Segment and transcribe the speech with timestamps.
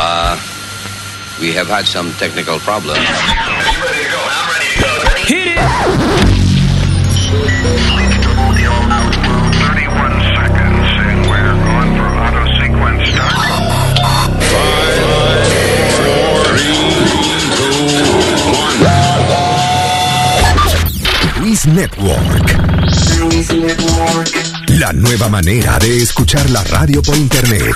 [0.00, 0.38] Uh,
[1.40, 2.98] we have had some technical problems.
[5.26, 5.58] Hit it!
[21.40, 22.18] Luis Network.
[23.18, 24.28] Luis Network.
[24.78, 27.74] La nueva manera de escuchar la radio por internet.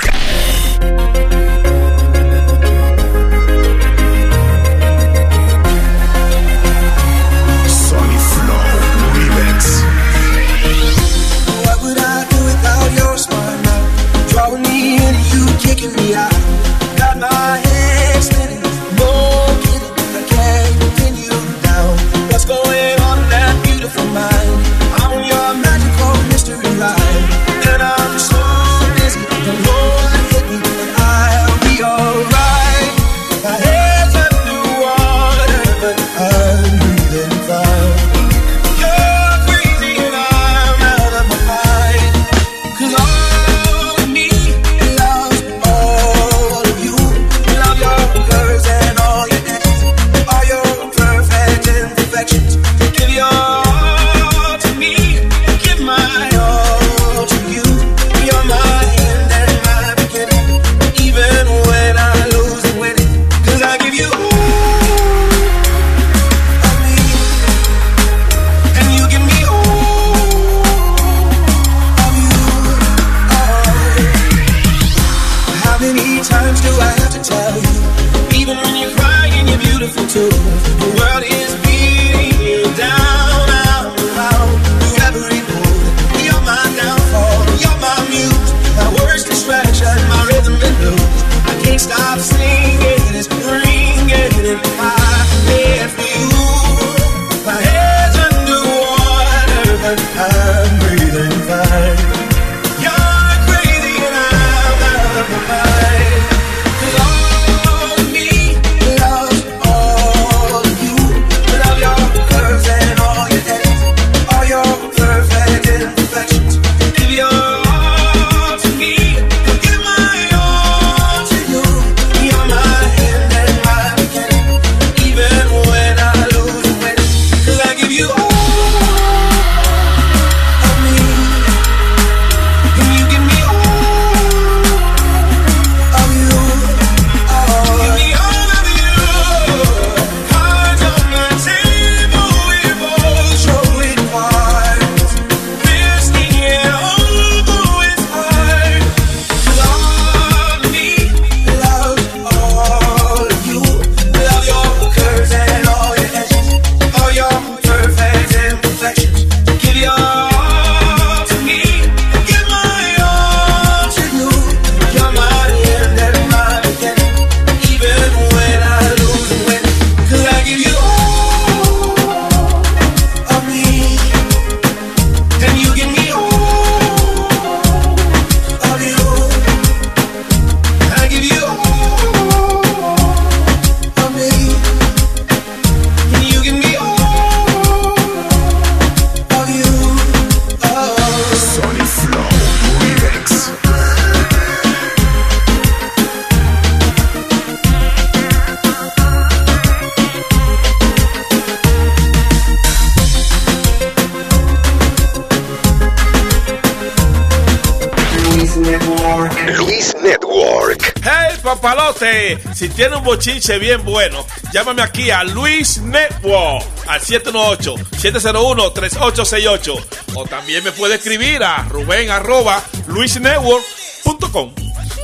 [212.83, 219.85] tiene un bochinche bien bueno, llámame aquí a Luis Network al 718-701-3868.
[220.17, 224.53] O también me puede escribir a Rubén arroba luisnetwork.com.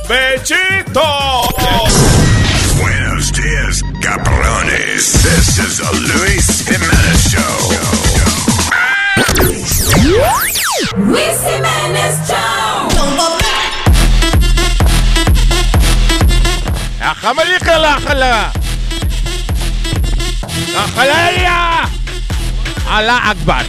[0.09, 1.01] ¡Bechito!
[2.81, 5.13] Buenos días, cabrones.
[5.13, 7.69] This is the Luis Jiménez Show.
[10.97, 12.48] Luis Jiménez Show.
[17.29, 18.51] América la jala.
[20.73, 21.89] La jalaria.
[22.89, 23.65] Alá Akbar.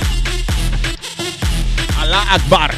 [2.00, 2.74] Alá Akbar.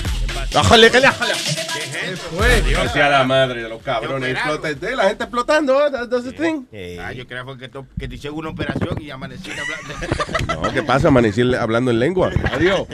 [0.52, 1.34] La jale, que la jala.
[1.34, 2.62] ¿Qué?
[2.66, 4.36] Dios sea la madre de los cabrones.
[4.36, 5.86] Eh, la gente explotando.
[5.86, 6.26] Eh, that's
[6.72, 7.68] eh, ah, yo creo que,
[8.08, 10.62] te hicieron una operación y amanecí hablando.
[10.62, 11.08] No, ¿qué pasa?
[11.08, 12.32] Amanecí hablando en lengua.
[12.52, 12.86] Adiós.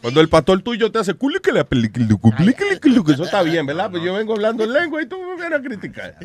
[0.00, 1.64] Cuando el pastor tuyo te hace culicle,
[3.04, 3.90] que eso está bien, ¿verdad?
[3.90, 5.16] Pues yo vengo hablando en lengua y tú
[5.52, 6.16] a criticar.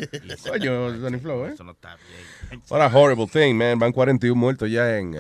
[0.48, 1.52] Coño, Sonny Flow, ¿eh?
[1.54, 1.98] Eso no está
[2.50, 2.62] bien.
[2.70, 3.78] What a horrible thing, man.
[3.80, 5.16] Van 41 muertos ya en...
[5.16, 5.20] eh,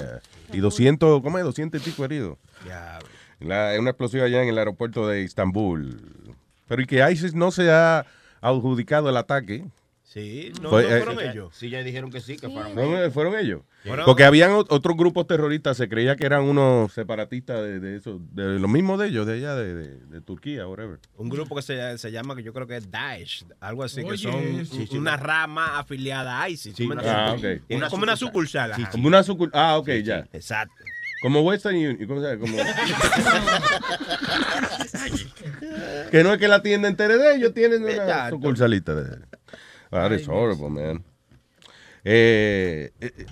[0.54, 1.44] y 200, ¿cómo es?
[1.44, 2.38] 200 y pico heridos.
[2.66, 3.00] Ya,
[3.40, 6.36] La, una explosión allá en el aeropuerto de Estambul.
[6.68, 8.06] Pero y que ISIS no se ha
[8.42, 9.66] adjudicado el ataque.
[10.12, 11.56] Sí, no, Fue, no eh, fueron eh, ellos.
[11.56, 12.74] Sí, ya dijeron que sí, que fueron.
[12.74, 13.62] ¿No fueron ellos?
[13.86, 17.98] Fueron- Porque habían ot- otros grupos terroristas, se creía que eran unos separatistas de, de
[17.98, 20.98] eso, de lo mismo de ellos, de allá, de, de- de Turquía, whatever.
[21.16, 24.18] Un grupo que se, se llama, que yo creo que es Daesh, algo así, que
[24.18, 26.74] son sí, sí, una rama afiliada a ISIS.
[26.74, 27.36] ¿tú me Ah,
[27.70, 28.72] Una como una sucursal.
[28.72, 28.92] sucursal.
[28.92, 30.28] Como una sucur- Ah, ok, ya.
[30.34, 30.74] Exacto.
[31.22, 31.98] Como Western Union.
[32.08, 32.40] ¿cómo se llama?
[32.40, 32.58] Como...
[36.12, 39.20] que no es que la tienda entera de ellos, tienen una sucursalita de
[39.92, 41.04] That is horrible, man.
[42.04, 43.26] Eh, eh,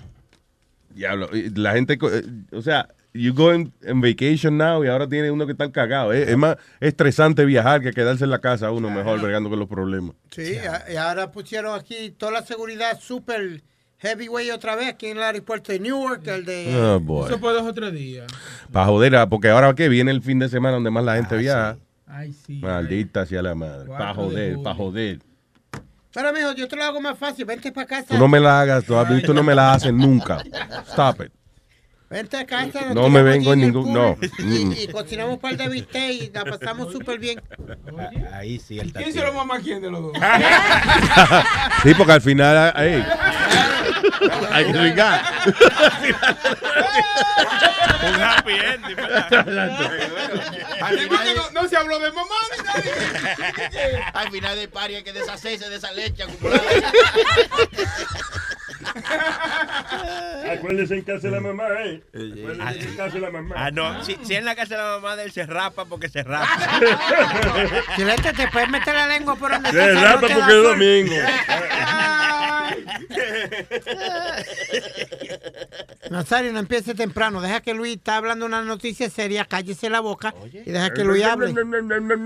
[0.94, 2.22] diablo, la gente, eh,
[2.52, 6.12] o sea, you go en, en vacation now y ahora tiene uno que estar cagado.
[6.12, 6.30] eh.
[6.30, 10.14] Es más estresante viajar que quedarse en la casa uno mejor bregando con los problemas.
[10.30, 13.62] Sí, a- y ahora pusieron aquí toda la seguridad super
[13.98, 16.76] heavyweight otra vez aquí en el aeropuerto de Newark, el de...
[16.76, 17.26] Oh, boy.
[17.28, 18.26] Eso fue dos o tres días.
[18.70, 21.36] Para joder, ah, porque ahora que viene el fin de semana donde más la gente
[21.36, 21.78] viaja.
[22.06, 22.60] Ay, sí.
[22.62, 23.88] Maldita sea la madre.
[23.88, 25.18] Para joder, para joder.
[26.12, 27.44] Pero, mijo, yo te lo hago más fácil.
[27.44, 28.06] Vente para casa.
[28.08, 28.94] Tú no me la hagas, tú,
[29.24, 30.42] tú no me la haces nunca.
[30.88, 31.37] Stop it.
[32.10, 32.80] Vente a casa.
[32.86, 34.16] nos No me vengo en ningún- no.
[34.38, 37.42] Y, y cocinamos un par de bistec y la pasamos súper bien.
[38.32, 40.12] Ahí sí, el ¿Quién se lo mama a quién de los dos?
[41.82, 43.04] Sí, porque al final ahí,
[44.50, 45.22] hay que brincar.
[48.00, 48.96] Un happy ending,
[51.36, 54.10] no, no se habló de mamá ni nada.
[54.14, 56.62] al final del party hay que deshacerse de esa leche acumulada.
[60.50, 62.02] Acuérdense en casa de la mamá, ¿eh?
[62.14, 63.54] Acuérdense en casa de la mamá.
[63.58, 64.04] Ah, no.
[64.04, 66.46] Si, si en la casa de la mamá de él se rapa porque se rapa.
[67.96, 71.14] Chilete, te puedes meter la lengua por donde Se rapa porque es domingo.
[76.10, 77.40] Nazario, no empiece temprano.
[77.40, 79.44] Deja que Luis está hablando una noticia seria.
[79.44, 81.48] Cállese la boca y deja que Luis hable.
[81.48, 82.24] Hablando mierda, hablando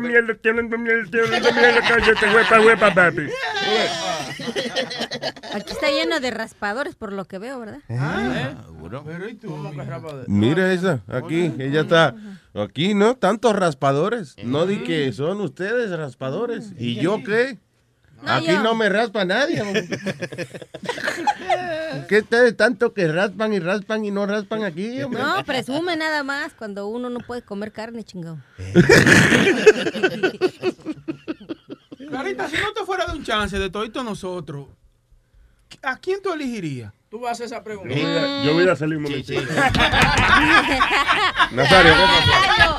[0.00, 3.28] mierda, hablando mierda, cállate, huepa, huepa, papi.
[5.54, 7.80] Aquí está lleno de raspadores por lo que veo, ¿verdad?
[7.88, 9.56] Pero ¿y tú?
[10.26, 12.14] Mira esa, aquí, ella está.
[12.54, 14.36] Aquí no, tantos raspadores.
[14.42, 16.72] No di que son ustedes raspadores.
[16.78, 17.58] ¿Y yo qué?
[18.22, 18.62] No, Aquí yo.
[18.64, 19.62] no me raspa nadie.
[22.08, 25.22] ¿Qué ustedes tanto que raspan y raspan y no raspan aquí, hombre?
[25.22, 28.38] No, presume nada más cuando uno no puede comer carne, chingado.
[32.08, 34.66] Clarita, si no te fuera de un chance de todito nosotros,
[35.82, 36.92] ¿a quién tú elegirías?
[37.10, 37.94] Tú vas a hacer esa pregunta.
[37.94, 39.40] Yo voy a- Yo voy a salir un momentito.
[41.52, 42.02] Nazario, ¿qué
[42.56, 42.78] pasó?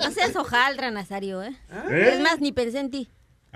[0.00, 1.54] No seas hojaldra, Nazario, ¿eh?
[1.90, 2.10] ¿Eh?
[2.14, 3.08] Es más, ni pensé en ti.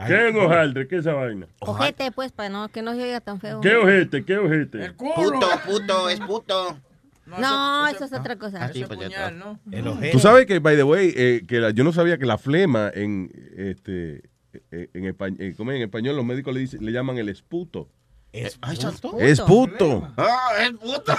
[0.07, 0.87] ¿Qué es hojaldre?
[0.87, 1.47] ¿Qué es esa vaina?
[1.61, 3.61] Ojete, pues, para no, que no se oiga tan feo.
[3.63, 4.25] ¿Qué ojete?
[4.25, 4.93] ¿Qué ojete?
[4.93, 6.79] Puto, puto, es puto.
[7.27, 8.65] No, eso es otra cosa.
[8.65, 9.31] Ah, sí, pues está.
[9.31, 9.59] ¿no?
[10.13, 12.91] Tú sabes que, by the way, eh, que la- yo no sabía que la flema
[12.95, 14.23] en este
[14.71, 17.89] eh, en, español, en español los médicos le, dicen- le llaman el esputo.
[18.33, 18.79] Es Ay.
[19.21, 20.13] Es puto.
[20.17, 21.15] Ah, es puto.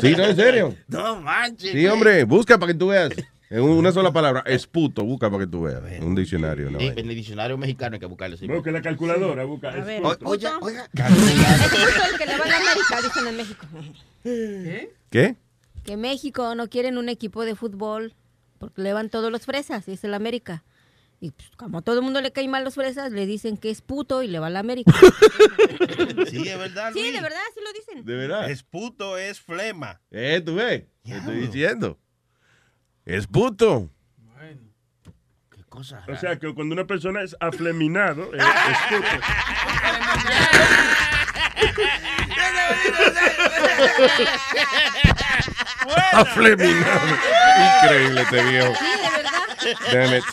[0.00, 0.74] Sí, no, en serio.
[0.88, 1.72] No manches.
[1.72, 3.10] Sí, hombre, busca para que tú veas.
[3.48, 5.82] En una sola palabra, esputo, busca para que tú veas.
[6.00, 6.78] Un diccionario, ¿no?
[6.78, 8.36] Sí, en el diccionario mexicano hay que buscarlo.
[8.36, 8.46] Sí.
[8.46, 9.70] Busca la calculadora, busca.
[9.70, 10.66] A ver, O- ¿es oye, puto?
[10.66, 10.84] oiga.
[10.94, 13.66] Es puto el que le va a América, dicen en México.
[14.22, 15.36] ¿Qué?
[15.84, 18.14] Que México no quieren un equipo de fútbol
[18.58, 20.62] porque le van todos los fresas, y es el América.
[21.22, 23.70] Y pues, como a todo el mundo le caen mal los fresas, le dicen que
[23.70, 24.92] es puto y le va a la América.
[26.30, 27.12] Sí, es verdad, Sí, Luis.
[27.12, 28.04] de verdad, sí lo dicen.
[28.04, 28.50] De verdad.
[28.50, 30.00] Es puto, es flema.
[30.10, 30.84] Eh, tú ves.
[31.02, 31.98] Te estoy diciendo.
[33.04, 33.90] Es puto.
[35.50, 36.04] Qué cosa.
[36.08, 39.06] O sea, que cuando una persona es afleminado, es, es puto.
[46.12, 47.00] Afleminado.
[47.82, 48.72] Increíble este viejo.
[48.74, 49.30] Sí, de verdad.
[49.92, 50.24] Damn it.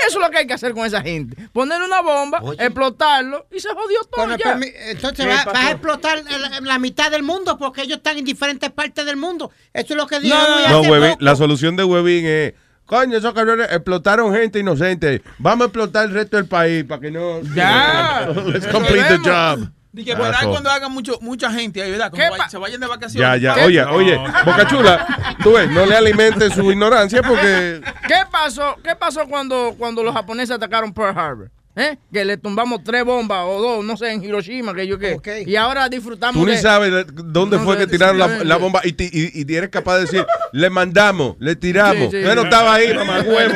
[0.08, 1.36] Eso es lo que hay que hacer con esa gente.
[1.51, 2.63] Ponerle una bomba, Oye.
[2.63, 4.38] explotarlo y se jodió todo.
[4.38, 4.58] Ya.
[4.92, 9.06] Entonces vas a explotar la, la mitad del mundo porque ellos están en diferentes partes
[9.06, 9.51] del mundo.
[9.74, 12.53] Eso es lo que dijo No, no, No, la solución de Huevín es,
[12.86, 15.22] coño, esos cabrones explotaron gente inocente.
[15.40, 17.42] Vamos a explotar el resto del país para que no...
[17.56, 18.28] Ya.
[18.46, 19.70] Let's complete the job.
[19.96, 22.10] Que por ahí cuando hagan mucho, mucha gente ahí, ¿verdad?
[22.10, 23.22] Como ¿Qué vay- pa- se vayan de vacaciones.
[23.30, 23.54] Ya, ya.
[23.54, 23.66] ¿Qué?
[23.66, 27.80] Oye, oye, Boca Chula, tú ves, no le alimentes su ignorancia porque...
[28.08, 28.75] ¿Qué pasó?
[28.84, 31.52] ¿Qué pasó cuando, cuando los japoneses atacaron Pearl Harbor?
[31.75, 31.98] ¿Eh?
[32.13, 35.44] Que le tumbamos tres bombas o dos, no sé, en Hiroshima, que yo qué.
[35.48, 36.62] Y ahora disfrutamos Tú ni de...
[36.62, 39.72] sabes de- dónde No, fue que tiraron la, la bomba y, ti- y, y eres
[39.72, 42.12] capaz de decir, le mandamos, le tiramos.
[42.12, 42.30] Sí, sí.
[42.30, 43.56] Estaba ahí, mamá huevo.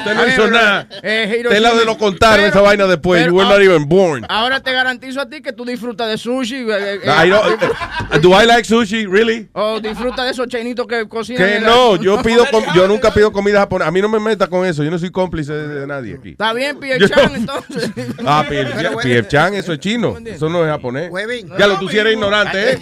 [0.00, 0.86] Usted no hizo nada.
[1.02, 1.68] Eh, Usted Hiroshima.
[1.74, 3.20] lo, lo contaron esa vaina después.
[3.22, 4.26] pero You were not even born.
[4.28, 6.56] Ahora te garantizo a ti que tú disfrutas de sushi.
[6.68, 9.06] eh, eh, I don't- do I like sushi?
[9.06, 9.48] Really?
[9.52, 11.46] O disfruta de esos chinitos que cocinan.
[11.46, 13.88] Que la- no, yo pido yo nunca pido comida japonesa.
[13.88, 14.82] A mí no me meta con eso.
[14.82, 16.30] Yo no soy cómplice de, de nadie aquí.
[16.30, 17.90] Está bien, Pierre Chan, entonces.
[18.26, 20.16] Ah, Pierre Chan, eso es chino.
[20.24, 21.10] Eso no es japonés.
[21.58, 22.78] Ya lo tú sí eres ignorante, ¿eh?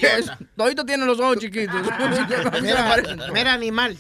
[0.57, 1.75] Todito tienen los ojos chiquitos.
[2.63, 2.97] Mira,
[3.33, 3.97] mira, animal.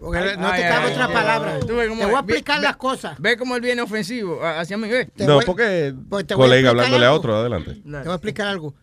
[0.00, 1.54] Porque no Ay, te cabe ay, otra ay, palabra.
[1.54, 1.60] ay.
[1.60, 2.26] Te Tú ves cómo voy a es.
[2.26, 3.18] Ve- explicar ve- las cosas.
[3.20, 4.88] Ve cómo él viene ofensivo a- hacia mí.
[4.88, 5.10] Ve.
[5.16, 7.18] No, voy- porque pues te voy a colega explicar hablándole a algo.
[7.18, 7.74] otro, adelante.
[7.74, 8.74] Te voy a explicar algo.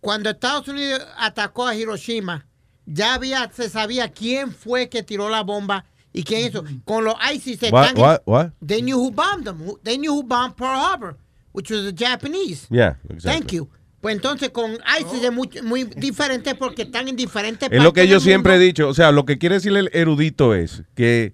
[0.00, 2.46] Cuando Estados Unidos atacó a Hiroshima,
[2.86, 6.64] ya había, se sabía quién fue que tiró la bomba y quién hizo.
[6.84, 8.02] Con los ISIS se What, están...
[8.02, 8.46] what, what?
[8.66, 9.60] They knew who bombed them.
[9.82, 11.16] They knew who bombed Pearl Harbor,
[11.52, 12.66] which was the Japanese.
[12.70, 13.30] Yeah, exactly.
[13.40, 13.68] Thank you.
[14.00, 18.06] Pues entonces con ISIS es muy, muy diferente porque están en diferentes Es lo que
[18.06, 18.66] yo del siempre he mundo.
[18.66, 18.88] dicho.
[18.88, 21.32] O sea, lo que quiere decir el erudito es que,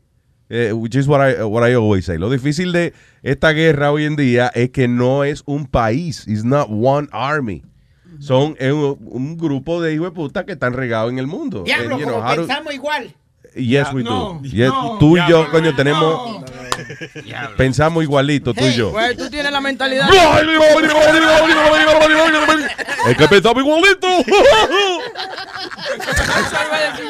[0.49, 2.17] eh, which is what I, what I always say.
[2.17, 6.27] Lo difícil de esta guerra hoy en día es que no es un país.
[6.27, 7.63] It's not one army.
[8.21, 11.65] Son eh, un, un grupo de hijos de puta que están regados en el mundo.
[11.65, 13.15] Diablo, And, you know, como how to- pensamos igual.
[13.57, 14.49] Yes, we No, do.
[14.49, 14.99] Yes, no.
[14.99, 16.43] tú y yo, coño, tenemos.
[17.57, 18.93] Pensamos igualito, tú y yo.
[18.93, 20.09] Pues tú tienes la mentalidad.
[23.07, 24.09] Es que pensamos igualito.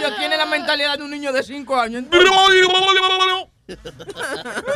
[0.03, 2.05] Yo, tiene la mentalidad de un niño de 5 años.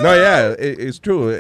[0.00, 1.37] No, yeah, it- it's true.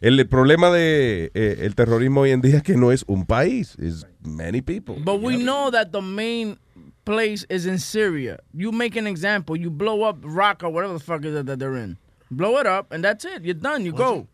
[0.00, 3.76] El problema de eh, el terrorismo hoy en día es que no es un país,
[3.80, 4.96] es many people.
[5.02, 6.58] But we know that the main
[7.04, 8.38] place is in Syria.
[8.52, 11.76] You make an example, you blow up Raqqa, whatever the fuck is it that they're
[11.82, 11.96] in.
[12.34, 13.42] Blow it up, and that's it.
[13.42, 13.84] You're done.
[13.84, 14.26] You go.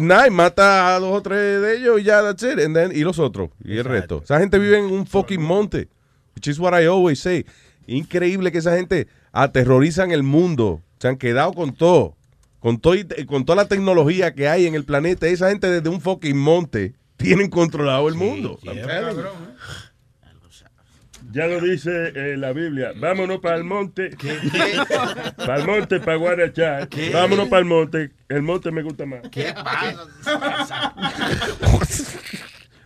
[0.00, 2.58] Nah, y mata a dos o tres de ellos y ya, that's it.
[2.58, 4.20] And then- y los otros, y el resto.
[4.22, 5.88] Esa gente vive en un fucking monte,
[6.36, 7.46] which is what I always say.
[7.86, 10.82] Increíble que esa gente aterrorizan el mundo.
[10.98, 12.16] Se han quedado con todo.
[12.60, 15.26] Con, todo y- con toda la tecnología que hay en el planeta.
[15.26, 18.58] Esa gente desde un fucking monte tienen controlado el mundo.
[21.32, 22.92] Ya lo dice eh, la Biblia.
[22.94, 24.10] Vámonos para el monte.
[25.36, 26.88] Para el monte, para guarachar.
[26.88, 27.10] ¿Qué?
[27.10, 28.10] Vámonos para el monte.
[28.28, 29.22] El monte me gusta más.
[29.30, 30.94] ¿Qué pasa?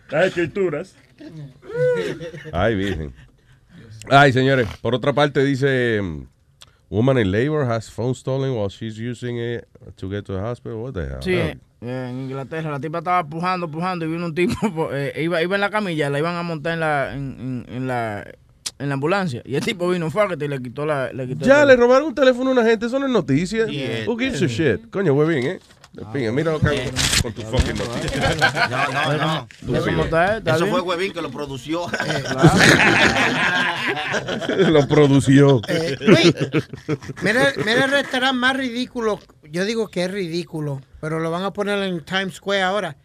[0.09, 0.95] Las escrituras.
[2.53, 3.13] Ay, virgen.
[4.09, 4.67] Ay, señores.
[4.81, 6.01] Por otra parte, dice:
[6.89, 10.81] Woman in labor has phone stolen while she's using it to get to the hospital.
[10.81, 11.21] What the hell?
[11.21, 11.37] Sí,
[11.81, 15.61] en Inglaterra la tipa estaba pujando, pujando y vino un tipo, eh, iba, iba en
[15.61, 18.25] la camilla, la iban a montar en la, en, en- en la,
[18.79, 21.61] en la ambulancia y el tipo vino fuerte y le quitó la, le quitó Ya
[21.61, 23.65] el- le robaron un teléfono a una gente, eso no es noticia.
[23.67, 24.05] Yeah.
[24.07, 24.89] Who gives a shit?
[24.89, 25.59] Coño, güey, bien, ¿eh?
[26.13, 26.91] Pinga, mira lo que hago
[27.23, 28.35] con tu fucking noticia.
[28.69, 29.47] No, no, no.
[29.65, 31.87] Tú, ¿Cómo está, está Eso fue Huevín que lo produció.
[34.69, 35.61] lo produció.
[35.67, 36.33] Eh, Luis,
[37.21, 39.19] mira, mira el restaurante más ridículo.
[39.49, 42.97] Yo digo que es ridículo, pero lo van a poner en Times Square ahora,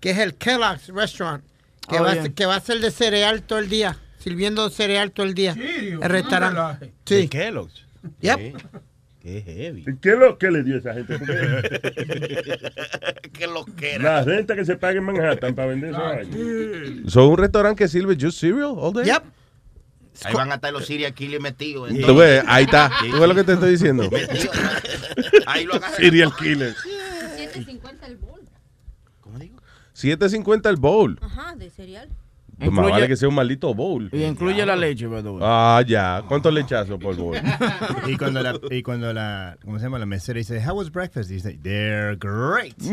[0.00, 1.44] que es el Kellogg's Restaurant,
[1.88, 5.12] que, Oh, va, a que va a ser de cereal todo el día, sirviendo cereal
[5.12, 5.54] todo el día.
[5.54, 6.00] serio?
[6.02, 6.92] El restaurante.
[7.04, 7.14] Sí.
[7.14, 7.84] De Kellogg's.
[8.20, 8.56] Yep.
[9.20, 9.84] Qué heavy.
[10.00, 11.18] ¿Qué es lo que le dio a esa gente?
[13.32, 17.10] Qué lo que la renta que se paga en Manhattan para vender eso.
[17.10, 19.04] ¿Son un restaurante que sirve just cereal all day?
[19.04, 19.22] Yep.
[20.24, 21.90] Ahí van a estar los serial killers metidos.
[21.90, 22.90] en Tú ves, ahí está.
[23.00, 24.02] Sí, ¿Tú ves lo que te estoy diciendo?
[24.10, 24.52] Metido.
[25.46, 25.96] Ahí lo agarran.
[25.96, 26.74] Serial killer.
[27.36, 28.40] 7.50 el bowl.
[29.94, 31.18] 7.50 el bowl.
[31.20, 32.08] Ajá, de cereal.
[32.60, 34.08] Pues más vale que sea un maldito bowl.
[34.12, 35.40] Y incluye la leche, by the way.
[35.42, 36.22] Ah, ya.
[36.28, 37.36] ¿Cuántos lechazos por bowl?
[38.06, 39.98] Y cuando la, y cuando la, ¿cómo se llama?
[39.98, 41.28] La mesera dice, how was breakfast?
[41.30, 42.74] Dice, they're great.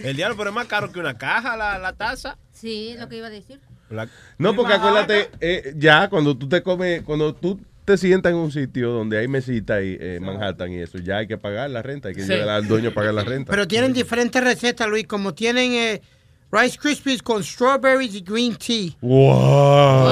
[0.00, 2.36] El diablo, pero es más caro que una caja la, la taza.
[2.52, 3.60] Sí, lo que iba a decir.
[3.90, 4.08] La-
[4.38, 8.50] No, porque acuérdate, eh, ya cuando tú te comes, cuando tú te sientas en un
[8.50, 12.08] sitio donde hay mesita y eh, Manhattan y eso, ya hay que pagar la renta,
[12.08, 12.28] hay que Sí.
[12.28, 13.50] llegar al dueño a pagar la renta.
[13.50, 16.00] Pero tienen diferentes recetas, Luis, como tienen eh,
[16.54, 18.92] Rice Krispies con strawberries y green tea.
[19.00, 20.08] Wow.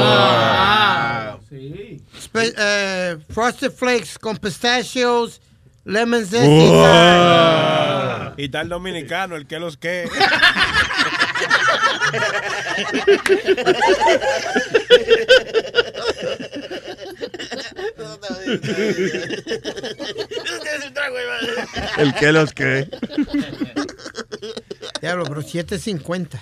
[1.49, 2.01] Sí.
[2.21, 5.41] Spe- eh, Frosted Flakes con pistachios,
[5.85, 6.45] lemon zest.
[6.49, 8.33] Wow.
[8.37, 10.09] Y tal dominicano, el que los que.
[21.99, 22.89] El que los que.
[25.03, 26.41] Diablo, pero 7.50.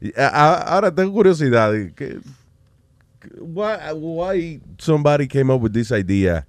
[0.00, 1.72] Y, a- a- Ahora tengo curiosidad.
[1.96, 2.20] ¿qué-
[3.38, 6.46] why, why somebody came up with this idea?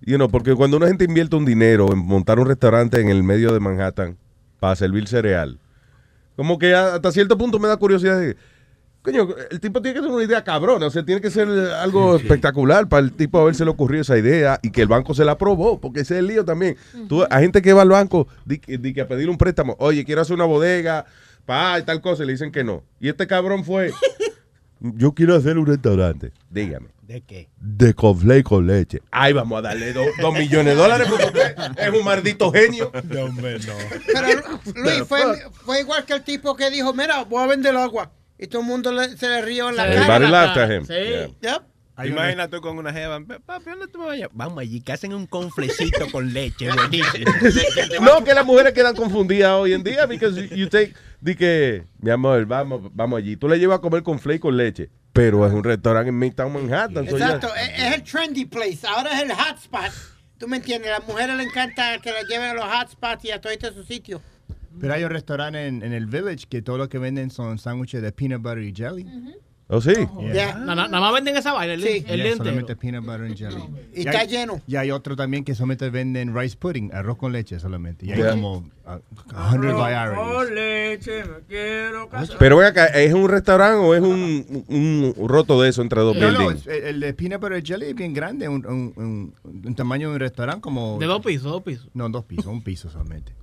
[0.00, 3.22] You know, porque cuando una gente invierte un dinero en montar un restaurante en el
[3.24, 4.16] medio de Manhattan
[4.60, 5.58] para servir cereal,
[6.36, 8.36] como que a- hasta cierto punto me da curiosidad de,
[9.02, 12.16] coño, el tipo tiene que tener una idea cabrona, o sea, tiene que ser algo
[12.16, 15.32] espectacular para el tipo haberse le ocurrido esa idea y que el banco se la
[15.32, 16.76] aprobó, porque ese es el lío también.
[17.08, 19.76] Tú, hay gente que va al banco di, que- di que a pedir un préstamo,
[19.78, 21.06] oye, quiero hacer una bodega,
[21.46, 22.82] pa, y tal cosa, y le dicen que no.
[23.00, 23.92] Y este cabrón fue,
[24.80, 26.88] yo quiero hacer un restaurante, dígame.
[27.08, 27.48] ¿De qué?
[27.58, 29.00] De conflé con leche.
[29.10, 32.92] Ay, vamos a darle do- dos millones de dólares porque usted es un maldito genio.
[33.04, 33.72] No, hombre, no.
[34.12, 34.28] Pero
[34.76, 35.20] Luis, fue,
[35.64, 38.10] fue igual que el tipo que dijo, mira, voy a vender agua.
[38.38, 39.94] Y todo el mundo le- se le rió en la cara.
[39.96, 40.84] Everybody laughed at him.
[40.86, 41.34] Sí.
[41.42, 41.62] Yep.
[42.06, 43.18] Imagina tú con una jeva.
[43.44, 44.28] Papi, ¿dónde tú me vayas?
[44.32, 47.32] Vamos allí, que hacen un conflecito con leche, buenísimo.
[48.00, 52.10] No, que las mujeres quedan confundidas hoy en día because you take, di que, mi
[52.12, 53.36] amor, vamos, vamos allí.
[53.36, 56.52] Tú le llevas a comer con flake con leche, pero es un restaurante en Midtown
[56.52, 57.04] Manhattan.
[57.04, 58.86] ya- Exacto, es, es el trendy place.
[58.86, 59.90] Ahora es el hotspot.
[60.38, 60.92] ¿Tú me entiendes?
[60.92, 63.84] A las mujeres les encanta que la lleven a los hotspots y a todos estos
[63.86, 64.22] sitios.
[64.80, 68.02] Pero hay un restaurante en, en el Village que todo lo que venden son sándwiches
[68.02, 69.06] de peanut butter y jelly.
[69.70, 69.92] ¿Oh, sí?
[70.32, 70.54] Yeah.
[70.54, 72.02] Na- na- Nada más venden esa vaina, el, Sí.
[72.08, 73.62] el Yeah, solamente peanut butter and jelly.
[73.94, 74.62] Y está lleno.
[74.66, 78.06] Y hay otro también que solamente venden rice pudding, arroz con leche solamente.
[78.06, 78.30] Y hay Yeah.
[78.30, 80.18] como uh, 100 varieties.
[80.18, 82.38] Con leche, me quiero casar.
[82.38, 86.00] Pero ven acá, ¿es un restaurante o es un, un, un roto de eso entre
[86.00, 86.66] dos No, no, buildings?
[86.66, 89.34] es- el, el de peanut butter jelly es bien grande, un, un, un-
[89.66, 90.98] un tamaño de un restaurante como...
[90.98, 91.88] De dos pisos, dos pisos.
[91.92, 93.34] No, dos pisos, un piso solamente.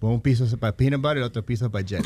[0.00, 2.02] Un piso es para peanut butter y el otro piso es para jelly.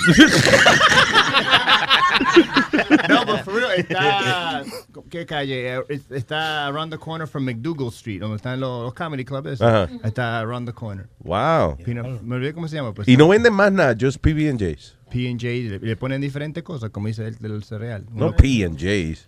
[3.09, 4.63] no, pero for real, está...
[5.11, 5.81] ¿Qué calle?
[5.89, 9.61] Es- Está around the corner from McDougal Street, donde están los, los comedy clubs.
[9.61, 9.89] Ajá.
[10.05, 11.09] Está around the corner.
[11.21, 11.77] Wow.
[11.85, 12.93] Peanut- me olvidé cómo se llama.
[12.95, 14.97] Pues, Y no venden más nada, just PB&J's.
[15.11, 18.05] P&J, le, le ponen diferentes cosas, como dice el del cereal.
[18.13, 19.27] No P&J's,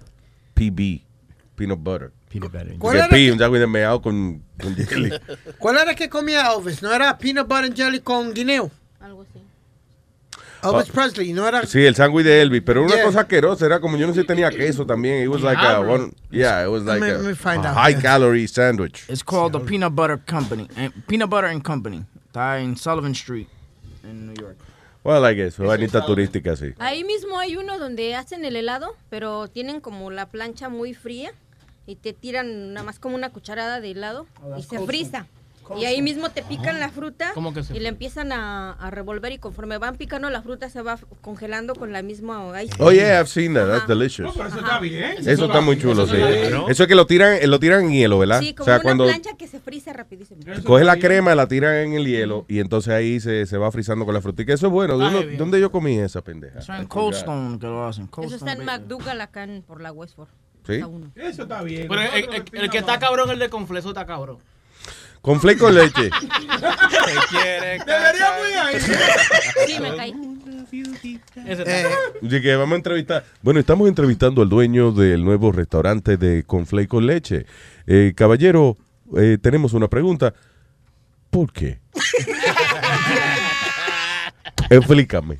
[0.55, 1.01] PB,
[1.57, 2.13] peanut butter.
[2.31, 2.79] Peanut butter.
[2.79, 5.11] ¿Cuál era que- un sándwich de meado con, con jelly.
[5.59, 6.81] ¿Cuál era que comía Elvis?
[6.83, 8.71] ¿No era peanut butter and jelly con guineo?
[9.01, 9.41] Algo así.
[10.63, 10.93] Elvis Ah.
[10.95, 11.67] Presley, ¿no era?
[11.67, 13.05] Sí, el sándwich de Elvis, pero una Yeah.
[13.05, 15.23] cosa asquerosa, era como yo no sé si tenía queso también.
[15.25, 17.71] It was like a one, yeah, it was like Let me- a, me find a
[17.71, 17.77] out.
[17.79, 19.05] high calorie sandwich.
[19.09, 20.69] It's called the Peanut Butter Company.
[20.77, 22.05] eh, Peanut Butter and Company.
[22.27, 23.49] Está en Sullivan Street,
[24.05, 24.57] en New York.
[25.03, 26.75] Well, like eso, vainita turística, sí.
[26.79, 31.33] Ahí mismo hay uno donde hacen el helado, pero tienen como la plancha muy fría
[31.91, 34.27] y te tiran nada más como una cucharada de helado
[34.57, 35.27] y se frisa.
[35.79, 38.91] Y ahí mismo te pican la fruta ¿Cómo que se y le empiezan a, a
[38.91, 42.91] revolver y conforme van picando la fruta se va congelando con la misma ice Oh
[42.91, 43.69] yeah, I've seen that.
[43.69, 44.33] That's delicious.
[44.35, 45.15] Pero eso está bien.
[45.25, 46.17] Eso está muy chulo, sí.
[46.69, 48.41] Eso es que lo tiran, lo tiran en hielo, ¿verdad?
[48.41, 50.41] Sí, como o sea, una cuando plancha que se frisa rapidísimo.
[50.65, 54.05] coge la crema, la tiran en el hielo y entonces ahí se, se va frizando
[54.05, 54.43] con la fruta.
[54.43, 54.99] Y que eso es bueno.
[54.99, 55.39] ¿De Ay, uno- bien.
[55.39, 56.59] ¿Dónde yo comí esa pendeja?
[56.59, 57.21] Eso en I Cold forgot.
[57.21, 58.09] Stone que lo hacen.
[58.09, 58.65] Cold Eso está en.
[58.65, 60.27] McDougall acá en- por la Westford.
[61.17, 61.87] Eso está bien.
[61.89, 64.39] Pero el, el- el que está cabrón es el de Confleso, está cabrón.
[65.21, 66.03] Con flake con leche.
[67.87, 68.81] Debería muy ahí.
[69.67, 70.15] Sí, me caí.
[71.37, 73.25] Eh, que vamos a entrevistar.
[73.43, 77.45] Bueno, estamos entrevistando al dueño del nuevo restaurante de Conflay con leche.
[77.87, 78.77] Eh, caballero,
[79.17, 80.33] eh, tenemos una pregunta.
[81.29, 81.81] ¿Por qué?
[84.71, 85.37] Explícame.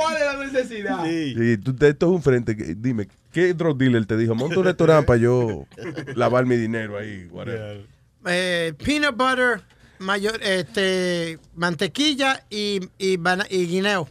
[0.00, 1.04] ¿Cuál es la necesidad?
[1.04, 2.56] Sí, tú- esto es un frente.
[2.56, 4.34] que- Dime, ¿qué drug dealer te dijo?
[4.34, 5.66] Monta un restaurante para yo
[6.14, 7.26] lavar mi dinero ahí.
[7.30, 7.86] whatever"?
[8.26, 9.62] eh, peanut butter,
[9.98, 13.18] mayor, este, mantequilla y, y,
[13.50, 14.08] y guineo.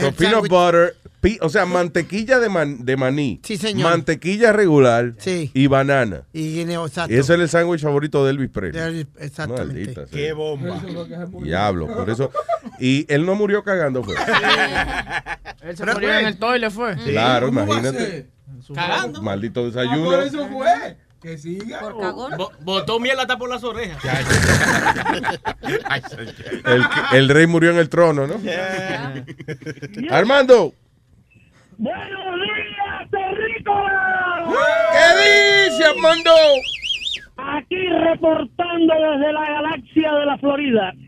[0.00, 0.96] So, peanut butter,
[1.40, 3.40] o sea, mantequilla de, man- de maní.
[3.44, 3.90] Sí, señor.
[3.90, 5.14] Mantequilla regular.
[5.18, 5.50] Sí.
[5.54, 6.22] Y banana.
[6.32, 7.12] Y guineo, exacto.
[7.14, 9.06] Y ese es el sándwich favorito de Elvis Presley.
[9.18, 9.74] Exactamente.
[9.74, 10.18] Maldita sea.
[10.18, 10.82] Qué bomba.
[11.42, 12.30] Diablo, por eso.
[12.80, 14.14] Y él no murió cagando, fue.
[15.62, 16.96] Él se murió en el toile, fue.
[16.96, 18.26] Claro, imagínate.
[18.74, 19.22] Cagando.
[19.22, 20.04] Maldito Ah, desayuno.
[20.04, 20.96] por eso fue.
[21.20, 21.78] Que siga.
[21.78, 22.32] Por cagón.
[22.36, 24.02] Bo- Botó miel hasta por las orejas.
[26.64, 26.82] El,
[27.12, 28.34] el rey murió en el trono, ¿no?
[30.10, 30.74] Armando.
[31.78, 34.48] Buenos días, terrícolas.
[34.92, 36.30] ¿Qué dice, Armando?
[37.36, 40.92] Aquí reportando desde la galaxia de la Florida.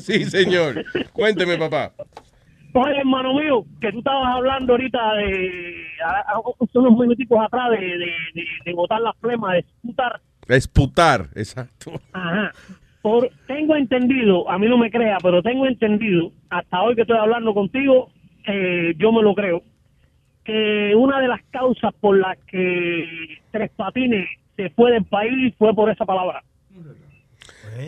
[0.00, 0.84] Sí, señor.
[1.12, 1.92] Cuénteme, papá.
[2.74, 6.40] Oye, hermano mío, que tú estabas hablando ahorita de, a- a-
[6.74, 7.96] unos minutitos atrás de, de,
[8.34, 10.20] de, de botar las flemas, de esputar.
[10.46, 11.92] Esputar, exacto.
[12.12, 12.52] Ajá.
[13.02, 17.16] Por, tengo entendido, a mí no me crea, pero tengo entendido, hasta hoy que estoy
[17.16, 18.10] hablando contigo,
[18.46, 19.62] eh, yo me lo creo,
[20.46, 25.74] que una de las causas por las que Tres Patines se fue del país fue
[25.74, 26.42] por esa palabra.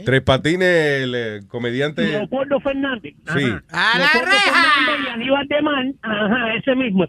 [0.05, 2.03] Tres Patines, el eh, comediante.
[2.05, 3.14] Leopoldo Fernández.
[3.35, 3.44] Sí.
[3.71, 3.99] Ajá.
[3.99, 7.05] Leopoldo Fernández y Aníbal de Man, ajá, ese mismo.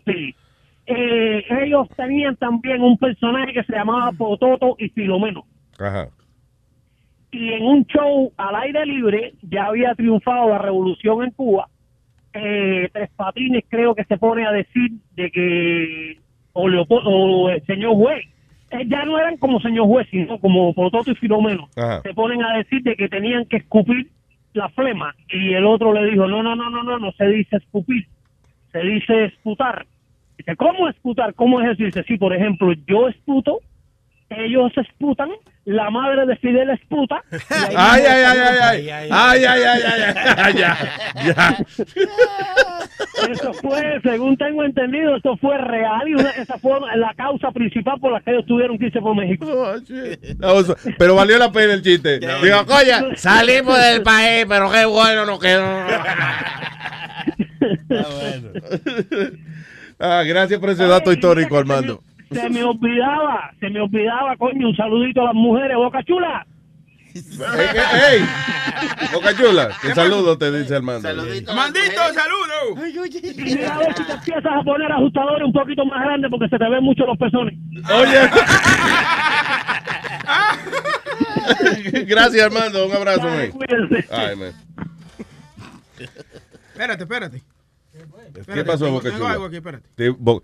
[0.85, 5.45] Eh, ellos tenían también un personaje que se llamaba Pototo y Filomeno.
[5.79, 6.09] Ajá.
[7.31, 11.69] y en un show al aire libre ya había triunfado la revolución en Cuba.
[12.33, 16.17] Eh, Tres Patines creo que se pone a decir de que
[16.53, 18.25] o, Leopo- o el señor juez,
[18.71, 21.69] eh, ya no eran como señor juez, sino como Pototo y Filomeno.
[21.75, 22.01] Ajá.
[22.01, 24.09] Se ponen a decir de que tenían que escupir
[24.53, 27.57] la flema y el otro le dijo, no, no, no, no, no, no se dice
[27.57, 28.05] escupir,
[28.71, 29.85] se dice esputar.
[30.37, 31.33] Dice, ¿cómo esputar?
[31.33, 31.83] ¿Cómo es eso?
[31.83, 33.59] Dice, sí, por ejemplo, yo esputo,
[34.29, 35.29] ellos esputan,
[35.69, 37.21] la madre de Fidel esputa.
[37.31, 39.09] y ahí Ay, ay, ay, ay, ay.
[39.11, 40.53] Ay, ay, ay, ay, ay.
[40.53, 40.77] Ya,
[41.25, 41.57] ya.
[43.31, 47.99] Eso fue, según tengo entendido, eso fue real y una- esa fue la causa principal
[47.99, 49.45] por la que ellos tuvieron que irse por México.
[50.39, 52.19] No, so- pero valió la pena el chiste.
[52.19, 55.65] Digo, coña, salimos del país, pero qué bueno nos quedó.
[59.99, 62.01] Ah, gracias por ese dato histórico, Armando.
[62.31, 66.45] Se me olvidaba, se me olvidaba, coño, un saludito a las mujeres, Boca Chula.
[67.15, 68.23] ¡Ey!
[69.11, 71.09] Boca Chula, te saludo, te dice Armando.
[71.55, 72.85] Mandito, saludo.
[72.85, 76.47] Y mira a ver si te empiezas a poner ajustadores un poquito más grandes porque
[76.49, 77.55] se te ven mucho los pezones.
[77.91, 78.29] Oye.
[82.05, 82.85] Gracias, Armando.
[82.85, 83.51] Un abrazo, man.
[84.11, 84.53] Ay, man.
[86.73, 87.43] Espérate, espérate.
[88.53, 89.31] ¿Qué pasó, tengo- Boca tengo Chula?
[89.31, 89.87] algo aquí, espérate.
[89.95, 90.43] Te- Bo-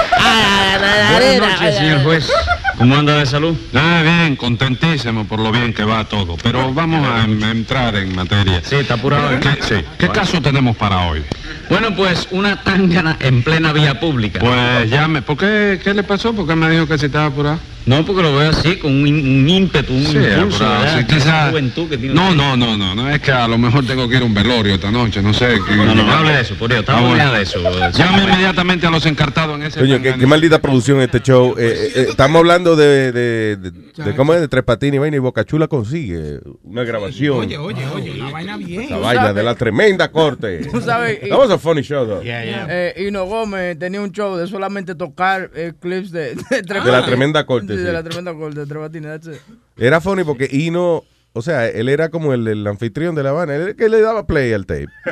[1.11, 2.31] Buenas noches, señor juez.
[2.77, 3.55] ¿Cómo anda de salud?
[3.75, 6.35] Ah, bien, contentísimo por lo bien que va todo.
[6.41, 8.61] Pero vamos a entrar en materia.
[8.63, 9.33] Sí, está apurado.
[9.33, 9.39] ¿eh?
[9.39, 9.85] ¿Qué, sí.
[9.99, 11.23] ¿Qué caso tenemos para hoy?
[11.69, 14.39] Bueno, pues una tangana en plena vía pública.
[14.39, 15.21] Pues llame.
[15.21, 15.79] ¿Por qué?
[15.83, 16.33] ¿Qué le pasó?
[16.33, 17.59] ¿Por qué me dijo que se estaba apurado?
[17.85, 20.65] No, porque lo veo así, con un, un ímpetu, un Sí, impulso.
[21.07, 23.09] quizás- juventud que tiene No, no, no, no, no.
[23.09, 25.21] Es que a lo mejor tengo que ir a un velorio esta noche.
[25.21, 25.59] No sé.
[25.67, 26.81] que- No, no, no hable de eso, por Dios.
[26.81, 27.59] Estamos hablando de eso.
[27.91, 29.79] Llame inmediatamente a los encartados en ese.
[29.79, 31.55] Coño, qué, qué maldita producción este show.
[31.57, 34.99] Eh, eh, eh, estamos hablando de, de, de, de cómo es de Tres Patines y
[34.99, 37.37] vaina y Boca Chula consigue una grabación.
[37.39, 38.81] Oye, oye, oye, la vaina bien.
[38.83, 40.59] Esa vaina de la tremenda corte.
[40.71, 42.21] Tú sabes, That was a funny show, though.
[42.23, 46.91] Eh, Hino Gómez tenía un show de solamente tocar eh, clips de, de, Tres De
[46.91, 47.91] la tremenda corte, De sí.
[47.91, 49.41] la tremenda corte, de Tres Patines, that's it.
[49.77, 51.03] Era funny porque Ino,
[51.33, 54.25] o sea, él era como el, el anfitrión de la Habana, él que le daba
[54.27, 54.87] play al tape.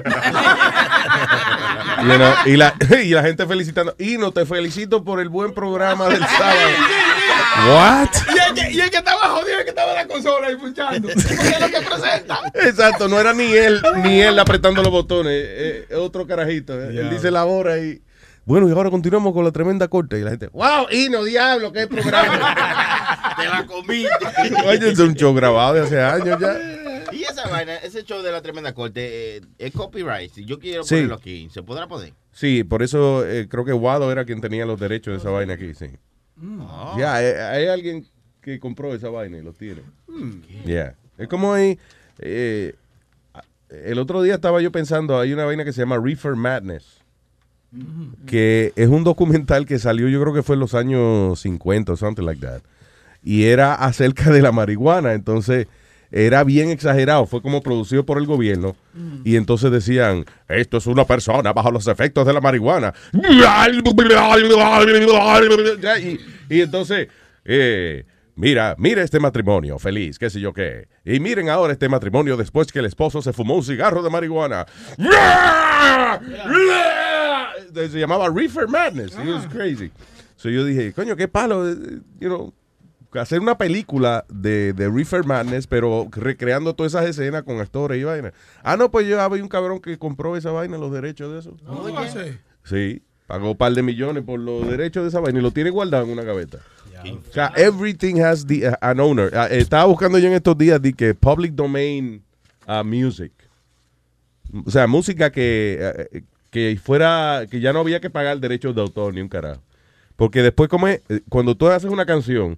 [2.02, 3.94] You know, y, la, y la gente felicitando.
[4.00, 6.70] Ino, te felicito por el buen programa del sábado.
[7.68, 8.08] What?
[8.34, 10.56] Y el, que, y el que estaba jodido, el que estaba en la consola ahí
[10.56, 11.10] punchando.
[11.14, 12.40] Porque es lo que presenta.
[12.54, 16.74] Exacto, no era ni él, ni él apretando los botones, eh, eh, otro carajito.
[16.82, 17.00] eh.
[17.00, 18.02] Él dice la hora y.
[18.50, 20.18] Bueno, y ahora continuamos con la tremenda corte.
[20.20, 23.36] Y la gente, wow, Ino, diablo, qué programa.
[23.38, 24.10] Te la comiste.
[24.66, 26.58] Oye, es un show grabado de hace años ya.
[27.12, 30.32] Y esa vaina, ese show de la tremenda corte, eh, es copyright.
[30.34, 30.96] Si yo quiero Sí.
[30.96, 32.14] ponerlo aquí, ¿se podrá poner?
[32.32, 35.54] Sí, por eso eh, creo que Wado era quien tenía los derechos de esa vaina
[35.54, 35.86] aquí, sí.
[36.98, 38.04] Ya, eh, hay alguien
[38.42, 39.84] que compró esa vaina y lo tiene.
[40.66, 40.96] Ya.
[41.20, 41.78] Es como ahí.
[42.18, 42.74] eh,
[43.70, 46.99] el otro día estaba yo pensando, hay una vaina que se llama Reefer Madness.
[48.26, 51.98] Que es un documental que salió, yo creo que fue en los años 50 o
[51.98, 52.62] something like that.
[53.24, 55.14] Y era acerca de la marihuana.
[55.14, 55.68] Entonces,
[56.12, 58.76] era bien exagerado, fue como producido por el gobierno.
[59.24, 62.94] Y entonces decían, esto es una persona bajo los efectos de la marihuana.
[66.00, 67.08] Y, y entonces,
[67.46, 68.06] eh,
[68.40, 70.88] mira, mira este matrimonio feliz, qué sé yo qué.
[71.06, 74.66] Y miren ahora este matrimonio después que el esposo se fumó un cigarro de marihuana.
[77.74, 79.12] Se llamaba Reefer Madness.
[79.14, 79.92] It was crazy.
[80.36, 81.76] So yo dije, coño, qué palo, eh,
[82.20, 82.54] you know,
[83.14, 88.04] hacer una película de, de Reefer Madness, pero recreando todas esas escenas con actores y
[88.04, 88.34] vaina.
[88.64, 91.58] Ah, no, pues yo había un cabrón que compró esa vaina, los derechos de eso.
[92.64, 95.72] Sí, pagó un par de millones por los derechos de esa vaina y lo tiene
[95.72, 96.60] guardado en una gaveta.
[97.04, 99.32] O sea, everything has the, uh, an owner.
[99.34, 102.22] Ah, eh, estaba buscando yo en estos días de que public domain
[102.68, 103.32] uh, music.
[104.66, 108.82] O sea, música que, eh, que fuera, que ya no había que pagar derechos de
[108.82, 109.62] autor ni un carajo.
[110.16, 112.58] Porque después, como es, eh, cuando tú haces una canción,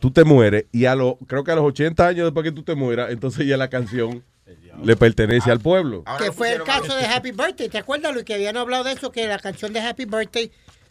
[0.00, 2.62] tú te mueres y a lo, creo que a los 80 años después que tú
[2.62, 4.24] te mueras, entonces ya la canción
[4.82, 6.04] le pertenece al pueblo.
[6.18, 7.68] Que fue el caso de Happy Birthday.
[7.68, 9.12] ¿Te acuerdas, Luis, que habían hablado de eso?
[9.12, 10.50] Que la canción de Happy Birthday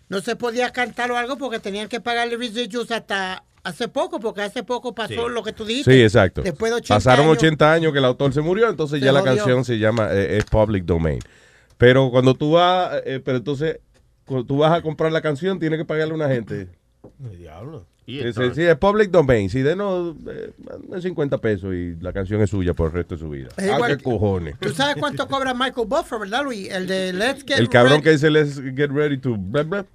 [0.09, 4.41] no se podía cantar o algo porque tenían que pagarle residuos hasta hace poco, porque
[4.41, 5.91] hace poco pasó lo que tú dijiste.
[5.93, 6.41] Sí, exacto.
[6.41, 7.37] Después de 80 Pasaron años.
[7.37, 10.37] 80 años que el autor se murió, entonces Se ya la canción se llama, eh,
[10.37, 11.19] es public domain.
[11.77, 13.79] Pero cuando tú vas, eh, pero entonces,
[14.25, 16.67] cuando tú vas a comprar la canción, tienes que pagarle a una gente.
[17.17, 17.85] Diablo.
[18.05, 19.49] Sí, es public domain.
[19.51, 23.13] Si de no, eh, manden 50 pesos y la canción es suya por el resto
[23.15, 23.49] de su vida.
[23.55, 24.55] Es Ah, igual qué que- cojones.
[24.59, 26.69] ¿Tú sabes cuánto cobra Michael Buffer, verdad, Luis?
[26.71, 28.03] El de Let's Get El cabrón Ready.
[28.03, 29.35] que dice, let's get ready to...
[29.37, 29.85] blah, blah.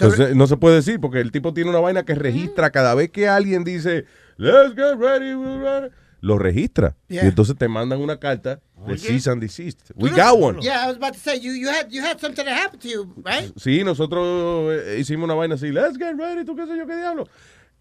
[0.00, 3.10] Entonces, no se puede decir porque el tipo tiene una vaina que registra cada vez
[3.10, 6.96] que alguien dice, let's get ready, blah, blah", lo registra.
[7.08, 7.24] Yeah.
[7.24, 9.90] Y entonces te mandan una carta de cease and desist.
[9.94, 10.60] We got one.
[10.60, 12.88] Yeah, I was about to say, you, you, had, you had something that happened to
[12.88, 13.52] you, right?
[13.56, 16.96] Sí, nosotros eh, hicimos una vaina así, let's get ready, tú qué sé yo qué
[16.96, 17.26] diablo.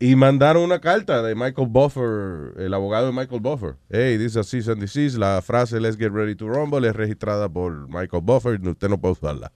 [0.01, 3.75] Y mandaron una carta de Michael Buffer, el abogado de Michael Buffer.
[3.89, 7.89] Hey, dice cease and desist, la frase let's get ready to rumble es registrada por
[7.89, 9.51] Michael Buffer, usted no puede usarla.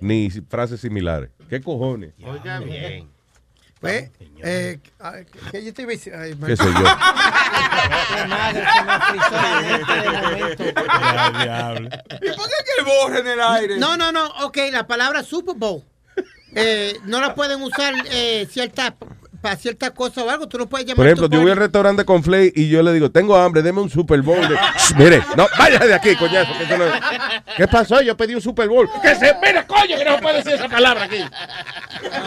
[0.00, 1.30] Ni frases similares.
[1.48, 2.12] ¿Qué cojones?
[2.24, 3.08] Oiga bien.
[3.80, 4.10] Pues,
[4.42, 4.80] eh,
[5.52, 6.12] ¿qué yo te iba a decir?
[6.12, 6.72] Ay, ¿Qué sé yo?
[6.72, 10.64] Qué madre, se me frizó la mente de momento.
[10.64, 13.78] ¿Y por qué que borra en el aire?
[13.78, 14.26] No, no, no.
[14.44, 15.84] Ok, la palabra Super Bowl.
[16.56, 18.96] eh, no la pueden usar eh, cierta,
[19.40, 20.48] para cierta cosa o algo.
[20.48, 22.82] Tú no puedes llamar Por ejemplo, tu yo voy al restaurante con Flay y yo
[22.82, 24.40] le digo, tengo hambre, deme un Super Bowl.
[24.48, 24.54] de-".
[24.78, 26.52] Shh, mire, no, vaya de aquí, coñazo.
[26.58, 26.84] que no-
[27.56, 28.00] ¿Qué pasó?
[28.02, 28.88] Yo pedí un Super Bowl.
[29.02, 31.20] Que se mire, coño, que no puede decir esa palabra aquí.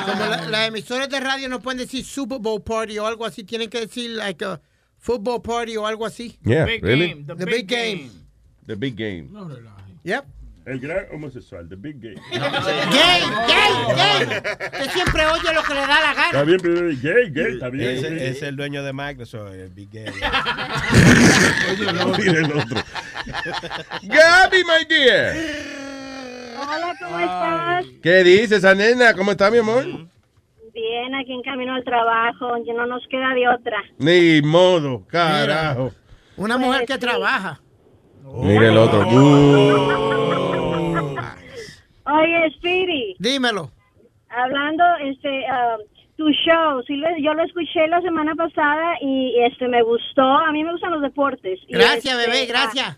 [0.06, 3.44] Como la- las emisoras de radio no pueden decir Super Bowl Party o algo así.
[3.44, 4.60] Tienen que decir, like, a
[4.98, 6.38] football party o algo así.
[6.44, 7.10] Yeah, Big really?
[7.10, 8.10] game, the, big, game.
[8.68, 9.30] The big game.
[10.04, 10.26] Yep.
[10.64, 12.14] El gran homosexual, the big gay.
[12.32, 12.40] Gay,
[13.48, 14.24] gay, gay.
[14.28, 16.44] Usted siempre oye lo que le da la Está gana.
[16.44, 18.18] bien, pero gay, gay, está bien.
[18.20, 20.06] Es el dueño de Microsoft, el Big Gay.
[22.20, 22.82] Mira el otro.
[24.04, 25.36] Gaby, my dear.
[26.60, 27.86] Hola, ¿cómo estás?
[28.04, 29.16] ¿Qué dices, esa nena?
[29.16, 29.84] ¿Cómo está, mi amor?
[29.84, 33.78] Bien, aquí en camino al trabajo, ya no nos queda de otra.
[33.98, 35.92] Ni modo, carajo.
[36.38, 37.60] Una mujer que trabaja.
[38.24, 39.08] Mira el otro.
[42.06, 43.72] Oye, Speedy, Dímelo.
[44.30, 45.78] hablando, este, ah,
[46.18, 50.22] tu show, sí, yo lo escuché la semana pasada y este me gustó.
[50.22, 51.60] A mí me gustan los deportes.
[51.68, 52.98] Y, Gracias, este, bebé, gracias.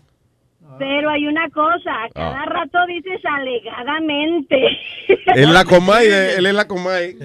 [0.78, 2.46] Pero hay una cosa, cada Ah.
[2.46, 4.56] rato dices alegadamente.
[5.34, 7.16] Él la comay, él es la comay.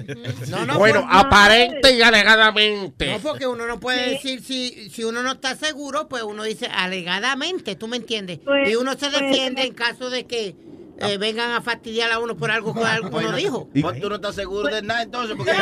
[0.50, 3.10] No, no, bueno, por- aparente y alegadamente.
[3.10, 6.68] No, porque uno no puede decir si, si uno no está seguro, pues uno dice
[6.72, 8.38] alegadamente, ¿tú me entiendes?
[8.44, 10.54] Pues- y uno se pues- defiende en caso de que
[11.00, 13.68] eh, vengan a fastidiar a uno por algo que algo uno dijo.
[13.80, 15.36] Pues tú no estás seguro de nada entonces.
[15.36, 15.52] Porque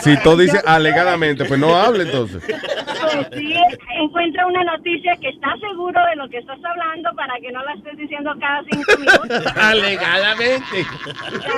[0.00, 2.42] Si tú dices alegadamente, pues no hable entonces.
[2.46, 3.54] Pues sí,
[3.98, 7.74] encuentra una noticia que está seguro de lo que estás hablando para que no la
[7.74, 9.52] estés diciendo cada cinco minutos.
[9.56, 10.86] Alegadamente.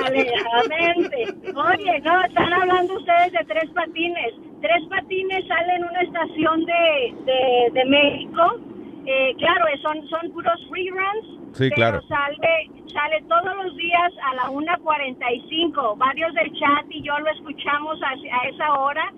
[0.05, 1.25] Alegadamente.
[1.55, 4.33] Oye, no, están hablando ustedes de tres patines.
[4.61, 8.59] Tres patines sale en una estación de, de, de México.
[9.07, 11.55] Eh, claro, eh, son, son puros reruns.
[11.57, 12.01] Sí, pero claro.
[12.07, 15.97] Sale, sale todos los días a la 1.45.
[15.97, 19.13] Varios del chat y yo lo escuchamos a, a esa hora.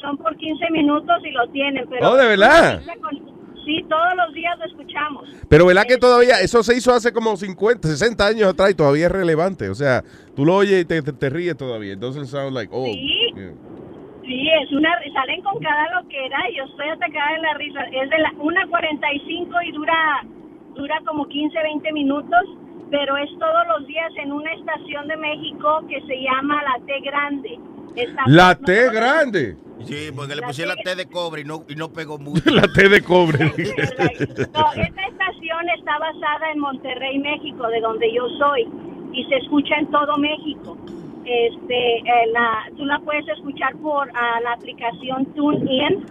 [0.00, 1.86] Son por 15 minutos y lo tienen.
[1.88, 2.82] Pero Oh, ¿de verdad?
[3.64, 5.28] Sí, todos los días lo escuchamos.
[5.48, 9.06] Pero ¿verdad que todavía, eso se hizo hace como 50, 60 años atrás y todavía
[9.06, 9.68] es relevante?
[9.68, 10.02] O sea,
[10.34, 11.92] tú lo oyes y te, te, te ríes todavía.
[11.92, 12.86] It doesn't sound like old.
[12.86, 13.32] Sí.
[13.34, 13.52] Yeah.
[14.28, 17.80] Sí, es una, salen con cada loquera y yo estoy atacada de la risa.
[17.90, 20.22] Es de la 1.45 y dura,
[20.74, 22.42] dura como 15, 20 minutos,
[22.90, 27.00] pero es todos los días en una estación de México que se llama La T
[27.00, 27.58] Grande.
[27.96, 29.56] Está- La T grande.
[29.84, 32.50] Sí, porque le pusieron la T de cobre y no, y no pegó mucho.
[32.50, 33.38] La T de cobre.
[33.46, 38.68] No, esta estación está basada en Monterrey, México, de donde yo soy,
[39.14, 40.76] y se escucha en todo México.
[41.28, 46.06] Este, eh, la, tú la puedes escuchar por ah, la aplicación TuneIn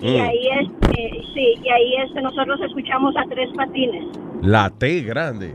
[0.00, 0.22] y Mm.
[0.22, 4.04] ahí es, eh, sí, y ahí es, nosotros escuchamos a Tres Patines,
[4.42, 5.54] La T grande.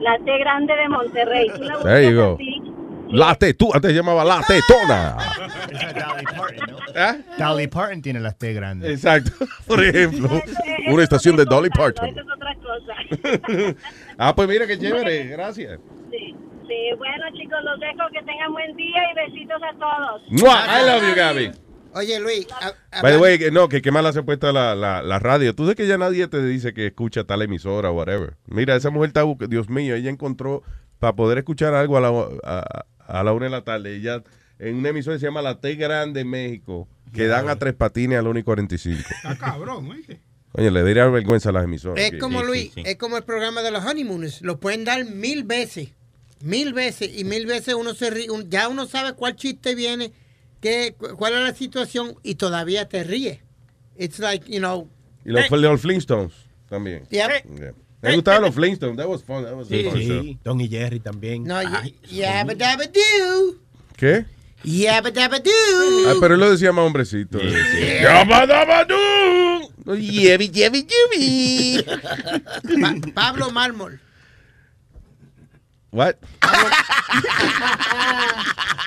[0.00, 1.48] la T grande de Monterrey.
[1.56, 2.34] Tú la There you go.
[2.34, 2.62] así.
[3.10, 5.16] La T, tú antes se llamaba La Tetona.
[5.70, 6.70] Esa es Dolly Parton,
[7.38, 7.46] ¿no?
[7.46, 8.90] Dolly Parton tiene las T grandes.
[8.90, 9.30] Exacto.
[9.66, 10.28] Por ejemplo,
[10.90, 12.06] una estación de Dolly Parton.
[12.08, 13.74] Eso es otra cosa.
[14.18, 15.26] Ah, pues mira qué chévere.
[15.28, 15.78] Gracias.
[16.68, 20.22] Sí, bueno chicos, los dejo, que tengan buen día y besitos a todos.
[20.30, 21.50] Mua, I love you, Gaby.
[21.94, 22.46] Oye, Luis.
[22.92, 25.18] a- By the way, que no, que qué mala se ha puesto la, la, la
[25.18, 25.54] radio.
[25.54, 28.36] Tú sabes que ya nadie te dice que escucha tal emisora o whatever.
[28.46, 30.62] Mira, esa mujer está, Dios mío, ella encontró
[30.98, 32.08] para poder escuchar algo a la,
[32.44, 33.96] a, a la una de la tarde.
[33.96, 34.22] Ella
[34.58, 38.18] en una emisora que se llama La T Grande México, que dan a tres patines
[38.18, 39.00] a la 1 y 45.
[39.10, 40.20] Está cabrón, oíste.
[40.52, 42.04] Oye, le diría vergüenza a las emisoras.
[42.04, 42.82] Es como sí, Luis, sí, sí.
[42.86, 44.42] es como el programa de los honeymooners.
[44.42, 45.94] Lo pueden dar mil veces,
[46.40, 48.30] mil veces y mil veces uno se ríe.
[48.30, 50.12] un- ya uno sabe cuál chiste viene,
[50.60, 53.40] qué, cu- cuál es la situación y todavía te ríe.
[53.96, 54.88] It's like, you know.
[55.24, 56.32] Y los, los Flintstones
[56.68, 57.02] también.
[57.10, 57.30] Yep.
[57.58, 57.72] Yeah.
[58.00, 58.96] Me gustaban los Flintstones.
[58.96, 59.42] That was fun.
[59.44, 60.22] That was Sí, fun show.
[60.22, 60.38] sí.
[60.44, 61.42] Tom y Jerry también.
[61.44, 61.60] No,
[62.08, 63.56] yabba dabba doo.
[63.96, 64.24] ¿Qué?
[64.62, 65.52] Yabba dabba doo.
[66.08, 67.40] Ah, pero él lo decía más hombrecito.
[67.40, 69.96] Yabba dabba doo.
[69.96, 71.82] Yebi, yebi.
[71.84, 74.00] Pa- Pablo Mármol.
[75.90, 76.14] What?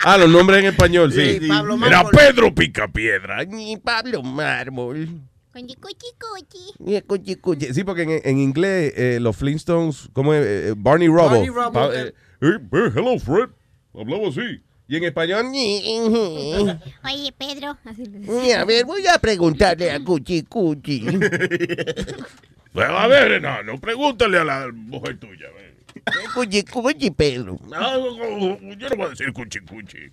[0.03, 1.39] Ah, los nombres en español, sí.
[1.39, 2.03] Sí, Pablo Era.
[2.09, 3.43] Pedro Picapiedra.
[3.45, 5.07] Ni Pablo Mármol.
[5.53, 5.75] Ni
[7.01, 7.73] cuchi, cuchi.
[7.73, 11.23] Sí, porque en, en inglés eh, los Flintstones, como eh, Barney Rubble.
[11.25, 12.07] Barney Rubble, Pa- eh.
[12.07, 13.49] eh, eh, eh, hello, Fred.
[13.93, 14.61] Hablaba así.
[14.87, 17.77] Y en español, Oye, Pedro.
[17.85, 21.05] Así a ver, voy a preguntarle a Cuchi Cuchi.
[22.73, 25.47] A ver, enano, pregúntale a la mujer tuya.
[26.33, 27.57] Cuchi Cuchi, Pedro.
[27.67, 28.17] No,
[28.75, 30.11] yo no voy a decir Cuchi Cuchi.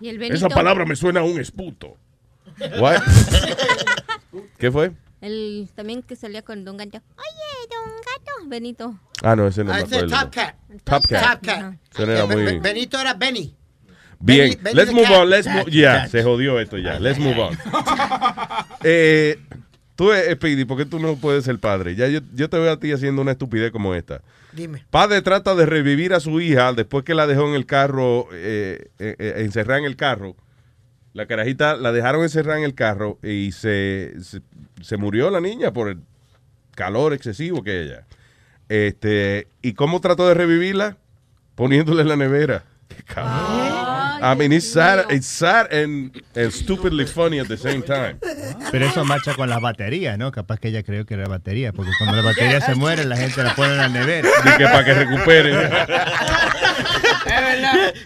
[0.00, 0.36] Y el Benito.
[0.36, 1.96] Esa palabra me suena a un esputo.
[2.78, 3.02] What?
[4.58, 4.92] ¿Qué fue?
[5.20, 6.98] El también que salía con Don Gato.
[6.98, 8.48] Oye, Don Gato.
[8.48, 8.98] Benito.
[9.22, 10.06] Ah, no, ese no Ah, ese es.
[10.10, 10.54] Top Cat.
[10.84, 11.40] Top Cat.
[11.40, 11.74] Top Cat.
[11.98, 13.54] Era muy- Be- Benito era Benny.
[14.18, 15.12] Bien, Benny- Benny let's move cat.
[15.20, 17.58] on, let's move, ya, se jodió esto ya, let's move on.
[18.88, 19.38] Eh,
[19.96, 21.96] tú, eh, Speedy, ¿por qué tú no puedes ser padre?
[21.96, 24.20] Ya yo, yo te veo a ti haciendo una estupidez como esta.
[24.56, 24.86] Dime.
[24.90, 28.88] Padre trata de revivir a su hija después que la dejó en el carro, eh,
[28.98, 30.34] eh, eh, encerrada en el carro.
[31.12, 34.40] La carajita la dejaron encerrada en el carro y se, se,
[34.80, 36.00] se murió la niña por el
[36.74, 38.06] calor excesivo que ella.
[38.68, 40.96] Este, ¿Y cómo trató de revivirla?
[41.54, 42.64] Poniéndole en la nevera.
[42.88, 43.85] Qué cabrón.
[44.26, 48.18] I mean, it's sad, it's sad and, and stupidly funny at the same time.
[48.72, 50.32] Pero eso marcha con las baterías, ¿no?
[50.32, 53.42] Capaz que ella creyó que era batería, porque cuando la batería se muere, la gente
[53.42, 54.28] la pone en la nevera.
[54.44, 55.52] Y que para que recupere.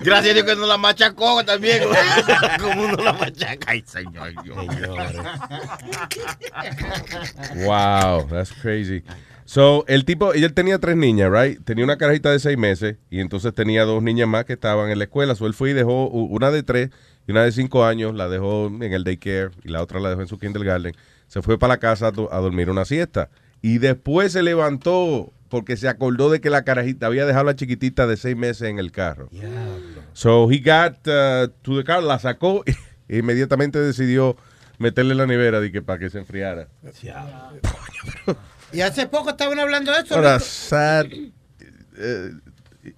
[0.01, 1.85] Gracias a Dios que no la machacó también.
[2.61, 3.71] Como uno la machaca.
[3.71, 4.35] Ay, señor.
[7.57, 9.03] Wow, that's crazy.
[9.53, 11.61] So, el tipo, ella tenía tres niñas, right?
[11.65, 14.99] Tenía una carajita de seis meses y entonces tenía dos niñas más que estaban en
[14.99, 15.35] la escuela.
[15.35, 16.91] So, él fue y dejó una de tres
[17.27, 20.21] y una de cinco años, la dejó en el daycare y la otra la dejó
[20.21, 20.95] en su kindergarten.
[21.27, 23.29] Se fue para la casa a, do- a dormir una siesta.
[23.61, 27.57] Y después se levantó porque se acordó de que la carajita había dejado a la
[27.57, 29.29] chiquitita de seis meses en el carro.
[30.13, 32.77] So, he got uh, to the car, la sacó e
[33.19, 34.37] inmediatamente decidió
[34.79, 36.69] meterle en la nevera de que para que se enfriara.
[38.73, 40.15] Y hace poco estaban hablando de eso.
[40.17, 40.41] What a ¿no?
[40.41, 41.07] sad,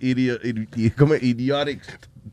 [0.00, 0.38] idio-
[0.96, 1.80] como idiotic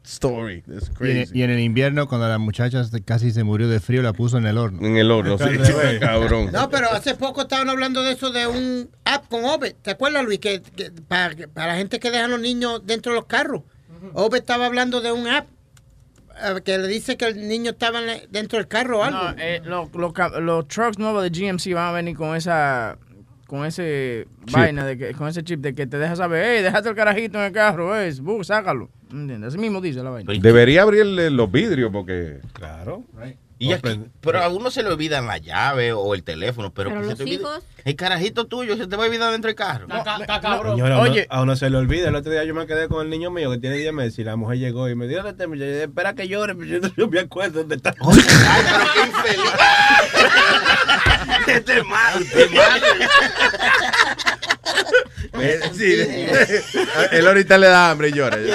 [0.03, 0.61] story.
[0.67, 1.31] That's Y en, crazy.
[1.39, 4.45] y en el invierno, cuando la muchacha casi se murió de frío, la puso en
[4.45, 4.85] el horno.
[4.85, 5.45] En el horno, sí.
[5.99, 6.51] Cabrón.
[6.51, 9.75] No, pero hace poco estaban hablando de eso de un app con Obed.
[9.81, 10.39] ¿Te acuerdas, Luis?
[10.39, 13.63] Que, que para, la gente que deja a los niños dentro de los carros.
[14.13, 15.47] Obed estaba hablando de un app
[16.41, 17.99] eh, que le dice que el niño estaba
[18.29, 19.19] dentro del carro o algo.
[19.31, 22.97] No, eh, los, ca- los trucks nuevos de GMC van a venir con esa
[23.49, 24.55] con ese Chip.
[24.55, 27.39] vaina de que, con ese chip de que te deja saber, hey, dejaste el carajito
[27.39, 28.89] en el carro, es, bu, sácalo.
[29.11, 29.49] ¿Entiendes?
[29.49, 30.31] Así mismo dice la vaina.
[30.39, 32.41] Debería abrirle los vidrios porque.
[32.53, 33.03] Claro.
[33.61, 37.01] Y aquí- pero a uno se le olvidan la llave o el teléfono, pero, Pero
[37.01, 37.59] que se los te hijos.
[37.83, 39.85] el carajito tuyo se te va a olvidar dentro del carro.
[40.73, 41.27] Uno- Oye.
[41.29, 42.07] a uno se le olvida.
[42.07, 44.23] El otro día yo me quedé con el niño mío que tiene 10 meses y
[44.23, 46.55] la mujer llegó y me dijo, "¿Dónde está mi muchacho?" Y yo, espera que llore,
[46.55, 47.89] pero yo no me acuerdo dónde está.
[47.99, 49.51] Ay, pero qué infeliz.
[51.57, 52.85] este es malo, este es malo.
[55.41, 55.95] Eh, sí.
[57.11, 58.37] Él ahorita le da hambre y llora.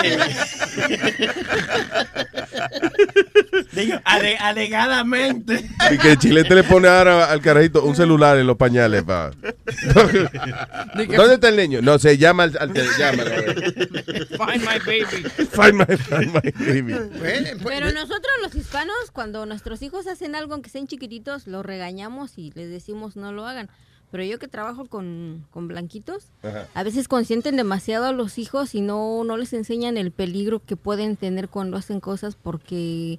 [4.04, 5.68] Ale- alegadamente.
[5.90, 9.02] Y que el chilete le pone ahora al carajito un celular en los pañales.
[9.02, 9.30] Pa.
[11.16, 11.80] ¿Dónde está el niño?
[11.82, 12.72] No, se llama al, al.
[12.74, 15.24] Find my baby.
[15.50, 16.94] Find my, find my baby.
[17.64, 22.52] Pero nosotros los hispanos, cuando nuestros hijos hacen algo, aunque sean chiquititos, los regañamos y
[22.54, 23.68] les decimos no lo hagan.
[24.14, 26.68] Pero yo que trabajo con, con blanquitos, Ajá.
[26.72, 30.76] a veces consienten demasiado a los hijos y no, no les enseñan el peligro que
[30.76, 33.18] pueden tener cuando hacen cosas porque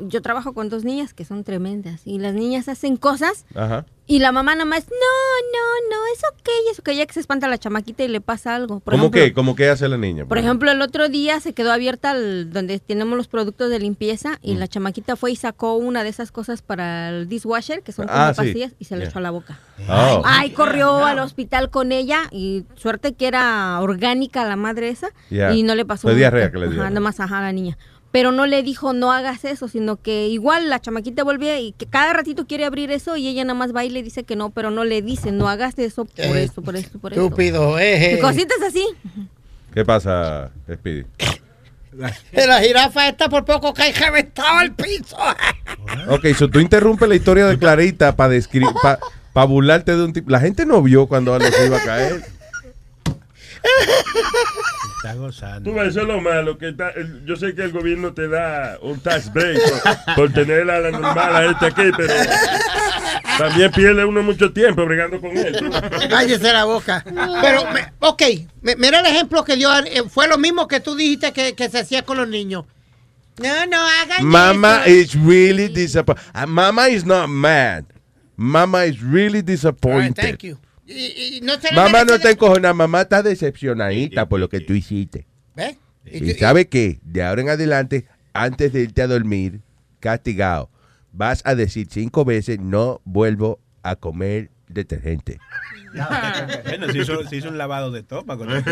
[0.00, 3.86] yo trabajo con dos niñas que son tremendas y las niñas hacen cosas Ajá.
[4.06, 7.20] Y la mamá nada más, no, no, no, es ok, es ok, ya que se
[7.20, 8.80] espanta la chamaquita y le pasa algo.
[8.80, 9.32] Por ¿Cómo ejemplo, qué?
[9.32, 10.26] ¿Cómo qué hace la niña?
[10.26, 14.32] por ejemplo, el otro día se quedó abierta el- donde tenemos los productos de limpieza
[14.34, 14.36] Mm.
[14.42, 18.06] y la chamaquita fue y sacó una de esas cosas para el dishwasher, que son
[18.06, 18.42] como Ah, sí.
[18.42, 19.08] pastillas, y se le Yeah.
[19.10, 19.58] echó a la boca.
[19.88, 20.22] Oh.
[20.24, 25.54] Ay, corrió al hospital con ella y suerte que era orgánica la madre esa Yeah.
[25.54, 26.18] y no le pasó Fue nada.
[26.18, 26.80] diarrea que le dio.
[26.82, 27.78] Ajá, nada más ajá a la niña.
[28.14, 31.86] Pero no le dijo no hagas eso, sino que igual la chamaquita vuelve y que
[31.86, 34.50] cada ratito quiere abrir eso y ella nada más va y le dice que no,
[34.50, 37.24] pero no le dice no hagas eso por Eh, esto, por esto, por esto.
[37.24, 38.14] Estúpido, eh.
[38.16, 38.86] Y Cositas así.
[39.74, 41.06] ¿Qué pasa, Speedy?
[41.92, 45.16] La jirafa esta por poco cae reventado al piso.
[46.08, 50.30] Ok, so tú interrumpes la historia de Clarita para describir, para burlarte de un tipo.
[50.30, 52.24] La gente no vio cuando Alex iba a caer.
[55.04, 55.70] Está gozando.
[55.70, 56.92] Tú ves, eso es lo malo, que está-
[57.26, 59.58] yo sé que el gobierno te da un tax break
[60.06, 62.14] por, por tener a la normal a este aquí, pero
[63.36, 65.54] también pierde uno mucho tiempo bregando con él.
[66.08, 67.04] Cállese la boca.
[67.04, 68.22] Pero, me- ok,
[68.62, 69.70] me- mira el ejemplo que dio.
[69.84, 72.64] eh, fue lo mismo que tú dijiste que, que se hacía con los niños.
[73.42, 74.90] No, no hagan Mama eso.
[75.16, 76.22] is really disappointed.
[76.46, 77.84] Mama is not mad.
[78.36, 80.14] Mama is really disappointed.
[80.16, 80.58] Thank you.
[80.86, 84.74] Y, y no Mamá no está de- encojonada, mamá está decepcionadita por lo que tú
[84.74, 85.26] hiciste.
[85.56, 85.76] ¿Ves?
[86.04, 89.60] Y- Y sabe qué, de ahora en adelante, antes de irte a dormir,
[90.00, 90.68] castigado,
[91.12, 95.38] vas a decir cinco veces, no vuelvo a comer detergente.
[96.64, 98.64] Bueno, se hizo, se hizo un lavado de topa con el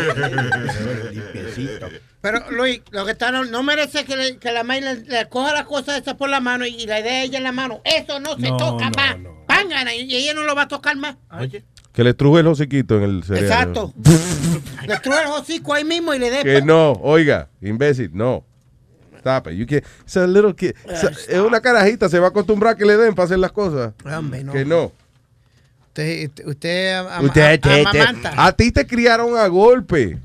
[1.13, 1.87] limpiecito.
[2.21, 5.29] Pero Luis, lo que está no, no merece que, le- que la madre le, le
[5.29, 7.51] coja las cosas esas por la mano y, y la dé a ella en la
[7.53, 7.81] mano.
[7.85, 9.15] Eso no se No, toca no, más.
[9.47, 11.15] Pángana, y ella no lo va a tocar más.
[11.31, 11.63] Oye.
[11.93, 13.47] Que le truje el hociquito en el cerebro.
[13.47, 13.93] Exacto.
[14.87, 16.43] le truje el hocico ahí mismo y le dé.
[16.43, 18.43] Que no, oiga, imbécil, no.
[19.19, 19.53] Stop it.
[19.53, 20.73] You can't- it's a little kid.
[20.85, 23.39] It's a- es una carajita, se va a acostumbrar a que le den para hacer
[23.39, 23.93] las cosas.
[24.05, 24.51] Hombre, no.
[24.51, 24.91] Que no.
[25.87, 27.59] Usted, usted, usted ama- Usted,
[28.35, 30.17] a ti te criaron a golpe.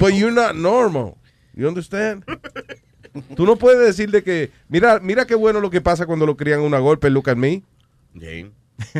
[0.00, 1.14] But you're not normal.
[1.54, 2.24] You understand?
[3.36, 6.36] Tú no puedes decir de que, mira, mira qué bueno lo que pasa cuando lo
[6.36, 7.62] crían a una golpe, look at me.
[8.14, 8.52] Jane.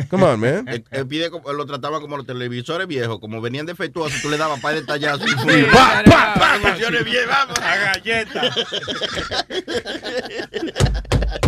[0.09, 0.67] Come on, man.
[0.67, 4.37] Él, él pide como- lo trataban como los televisores viejos, como venían defectuosos, tú le
[4.37, 5.25] dabas para detallazo.
[5.27, 5.35] Sí,
[5.71, 6.57] pa, pa, pa,
[7.03, 7.57] bien, vamos.
[7.59, 8.41] A galleta.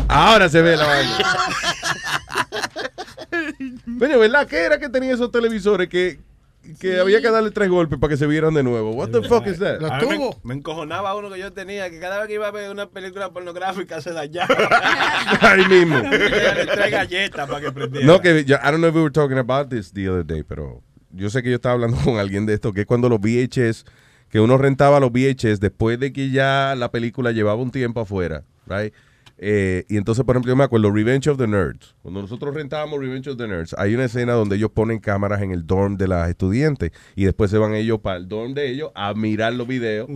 [0.07, 1.17] Ahora se ve la vaina.
[3.99, 4.47] Coño, ¿verdad?
[4.47, 6.19] ¿Qué era que tenía esos televisores que,
[6.79, 8.91] que había que darle tres golpes para que se vieran de nuevo?
[8.91, 9.79] What the fuck is that?
[9.81, 12.89] Me, me encojonaba uno que yo tenía, que cada vez que iba a ver una
[12.89, 14.55] película pornográfica se dañaba.
[15.41, 15.97] Ahí mismo.
[15.97, 18.07] Le trae galletas para que prendiera.
[18.07, 20.43] No, que yo, I don't know if we were talking about this the other day,
[20.43, 23.19] pero yo sé que yo estaba hablando con alguien de esto, que es cuando los
[23.19, 23.85] VHS,
[24.29, 28.43] que uno rentaba los VHS después de que ya la película llevaba un tiempo afuera,
[28.67, 28.93] right?
[29.37, 31.95] Eh, y entonces, por ejemplo, yo me acuerdo Revenge of the Nerds.
[32.01, 35.51] Cuando nosotros rentábamos Revenge of the Nerds, hay una escena donde ellos ponen cámaras en
[35.51, 38.91] el dorm de las estudiantes y después se van ellos para el dorm de ellos
[38.95, 40.07] a mirar los videos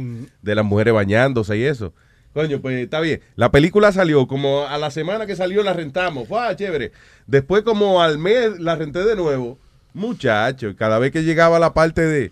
[0.41, 1.93] de las mujeres bañándose y eso.
[2.33, 3.21] Coño, pues está bien.
[3.35, 6.27] La película salió como a la semana que salió la rentamos.
[6.27, 6.91] Fue ah, chévere.
[7.25, 9.57] Después como al mes la renté de nuevo.
[9.93, 12.31] Muchacho, cada vez que llegaba la parte de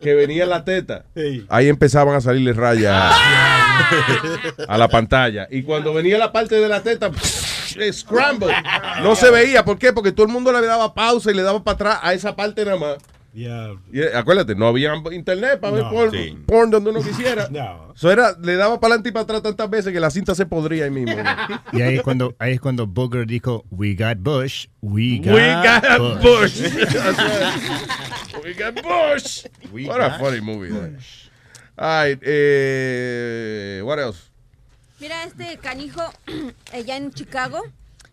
[0.00, 1.04] que venía la teta,
[1.48, 5.46] ahí empezaban a salirle rayas a, a la pantalla.
[5.50, 7.10] Y cuando venía la parte de la teta,
[7.92, 8.54] scramble.
[9.02, 9.64] No se veía.
[9.64, 9.92] ¿Por qué?
[9.92, 12.64] Porque todo el mundo le daba pausa y le daba para atrás a esa parte
[12.64, 12.96] nada más.
[13.36, 16.38] Y, eh, acuérdate, no había internet para ver No, porn, sí.
[16.46, 17.48] porn donde uno quisiera.
[17.50, 17.92] No.
[17.92, 20.46] Eso era, le daba para adelante y para atrás tantas veces que la cinta se
[20.46, 21.16] podría ahí mismo.
[21.72, 25.52] Y ahí es cuando, ahí es cuando Booger dijo, we got Bush, we got, We
[25.52, 26.60] got Bush.
[26.60, 26.62] Bush.
[28.44, 29.46] We got Bush.
[29.72, 30.68] We what a funny movie.
[30.70, 31.00] that.
[31.76, 34.30] All right, eh, what else?
[35.00, 36.02] Mira, este canijo,
[36.72, 37.62] allá en Chicago,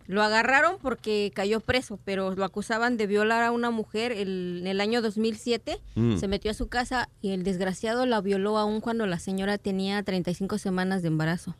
[0.07, 4.67] lo agarraron porque cayó preso, pero lo acusaban de violar a una mujer el- en
[4.67, 5.79] el año 2007.
[5.95, 6.17] Mm.
[6.17, 10.01] Se metió a su casa y el desgraciado la violó aún cuando la señora tenía
[10.01, 11.55] 35 semanas de embarazo.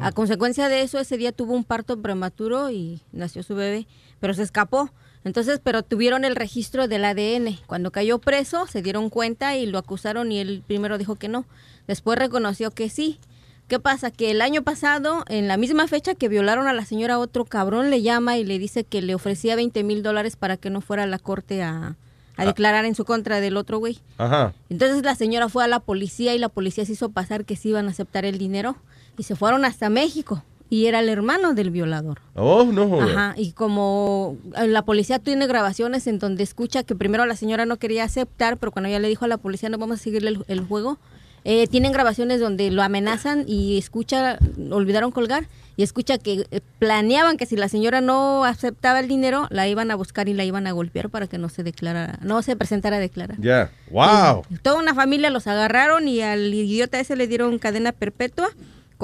[0.00, 3.86] A consecuencia de eso, ese día tuvo un parto prematuro y nació su bebé,
[4.18, 4.90] pero se escapó.
[5.24, 7.58] Entonces, pero tuvieron el registro del ADN.
[7.66, 11.46] Cuando cayó preso, se dieron cuenta y lo acusaron y él primero dijo que no.
[11.86, 13.18] Después reconoció que sí.
[13.66, 14.10] ¿Qué pasa?
[14.10, 17.88] Que el año pasado, en la misma fecha que violaron a la señora, otro cabrón
[17.88, 21.04] le llama y le dice que le ofrecía 20 mil dólares para que no fuera
[21.04, 21.96] a la corte a, a
[22.36, 22.44] Ah.
[22.44, 24.00] declarar en su contra del otro güey.
[24.18, 24.52] Ajá.
[24.68, 27.70] Entonces la señora fue a la policía y la policía se hizo pasar que sí
[27.70, 28.76] iban a aceptar el dinero
[29.16, 30.42] y se fueron hasta México.
[30.70, 32.20] Y era el hermano del violador.
[32.34, 33.16] Oh, no joder.
[33.16, 37.66] Ajá, y como eh, la policía tiene grabaciones en donde escucha que primero la señora
[37.66, 40.30] no quería aceptar, pero cuando ya le dijo a la policía no vamos a seguirle
[40.30, 40.98] el, el juego,
[41.44, 44.38] eh, tienen grabaciones donde lo amenazan y escucha,
[44.70, 45.46] olvidaron colgar,
[45.76, 49.90] y escucha que eh, planeaban que si la señora no aceptaba el dinero, la iban
[49.90, 52.96] a buscar y la iban a golpear para que no se declarara, no se presentara
[52.96, 53.36] a declarar.
[53.40, 53.70] Ya.
[53.90, 54.44] Wow.
[54.62, 58.48] Toda una familia los agarraron y al idiota ese le dieron cadena perpetua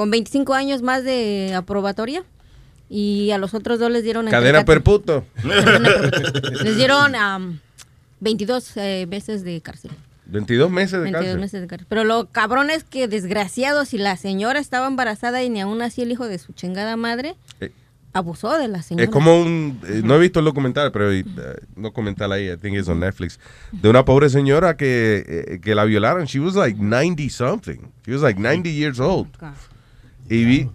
[0.00, 2.24] con 25 años más de aprobatoria
[2.88, 4.26] y a los otros dos les dieron...
[4.28, 5.26] Cadena perputo.
[6.64, 7.58] Les dieron am,
[8.20, 9.90] 22 eh, meses de cárcel.
[10.24, 11.40] 22 meses de 22 cárcel.
[11.40, 11.86] meses de cárcel.
[11.90, 16.00] Pero lo cabrón es que desgraciado, si la señora estaba embarazada y ni aún así
[16.00, 17.70] el hijo de su chingada madre Eh,
[18.12, 19.04] abusó de la señora.
[19.04, 21.24] Es como un, eh, no he visto el documental, pero eh,
[21.76, 23.38] un documental ahí, I think it's on Netflix,
[23.72, 26.24] de una pobre señora que, eh, que la violaron.
[26.24, 27.92] She was like 90 something.
[28.04, 29.28] She was like 90 years old.
[30.30, 30.70] Y vi,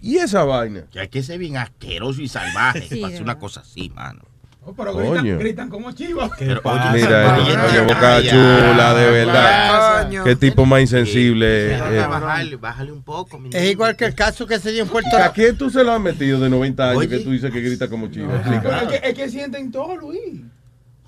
[0.00, 0.86] y esa vaina.
[0.90, 4.22] Que hay que ser bien asqueroso y salvaje Sí, para hacer una cosa así, mano.
[4.62, 5.10] Oh, pero Coño.
[5.12, 6.30] gritan, gritan como chivas.
[6.38, 6.60] Pero,
[6.92, 10.10] Mira, oye, oye, oye, boca chula, de verdad.
[10.24, 11.74] Qué tipo más insensible.
[11.76, 12.06] eh.
[12.06, 13.38] Bájale, bájale un poco.
[13.38, 15.32] mi Es igual que el caso que se dio en Puerto ¿A Rico.
[15.34, 18.08] quién tú se lo has metido de 90 años que tú dices que grita como
[18.08, 18.28] chivo?
[18.28, 18.82] Pero Explícame.
[18.96, 20.42] es que, es que sienten todo, Luis.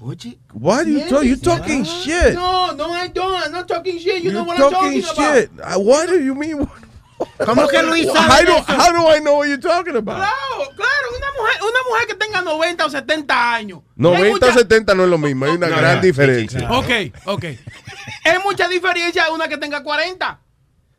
[0.00, 0.38] Oye.
[0.54, 2.34] Why you, talk, you talking shit?
[2.34, 3.36] No, no, I don't.
[3.46, 4.22] I'm not talking shit.
[4.24, 5.36] You, know You what I'm talking talking about.
[5.36, 5.50] shit.
[5.60, 6.66] Uh, What do you mean?
[7.46, 8.64] ¿Cómo que Luis How sabe do, eso?
[8.68, 10.16] how do I know what you're talking about?
[10.16, 13.80] Claro, claro, una mujer, una mujer que tenga 90 o 70 años.
[13.80, 16.70] Hay 90 o mucha- 70 no es lo mismo, hay una No, gran no, diferencia.
[16.70, 16.90] Ok,
[17.26, 17.44] ok.
[17.44, 20.38] Es mucha diferencia una que tenga 40.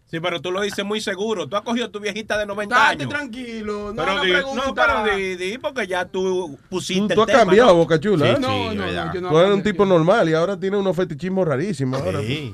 [0.09, 1.49] Sí, pero tú lo dices muy seguro.
[1.49, 3.09] Tú has cogido a tu viejita de 90 Date años.
[3.09, 3.91] tranquilo.
[3.93, 7.29] No, Pero no, di, no, pero di, di, porque ya tú pusiste Tú, tú el
[7.31, 7.75] has tema, cambiado, ¿no?
[7.77, 8.29] Boca Chula.
[8.29, 8.37] ¿eh?
[8.39, 11.47] No, no, no, yo no Tú eres un tipo normal y ahora tienes unos fetichismos
[11.47, 11.99] rarísimos.
[11.99, 12.19] Ahora.
[12.21, 12.53] Sí.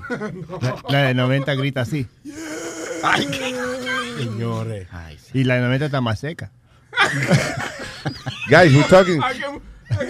[0.62, 2.08] La, la de 90 grita así.
[3.04, 3.28] Ay,
[4.24, 4.88] señores.
[4.92, 5.40] Ay, sí.
[5.40, 6.52] Y la 90 está más seca.
[8.50, 9.22] Guys, we're talking.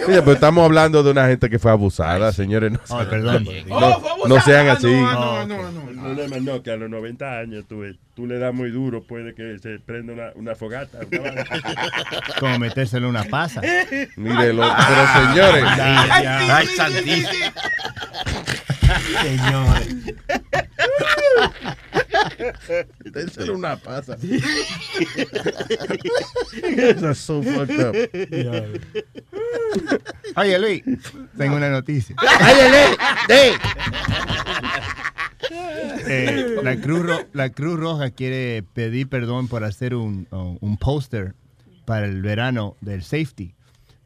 [0.06, 2.70] Oye, pero estamos hablando de una gente que fue abusada, señores.
[2.72, 3.44] No, Oh, perdón.
[3.66, 4.28] no- Oh, fue abusada.
[4.28, 4.86] no sean Ah, así.
[4.86, 5.90] No, no, no, no.
[5.90, 7.82] El problema no, que a los 90 años tú,
[8.14, 10.98] tú le das muy duro, puede que se prenda una, una fogata.
[12.40, 13.60] Como metérselo en una pasa.
[14.16, 15.64] Mire, lo- pero señores.
[15.66, 17.52] Ay, ay, santísimo.
[19.22, 19.96] Señores.
[23.14, 24.16] Eso era una pasa.
[26.62, 27.94] Eso es so fucked up.
[30.36, 30.82] Oye, Luis,
[31.36, 32.14] tengo una noticia.
[36.06, 40.26] Eh, la, Cruz Ro- la Cruz Roja quiere pedir perdón por hacer un,
[40.60, 41.34] un póster
[41.84, 43.54] para el verano del safety.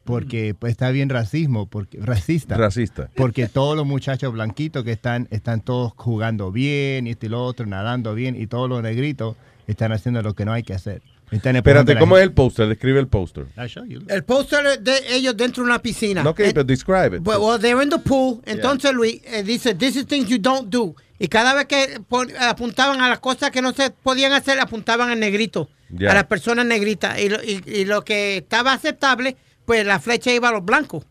[0.05, 2.55] Porque pues, está bien racismo, porque, racista.
[2.55, 3.09] Racista.
[3.15, 7.43] Porque todos los muchachos blanquitos que están, están todos jugando bien, y este y lo
[7.43, 9.35] otro, nadando bien, y todos los negritos
[9.67, 11.01] están haciendo lo que no hay que hacer.
[11.31, 12.67] Están Espérate, ¿cómo es el póster?
[12.67, 13.47] Describe el póster.
[13.57, 13.99] I'll show you.
[14.07, 16.21] El póster de ellos dentro de una piscina.
[16.21, 17.27] No, ok, Eh, pero describe it.
[17.27, 18.41] Well, well, they're in the pool.
[18.45, 20.95] Entonces, Luis eh, dice, this is things you don't do.
[21.17, 21.99] Y cada vez que
[22.39, 25.67] apuntaban a las cosas que no se podían hacer, apuntaban al negrito.
[25.89, 26.11] Ya.
[26.11, 27.19] A las personas negritas.
[27.19, 29.35] Y lo, y, y lo que estaba aceptable,
[29.65, 31.05] pues la flecha iba a los blancos.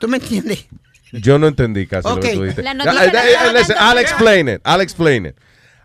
[0.00, 0.66] ¿Tú me entiendes?
[1.12, 2.20] Yo no entendí casi lo Ok.
[2.22, 2.62] que tú dijiste.
[2.62, 4.60] La Ah, noticia eh, la eh, listen, I'll explain it.
[4.66, 5.34] I'll explain it.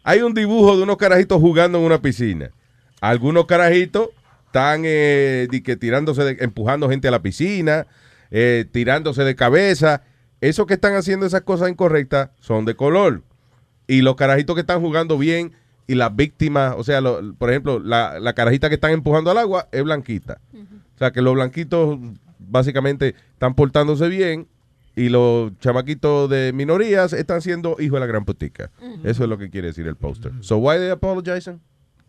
[0.04, 2.50] Hay un dibujo de unos carajitos jugando en una piscina.
[3.02, 4.10] Algunos carajitos
[4.46, 7.86] están eh, di que tirándose, de- empujando gente a la piscina,
[8.32, 10.02] eh, tirándose de cabeza.
[10.40, 13.22] Esos que están haciendo esas cosas incorrectas son de color.
[13.86, 15.52] Y los carajitos que están jugando bien
[15.88, 19.38] y las víctimas, o sea, lo- por ejemplo, la, la carajita que están empujando al
[19.38, 20.40] agua es blanquita.
[20.98, 21.98] O sea, que los blanquitos
[22.40, 24.48] básicamente están portándose bien
[24.96, 28.72] y los chamaquitos de minorías están siendo hijos de la gran putica.
[29.04, 30.32] Eso es lo que quiere decir el póster.
[30.42, 31.62] So why they apologizing?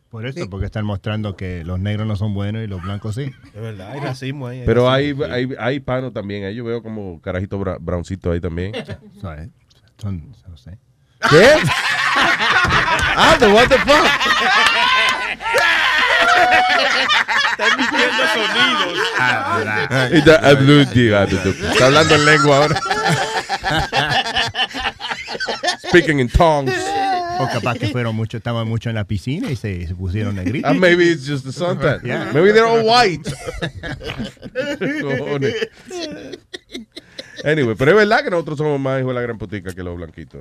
[0.09, 3.31] Por eso, porque están mostrando que los negros no son buenos y los blancos sí.
[3.55, 4.63] Es verdad, hay racismo ahí.
[4.65, 5.35] Pero hay, racismo.
[5.35, 6.45] hay, hay hispano también.
[6.47, 8.73] Ahí yo veo como carajito bra- browncito ahí también.
[9.21, 9.51] ¿Sabes?
[9.99, 10.79] Son, no sé.
[11.29, 11.47] ¿Qué?
[12.17, 14.07] ah, the what the fuck?
[17.53, 18.99] Está emitiendo sonidos.
[21.73, 22.81] Está hablando en lengua ahora.
[25.89, 26.75] Speaking in tongues.
[27.41, 30.69] O capaz que fueron mucho, estaban mucho en la piscina y se, se pusieron negritos.
[30.71, 32.03] Ah, maybe it's just the suntan.
[32.03, 32.33] Yeah.
[32.33, 33.31] Maybe they're all white.
[35.03, 35.55] Cojones.
[37.45, 39.97] Anyway, pero es verdad que nosotros somos más hijos de la gran putica que los
[39.97, 40.41] blanquitos.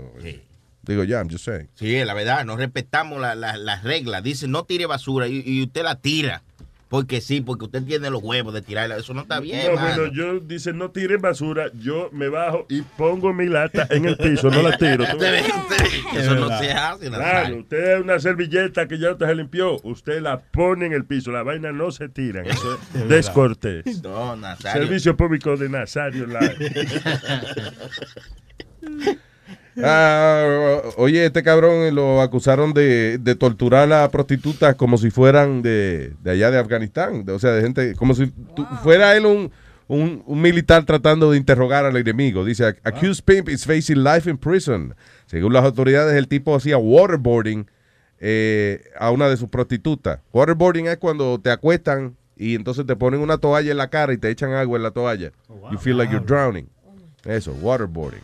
[0.87, 1.67] Digo, ya, I'm just saying.
[1.75, 4.23] Sí, la verdad, no respetamos la- la- las reglas.
[4.23, 6.41] Dice, no tire basura y, y usted la tira.
[6.89, 8.95] Porque sí, porque usted tiene los huevos de tirarla.
[8.95, 10.03] Eso no está bien, No, mano.
[10.03, 14.15] bueno, yo dice no tire basura, yo me bajo y pongo mi lata en el
[14.15, 15.03] piso, no la tiro.
[15.05, 15.17] ¿tú?
[16.17, 20.21] Eso no se hace, Claro, usted es una servilleta que ya usted se limpió, usted
[20.21, 24.01] la pone en el piso, la vaina no se tira, eso es descortés.
[24.01, 24.83] No, Nazario.
[24.83, 26.71] Servicio público de Nazario Live.
[29.83, 36.13] Ah, oye, este cabrón lo acusaron de, de torturar a prostitutas como si fueran de,
[36.23, 37.25] de allá de Afganistán.
[37.25, 39.51] de- o sea, de gente, como si tu- fuera él un,
[39.87, 42.43] un, un militar tratando de interrogar al enemigo.
[42.45, 44.95] Dice, accused pimp is facing life in prison.
[45.27, 47.67] Según las autoridades, el tipo hacía waterboarding
[48.19, 50.19] eh, a una de sus prostitutas.
[50.33, 54.17] Waterboarding es cuando te acuestan y entonces te ponen una toalla en la cara y
[54.17, 55.31] te echan agua en la toalla.
[55.71, 56.67] You feel like you're drowning.
[57.25, 58.21] Eso, waterboarding.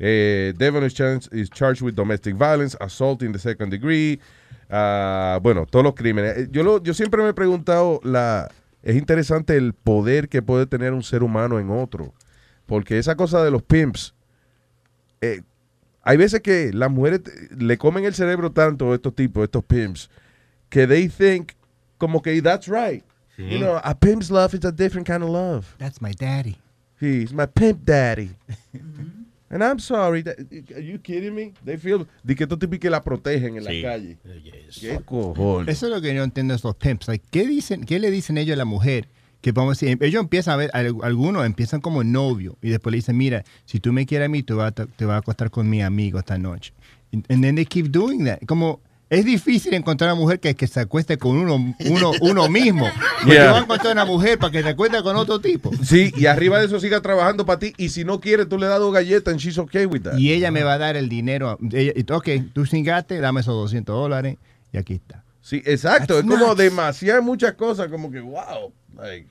[0.00, 4.20] Eh, Devon is, chan- is charged with domestic violence, assault in the second degree.
[4.70, 6.36] ah, bueno, todos los crímenes.
[6.36, 8.48] Eh, Yo, lo- yo siempre me he preguntado, la,
[8.82, 12.12] es interesante el poder que puede tener un ser humano en otro.
[12.66, 14.14] Porque esa cosa de los pimps,
[15.22, 15.40] eh,
[16.02, 19.64] hay veces que las mujeres eh, le comen el cerebro tanto a estos tipos, estos
[19.64, 20.10] pimps,
[20.68, 21.52] que they think
[21.96, 23.02] como que that's right.
[23.36, 23.48] Sí.
[23.48, 25.64] You know, a pimp's love is a different kind of love.
[25.78, 26.58] That's my daddy.
[27.00, 28.30] He's my pimp daddy.
[29.50, 30.22] And I'm sorry.
[30.24, 30.36] that-
[30.74, 31.54] are you kidding me?
[31.64, 33.80] They feel de que estos tipos que la protegen en Sí.
[33.82, 34.18] la calle.
[34.80, 35.74] ¿Qué cojones?
[35.74, 37.08] Eso es lo que yo entiendo de estos pimps.
[37.08, 39.08] Like, ¿qué, dicen, ¿Qué le dicen ellos a la mujer?
[39.40, 42.90] Que vamos a decir, ellos empiezan a ver, al- algunos empiezan como novio y después
[42.90, 45.18] le dicen, mira, si tú me quieres a mí, tú vas a, te vas a
[45.18, 46.72] acostar con mi amigo esta noche.
[47.12, 48.40] And, and then they keep doing that.
[48.46, 48.80] Como,
[49.10, 52.86] es difícil encontrar una mujer que, que se acueste con uno, uno, uno mismo.
[53.22, 53.52] Porque Yeah.
[53.52, 55.70] vas a encontrar una mujer para que se acueste con otro tipo.
[55.82, 57.72] Sí, y arriba de eso siga trabajando para ti.
[57.78, 60.18] Y si no quiere, tú le das dos galletas and she's okay with that.
[60.18, 61.58] Y ella me va a dar el dinero.
[61.72, 64.36] Ella, y, ok, tú cingaste, dame esos 200 dólares
[64.72, 65.24] y aquí está.
[65.40, 66.14] Sí, exacto.
[66.16, 68.72] That's es como demasiadas muchas cosas, como que, wow.
[68.96, 69.26] Like,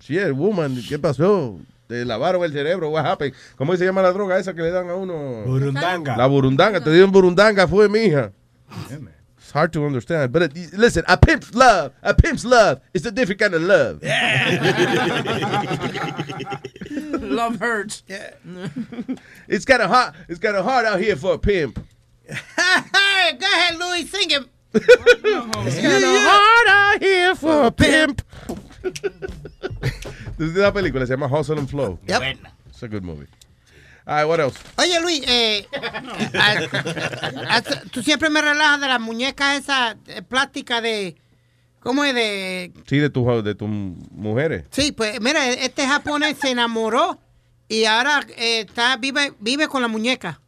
[0.00, 1.58] shit, woman, ¿qué pasó?
[1.86, 3.34] Te lavaron el cerebro, what happened?
[3.56, 5.42] ¿Cómo se llama la droga esa que le dan a uno?
[5.44, 6.16] Burundanga.
[6.16, 6.82] La burundanga.
[6.82, 8.32] Te dieron burundanga, fue mija.
[9.48, 10.30] It's hard to understand.
[10.30, 14.00] But it- listen, a pimp's love, a pimp's love is a different kind of love.
[14.04, 14.60] Yeah.
[16.90, 18.02] Love hurts.
[18.06, 18.32] Yeah.
[19.48, 20.14] it's kind of hot.
[20.28, 21.76] It's kind of hard out here for a pimp.
[22.28, 24.44] Go ahead, Louis, sing it.
[24.74, 28.20] It's kinda hard out here for a pimp.
[28.82, 31.98] This is la película se llama Hustle and Flow.
[32.06, 32.36] Yep.
[32.68, 33.26] It's a good movie.
[34.08, 34.58] All right, what else?
[34.78, 35.66] Oye, Luis, eh,
[37.92, 41.14] tú siempre me relajas de las muñecas esas eh, plásticas de...
[41.80, 42.72] ¿Cómo es de...?
[42.86, 44.64] Sí, de tus de tus mujeres.
[44.70, 47.20] Sí, pues mira, este japonés se enamoró
[47.68, 50.40] y ahora eh, está vive, vive con la muñeca.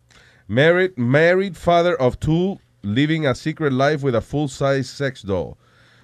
[0.48, 5.58] Married, married father of two, living a secret life with a full-size sex doll.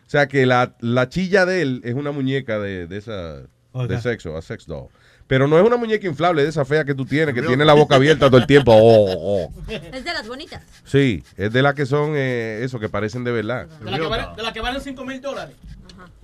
[0.07, 4.01] O sea que la, la chilla de él es una muñeca de, de esa de
[4.03, 4.89] sexo, a sex doll.
[5.27, 7.73] Pero no es una muñeca inflable de esa fea que tú tienes, que tiene la
[7.73, 8.73] boca abierta todo el tiempo.
[8.75, 9.53] Oh, oh.
[9.69, 10.63] Es de las bonitas.
[10.85, 13.67] Sí, es de las que son eh, eso, que parecen de verdad.
[13.67, 15.57] De la que valen, de la que valen 5 mil dólares.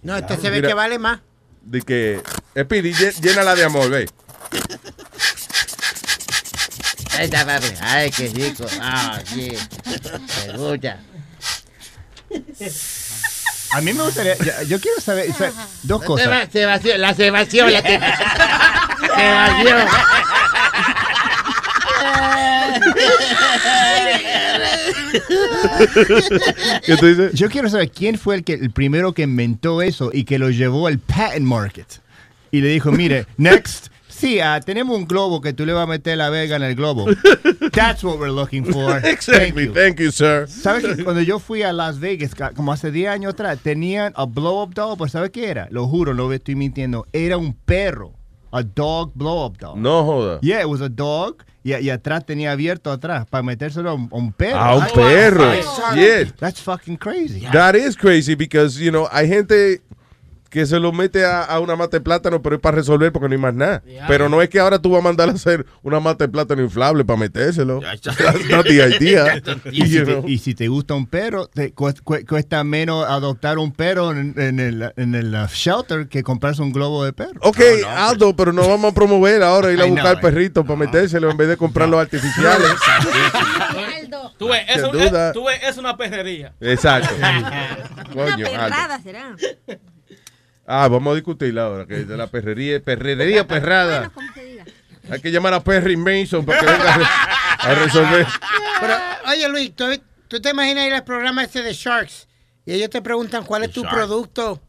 [0.03, 0.69] No, este se ve Mira.
[0.69, 1.21] que vale más.
[1.63, 2.21] De que,
[2.59, 4.09] Speedy, llé- llénala de amor, ve.
[7.19, 7.67] Ahí está, papi.
[7.81, 8.67] Ay, qué rico.
[8.81, 9.53] Ah, sí.
[10.49, 11.01] Me gusta.
[13.73, 16.29] A mí me gustaría, yo, yo quiero saber, saber dos cosas.
[16.29, 16.67] la se
[17.31, 18.89] vació, la
[26.85, 27.33] ¿Qué tú dices?
[27.35, 30.51] Yo quiero saber quién fue el que el primero que inventó eso y que lo
[30.51, 32.01] llevó al patent market.
[32.51, 35.87] Y le dijo, mire, next, sí, ah, tenemos un globo que tú le vas a
[35.87, 37.07] meter la verga en el globo.
[37.73, 38.99] That's what we're looking for.
[39.05, 40.47] Exactly, thank you, sir.
[40.49, 44.27] ¿Sabes que cuando yo fui a Las Vegas, como hace 10 años atrás, tenían a
[44.27, 45.69] blow-up doll, pues ¿sabes qué era?
[45.71, 47.07] Lo juro, no me estoy mintiendo.
[47.13, 48.13] Era un perro.
[48.53, 49.77] A dog blow-up doll.
[49.77, 50.39] No joda.
[50.43, 51.43] Yeah, it was a dog.
[51.65, 54.59] Y, y atrás tenía abierto atrás para metérselo a un, perro.
[54.59, 55.55] A un perro.
[55.95, 56.25] Yeah.
[56.39, 57.47] That's fucking crazy.
[57.53, 59.81] That is crazy because, you know, hay gente
[60.53, 63.27] que se lo mete a, a una mata de plátano, pero es para resolver porque
[63.27, 63.83] no hay más nada.
[64.07, 66.61] Pero no es que ahora tú vas a mandar a hacer una mata de plátano
[66.63, 67.81] inflable para metérselo.
[69.73, 73.07] Y si, You te, y si te gusta un perro, te cu- cu- cuesta menos
[73.09, 77.15] adoptar un perro en, en el, en el uh, shelter que comprarse un globo de
[77.15, 77.41] perro.
[77.43, 80.21] Ok, Aldo, pero no vamos a promover ahora ir a buscar eh.
[80.21, 82.69] perritos para metérselo en vez de comprar los artificiales.
[84.39, 85.29] Tú ves, Sin eso, duda.
[85.29, 86.53] es, tú ves, es una perrería.
[86.61, 87.15] Exacto.
[87.17, 88.51] Una Coño, Aldo.
[88.51, 89.37] perrada será.
[90.67, 94.11] Ah, vamos a discutirla ahora, que de la perrería, perrería perrada.
[95.11, 97.05] Hay que llamar a Perry Mason para que venga a, re-
[97.59, 98.27] a resolver.
[98.81, 98.95] Pero,
[99.29, 99.85] oye, Luis, ¿tú,
[100.29, 102.29] tú te imaginas ir al programa ese de Sharks
[102.65, 103.95] y ellos te preguntan cuál es tu Shark.
[103.95, 104.63] producto.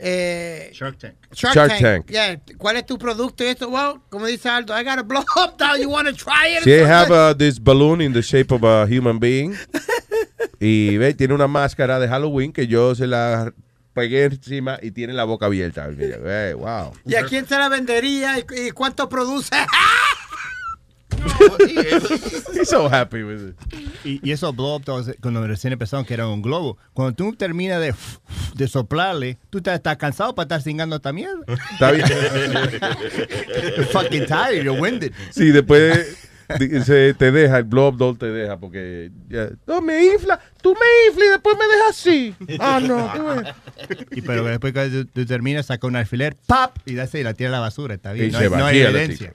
[0.00, 1.14] Eh, Shark Tank.
[1.32, 1.82] Shark, Shark Tank.
[1.82, 2.10] Tank.
[2.10, 3.44] Yeah, ¿Cuál es tu producto?
[3.44, 5.76] Y esto, well, como dice Aldo, I got a blow up doll.
[5.78, 6.62] You want to try it?
[6.64, 9.54] Si I have uh, this balloon in the shape of a human being
[10.60, 13.52] y ve, tiene una máscara de Halloween que yo se la
[13.98, 15.88] pegué encima y tiene la boca abierta.
[15.98, 16.92] Eh, wow.
[17.04, 18.38] ¿Y a quién se la vendería?
[18.38, 19.50] ¿Y, y cuánto produce?
[22.54, 23.56] He's so happy with it.
[24.04, 26.78] Y, y esos blow up dolls, cuando recién empezaron, que eran un globo.
[26.92, 27.94] Cuando tú terminas de,
[28.54, 31.40] de soplarle, tú estás, estás cansado para estar cingando esta mierda.
[31.72, 32.06] Está bien.
[33.76, 35.12] You're fucking tired, you're winded.
[35.30, 36.27] Sí, después
[36.58, 40.40] di- se te deja, el blow up doll te deja porque ya, no me infla,
[40.62, 42.34] tú me inflas y después me dejas así.
[42.60, 43.42] Ah, no.
[44.12, 46.76] Y pero después que tú, terminas, saca un alfiler, ¡pap!
[46.86, 47.94] Y da y la tira a la basura.
[47.94, 48.28] Está bien.
[48.28, 49.32] Y no se hay, no hay evidencia.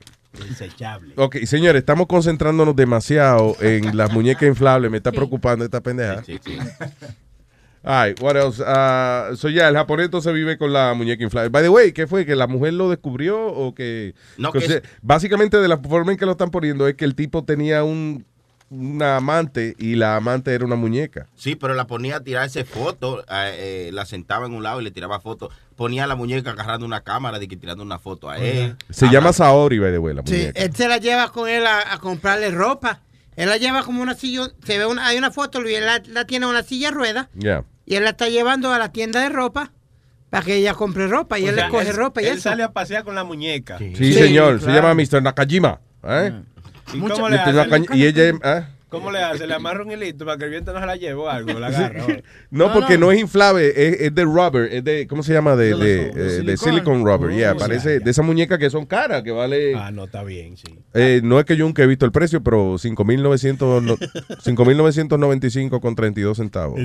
[1.15, 4.89] Ok, señores, estamos concentrándonos demasiado en las muñecas inflables.
[4.89, 6.23] Me está preocupando esta pendeja.
[7.83, 8.63] Ay, what else?
[8.65, 11.49] Ah, so ya, el japonés entonces vive con la muñeca inflable.
[11.49, 12.25] By the way, ¿qué fue?
[12.25, 14.15] ¿Que la mujer lo descubrió o que...?
[14.37, 16.95] No, que que se- es- Básicamente de la forma en que lo están poniendo es
[16.95, 18.25] que el tipo tenía un,
[18.69, 21.27] una amante y la amante era una muñeca.
[21.35, 24.85] Sí, pero la ponía a tirarse fotos, eh, eh, la sentaba en un lado y
[24.85, 25.53] le tiraba fotos.
[25.75, 28.77] Ponía a la muñeca agarrando una cámara de que tirando una foto a él.
[28.91, 30.61] Se llama Saori, by the way, la Sí, muñeca.
[30.61, 33.01] él se la lleva con él a, a comprarle ropa.
[33.35, 34.47] Él la lleva como una silla.
[34.63, 36.95] Se ve una, hay una foto, Luis, él la, la tiene en una silla de
[36.95, 37.63] ruedas Ya.
[37.85, 39.71] Y él la está llevando a la tienda de ropa
[40.29, 42.33] para que ella compre ropa y O él sea, le coge él- ropa y él
[42.33, 42.49] eso.
[42.49, 43.77] sale a pasear con la muñeca.
[43.77, 44.59] Sí, señor.
[44.61, 45.21] Se llama Mr.
[45.21, 45.79] Nakajima.
[46.03, 46.33] ¿eh?
[46.93, 47.41] ¿Y cómo le Mr.
[47.41, 47.53] hace?
[47.69, 48.23] Naka- y ella...
[48.29, 48.65] ¿eh?
[48.93, 49.47] ¿Cómo le hace?
[49.47, 51.59] ¿Le amarra un hilito para que el viento no se la lleve o algo?
[51.59, 52.03] La agarra.
[52.51, 53.11] No, porque no.
[53.11, 55.55] es inflable, es, es de rubber, es de, ¿cómo se llama?
[55.55, 59.23] De, de, eh, de silicone rubber, yeah, Oh, parece, de esa muñeca que son caras,
[59.23, 60.79] que vale, Ah, no, está bien, sí.
[60.93, 63.97] eh, no es que yo nunca he visto el precio, pero 5.900 no-
[64.43, 66.79] 5.995 con 32 centavos.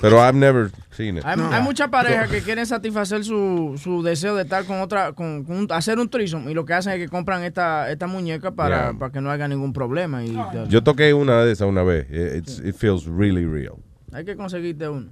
[0.00, 1.24] Pero I've never seen it.
[1.24, 5.44] Hay, hay muchas parejas que quieren satisfacer su, su deseo de estar con otra, con,
[5.44, 8.50] con un- hacer un trisom y lo que hacen es que compran esta, esta muñeca
[8.52, 8.92] para, Yeah.
[8.98, 10.24] para que no haya ningún problema.
[10.24, 10.36] Y
[10.68, 13.76] Yo toqué una de esas una vez, eh, it's- it feels really real.
[14.12, 15.10] hay que conseguirte uno.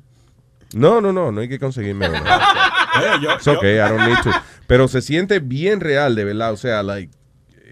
[0.75, 2.21] No, no, no, no hay que conseguirme una.
[2.99, 4.31] Oye, yo- It's okay, I don't need to.
[4.67, 6.53] Pero se siente bien real, de verdad.
[6.53, 7.13] O sea, like,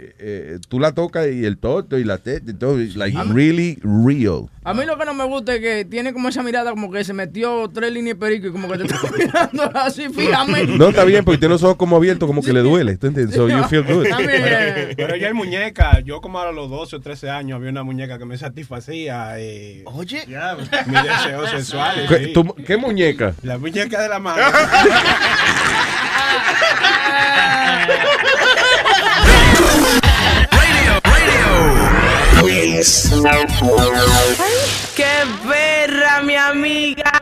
[0.04, 3.78] eh, eh, tú la tocas y el toto y la teta y todo, like, really
[3.82, 4.48] real.
[4.64, 7.02] A mí lo que no me gusta es que tiene como esa mirada como que
[7.04, 10.76] se metió tres líneas de perico y como que te está mirando así fijamente.
[10.78, 12.96] No, está bien, porque tiene los ojos como abiertos, como que le duele.
[12.96, 13.34] ¿tú entiendes?
[13.36, 14.06] So you feel good.
[14.16, 16.00] Pero, pero ya hay muñeca.
[16.00, 19.34] Yo como a los 12 o 13 años había una muñeca que me satisfacía.
[19.38, 20.22] eh, Oye.
[20.86, 22.08] mis deseos sexuales.
[22.08, 22.32] ¿Qué, sí.
[22.32, 23.34] tu- qué muñeca?
[23.42, 24.42] La muñeca de la mano.
[34.96, 37.12] ¡Qué perra, mi amiga!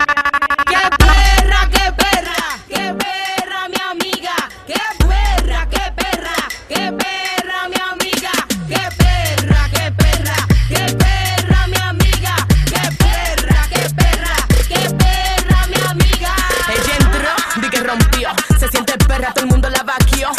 [0.64, 2.58] ¡Qué perra, qué perra!
[2.68, 4.36] ¡Qué perra, mi amiga!
[4.64, 6.36] ¡Qué perra, qué perra!
[6.68, 8.30] ¡Qué perra, mi amiga!
[8.68, 10.36] ¡Qué perra, qué perra!
[10.68, 12.36] ¡Qué perra, mi amiga!
[12.66, 14.36] ¡Qué perra, qué perra!
[14.68, 16.32] ¡Qué perra, mi amiga!
[16.68, 18.30] Ella entró, di que rompió.
[18.56, 20.30] Se siente perra, todo el mundo la vaquió.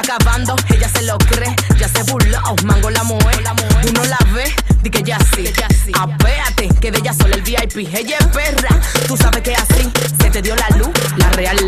[0.00, 1.54] Acabando, ella se lo cree.
[1.78, 3.18] Ya se burló, mango la moe.
[3.88, 4.44] Uno la ve,
[4.82, 5.44] di que ya sí.
[5.92, 7.86] Apéate, que de ella solo el VIP.
[7.94, 9.92] Ella es perra, tú sabes que así
[10.22, 10.88] se te dio la luz.
[11.18, 11.58] La real.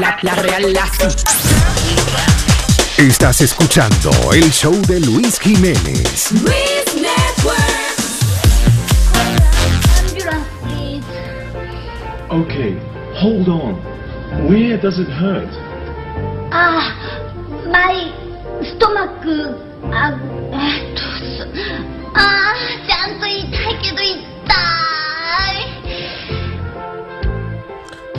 [0.00, 1.08] La, la real Lassie.
[2.98, 6.32] Estás escuchando el show de Luis Jiménez.
[6.32, 7.86] Luis Network.
[12.28, 12.76] Okay,
[13.14, 13.96] hold on.
[14.47, 15.47] Where does it hurt?
[16.51, 18.11] ああ、マイ
[18.63, 19.55] ストマック、
[19.91, 20.13] あ、
[20.51, 21.47] えっと、す
[22.13, 22.55] ああ、
[22.87, 23.39] ちゃんと痛い
[23.81, 24.21] けど痛い。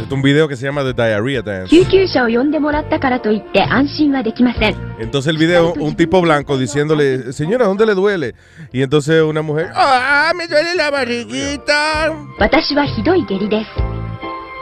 [0.03, 1.69] Es un video que se llama The Diarrhea Dance.
[1.69, 8.35] 救急車を呼んでもらったからといって安心はできません Entonces el video, un tipo blanco diciéndole, señora, ¿dónde le duele?
[8.73, 12.13] Y entonces una mujer, ¡ah, me duele la barriguita!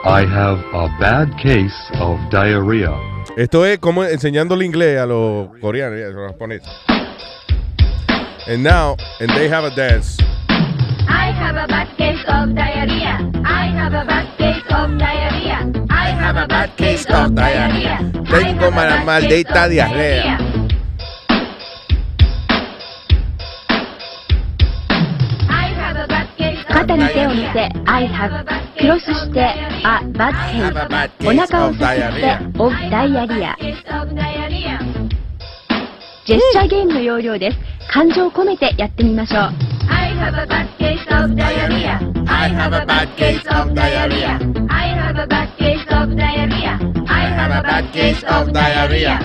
[0.08, 2.92] I have a bad case of diarrhea.
[3.36, 6.68] Esto es como enseñándole inglés a los coreanos a los japoneses.
[8.46, 10.16] And now, and they have a dance.
[11.08, 13.32] I have a bad case of diarrhea.
[13.44, 15.72] I have a bad case of diarrhea.
[15.90, 17.98] I have a bad case of diarrhea.
[18.30, 20.38] Tengo una maldita diarrea.
[26.96, 28.44] に手を乗せ I have
[28.78, 34.78] クロスして A bad case お腹をさすって of diarrhea case of diarrhea.
[36.26, 37.58] ジェスチャーゲームの要領です
[37.92, 42.00] 感情を込めてやってみましょう I have a bad case of diarrhea.
[42.26, 44.38] I have a bad case of diarrhea.
[44.68, 46.78] I have a bad case of diarrhea.
[47.06, 49.20] I have a bad case of diarrhea.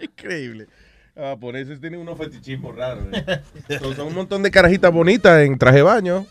[0.00, 0.66] Increíble.
[0.66, 0.81] Ah,
[1.14, 3.04] eso tienen unos fetichismos raros.
[3.12, 3.40] eh.
[3.80, 6.26] son, son un montón de carajitas bonitas en traje de baño.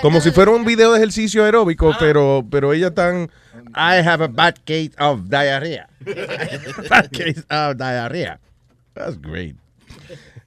[0.00, 3.30] Como si fuera un video de ejercicio aeróbico, pero, pero ellas están.
[3.74, 5.88] I have a bad case of diarrhea.
[6.88, 8.40] bad case of diarrhea.
[8.94, 9.56] That's great.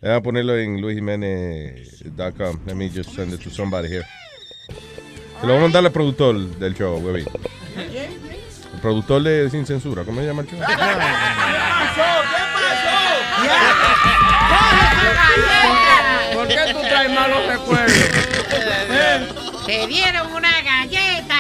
[0.01, 2.59] Voy a ponerlo en luisjimenez.com.
[2.65, 4.05] Let me just send it to somebody here.
[5.39, 7.25] Se lo voy a mandar al productor del show, huevín.
[8.73, 10.03] El productor de Sin Censura.
[10.03, 10.59] ¿Cómo se llama el show?
[16.33, 18.09] ¿Por qué tú traes malos recuerdos?
[19.65, 21.35] Te dieron una galleta.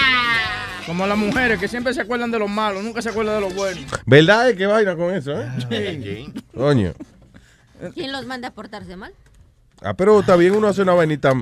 [0.85, 3.53] Como las mujeres que siempre se acuerdan de los malos, nunca se acuerdan de los
[3.55, 3.83] buenos.
[4.05, 4.53] ¿Verdad?
[4.55, 6.31] ¿Qué vaina con eso, eh?
[6.55, 6.93] Coño.
[7.93, 9.13] ¿Quién los manda a portarse mal?
[9.81, 11.33] Ah, pero también uno hace una vainita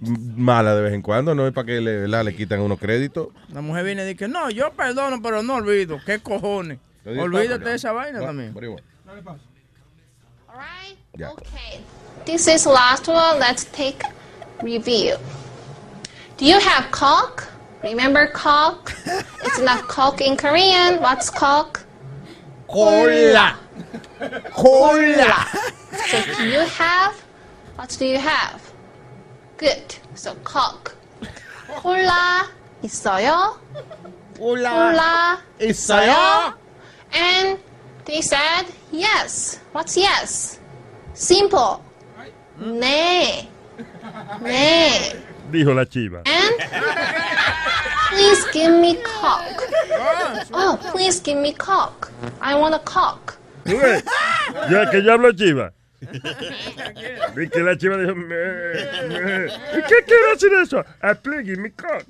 [0.00, 2.24] mala de vez en cuando, no es para que le, ¿verdad?
[2.24, 3.28] le quitan unos créditos.
[3.52, 5.98] La mujer viene y dice, no, yo perdono, pero no olvido.
[6.06, 6.78] ¿Qué cojones?
[7.04, 8.54] Olvídate de esa vaina también.
[11.17, 11.31] Ya.
[12.25, 13.39] This is last one.
[13.39, 14.01] Let's take
[14.61, 15.17] review.
[16.37, 17.49] Do you have cock?
[17.83, 18.93] Remember cock?
[19.43, 21.01] it's not cock in Korean.
[21.01, 21.83] What's cock?
[22.67, 23.57] Cola.
[24.51, 25.45] Cola.
[26.07, 27.15] So do you have?
[27.75, 28.61] What do you have?
[29.57, 29.95] Good.
[30.15, 30.95] So cock.
[31.67, 32.47] 콜라
[32.83, 33.59] 있어요?
[34.37, 36.53] 콜라 있어요?
[37.11, 37.59] And
[38.05, 39.59] they said yes.
[39.71, 40.59] What's yes?
[41.14, 41.80] Simple.
[42.58, 43.48] Ne.
[43.76, 44.44] Hmm?
[44.44, 44.90] Ne.
[45.50, 46.22] Dijo la chiva.
[46.26, 46.60] And
[48.10, 49.62] please give me cock.
[49.92, 52.12] Ah, oh, please give me cock.
[52.40, 53.38] I want a cock.
[53.66, 55.72] Ya que ya habla chiva.
[57.34, 58.14] Vi que la chiva dijo,
[59.88, 60.84] ¿qué quiere decir eso?
[61.02, 62.04] I please give me cock.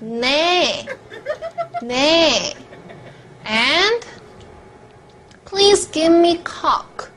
[0.00, 0.86] Ne.
[1.82, 2.54] Ne.
[3.44, 4.04] And
[5.44, 7.10] please give me cock.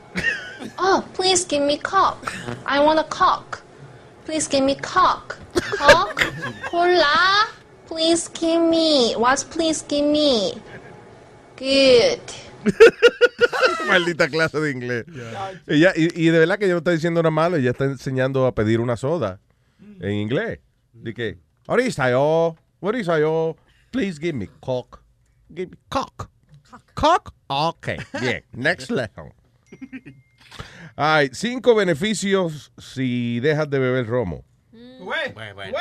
[0.78, 2.32] Oh, please give me cock.
[2.66, 3.62] I want a cock.
[4.24, 5.38] Please give me cock.
[5.54, 6.20] Cock.
[6.70, 7.46] Cola.
[7.86, 9.14] Please give me.
[9.14, 10.54] What's please give me?
[11.56, 12.20] Good.
[13.88, 15.04] Maldita clase de inglés.
[15.66, 18.46] Ella- y, y de verdad que ella no está diciendo nada malo, ella está enseñando
[18.46, 19.40] a pedir una soda
[20.00, 20.60] en inglés.
[20.92, 22.56] De que, what is yo?
[22.80, 23.56] What is yo?
[23.90, 25.02] Please give me cock.
[25.48, 26.28] Give me cock.
[26.94, 27.32] Cock.
[27.48, 27.88] Ok,
[28.20, 28.44] bien.
[28.52, 29.32] Next lesson.
[30.96, 34.44] Hay cinco beneficios si dejas de beber romo.
[34.72, 35.72] Güey, güey.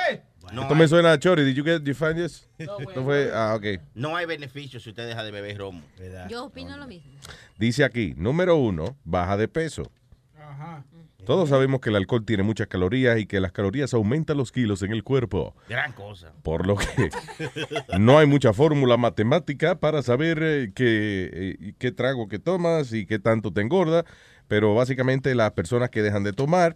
[0.52, 1.44] Esto me suena a Chori.
[1.44, 2.50] Did you get you find this?
[2.58, 3.82] No fue, ah, ok.
[3.94, 5.82] No hay beneficio si usted deja de beber romo.
[6.30, 7.12] Yo opino lo mismo.
[7.58, 9.92] Dice aquí, número uno, baja de peso.
[11.26, 14.82] Todos sabemos que el alcohol tiene muchas calorías y que las calorías aumentan los kilos
[14.82, 15.54] en el cuerpo.
[15.68, 16.34] Gran cosa.
[16.42, 17.10] Por lo que
[18.00, 23.06] no hay mucha fórmula matemática para saber eh, qué, eh, qué trago que tomas y
[23.06, 24.06] qué tanto te engorda.
[24.50, 26.76] Pero básicamente las personas que dejan de tomar,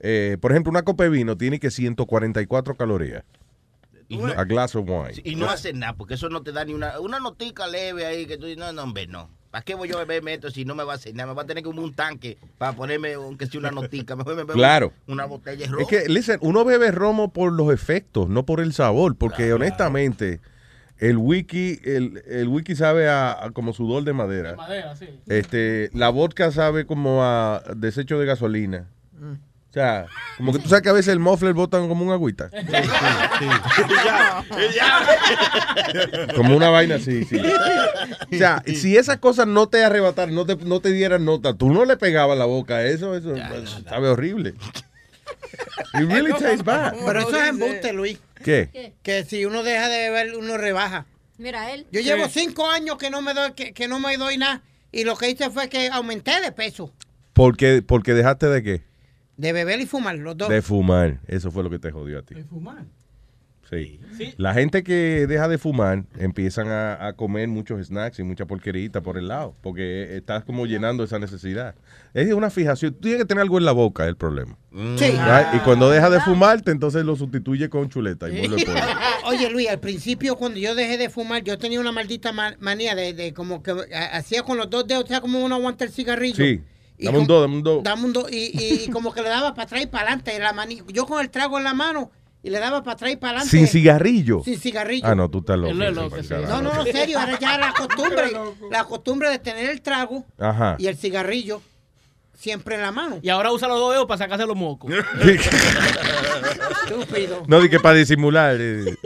[0.00, 3.24] eh, por ejemplo, una copa de vino tiene que 144 calorías.
[4.08, 5.20] Y no- a glass of wine.
[5.24, 8.26] Y no hace nada, porque eso no te da ni una, una notica leve ahí
[8.26, 9.28] que tú dices, no, no, hombre, no.
[9.50, 11.28] ¿Para qué voy yo a beberme esto si no me va a hacer nada?
[11.28, 14.14] Me va a tener que un tanque para ponerme, aunque sea una notica.
[14.16, 14.92] Mejor me bebo Claro.
[15.06, 15.80] una botella de ron.
[15.80, 20.40] Es que, listen, uno bebe romo por los efectos, no por el sabor, porque honestamente
[20.98, 24.56] el wiki, el, el wiki sabe a, a como sudor de madera.
[24.56, 25.08] Madera, sí.
[25.26, 28.86] Este, la vodka sabe como a desecho de gasolina.
[29.20, 32.48] O sea, como que tú sabes que a veces el muffler botan como un agüita.
[36.36, 37.40] Como una vaina así, sí.
[38.32, 41.72] O sea, si esas cosas no te arrebataran, no te, no te dieran nota, tú
[41.72, 43.34] no le pegabas la boca a eso, eso
[43.88, 44.54] sabe horrible.
[45.94, 46.94] It really tastes bad.
[47.04, 48.18] Pero eso es embuste, Luis.
[48.44, 48.94] ¿Qué?
[49.02, 51.06] Que si uno deja de beber, uno rebaja.
[51.38, 51.86] Mira, él.
[51.90, 54.62] Yo llevo cinco años que no me doy, que, que no me doy nada.
[54.92, 56.92] Y lo que hice fue que aumenté de peso.
[57.32, 58.82] Porque, porque dejaste de qué?
[59.36, 60.48] De beber y fumar, los dos.
[60.48, 61.20] De fumar.
[61.26, 62.36] Eso fue lo que te jodió a ti.
[62.48, 62.84] fumar?
[63.70, 63.98] Sí.
[64.36, 69.00] La gente que deja de fumar empiezan a, a comer muchos snacks y mucha porquerita
[69.02, 71.74] por el lado, porque estás como llenando esa necesidad.
[72.12, 72.92] Es una fijación.
[72.94, 74.56] Tú tienes que tener algo en la boca, es el problema.
[74.72, 75.10] Sí.
[75.10, 75.54] Right?
[75.54, 78.46] Y cuando dejas de fumarte, entonces lo sustituye con chuleta y.
[79.26, 82.94] Oye, Luis, al principio cuando yo dejé de fumar, yo tenía una maldita ma- manía
[82.94, 83.72] de, de como que
[84.12, 86.36] hacía con los dos dedos, o sea, como uno aguanta el cigarrillo.
[86.36, 86.60] Sí.
[86.96, 87.82] Y Dame un dos, dame un dos.
[87.82, 90.38] Dame un do- y, y- y como que le daba para atrás y para adelante.
[90.38, 92.10] La mani- yo con el trago en la mano
[92.44, 93.56] y le daba para atrás y para adelante.
[93.56, 94.42] Sin cigarrillo.
[94.44, 95.06] Sin cigarrillo.
[95.06, 95.72] Ah, no, tú estás loco.
[96.22, 96.28] Sí.
[96.46, 98.30] No, no, no, serio, era ya la costumbre,
[98.70, 100.76] la costumbre de tener el trago Ajá.
[100.78, 101.60] y el cigarrillo
[102.34, 103.18] siempre en la mano.
[103.22, 104.92] Y ahora usa los dos dedos para sacarse los mocos.
[106.84, 107.42] Estúpido.
[107.46, 108.56] No, di que para disimular.
[108.60, 108.96] eh.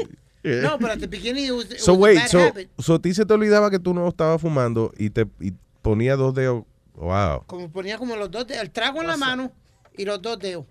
[0.43, 2.71] No, pero at the beginning it was, it So was a wait, bad so, habit.
[2.79, 6.17] so a ti se te olvidaba que tú no estabas fumando y te y ponía
[6.17, 6.65] dos dedos.
[6.95, 7.45] Wow.
[7.47, 9.53] Como ponía como los dos dedos, el trago en la mano
[9.97, 10.65] y los dos dedos.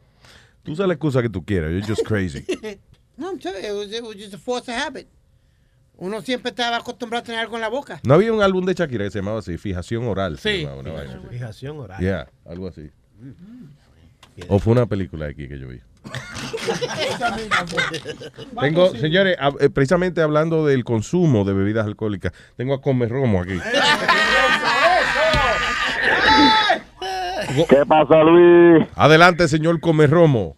[0.68, 1.72] Tú usas la excusa que tú quieras.
[1.72, 2.46] You're just crazy.
[3.20, 5.08] No, I'm telling you, it was, it was just a force of habit.
[5.98, 8.00] Uno siempre estaba acostumbrado a tener algo en la boca.
[8.04, 10.38] No había un álbum de Shakira que se llamaba así, Fijación Oral.
[10.38, 10.60] Sí.
[10.62, 11.28] llamaba una vaina así.
[11.32, 12.00] Fijación oral.
[12.00, 12.92] Yeah, algo así.
[14.50, 15.80] O fue una película aquí que yo vi.
[18.62, 23.42] Tengo, señores, a- eh, precisamente hablando del consumo de bebidas alcohólicas, tengo a Come Romo
[23.42, 23.60] aquí.
[27.70, 28.86] ¿Qué pasa, Luis?
[28.96, 30.58] Adelante, señor Come Romo.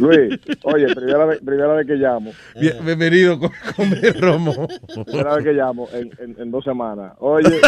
[0.00, 2.32] Luis, oye, primera vez, primera vez que llamo.
[2.60, 4.68] Bien- bienvenido, Co- Come Romo.
[5.06, 7.14] Primera vez que llamo en, en, en dos semanas.
[7.18, 7.60] Oye,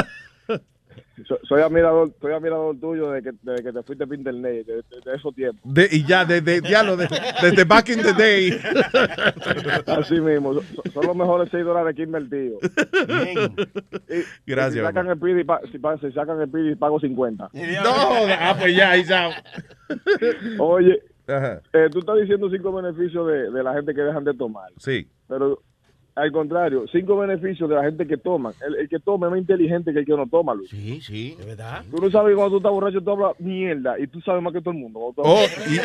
[1.27, 4.75] so- soy admirador, soy admirador tuyo desde que, desde que te fuiste por internet, de,
[4.77, 5.61] de- de esos tiempos.
[5.65, 7.07] De- y ya, desde de, de,
[7.43, 8.59] desde back in the day.
[9.87, 10.63] Así mismo, so-
[10.93, 12.59] son los mejores 6 dólares que he invertido.
[14.09, 16.77] Y- Gracias, y Si sacan, el PID, y pa- si, pa- si sacan el PID,
[16.79, 17.51] pago 50.
[17.53, 19.31] No, ah, pues ya, ahí ya.
[20.59, 24.71] Oye, eh, tú estás diciendo cinco beneficios de, de la gente que dejan de tomar.
[24.79, 25.09] Sí.
[25.29, 25.63] Pero
[26.17, 28.53] al contrario, cinco beneficios de la gente que toma.
[28.67, 30.71] El, el que toma es más inteligente que el que no toma, Luis.
[30.71, 31.35] Sí, sí.
[31.39, 31.83] ¿De verdad?
[31.91, 34.61] Tú no sabes cuando tú estás borracho, tú hablas mierda y tú sabes más que
[34.61, 35.13] todo el mundo.
[35.17, 35.81] Oh, y-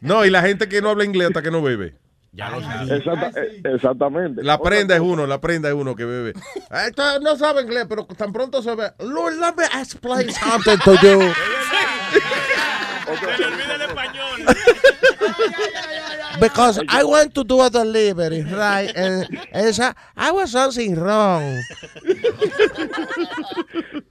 [0.06, 1.94] no, y la gente que no habla inglés hasta que no bebe.
[2.34, 4.42] Ya lo Exacta- eh, exactamente.
[4.42, 6.32] La prenda es uno, la prenda es uno que bebe.
[6.86, 8.84] Esto no sabe inglés, pero tan pronto se ve.
[9.00, 11.20] Lord, let me explain something to you.
[16.40, 18.90] Because I want to do a delivery, right?
[18.96, 21.60] And, and so I was something wrong.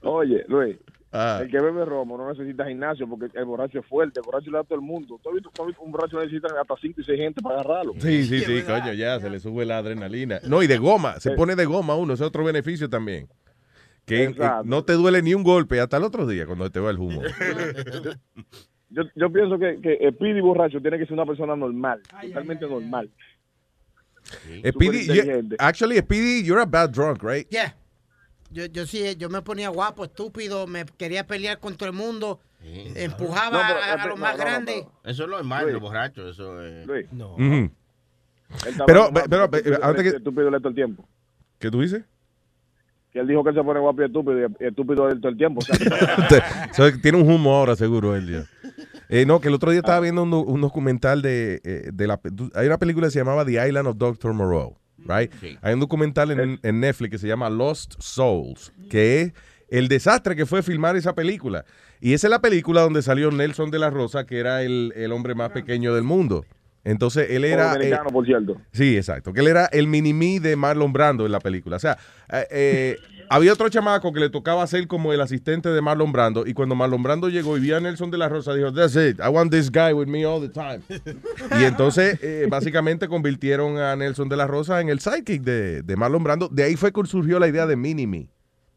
[0.02, 0.76] Oye, Luis,
[1.14, 1.40] Ah.
[1.42, 4.20] el que bebe romo no necesita gimnasio porque el borracho es fuerte.
[4.20, 5.20] El borracho le da a todo el mundo.
[5.22, 7.56] ¿Tú has visto, tú has visto un borracho necesita hasta cinco y seis gente para
[7.60, 7.92] agarrarlo?
[7.98, 10.40] Sí, sí, sí, coño, ya se le sube la adrenalina.
[10.44, 13.28] No, y de goma, se pone de goma uno, ese es otro beneficio también.
[14.06, 14.34] Que eh,
[14.64, 17.20] no te duele ni un golpe hasta el otro día cuando te va el humo.
[18.92, 23.10] Yo, yo pienso que, que borracho tiene que ser una persona normal, totalmente normal.
[24.48, 25.56] You- inteligente.
[25.58, 27.46] actually, Speedy, you're a bad drunk, right?
[27.50, 27.74] Yeah.
[28.50, 32.38] Yo, yo sí, yo me ponía guapo, estúpido, me quería pelear con todo el mundo,
[32.62, 34.84] empujaba No, pero, a, a los no, más no, no, grandes.
[35.04, 36.30] Eso es lo normal, los borrachos.
[36.34, 36.86] Eso es.
[36.86, 37.36] Luis, No.
[37.38, 37.70] Él
[38.66, 41.08] estaba Pero, pero, pero, el ahorita que- estúpido- le todo el tiempo.
[41.58, 42.04] ¿Qué tú dices?
[43.12, 45.36] Que él dijo que él se pone guapo y estúpido y estúpido él todo el
[45.38, 45.60] tiempo.
[45.60, 45.74] O sea,
[46.74, 48.61] So, tiene un humo ahora, seguro, él ya.
[49.14, 52.06] Eh, no, que el otro día estaba viendo un, do- un documental de, eh, de
[52.06, 52.18] la...
[52.54, 54.32] Hay una película que se llamaba The Island of Dr.
[54.32, 55.30] Moreau, right?
[55.60, 59.32] Hay un documental en, en Netflix que se llama Lost Souls, que es
[59.68, 61.64] el desastre que fue filmar esa película.
[62.00, 65.12] Y esa es la película donde salió Nelson de la Rosa, que era el, el
[65.12, 66.44] hombre más pequeño del mundo.
[66.84, 67.74] Entonces, él era...
[67.80, 68.56] eh, por cierto.
[68.72, 69.32] Sí, exacto.
[69.32, 71.76] Que él era el mini-me de Marlon Brando en la película.
[71.76, 71.96] O sea,
[72.32, 72.96] eh, eh,
[73.30, 76.44] había otro chamaco que le tocaba ser como el asistente de Marlon Brando.
[76.44, 79.20] Y cuando Marlon Brando llegó y vio a Nelson de la Rosa, dijo, That's it.
[79.20, 80.80] I want this guy with me all the time.
[81.60, 85.96] y entonces, eh, básicamente, convirtieron a Nelson de la Rosa en el sidekick de, de
[85.96, 86.48] Marlon Brando.
[86.48, 88.28] De ahí fue que surgió la idea de mini-me.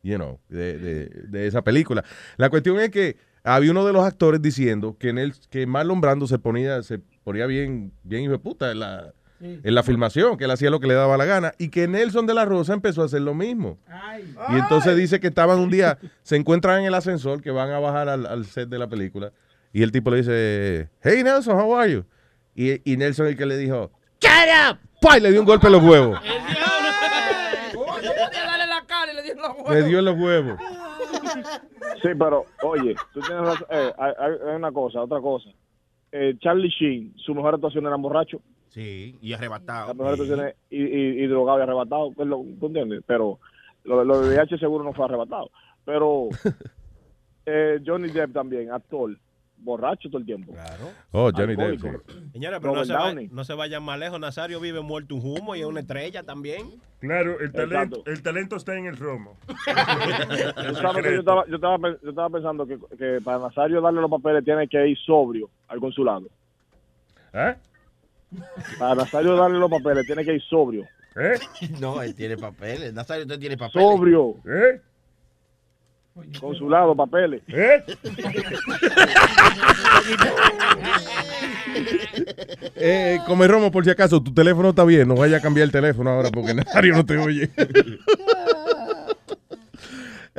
[0.04, 2.04] You know, de, de- de esa película.
[2.38, 6.02] La cuestión es que había uno de los actores diciendo que, en el, que Marlon
[6.02, 10.38] Brando se ponía, se ponía bien, bien hijo de puta en la, en la filmación,
[10.38, 12.74] que él hacía lo que le daba la gana, y que Nelson de la Rosa
[12.74, 13.78] empezó a hacer lo mismo.
[14.50, 17.80] Y entonces dice que estaban un día, se encuentran en el ascensor, que van a
[17.80, 19.32] bajar al, al set de la película,
[19.72, 22.06] y el tipo le dice, hey Nelson, how are you?
[22.56, 23.92] Y, y Nelson el que le dijo,
[24.22, 24.32] shut
[24.72, 25.18] up, ¡Pah!
[25.18, 26.20] y le dio un golpe en huevos.
[29.36, 29.74] Los huevos.
[29.74, 30.60] Le dio en los huevos.
[32.02, 33.68] Sí, pero oye, tú tienes razón.
[33.70, 35.50] Eh, hay, una cosa, otra cosa.
[36.12, 38.40] Eh, Charlie Sheen, su mejor actuación era borracho.
[38.70, 39.88] Sí, y arrebatado.
[39.88, 42.12] La mejor actuación es y, y, y drogado y arrebatado.
[42.12, 43.04] pues lo- ¿Tú entiendes?
[43.06, 43.40] Pero
[43.84, 45.50] lo, lo de VIH seguro no fue arrebatado.
[45.86, 46.30] Pero
[47.46, 49.18] eh, Johnny Depp también, actor,
[49.66, 50.54] borracho todo el tiempo.
[50.54, 50.92] Claro.
[51.12, 51.60] Oh, Johnny Depp.
[51.84, 52.04] Alcohólico.
[52.08, 52.30] sí.
[52.34, 53.28] Señora, pero no se, va- Downey.
[53.32, 54.20] no se vayan más lejos.
[54.20, 56.70] Nazario vive muerto un humo y es una estrella también.
[57.00, 58.12] Claro, el talento, Exacto.
[58.12, 59.38] el talento está en el romo.
[59.58, 64.44] Yo, estaba, yo, estaba, pe- yo estaba pensando que, que para Nazario darle los papeles
[64.46, 66.28] tiene que ir sobrio al consulado.
[67.34, 67.56] ¿Eh?
[68.80, 70.86] Para Nazario darle los papeles tiene que ir sobrio.
[71.16, 71.40] ¿Eh?
[71.80, 72.94] No, él tiene papeles.
[72.94, 73.88] Nazario, usted tiene papeles.
[73.88, 74.36] Sobrio.
[74.46, 74.82] ¿Eh?
[76.40, 77.42] Consulado, papeles.
[77.48, 77.84] ¿Eh?
[82.78, 85.08] Eh, come romo, por si acaso, tu teléfono está bien.
[85.08, 87.50] No vaya a cambiar el teléfono ahora porque Nazario no te oye.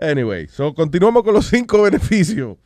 [0.00, 2.56] anyway, so continuamos con los cinco beneficios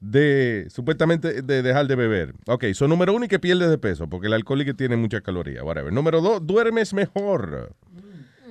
[0.00, 2.34] de supuestamente de dejar de beber.
[2.46, 4.96] Ok, so número uno y que pierdes de peso porque el alcohol y que tiene
[4.96, 5.62] muchas calorías.
[5.62, 5.92] Whatever.
[5.92, 7.74] Número dos, duermes mejor.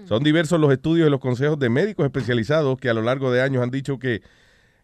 [0.07, 3.41] Son diversos los estudios y los consejos de médicos especializados que a lo largo de
[3.41, 4.21] años han dicho que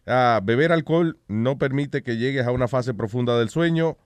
[0.06, 3.96] ah, beber alcohol no permite que llegues a una fase profunda del sueño.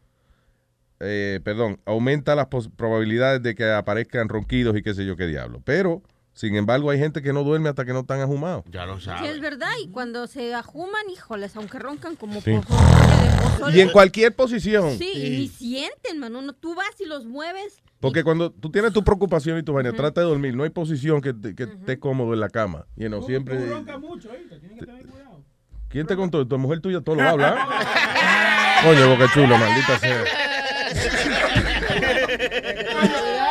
[1.00, 2.46] Eh, perdón, aumenta las
[2.76, 5.60] probabilidades de que aparezcan ronquidos y qué sé yo qué diablo.
[5.64, 6.02] Pero,
[6.32, 8.64] sin embargo, hay gente que no duerme hasta que no están ajumados.
[8.70, 12.52] Ya lo Sí, es verdad, y cuando se ajuman, híjoles, aunque roncan como Sí.
[12.52, 13.74] por.
[13.74, 14.96] Y en cualquier posición.
[14.98, 16.40] Sí, y ni sienten, mano.
[16.42, 17.82] No, tú vas y los mueves.
[18.06, 19.96] Porque cuando tú tienes tu preocupación y tu vaina, Ujú.
[19.96, 20.54] trata de dormir.
[20.56, 22.86] No hay posición que, te- que esté cómodo en la cama.
[22.96, 23.56] Y no, siempre.
[23.98, 24.58] mucho, ¿oíste?
[24.60, 25.42] Tienes que tener cuidado.
[25.88, 26.46] ¿Quién te contó?
[26.46, 27.50] Tu mujer tuya todo lo habla.
[27.50, 28.84] ¿eh?
[28.84, 30.24] Coño, boca chula, maldita sea.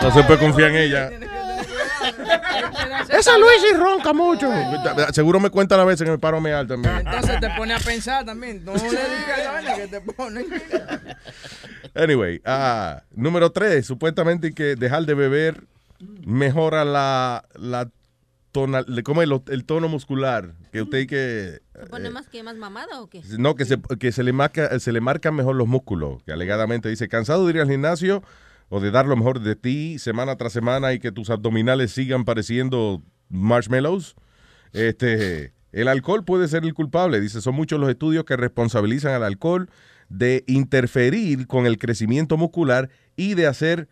[0.02, 1.10] No se puede confiar en ella.
[3.10, 4.50] Esa Luis y ronca mucho.
[5.14, 6.98] Seguro me cuenta la vez que me paro a mear también.
[6.98, 8.64] Entonces te pone a pensar también.
[8.64, 10.46] No le digas la vaina que te pone.
[11.96, 15.66] Anyway, ah, número tres, supuestamente que dejar de beber
[16.26, 17.90] mejora la, la
[18.52, 19.30] tonal, ¿cómo es?
[19.48, 20.56] El tono muscular.
[20.72, 21.62] Que usted que...
[21.74, 23.22] ¿Se pone más que más mamada o qué?
[23.38, 26.22] No, que se, que se le marca, se le marcan mejor los músculos.
[26.24, 28.24] Que alegadamente dice, cansado de ir al gimnasio
[28.70, 32.26] o de dar lo mejor de ti semana tras semana y que tus abdominales sigan
[32.26, 34.16] pareciendo marshmallows.
[34.74, 37.22] Este, el alcohol puede ser el culpable.
[37.22, 39.70] Dice, son muchos los estudios que responsabilizan al alcohol
[40.10, 43.88] de interferir con el crecimiento muscular y de hacer,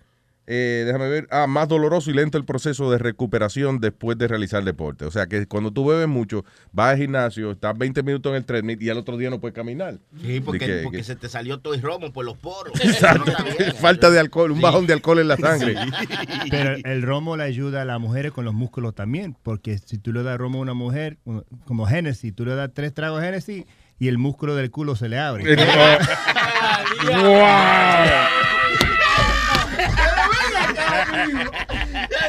[0.45, 4.61] eh, déjame ver, ah, más doloroso y lento el proceso de recuperación después de realizar
[4.66, 5.05] deporte.
[5.05, 6.43] O sea que cuando tú bebes mucho,
[6.74, 9.55] vas al gimnasio, estás 20 minutos en el treadmill y al otro día no puedes
[9.55, 9.99] caminar.
[10.22, 12.74] Sí, porque, que- porque que- se te salió todo el romo por los poros.
[12.84, 13.32] Exacto.
[13.32, 13.74] No bien.
[13.76, 14.64] Falta de alcohol, un Sí.
[14.64, 15.76] bajón de alcohol en la sangre.
[16.51, 20.11] Pero el romo le ayuda a las mujeres con los músculos también, porque si tú
[20.11, 21.18] le das romo a una mujer,
[21.66, 23.66] como Genesis, tú le das tres tragos de Genesis
[24.00, 25.44] y el músculo del culo se le abre.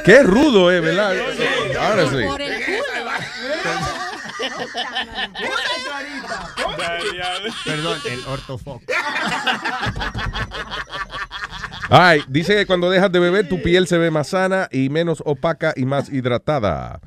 [0.05, 1.17] Qué rudo es, ¿verdad?
[1.81, 2.17] Ahora sí.
[2.27, 2.55] Por el
[7.65, 8.83] Perdón, el ortofoc.
[11.97, 15.22] Ay, dice que cuando dejas de beber tu piel se ve más sana y menos
[15.24, 17.01] opaca y más hidratada.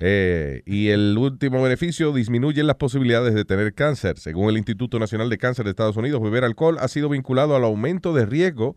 [0.00, 4.18] Eh, y el último beneficio disminuye las posibilidades de tener cáncer.
[4.18, 7.62] Según el Instituto Nacional de Cáncer de Estados Unidos, beber alcohol ha sido vinculado al
[7.62, 8.74] aumento de riesgo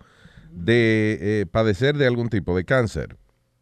[0.51, 3.17] de eh, padecer de algún tipo de cáncer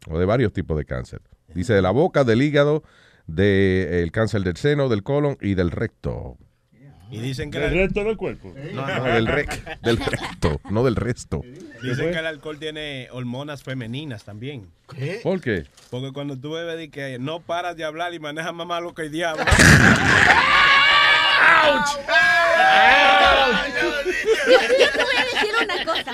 [0.06, 1.22] o de varios tipos de cáncer.
[1.54, 2.82] Dice de la boca, del hígado,
[3.26, 6.36] del cáncer del seno, del colon y del recto.
[7.14, 8.52] Y dicen que ¿Del el- resto del cuerpo?
[8.72, 9.04] No, No, no.
[9.04, 11.42] del, rec- del recto, no del resto.
[11.82, 14.66] Dicen que el alcohol tiene hormonas femeninas también.
[14.94, 15.20] ¿Qué?
[15.22, 15.64] ¿Por qué?
[15.90, 19.02] Porque cuando tú bebes de que no paras de hablar y manejas más malo que
[19.02, 19.44] el diablo.
[24.46, 26.12] Yo, yo te voy a decir una cosa.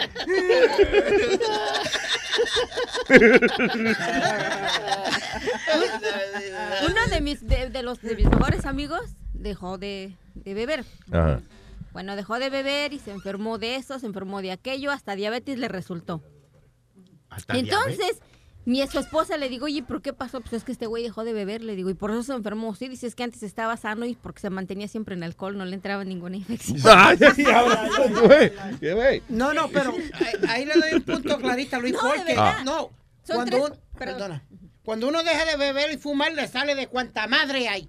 [6.88, 9.02] Uno de mis, de, de los de mis mejores amigos
[9.40, 10.84] dejó de, de beber.
[11.10, 11.40] Ajá.
[11.92, 15.58] Bueno, dejó de beber y se enfermó de eso, se enfermó de aquello, hasta diabetes
[15.58, 16.22] le resultó.
[17.28, 18.20] Hasta entonces,
[18.64, 20.40] mi su esposa le digo, oye, ¿por qué pasó?
[20.40, 22.74] Pues es que este güey dejó de beber, le digo, y por eso se enfermó.
[22.76, 25.74] Sí, dices que antes estaba sano y porque se mantenía siempre en alcohol, no le
[25.74, 26.78] entraba ninguna infección.
[29.28, 32.34] No, no, pero ahí, ahí le doy un punto clarito a Luis, No, porque
[32.64, 32.90] no,
[33.24, 34.42] Son cuando, tres- uno, perdona,
[34.84, 37.88] cuando uno deja de beber y fumar, le sale de cuanta madre hay.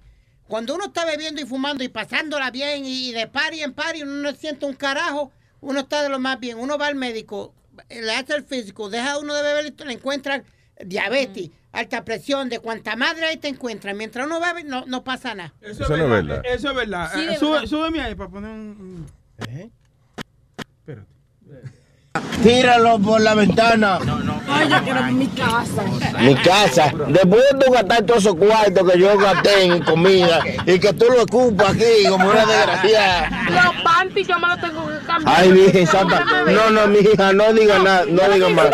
[0.52, 4.12] Cuando uno está bebiendo y fumando y pasándola bien y de pari en pari, uno
[4.16, 5.32] no siente un carajo,
[5.62, 6.58] uno está de lo más bien.
[6.58, 7.54] Uno va al médico,
[7.88, 10.44] le hace el físico, deja uno de beber y le encuentran
[10.84, 13.96] diabetes, alta presión, de cuanta madre ahí te encuentran.
[13.96, 15.54] Mientras uno bebe, no, no pasa nada.
[15.62, 16.42] Eso es verdad.
[16.44, 17.10] Eso es verdad.
[17.14, 17.66] Sí, Eh, sube, verdad.
[17.68, 19.06] súbeme ahí para poner un...
[22.42, 23.98] Tíralo por la ventana.
[24.04, 24.40] No, no.
[24.48, 25.82] Ay, yo quiero mi casa.
[26.20, 26.92] Mi casa.
[27.08, 31.06] Después de tú gastar todos esos cuartos que yo gasté en comida y que tú
[31.06, 33.30] lo ocupas aquí como una desgraciada.
[33.50, 35.40] Los panties yo me los tengo que cambiar.
[35.40, 36.24] Ay, Virgen Santa.
[36.46, 38.66] No, no, mi hija, no diga nada, no diga más.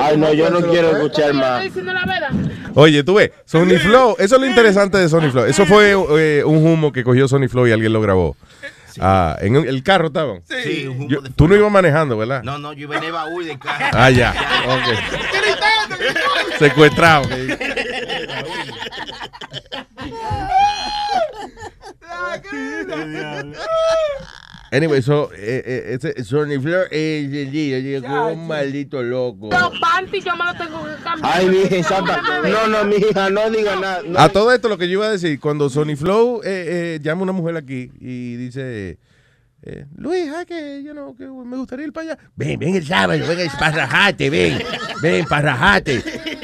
[0.00, 1.64] Ay, no, yo no quiero escuchar más.
[2.76, 5.44] Oye, tú ves, Sony Flow, eso es lo interesante de Sony Flow.
[5.44, 8.36] Eso fue eh, un humo que cogió Sony Flow y alguien lo grabó.
[9.00, 10.42] Ah, en el carro estaban.
[10.44, 12.42] Sí, un humo Yo- de tú no ibas manejando, ¿verdad?
[12.42, 13.90] No, no, yo iba en el baúl de casa.
[13.92, 14.34] Ah, ya.
[14.66, 14.82] Ok.
[16.58, 17.28] Secuestrado.
[24.74, 27.48] Anyway, so, eh, eh, ese Sonny Flor eh,
[28.32, 29.48] un maldito loco.
[29.48, 31.32] Los panties yo me los tengo que cambiar.
[31.32, 32.20] Ay, mi hija, santa.
[32.42, 34.02] No, no, mi hija, no diga nada.
[34.04, 34.18] no.
[34.18, 37.20] A todo esto lo que yo iba a decir, cuando Sony Flow eh, eh, llama
[37.20, 38.98] a una mujer aquí y dice,
[39.66, 42.18] eh, Luis, ay, que yo no, que me gustaría ir para allá.
[42.36, 44.62] Ven, ven el sábado, ven para rajarte, ven,
[45.00, 45.80] ven para.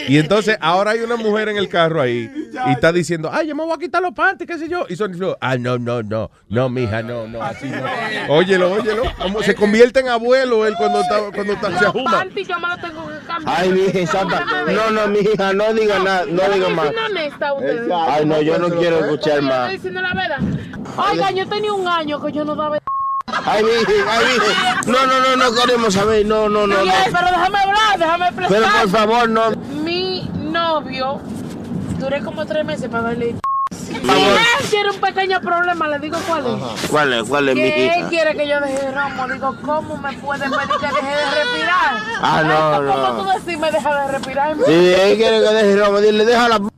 [0.09, 2.31] Y entonces ahora hay una mujer en el carro ahí
[2.67, 4.87] y está diciendo, ay, yo me voy a quitar los panties, qué sé yo.
[4.89, 8.35] Y Flow, ah, no, no, no, no, mija, no, no, así no.
[8.35, 12.11] Óyelo, óyelo, como se convierte en abuelo él cuando está, cuando está, se ajuma.
[12.13, 13.61] panties yo me los tengo que cambiar.
[13.61, 14.45] Ay, mi hija, santa.
[14.73, 16.25] No, no, mi hija, no diga nada.
[16.25, 16.91] No diga más.
[18.09, 19.73] Ay, no, yo no quiero escuchar más.
[20.97, 22.79] Oiga, yo tenía un año que yo no daba.
[23.27, 24.81] Ay, hija, ay, hija.
[24.87, 26.27] No, no, no, no queremos saber.
[26.27, 26.93] No, no, no, no.
[27.05, 28.51] Pero déjame hablar, déjame expresar.
[28.51, 29.51] Pero por favor, no.
[29.85, 31.21] Mi novio,
[31.99, 33.37] duré como tres meses para darle.
[33.73, 36.89] Si él tiene un pequeño problema, le digo cuál es.
[36.91, 39.29] ¿Cuál es, cuál es, mi Que él quiere que yo deje el romo.
[39.29, 41.97] Digo, ¿cómo me puede pedir que deje de respirar?
[42.23, 43.23] Ah, no, Esto, ¿Cómo no.
[43.33, 44.57] tú decís me deja de respirar?
[44.67, 46.69] Si él quiere que deje el robo, dile, deja la p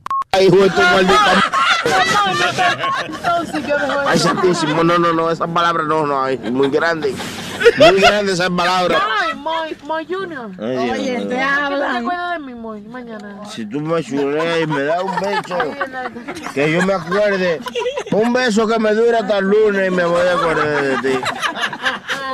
[0.41, 1.43] hijo de tu maldita.
[4.07, 7.13] Ay, santísimo, no, no, no, esas palabras no, no, ay, muy grande.
[7.77, 9.01] Muy grande esas palabras.
[9.19, 10.49] Ay, Moy, Moy Junior.
[10.59, 11.91] Ay, Oye, te hablan.
[11.91, 13.39] ¿Te acuerdas de mí, Moy, mañana?
[13.49, 15.57] Si tú me chuleas y me das un beso,
[16.53, 17.59] que yo me acuerde,
[18.11, 21.19] un beso que me dura hasta el lunes y me voy a acordar de ti.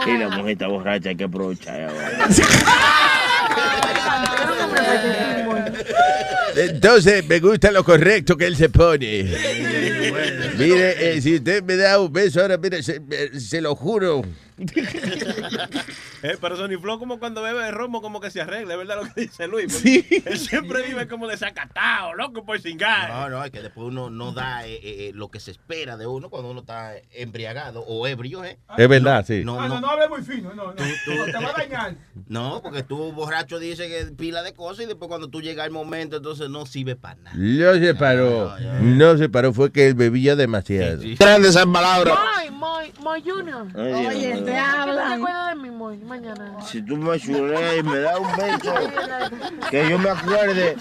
[0.06, 1.92] Y la mujer está borracha, hay que aprovechar.
[6.56, 9.24] Entonces, me gusta lo correcto que él se pone.
[10.58, 14.22] Mire, eh, si usted me da un beso ahora, mire, se, eh, se lo juro.
[16.22, 18.98] Eh, pero Sony Flow como cuando bebe de romo como que se arregla, es verdad
[19.02, 19.72] lo que dice Luis.
[19.74, 20.06] Sí.
[20.26, 23.10] Él siempre vive como desacatado, loco por cingar.
[23.10, 25.96] No, no, es que después uno no da eh, eh, eh, lo que se espera
[25.96, 28.60] de uno cuando uno está embriagado o ebrio, ¿eh?
[28.78, 29.44] Es verdad, sí.
[29.46, 30.74] No, Ah, no, no, no hable muy fino, no, no.
[30.74, 31.96] tú- No, Te va a dañar.
[32.28, 36.18] no, porque tú borracho dices que pila de y después cuando tú llegas al momento
[36.18, 37.36] entonces no sirve para nada.
[37.36, 38.54] No se paró.
[38.82, 41.02] No se paró, fue que él bebía demasiado.
[41.18, 42.18] Grande esas palabras.
[42.36, 43.68] Moy, Moy, Moy Junior.
[43.76, 45.08] Ay, Oye, te hablan.
[45.08, 46.58] ¿Te acuerdas de Moy, mañana?
[46.68, 48.74] Si tú me chuleas y me das un beso,
[49.72, 50.76] que yo me acuerde,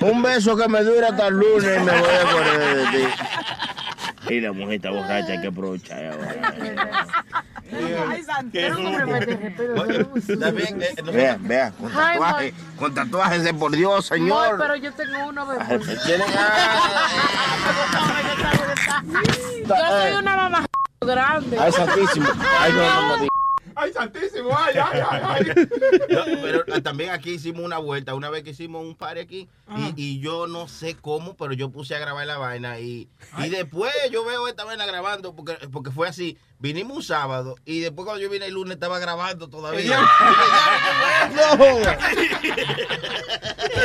[0.00, 4.34] un beso que me dura hasta el lunes y me voy a acordar de ti.
[4.34, 7.06] Y la mujer está borracha, hay que aprovechar ahora.
[7.72, 7.78] No
[8.52, 14.56] eh, no sé- Vea, vea, con Ay, tatuajes, con tatuajes de por Dios, señor.
[14.58, 15.64] pero yo tengo uno, bebé.
[15.66, 16.04] Ay, pues
[19.66, 20.66] Yo soy una mamá
[21.00, 21.58] grande.
[21.58, 22.26] Ay, santísimo.
[22.60, 22.78] Ay, no,
[23.08, 23.28] no, no.
[23.74, 25.44] Ay, santísimo, ay, ay, ay, ay.
[26.10, 29.48] No, pero ah, también aquí hicimos una vuelta, una vez que hicimos un party aquí,
[29.76, 33.08] y, y yo no sé cómo, pero yo puse a grabar la vaina, y,
[33.38, 37.80] y después yo veo esta vaina grabando, porque, porque fue así, vinimos un sábado, y
[37.80, 40.00] después cuando yo vine el lunes estaba grabando todavía.
[41.32, 41.64] No.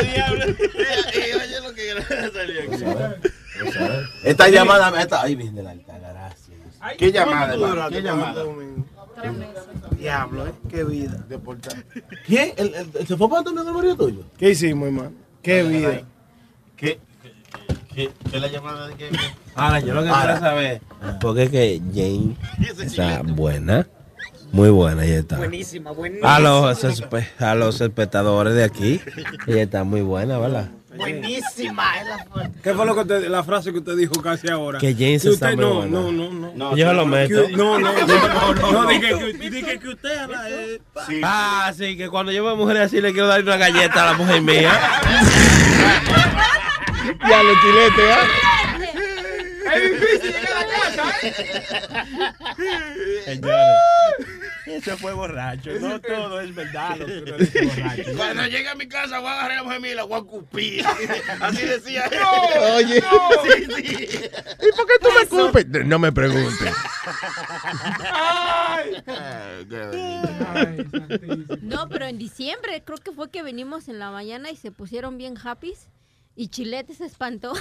[0.03, 2.01] Y oye lo que
[2.33, 2.83] salió aquí.
[4.23, 6.57] Esta llamada, esta, ay, viene la gracias.
[6.97, 8.85] ¿Qué llamada, ¿cuánto hermano?
[9.97, 10.51] Diablo, ¿eh?
[10.69, 11.25] Qué vida.
[12.25, 12.51] ¿Quién?
[12.57, 14.23] ¿El, el, el- se fue para Antonio del barrio tuyo?
[14.37, 15.11] ¿Qué hicimos, hermano?
[15.41, 16.01] Qué vida.
[16.75, 16.99] ¿Qué?
[17.93, 19.09] ¿Qué, qué la llamada de qué?
[19.55, 20.81] Ahora, yo lo que quiero saber,
[21.19, 22.35] porque es que Jane
[22.85, 23.87] está buena,
[24.51, 25.37] muy buena, ella está.
[25.37, 26.35] Buenísima, buenísima.
[26.35, 26.83] A los,
[27.39, 29.01] a los espectadores de aquí,
[29.47, 30.69] ella está muy buena, ¿verdad?
[30.97, 31.99] Buenísima.
[31.99, 34.79] Es la, ¿Qué fue lo que usted, la frase que usted dijo casi ahora?
[34.79, 36.75] Que James Que está usted muy no, no, no, no.
[36.77, 37.47] Yo lo meto.
[37.47, 40.79] Que- No, no, no, no, no, dije que, dije que usted habla, eh,
[41.23, 44.17] Ah, sí, que cuando yo veo mujeres así le quiero dar una galleta a la
[44.17, 44.71] mujer mía.
[47.29, 48.27] Ya lo chilete, ¿ah?
[49.75, 50.65] Es difícil llegar a la
[50.95, 51.33] casa, ¿eh?
[53.25, 53.77] Señores,
[54.67, 55.71] eso fue borracho.
[55.79, 58.15] No todo es verdad borracho.
[58.15, 60.19] Cuando llegue a mi casa voy a agarrar a la mujer mía y la voy
[60.19, 60.85] a cupir.
[61.41, 62.19] Así decía él.
[62.75, 63.01] Oye.
[63.01, 64.07] Sí, sí.
[64.61, 65.67] ¿Y por qué tú me culpes?
[65.85, 66.73] No me preguntes.
[67.99, 69.03] Ay.
[71.61, 75.17] No, pero en diciembre creo que fue que venimos en la mañana y se pusieron
[75.17, 75.73] bien happy
[76.35, 77.53] y Chilete se espantó.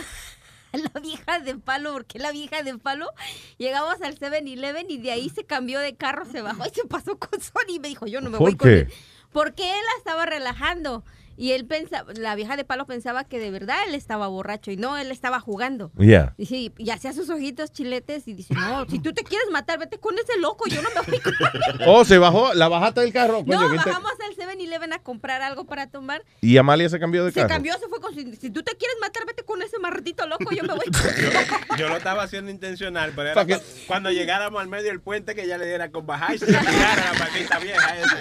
[0.94, 3.10] La vieja de palo, porque la vieja de palo
[3.58, 7.18] llegamos al 7-Eleven y de ahí se cambió de carro, se bajó y se pasó
[7.18, 8.78] con Sony y me dijo, yo no me voy ¿Por con qué?
[8.80, 8.92] él.
[9.32, 11.04] Porque él la estaba relajando
[11.36, 14.76] Y él pensaba, la vieja de palo pensaba que de verdad él estaba borracho y
[14.76, 15.90] no, él estaba jugando.
[15.98, 16.34] Yeah.
[16.38, 19.78] Y sí, y hacía sus ojitos chiletes y dice, no, si tú te quieres matar,
[19.78, 21.80] vete con ese loco, yo no me voy con él".
[21.86, 23.44] Oh, se bajó, la bajaste del carro.
[23.44, 26.24] coño, No, bajamos al 7-Eleven a comprar algo para tomar.
[26.40, 27.48] Y Amalia se cambió de Se carro.
[27.50, 30.62] cambió, se fue con Si tú te quieres matar, vete con ese marretito loco, yo
[30.62, 30.86] me voy
[31.68, 34.86] con Yo lo estaba haciendo intencional, pero era Pa' que- cu- cuando llegáramos al medio
[34.88, 38.16] del puente que ya le diera con bajar y se tirara la maldita vieja esa.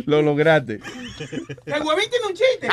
[0.05, 0.79] Lo lograste.
[1.65, 2.67] El huevín tiene un chiste.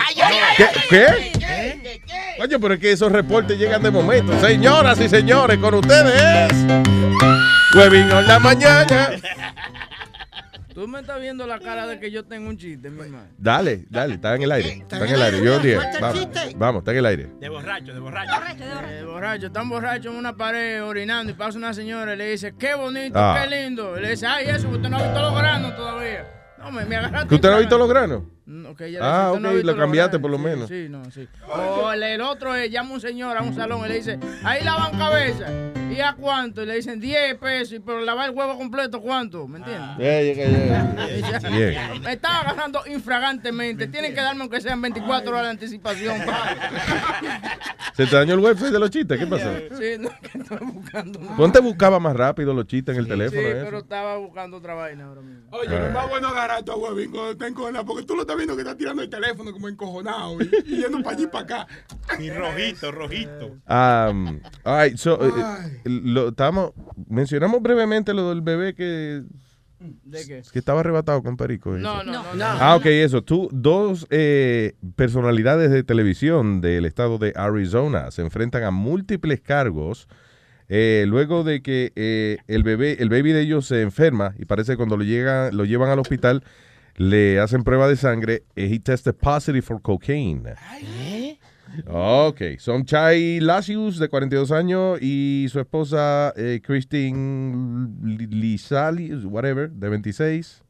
[0.89, 1.33] ¿Qué?
[1.39, 2.03] ¿Qué?
[2.41, 4.39] Oye, pero es que esos reportes llegan de momento.
[4.41, 6.53] Señoras y señores, con ustedes.
[7.75, 9.11] Huevín en la mañana.
[10.75, 13.25] Tú me estás viendo la cara de que yo tengo un chiste, mi hermano.
[13.37, 14.71] Dale, dale, está en el aire.
[14.75, 15.43] Está en el aire.
[15.45, 16.55] Yo dije, vamos, chiste.
[16.57, 17.29] vamos, está en el aire.
[17.41, 18.33] De borracho, de borracho.
[18.89, 22.55] Eh, borracho, están borrachos en una pared orinando y pasa una señora y le dice,
[22.57, 23.41] qué bonito, Ah.
[23.43, 23.99] qué lindo.
[23.99, 26.25] Y le dice, ay, eso, usted no ha visto los granos todavía.
[26.59, 27.29] No, me, me agarraste.
[27.29, 28.23] ¿Que usted no ha visto los granos?
[28.49, 30.23] Le Ah, ok, "Usted no ha visto lo cambiaste granos".
[30.23, 30.69] por lo Sí, menos.
[30.69, 31.29] Sí, no, sí.
[31.47, 34.65] O el, el otro es, llama un señor a un salón y le dice, ahí
[34.65, 35.47] lavan cabeza.
[35.91, 36.63] ¿Y a cuánto?
[36.63, 39.47] Y le dicen 10 pesos, y pero lavar el huevo completo, ¿cuánto?
[39.49, 39.97] ¿Me entiendes?
[39.99, 41.07] Yeah, yeah, yeah.
[41.09, 41.95] Ella- Yeah.
[42.03, 43.87] Me estaba agarrando infragantemente.
[43.89, 46.19] Tienen que darme aunque sean 24 horas de anticipación.
[46.25, 46.55] pa.
[47.95, 49.19] ¿Se te dañó el website de los chistes?
[49.19, 49.51] ¿Qué pasó?
[49.77, 51.19] Sí, no, que estaba buscando.
[51.37, 53.41] Ponte buscaba más rápido los chistes en el Sí, teléfono.
[53.41, 53.65] eso.
[53.65, 55.49] pero estaba buscando otra vaina ahora mismo.
[55.51, 55.87] Oye, Ah.
[55.89, 58.63] es más bueno agarrar a tu huevín cuando encojonado, porque tú lo estás viendo que
[58.63, 61.67] está tirando el teléfono como encojonado y, y yendo para allí y para acá.
[62.19, 63.47] Y rojito, rojito.
[63.69, 65.31] Um, all right, so, eh,
[65.85, 66.73] eh, lo, estábamos-
[67.09, 69.23] mencionamos brevemente lo del bebé que,
[69.81, 70.43] ¿De qué?
[70.53, 71.77] que estaba arrebatado con Perico.
[71.77, 71.81] ¿eh?
[71.81, 72.35] No, no, no.
[72.35, 72.45] no.
[72.45, 73.23] Ah, ok, eso.
[73.23, 80.09] Tú, dos eh, personalidades de televisión del estado de Arizona se enfrentan a múltiples cargos
[80.71, 84.73] eh, luego de que eh, el bebé, el baby de ellos se enferma y parece
[84.73, 86.43] que cuando lo, llega, lo llevan al hospital
[86.99, 88.43] le hacen prueba de sangre.
[88.57, 90.55] eh, he tested positive for cocaine.
[91.87, 97.89] Ok, son Chai Lasius, de 42 años, y su esposa eh, Christine
[98.31, 100.63] Lizali, whatever, de 26.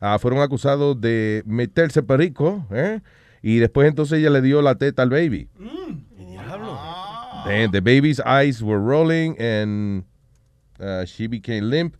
[0.00, 3.00] Ah, fueron acusados de meterse perico, ¿eh?
[3.40, 5.48] Y después entonces ella le dio la teta al baby.
[7.44, 10.04] And the baby's eyes were rolling and
[10.80, 11.96] uh, she became limp.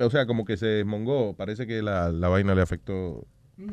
[0.00, 1.34] O sea, como que se desmongó.
[1.34, 3.26] Parece que la, la vaina le afectó.
[3.56, 3.66] You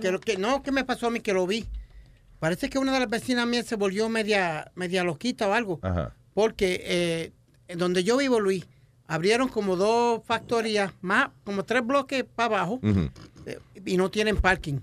[0.00, 1.66] Que, no, que me pasó a mí, que lo vi.
[2.38, 5.78] Parece que una de las vecinas mías se volvió media, media loquita o algo.
[5.82, 6.14] Ajá.
[6.34, 7.32] Porque eh,
[7.68, 8.66] en donde yo vivo, Luis,
[9.06, 12.80] abrieron como dos factorías, más como tres bloques para abajo,
[13.46, 14.80] eh, y no tienen parking.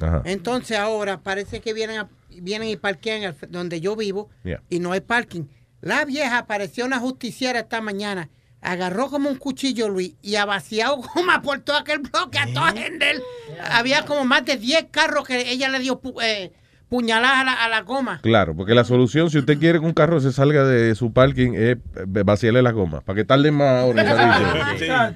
[0.00, 0.22] Ajá.
[0.24, 4.62] Entonces ahora parece que vienen, a- vienen y parquean donde yo vivo Yeah.
[4.70, 5.44] y no hay parking.
[5.80, 8.28] La vieja apareció una justiciera esta mañana,
[8.66, 12.72] agarró como un cuchillo, Luis, y ha vaciado goma por todo aquel bloque a toda
[12.72, 13.22] gente.
[13.70, 16.52] Había como más de 10 carros que ella le dio pu- eh,
[16.88, 18.20] puñaladas a la, a la goma.
[18.22, 21.52] Claro, porque la solución, si usted quiere que un carro se salga de su parking,
[21.54, 21.78] es eh,
[22.24, 24.06] vaciarle las gomas, para que tarde más horas.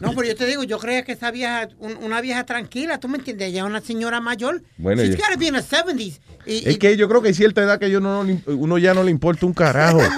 [0.00, 3.08] No, pero yo te digo, yo creía que esa vieja, un- una vieja tranquila, ¿tú
[3.08, 3.48] me entiendes?
[3.48, 4.62] Ella es una señora mayor.
[4.76, 6.20] Bueno, She's ella- gotta be in the 70s.
[6.44, 8.76] Y- Es y- que yo creo que hay cierta edad que yo no, le- uno
[8.78, 10.00] ya no le importa un carajo.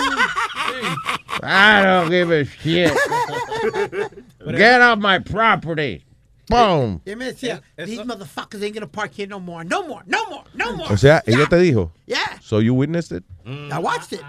[1.43, 2.93] I don't give a shit.
[4.47, 6.05] Get off my property.
[6.49, 7.03] Boom.
[7.05, 10.45] Y me decía, these motherfuckers ain't gonna park here no more, no more, no more,
[10.55, 10.91] no more.
[10.91, 11.93] O sea, ella te dijo.
[12.07, 12.39] Yeah.
[12.41, 13.25] So you witnessed it.
[13.47, 14.23] I watched it.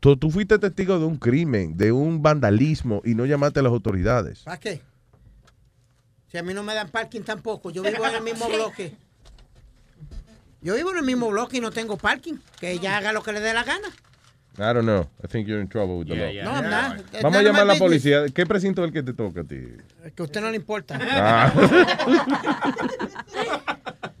[0.00, 3.72] Tú, tú fuiste testigo de un crimen, de un vandalismo y no llamaste a las
[3.72, 4.42] autoridades.
[4.44, 4.80] ¿Para qué?
[6.30, 8.94] Si a mí no me dan parking tampoco, yo vivo en el mismo bloque.
[10.60, 12.34] Yo vivo en el mismo bloque y no tengo parking.
[12.60, 13.88] Que ella haga lo que le dé la gana.
[14.60, 15.06] I don't know.
[15.22, 16.32] I think you're in trouble with the law.
[16.44, 16.96] No, I'm not.
[17.22, 18.24] Vamos a llamar a la policía.
[18.34, 19.56] ¿Qué precinto es el que te toca a ti?
[20.16, 20.98] Que a usted no le importa.
[21.00, 21.52] Ah.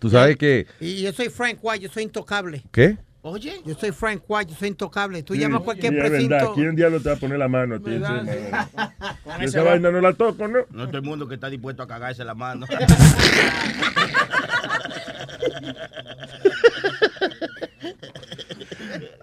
[0.00, 0.66] Tú sabes que...
[0.78, 2.62] Y yo soy Frank White, yo soy intocable.
[2.70, 2.96] ¿Qué?
[3.22, 3.60] Oye.
[3.66, 5.24] Yo soy Frank White, yo soy intocable.
[5.24, 6.34] Tú Sí, llamas a cualquier sí, es precinto.
[6.36, 6.50] verdad.
[6.54, 7.98] ¿Quién diablo te va a poner la mano a ti.
[9.24, 10.58] Con Esa vaina no la toco, ¿no?
[10.70, 12.64] No todo el mundo que está dispuesto a cagarse la mano.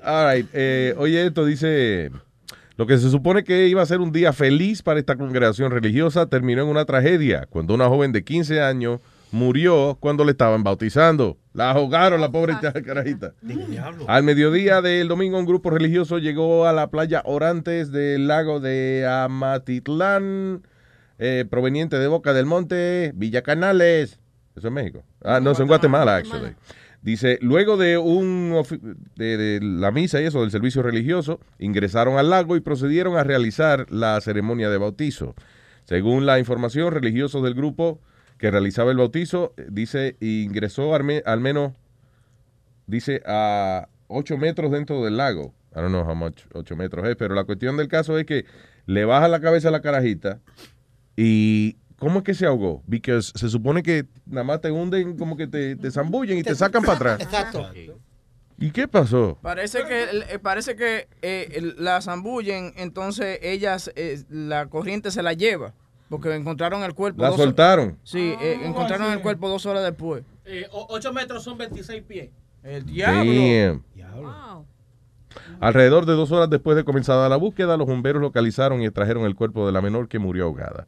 [0.04, 2.12] All right, eh, oye, esto dice,
[2.78, 6.28] lo que se supone que iba a ser un día feliz para esta congregación religiosa
[6.28, 9.00] terminó en una tragedia cuando una joven de 15 años
[9.32, 11.38] murió cuando le estaban bautizando.
[11.54, 12.56] La ahogaron, la pobre
[12.86, 13.34] carajita.
[14.08, 19.08] Al mediodía del domingo, un grupo religioso llegó a la playa Orantes del lago de
[19.08, 20.64] Amatitlán,
[21.18, 24.20] eh, proveniente de Boca del Monte, Villa Canales.
[24.56, 25.04] Eso es México.
[25.24, 26.56] Ah, no, eso en Guatemala, actually.
[27.06, 28.64] Dice, luego de, un,
[29.16, 33.86] de, la misa y eso, del servicio religioso, ingresaron al lago y procedieron a realizar
[33.92, 35.36] la ceremonia de bautizo.
[35.84, 38.02] Según la información, religiosos del grupo
[38.40, 41.74] que realizaba el bautizo, dice, ingresó al menos,
[42.88, 45.54] dice, a 8 metros dentro del lago.
[45.76, 48.46] I don't know how much 8 metros es, pero la cuestión del caso es que
[48.88, 50.40] le baja la cabeza a la carajita
[51.16, 52.84] y ¿cómo es que se ahogó?
[52.90, 56.56] Porque se supone que nada más te hunden, como que te, te zambullen y te
[56.56, 57.22] sacan para atrás.
[57.22, 57.70] Exacto.
[58.58, 59.38] ¿Y qué pasó?
[59.42, 65.34] Parece que eh, parece que eh, la zambullen, entonces ellas eh, la corriente se la
[65.34, 65.74] lleva
[66.10, 67.22] porque encontraron el cuerpo.
[67.22, 67.98] La dos- soltaron.
[68.04, 70.24] Sí, eh, encontraron el cuerpo dos horas después.
[70.46, 72.30] Eh, 8 metros son 26 pies.
[72.64, 73.84] El Damn.
[75.60, 79.36] Alrededor de dos horas después de comenzada la búsqueda, los bomberos localizaron y extrajeron el
[79.36, 80.88] cuerpo de la menor que murió ahogada.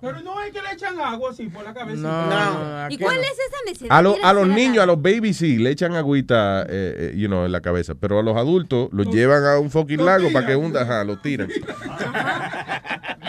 [0.00, 2.86] Pero no es que le echan agua así por la cabeza.
[2.90, 3.96] ¿Y cuál es esa necesidad?
[3.98, 7.26] A, lo- a los niños, a los babies sí, le echan agüita eh, eh, you
[7.26, 10.46] know, en la cabeza, pero a los adultos los llevan a un fucking lago para
[10.46, 11.48] que hunda, ajá, lo tiran.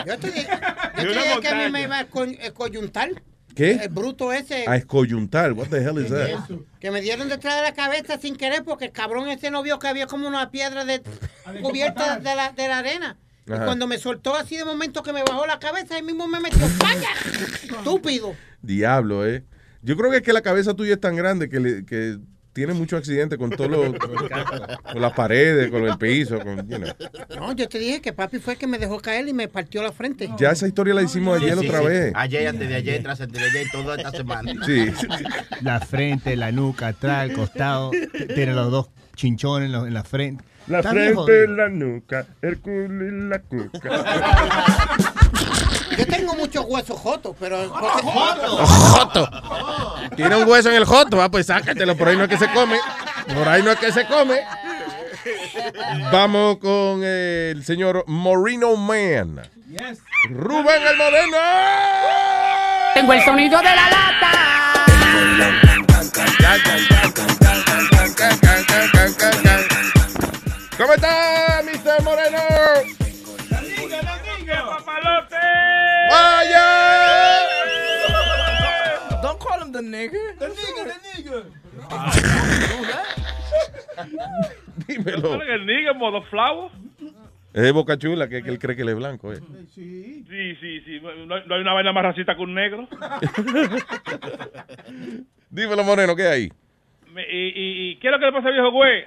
[0.06, 0.48] Yo te dije,
[0.96, 3.10] yo te dije que a mí me iba a co- coyuntar.
[3.54, 3.72] ¿Qué?
[3.72, 4.64] El bruto ese.
[4.68, 6.48] A escoyuntar, what the hell is that?
[6.78, 9.78] Que me dieron detrás de la cabeza sin querer porque el cabrón ese no vio
[9.80, 11.02] que había como una piedra de,
[11.60, 13.16] cubierta de la, de la arena.
[13.56, 16.40] Y cuando me soltó así de momento que me bajó la cabeza, ahí mismo me
[16.40, 16.66] metió.
[16.78, 17.08] ¡Vaya!
[17.78, 18.34] Estúpido.
[18.62, 19.44] Diablo, eh.
[19.82, 22.18] Yo creo que es que la cabeza tuya es tan grande que, le- que
[22.52, 23.94] tiene mucho accidente con todo lo,
[24.92, 26.88] con las paredes, con el piso, con, you know.
[27.36, 29.82] No, yo te dije que papi fue el que me dejó caer y me partió
[29.82, 30.28] la frente.
[30.36, 31.86] Ya esa historia la hicimos ayer Sí, otra sí.
[31.86, 32.12] vez.
[32.14, 34.52] Ayer, antes de ayer, tras antes de ayer, toda esta semana.
[34.66, 34.86] Sí.
[35.62, 37.90] La frente, la nuca, atrás, el costado.
[38.34, 40.44] Tiene los dos chinchones en la frente.
[40.70, 41.56] La Está bien frente, jodido.
[41.56, 43.90] la nuca, el culo y la cuca.
[45.98, 47.68] Yo tengo muchos huesos jotos, pero.
[47.68, 49.28] Joto.
[50.14, 52.48] Tiene un hueso en el joto, ah, pues sácatelo, por ahí no es que se
[52.52, 52.78] come.
[53.34, 54.40] Por ahí no es que se come.
[56.12, 59.40] Vamos con el señor Moreno Man.
[60.30, 61.36] Rubén el Moreno.
[62.94, 64.30] Tengo el sonido de la lata.
[70.80, 72.02] ¿Cómo está, Mr.
[72.02, 72.38] Moreno?
[76.10, 76.66] ¡Vaya!
[79.22, 80.18] Don't call him the nigga.
[80.38, 81.44] The nigga, the nigga.
[84.86, 85.42] Dímelo.
[85.42, 86.70] El nigga modo flower.
[87.52, 89.32] Es Boca Chula, que, que él cree que él es blanco.
[89.32, 89.40] eh.
[89.74, 91.00] Sí, sí, sí.
[91.26, 92.88] No, hay- no hay una vaina más racista que un negro.
[95.50, 96.52] Dímelo, Moreno, ¿qué hay?
[97.12, 99.04] Me- y, y, y ¿qué es lo que le pasa al viejo güey?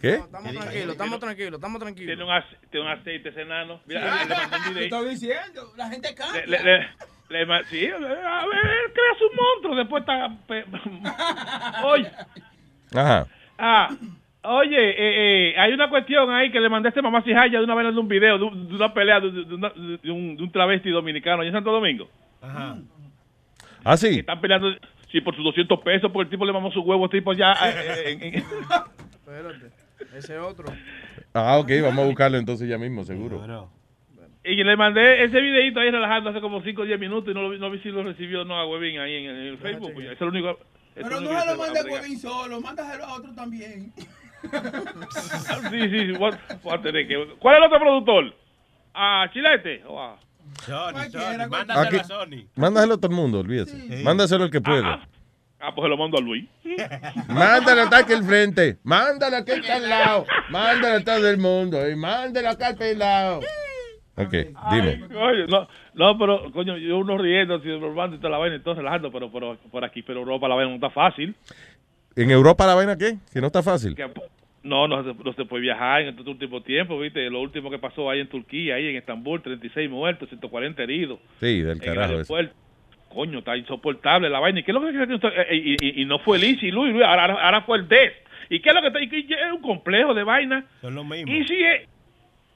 [0.00, 0.14] ¿Qué?
[0.14, 2.06] Estamos tranquilos, estamos tranquilos, estamos tranquilos.
[2.16, 3.80] Tiene un, ace- tiene un aceite ese enano.
[3.86, 4.84] Mira, le mandé un Te video.
[4.84, 6.46] estoy diciendo, la gente cambia.
[6.46, 6.78] Le, le,
[7.30, 9.74] le- sí, a ver, él crea su monstruo.
[9.76, 11.82] Después está.
[11.84, 12.10] Oye,
[12.94, 13.26] Ajá.
[13.58, 13.88] ah,
[14.42, 17.64] oye, eh, eh, hay una cuestión ahí que le mandé a este mamá Cijaya de
[17.64, 20.36] una vez de un video de, un- de una pelea de, de una- de un,
[20.36, 22.08] de un travesti dominicano allá en Santo Domingo.
[23.84, 24.20] ¿Ah, sí?
[24.20, 24.68] Están peleando,
[25.10, 27.52] sí, por sus 200 pesos, porque el tipo le mamó sus huevos, tipo ya.
[27.52, 28.44] eh, eh, en- en-
[29.28, 29.70] Espérate,
[30.14, 30.66] ese otro.
[31.34, 33.68] Ah, ok, vamos a buscarlo entonces ya mismo, seguro.
[34.44, 37.42] y le mandé ese videito ahí relajando hace como 5 o 10 minutos y no,
[37.42, 39.58] lo vi- no vi si lo recibió no a Huevín ahí en, el- en el
[39.58, 39.92] Facebook.
[39.94, 40.50] pues, es el único.
[40.50, 40.56] es
[40.96, 41.84] el Pero único no se lo va a a.
[41.92, 43.92] Huevín solo, mándaselo a otro también.
[45.70, 46.12] Sí, sí, sí.
[46.12, 48.34] voy a- voy a tener que- ¿Cuál es el otro productor?
[48.94, 49.82] ¿A Chilete?
[49.86, 50.16] ¿O a-
[51.76, 51.98] Aquí-
[52.56, 54.02] Mándaselo a todo el mundo, olvídese.
[54.02, 54.94] Mándaselo al que pueda.
[54.94, 55.08] Ah,
[55.58, 56.44] pues se lo mando a Luis.
[57.28, 58.78] Mándalo acá aquí al frente.
[58.82, 60.26] Mándalo aquí está al lado.
[60.50, 61.88] Mándalo a todo el mundo.
[61.88, 63.40] Y mándalo acá al pelado.
[64.16, 64.32] Ok,
[64.72, 65.00] dime.
[65.48, 68.74] No, no, pero, coño, yo uno riendo, así, bromeando y toda la vaina, y todo
[68.74, 71.36] relajando, pero, pero por aquí, pero Europa la vaina no está fácil.
[72.16, 73.18] ¿En Europa la vaina qué?
[73.32, 73.94] Que no está fácil.
[73.94, 74.10] Que,
[74.64, 77.30] no, no, se- no se puede viajar en este último tiempo, ¿viste?
[77.30, 81.20] Lo último que pasó ahí en Turquía, ahí en Estambul, 36 muertos, 140 heridos.
[81.38, 82.12] Sí, del en carajo.
[82.14, 82.54] aeropuerto.
[83.08, 84.60] Coño, está insoportable la vaina.
[84.60, 87.04] ¿Y qué es lo que y, y, y- y no fue Liz y Luis, Luis,
[87.04, 88.12] ahora, ahora- fue el DES.
[88.50, 89.00] ¿Y qué es lo que está?
[89.00, 90.64] es un complejo de vaina.
[90.80, 91.32] Son lo mismo.
[91.32, 91.88] Y si es,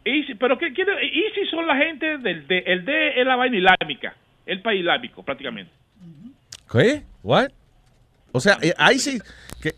[0.04, 3.26] y si- pero qué quiere, y si son la gente del D, el D es
[3.26, 4.14] la vaina islámica,
[4.46, 5.72] el país islámico prácticamente.
[6.70, 7.02] ¿Qué?
[7.22, 7.50] ¿What?
[8.32, 9.22] O sea, eh, ISIS,
[9.62, 9.72] que,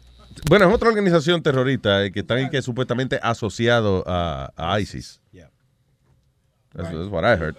[0.49, 5.21] bueno, es otra organización terrorista eh, que está ahí que supuestamente asociado a, a ISIS.
[6.77, 7.55] That's, that's what I heard.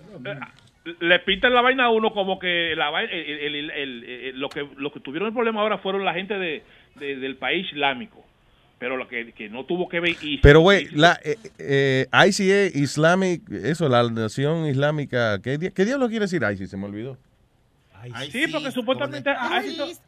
[1.01, 4.39] Le pintan la vaina a uno como que la vaina, el- el- el- el- el-
[4.39, 6.63] lo que lo que tuvieron el problema ahora fueron la gente de,
[6.95, 8.23] de- del país islámico,
[8.77, 10.41] pero lo que, que no tuvo que ver ISIS.
[10.43, 16.07] Pero, güey, la eh, eh, ICA, Islamic, eso, la nación islámica, ¿qué, di- qué diablo
[16.07, 16.69] quiere decir ISIS?
[16.69, 17.17] Se me olvidó.
[18.31, 19.31] Sí, porque supuestamente
[19.65, 19.99] ISIS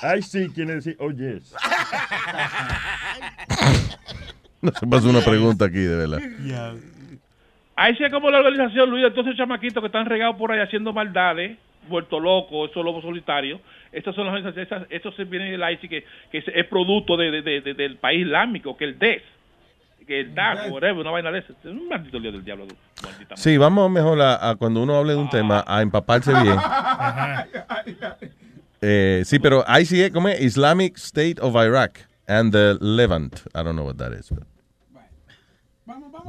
[0.00, 1.52] Ay, sí, quiere decir, oh, yes.
[4.60, 6.20] No se pasó una pregunta aquí, de verdad.
[7.82, 10.52] Ahí sí es como la organización, Luis, de todos esos chamaquitos que están regados por
[10.52, 13.60] ahí haciendo maldades, vuelto locos, esos lobos solitarios.
[13.90, 17.16] Estos son las organizaciones, esas- estos se vienen del ICI que, que es, es producto
[17.16, 19.22] de, de- de- de- del país islámico, que el DES,
[20.06, 21.52] que el DAC, whatever, una vaina de eso.
[21.58, 22.66] Es un maldito lío del diablo.
[23.34, 26.56] Sí, vamos mejor a, a cuando uno hable de un tema a empaparse bien.
[28.84, 30.40] Eh, sí, pero ICA, ¿cómo es?
[30.40, 33.40] Islamic State of Iraq and the Levant.
[33.54, 34.28] I don't know what that is.
[34.30, 34.42] but-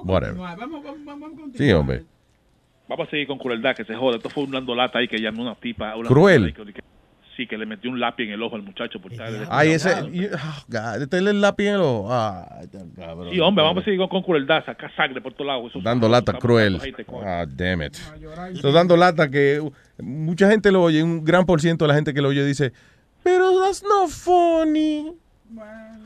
[0.03, 0.35] Whatever.
[0.38, 2.03] Vamos, vamos, vamos, vamos Sí, hombre.
[2.88, 4.17] Vamos a seguir con crueldad, que se joda.
[4.17, 5.95] Esto fue un landolata ahí que llamó una tipa.
[5.95, 6.53] Una ¿Cruel?
[6.53, 6.84] tipa que-
[7.38, 9.89] sí, que le metió un lápiz en el ojo al muchacho por estar Ay, ese.
[10.11, 12.09] y- oh, God, este es el lápiz en el ojo.
[12.13, 13.30] Ay, cabrón.
[13.31, 15.71] Sí, hombre, vamos a seguir con, con crueldad, sacar sangre por todos lados.
[15.84, 16.77] Dando lata cruel.
[16.77, 17.95] dando Ah, damn it.
[18.53, 19.71] Estoy dando lata que uh,
[20.03, 22.71] mucha gente lo oye, un gran por ciento de la gente que lo oye dice,
[23.23, 25.13] pero that's not funny.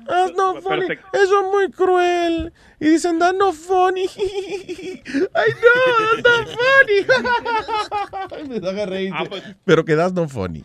[0.07, 0.85] That's not funny.
[1.13, 2.51] Eso es muy cruel.
[2.79, 4.03] Y dicen, that's not funny.
[4.05, 6.47] I know, that's not
[8.31, 8.49] funny.
[8.49, 9.13] Me da reír.
[9.65, 10.63] Pero que that's not funny.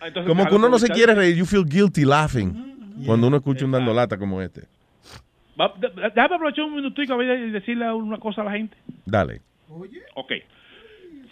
[0.00, 3.02] Ah, entonces, Como que uno no se quiere reír, you feel guilty laughing.
[3.06, 4.62] Cuando uno escucha un dando lata como este.
[5.60, 8.76] Va- Déjame aprovechar un minutico y decirle una cosa a la gente.
[9.04, 9.40] Dale.
[10.14, 10.32] Ok.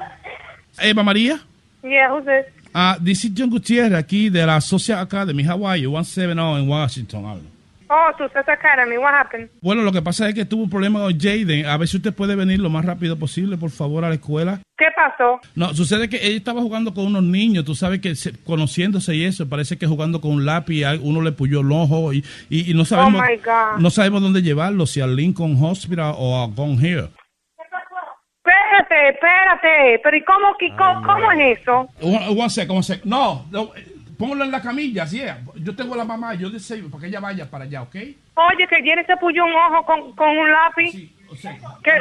[0.83, 1.39] Eva María.
[1.83, 2.47] Yeah, who's this?
[2.75, 7.47] Uh, this is John Gutierrez aquí de la Social Academy, Hawaii, 170 en Washington.
[7.89, 8.97] Oh, Success Academy.
[8.99, 9.49] What happened?
[9.63, 11.67] Bueno, lo que pasa es que tuvo un problema con Jaden.
[11.67, 14.61] A ver si usted puede venir lo más rápido posible, por favor, a la escuela.
[14.77, 15.41] ¿Qué pasó?
[15.55, 19.25] No, sucede que ella estaba jugando con unos niños, tú sabes que se- conociéndose y
[19.25, 22.75] eso, parece que jugando con un lápiz, uno le puyó el ojo y, y, y
[22.75, 23.81] no sabemos Oh, my God.
[23.81, 27.09] no sabemos dónde llevarlo, si al Lincoln Hospital o a Gone Here.
[28.45, 30.01] Espérate, espérate.
[30.03, 31.89] Pero ¿y cómo, qué- cómo, cómo es eso?
[32.01, 33.07] One, one second, one second.
[33.11, 33.71] No, no,
[34.19, 35.35] póngalo en la camilla, así es.
[35.57, 37.95] Yo tengo a la mamá, yo deseo para que ella vaya para allá, ¿ok?
[37.95, 40.93] Oye, que Jenny se puyó un ojo con, con un lápiz.
[41.83, 41.93] ¿Qué?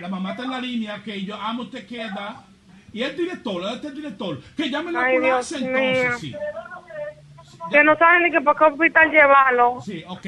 [0.00, 2.44] La mamá está en la línea, que yo amo, te queda.
[2.92, 4.40] Y el director, ¿dónde está el director?
[4.56, 6.18] Que llame la ambulancia entonces, mío.
[6.18, 6.34] sí.
[7.70, 9.80] Que no saben ni que por qué hospital llevarlo.
[9.82, 10.26] Sí, ok.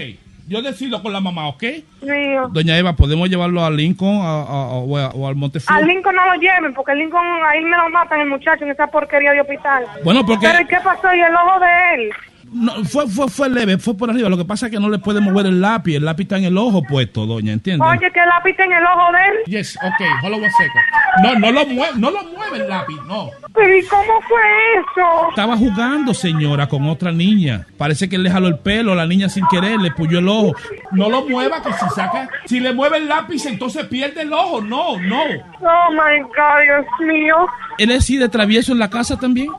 [0.51, 1.63] Yo decido con la mamá, ¿ok?
[2.03, 2.49] Mío.
[2.51, 4.79] Doña Eva, ¿podemos llevarlo a Lincoln a- a- a-
[5.15, 5.81] o, al Montefiore?
[5.81, 8.73] Al Lincoln no lo lleven, porque el Lincoln ahí me lo matan el muchacho en
[8.73, 9.85] esa porquería de hospital.
[10.03, 11.15] Bueno, porque- Pero ¿y qué pasó?
[11.15, 12.11] ¿Y el ojo de él?
[12.53, 14.29] No, fue, fue, fue leve, fue por arriba.
[14.29, 15.95] Lo que pasa es que no le puede mover el lápiz.
[15.95, 17.85] El lápiz está en el ojo puesto, doña, ¿entiende?
[17.87, 19.45] Oye, que el lápiz está en el ojo de él.
[19.47, 21.23] Yes, ok, hold on second.
[21.23, 23.31] No, no lo mueve, no lo mueve el lápiz, no.
[23.55, 24.41] Pero ¿y cómo fue
[24.75, 25.29] eso?
[25.31, 27.67] Estaba jugando, señora, con otra niña.
[27.79, 30.53] Parece que le jaló el pelo, la niña sin querer, le puyó el ojo.
[30.91, 34.61] No lo mueva, que si saca, si le mueve el lápiz, entonces pierde el ojo.
[34.61, 35.23] No, no.
[35.61, 37.37] Oh my God, Dios mío.
[37.79, 39.51] ¿Él es así de travieso en la casa también?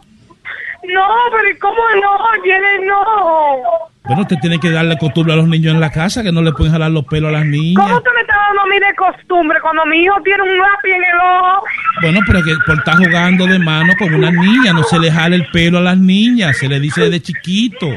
[0.84, 3.90] No, pero ¿y cómo ojo tiene ojo?
[4.04, 6.52] Bueno, usted tiene que darle costumbre a los niños en la casa, que no le
[6.52, 7.86] pueden jalar los pelos a las niñas.
[7.88, 10.90] ¿Cómo tú me estás dando a mí de costumbre cuando mi hijo tiene un lápiz
[10.92, 11.64] en el ojo?
[12.02, 15.36] Bueno, pero que por estar jugando de mano con una niña, no se le jale
[15.36, 17.88] el pelo a las niñas, se le dice desde chiquito.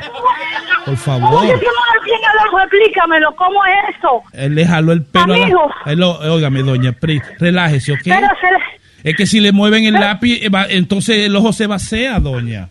[0.84, 1.42] Por favor.
[1.42, 4.22] Oye, no explícamelo, ¿cómo es eso?
[4.34, 5.46] Él le jaló el pelo a la...
[5.86, 8.00] Él lo- óigame, doña Pri, relájese, ¿ok?
[8.04, 8.58] Pero se le...
[9.04, 12.70] Es que si le mueven el lápiz, eh, va- entonces el ojo se vacía, doña.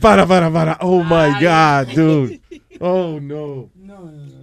[0.00, 0.78] Para, para, para.
[0.80, 2.40] Oh my God, dude.
[2.80, 3.70] Oh no.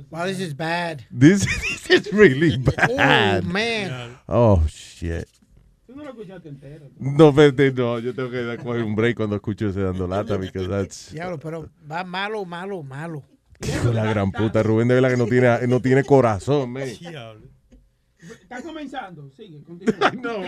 [0.09, 1.03] Wow, this is bad.
[1.11, 1.45] This,
[1.87, 3.41] this is really bad.
[3.43, 4.17] Oh, man.
[4.27, 5.27] Oh shit.
[6.99, 10.37] No, vete, no, yo tengo que dar coger un break cuando escucho ese dando lata,
[10.37, 13.23] because that's Diablo, pero va malo, malo, malo.
[13.61, 14.63] Hijo de la gran puta.
[14.63, 16.83] Rubén de verdad que no tiene, no tiene corazón, man.
[16.83, 19.29] Está comenzando.
[19.31, 20.11] Sigue, continúa.
[20.21, 20.39] no.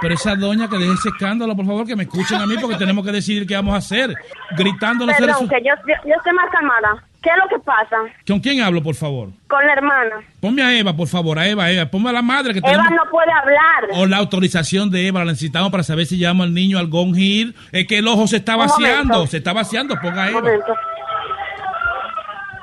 [0.00, 2.76] Pero esa doña que deje ese escándalo, por favor, que me escuchen a mí porque
[2.76, 4.14] tenemos que decidir qué vamos a hacer.
[4.56, 7.04] Se Perdón, resu- que yo, yo, yo estoy más calmada.
[7.22, 9.28] ¿Qué es lo que pasa ¿Con quién hablo, por favor?
[9.46, 10.16] con la hermana?
[10.40, 11.84] Ponme a Eva, por favor, a Eva, Eva.
[11.90, 12.90] Ponme a la madre que Eva tenemos...
[12.92, 13.88] no puede hablar.
[14.00, 17.20] O la autorización de Eva, la necesitamos para saber si llevamos al niño al Gone
[17.20, 17.54] Hill.
[17.72, 20.40] Es que el ojo se está Un vaciando, se está vaciando, ponga a Un Eva.
[20.40, 20.74] momento.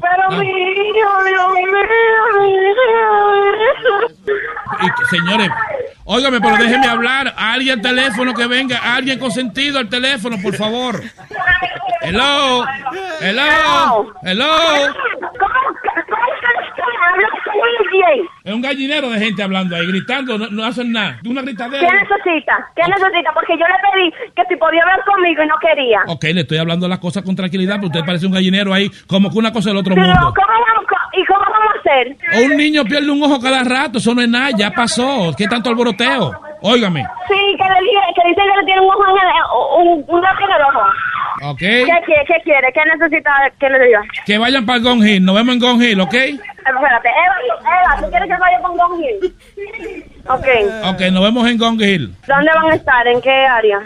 [0.10, 0.38] Pero No.
[0.40, 1.68] mi hijo, Dios mío.
[4.82, 5.50] Y, señores,
[6.06, 7.34] óigame, pero déjeme hablar.
[7.38, 11.02] Alguien al teléfono que venga, alguien con sentido al teléfono, por favor.
[12.02, 12.66] Hello,
[13.22, 14.94] hello, hello.
[18.44, 21.20] Es un gallinero de gente hablando ahí, gritando, no, no hacen nada.
[21.26, 21.86] Una gritadera.
[21.86, 22.70] ¿Qué necesita?
[22.76, 23.32] ¿Qué necesita?
[23.34, 26.00] Porque yo le pedí que si podía hablar conmigo y no quería.
[26.08, 29.30] Ok, le estoy hablando las cosas con tranquilidad, pero usted parece un gallinero ahí, como
[29.30, 30.34] que una cosa del otro Pero, mundo.
[30.34, 32.18] ¿cómo vamos, ¿Y cómo vamos a hacer?
[32.40, 35.34] O un niño pierde un ojo cada rato, eso no es nada, ya pasó.
[35.38, 36.47] ¿Qué tanto alboroteo?
[36.62, 40.06] Óigame, Sí, que le dije, que dice que le tiene un ojo en el, un,
[40.08, 41.52] un lápiz en el ojo.
[41.52, 41.60] ok.
[41.60, 42.26] ¿Qué, quiere?
[42.26, 42.74] ¿Qué quiere?
[42.74, 44.02] ¿Qué necesita que le diga?
[44.26, 46.14] Que vayan para el Gone Hill, nos vemos en Gone Hill, ¿ok?
[46.14, 49.36] Espérate, Eva, Eva, ¿tú quieres que vaya con Don Gil?
[50.28, 50.48] Ok.
[50.94, 52.16] Ok, nos vemos en Gone Hill.
[52.28, 53.08] ¿Dónde van a estar?
[53.08, 53.80] ¿En qué área?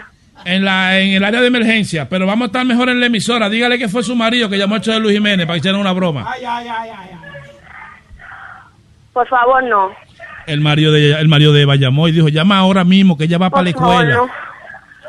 [0.44, 3.48] En, la, en el área de emergencia, pero vamos a estar mejor en la emisora.
[3.48, 5.92] Dígale que fue su marido que llamó a de Luis Jiménez para que hicieran una
[5.92, 6.24] broma.
[6.26, 7.10] Ay, ay, ay, ay.
[7.12, 7.32] ay.
[9.12, 9.90] Por favor, no.
[10.52, 13.38] El marido de el marido de Eva llamó y dijo, llama ahora mismo que ella
[13.38, 14.22] va para la escuela.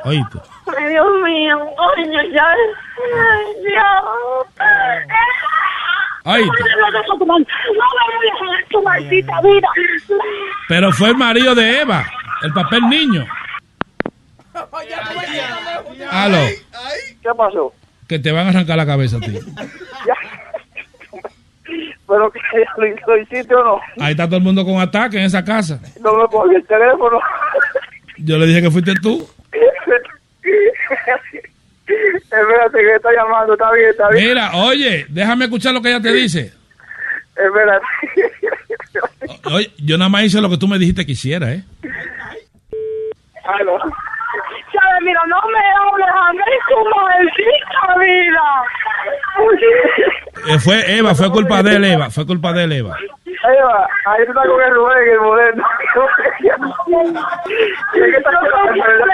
[0.05, 0.39] Oíste.
[0.77, 1.59] Ay, Dios mío.
[1.97, 2.47] Ay, Dios, ya.
[2.47, 3.83] Ay, Dios.
[9.43, 9.67] Vida.
[10.69, 12.05] Pero fue el marido de Eva,
[12.41, 13.25] el papel niño.
[16.09, 16.37] Aló,
[17.21, 17.73] ¿Qué pasó?
[18.07, 19.39] que te van a arrancar la cabeza ti.
[22.13, 22.39] ¿Pero que
[23.07, 23.81] lo, hiciste o no?
[23.99, 25.79] Ahí está todo el mundo con ataque en esa casa.
[25.99, 27.19] No me cogí el teléfono.
[28.17, 29.27] Yo le dije que fuiste tú.
[31.87, 34.27] Espérate que está llamando, está bien, está bien.
[34.27, 36.53] Mira, oye, déjame escuchar lo que ella te dice.
[37.35, 37.85] Espérate.
[39.51, 41.63] Oye, yo nada más hice lo que tú me dijiste que hiciera, ¿eh?
[43.43, 43.79] Aló.
[44.71, 46.39] Chávez, mira, no me hables a mí
[46.69, 48.47] tu maldita vida.
[50.49, 52.09] Eh, Fue Eva, fue culpa de él, Eva.
[52.09, 52.97] Fue culpa de él, Eva.
[53.25, 55.63] Eva, ahí tú estás con el Rubén, el moderno.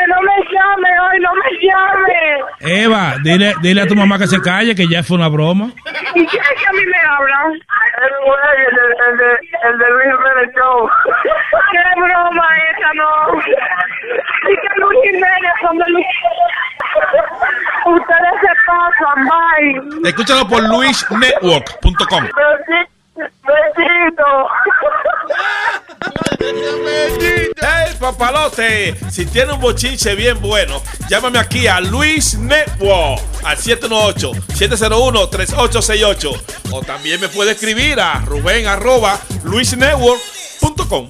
[0.08, 2.82] No me llame hoy, no me llame.
[2.84, 5.72] Eva, dile, dile a tu mamá que se calle, que ya fue una broma.
[6.16, 7.60] ¿Y quién es que a mí me habla?
[8.00, 9.30] El Rubén, el de, el de,
[9.68, 10.90] el de Luis Jiménez Show.
[11.72, 13.12] ¿Qué broma esa, no?
[14.50, 16.06] Y que Luis Jiménez son de Luis.
[17.86, 20.10] Ustedes se pasan, bye.
[20.10, 22.24] Escúchalo por luisnetwork.com.
[23.16, 24.50] Besito.
[27.62, 28.96] ¡Hey, papalote!
[29.12, 36.42] Si tiene un bochinche bien bueno, llámame aquí a Luis Network al 718-701-3868.
[36.72, 41.10] O también me puede escribir a Rubén arroba luisnetwork.com.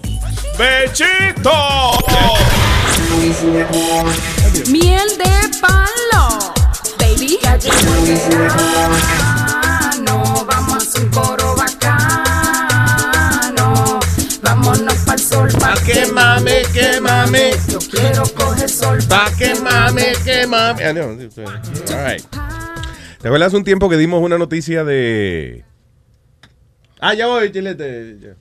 [0.57, 1.51] ¡Bechito!
[4.67, 6.53] Miel de palo,
[6.97, 7.37] baby.
[7.41, 7.75] Ya llegó
[9.09, 11.48] verano, vamos a un coro
[14.69, 17.53] Vámonos pa'l sol, pa' que mame, que mame.
[17.71, 20.83] Yo quiero coger sol, Pa' que mame, que mame.
[20.83, 22.23] Ah, no, All right.
[23.19, 25.65] ¿Te acuerdas hace un tiempo que dimos una noticia de.
[26.99, 28.35] Ah, ya voy, chilete.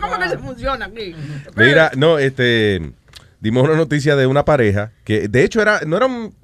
[0.00, 1.14] ¿Cómo que se funciona aquí?
[1.54, 2.82] Mira, no, este.
[3.38, 5.82] Dimos una noticia de una pareja que, de hecho, era.
[5.86, 6.34] No era un.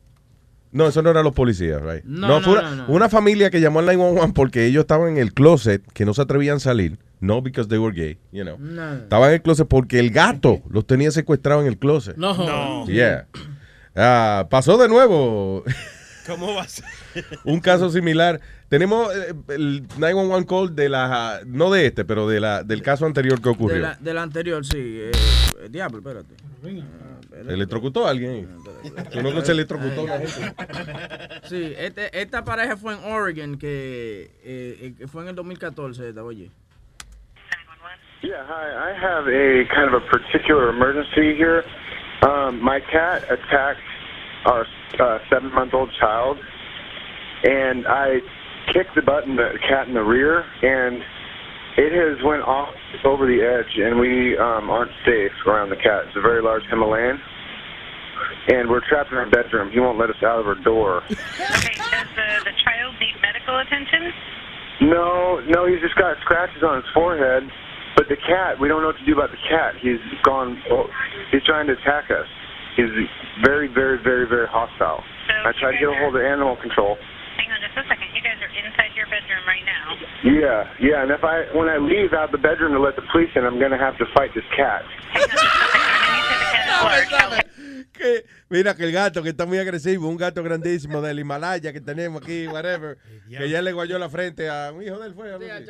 [0.73, 2.05] No, eso no eran los policías, right?
[2.05, 2.87] No, No, no, fue una, no.
[2.89, 6.23] una familia que llamó al 911 porque ellos estaban en el closet, que no se
[6.23, 6.99] atrevían a salir.
[7.21, 8.57] No because they were gay, you know.
[8.59, 8.95] No.
[8.95, 12.17] Estaban en el closet porque el gato los tenía secuestrados en el closet.
[12.17, 12.35] No.
[12.35, 12.87] No.
[12.87, 13.27] Yeah.
[13.97, 15.65] Ah, pasó de nuevo
[16.27, 16.85] ¿Cómo va a ser?
[17.45, 18.41] un caso similar.
[18.69, 23.07] Tenemos eh, el 911 call de la, no de este, pero de la, del caso
[23.07, 23.79] anterior que De ocurrió.
[23.79, 24.77] la, del anterior, sí.
[24.79, 25.11] Eh,
[25.71, 26.35] diablo, espérate.
[26.63, 27.18] ¿Se
[27.49, 28.49] electrocutó a alguien?
[29.15, 30.55] Uno que se electrocutó a una gente.
[31.45, 36.23] Sí, este, esta pareja fue en Oregon, que, eh, eh, fue en el 2014, esta,
[36.23, 36.51] oye.
[38.21, 38.91] Yeah, hi.
[38.91, 41.63] I have a kind of a particular emergency here.
[42.27, 43.81] Um, my cat attacked
[44.45, 44.67] our
[44.99, 46.39] uh, seven-month-old child,
[47.45, 48.21] and I
[48.73, 51.05] kicked the button, the cat in the rear, and
[51.79, 52.75] it has went off
[53.07, 56.11] over the edge, and we um, aren't safe around the cat.
[56.11, 57.23] It's a very large Himalayan,
[58.51, 59.71] and we're trapped in our bedroom.
[59.71, 61.03] He won't let us out of our door.
[61.39, 64.11] Okay, does the, the child need medical attention?
[64.91, 67.47] No, no, he's just got scratches on his forehead.
[67.97, 69.75] But the cat, we don't know what to do about the cat.
[69.83, 70.63] He's gone.
[70.71, 70.87] Oh,
[71.33, 72.27] he's trying to attack us.
[72.77, 72.91] He's
[73.43, 75.03] very, very, very, very hostile.
[75.29, 76.95] I tried to get a hold of animal control.
[77.39, 78.09] Hang on just a second.
[78.15, 79.95] You guys are inside your bedroom right now.
[80.27, 81.03] Yeah, yeah.
[81.03, 83.59] And if I, when I leave out the bedroom to let the police in, I'm
[83.59, 84.83] gonna have to fight this cat.
[87.93, 91.81] Que, mira que el gato que está muy agresivo, un gato grandísimo del Himalaya que
[91.81, 92.99] tenemos aquí, whatever,
[93.29, 95.33] que ya le guayó la frente a un hijo del fue.
[95.33, 95.65] algo así.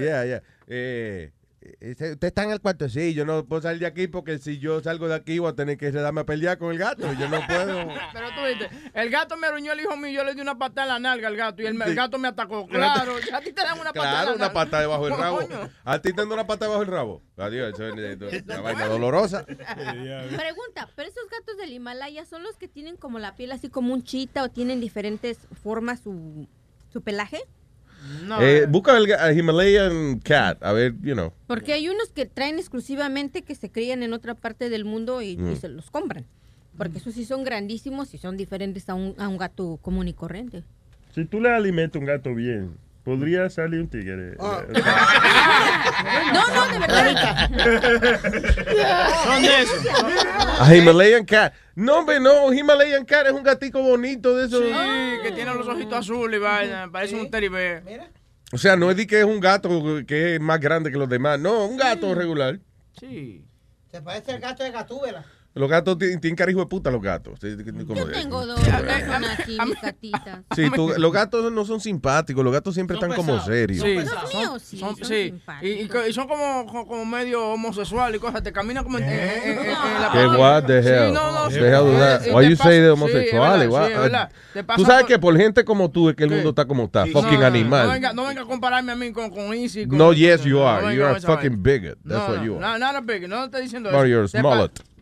[0.00, 0.42] Yeah, yeah.
[0.68, 1.32] Eh,
[1.80, 4.80] usted está en el cuarto, sí, yo no puedo salir de aquí porque si yo
[4.80, 7.46] salgo de aquí voy a tener que darme a pelear con el gato, yo no
[7.46, 7.88] puedo.
[8.12, 10.96] Pero tú viste, el gato me aruñó el hijo mío, yo le di una patada
[10.96, 12.66] en la nalga al gato y el, gato me atacó.
[12.66, 15.36] Claro, a ti te dan una patada Claro, en la una pata debajo del rabo.
[15.38, 15.70] Coño.
[15.84, 17.22] A ti te dan una pata debajo del rabo.
[17.36, 19.44] Adiós, eso es eh, una vaina dolorosa.
[19.46, 23.92] Pregunta, ¿pero esos gatos del Himalaya son los que tienen como la piel así como
[23.92, 26.48] un chita o tienen diferentes formas su,
[26.92, 27.42] su pelaje?
[28.40, 31.32] Eh, busca el ga- Himalayan cat, a ver, you know.
[31.46, 35.30] Porque hay unos que traen exclusivamente que se crían en otra parte del mundo y,
[35.30, 35.56] y Mm.
[35.56, 36.24] se los compran.
[36.76, 40.12] Porque esos sí son grandísimos y son diferentes a un, a un gato común y
[40.12, 40.62] corriente.
[41.14, 42.76] Si tú le alimentas un gato bien,
[43.06, 44.36] podría salir un tigre.
[46.32, 47.50] No, no, de verdad.
[49.24, 49.86] Son de esos.
[50.60, 51.54] A Himalayan cat.
[51.76, 54.60] No, hombre, no, Himalayan cat es un gatico bonito de esos.
[54.60, 54.72] Sí,
[55.22, 57.82] que tiene los ojitos azules y vaina, parece un teddy bear.
[58.52, 59.70] O sea, no es de que es un gato
[60.06, 61.38] que es más grande que los demás.
[61.38, 62.58] No, un gato regular.
[62.98, 63.44] Sí.
[63.90, 65.24] Se parece al gato de Gatúbela.
[65.56, 67.38] Los gatos ti- tienen carijo de puta, los gatos.
[67.40, 70.40] Sí, Yo tengo dos mis gatitas.
[70.54, 73.82] Sí, tú- los gatos no son simpáticos, los gatos siempre están como serios.
[73.82, 75.34] Sí, Los míos sí, son sí.
[75.62, 78.42] Y, y co- y son como, medio homosexual y cosas.
[78.42, 81.12] Te caminan como en, en- en- en- en la ¿Qué what the Sí, hell?
[81.14, 81.58] no, no, What sí.
[81.58, 82.26] the hell is that?
[82.26, 83.62] Y Why te you pasa- say de sí, homosexuales?
[83.66, 84.28] es verdad, What- sí,
[84.58, 84.66] es.
[84.66, 86.84] Te Tú sabes por- que por gente como tú es que el mundo está como
[86.84, 87.06] está.
[87.06, 87.86] Fucking No, animal.
[87.86, 89.86] No venga, no venga a compararme a mí con, con Easy.
[89.88, 90.94] Con, No, yes, you no are.
[90.94, 91.98] You are a fucking bigot.
[92.04, 92.78] That's no, what you no, are.
[92.78, 93.26] No, no, big.
[93.26, 94.06] No te diciendo Or eso.
[94.06, 94.42] you're a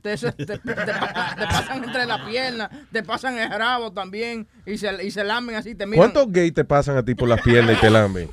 [0.05, 0.18] Te.
[0.18, 4.47] Te, te- te- te pa- te pasan entre las piernas, te pasan el rabo también
[4.66, 6.10] y se, y se lamen así, te miran.
[6.12, 8.28] ¿Cuántos gays te pasan a ti por las piernas y te lamben?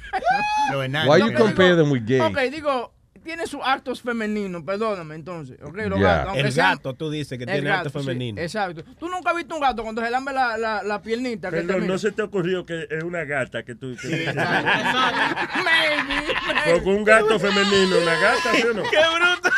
[1.08, 2.22] Why you compare them with gays?
[2.24, 2.94] Ok, digo,
[3.24, 5.58] tiene sus actos femeninos, perdóname entonces.
[5.62, 8.42] Okay, los gatos, El sean- gato, tú dices que tiene gato, acto sí, femenino.
[8.42, 8.84] exacto.
[9.00, 11.50] Tú nunca has visto un gato cuando se lambe la, la, la piernita.
[11.50, 13.96] Pero no se te ocurrió que es una gata que tú...
[14.02, 16.34] que- Maybe,
[16.74, 18.84] Porque un gato femenino, una gata, ¿sí o no?
[18.84, 19.50] ¡Qué bruto!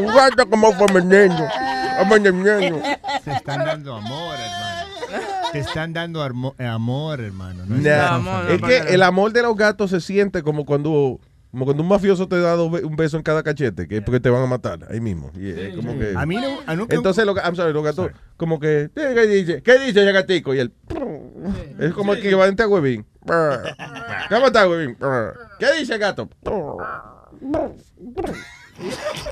[0.00, 1.48] Un gato como femenino.
[3.24, 4.71] Se están dando amor, hermano.
[5.52, 7.64] Te están dando armo- eh, amor, hermano.
[7.66, 11.20] No Nah, es que el amor de los gatos se siente como cuando
[11.50, 14.30] como cuando un mafioso te da un beso en cada cachete, que es porque te
[14.30, 15.30] van a matar ahí mismo.
[15.76, 19.12] Como que- A mí no- a nunca- Entonces, I'm sorry, los gatos, como que, ¿qué
[19.14, 19.62] qué dice?
[19.62, 20.54] ¿Qué dice ese gatico?
[20.54, 20.72] Y él,
[21.78, 23.04] es como el equivalente a huevín.
[24.30, 24.96] ¿Cómo está, huevín?
[25.58, 26.30] ¿Qué dice el gato?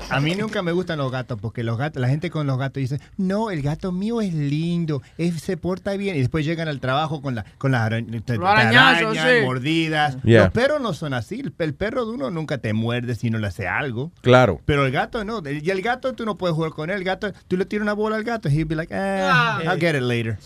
[0.09, 2.81] A mí nunca me gustan los gatos porque los gatos, la gente con los gatos
[2.81, 6.79] dice, no, el gato mío es lindo, él se porta bien y después llegan al
[6.79, 9.45] trabajo con la con las arañ- te- te arañazos, arañan, sí.
[9.45, 10.17] mordidas.
[10.23, 10.43] Yeah.
[10.43, 13.39] Los perros no son así, el, el perro de uno nunca te muerde si no
[13.39, 14.11] le hace algo.
[14.21, 14.61] Claro.
[14.65, 17.31] Pero el gato no, y el gato tú no puedes jugar con él, el gato,
[17.47, 20.37] tú le tiras una bola al gato, he'll be like, ah, I'll get it later.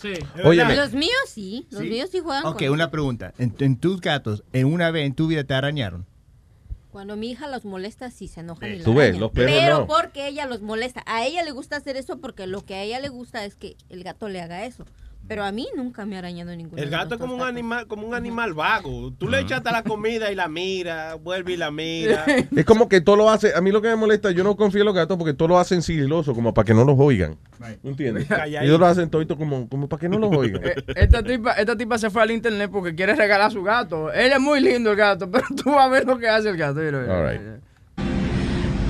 [0.44, 0.76] Óyeme.
[0.76, 1.88] Los míos sí, los Sí.
[1.88, 3.32] míos sí juegan Ok, con- una pregunta.
[3.38, 6.06] En, en tus gatos, ¿en una vez en tu vida te arañaron?
[6.96, 9.20] Cuando mi hija los molesta, sí se enojan y la Tú ves, arañan.
[9.20, 9.86] los perros Pero no.
[9.86, 11.02] porque ella los molesta.
[11.04, 13.76] A ella le gusta hacer eso porque lo que a ella le gusta es que
[13.90, 14.86] el gato le haga eso.
[15.28, 16.80] Pero a mí nunca me ha arañado ninguno.
[16.80, 17.52] El gato es como un gatos.
[17.52, 19.12] animal, como un animal vago.
[19.18, 22.24] Tú le echas hasta la comida y la mira, vuelve y la mira.
[22.56, 23.52] Es como que todo lo hace.
[23.54, 25.58] A mí lo que me molesta, yo no confío en los gatos porque todo lo
[25.58, 27.36] hacen sigiloso, como para que no los oigan.
[27.82, 28.28] ¿Entiendes?
[28.62, 30.62] Ellos lo hacen todo como, como para que no los oigan.
[30.64, 34.12] Eh, Esta tipa, esta tipa se fue al internet porque quiere regalar a su gato.
[34.12, 36.56] Él es muy lindo el gato, pero tú vas a ver lo que hace el
[36.56, 36.80] gato.
[36.80, 37.16] mira, mira.
[37.18, 37.40] All right.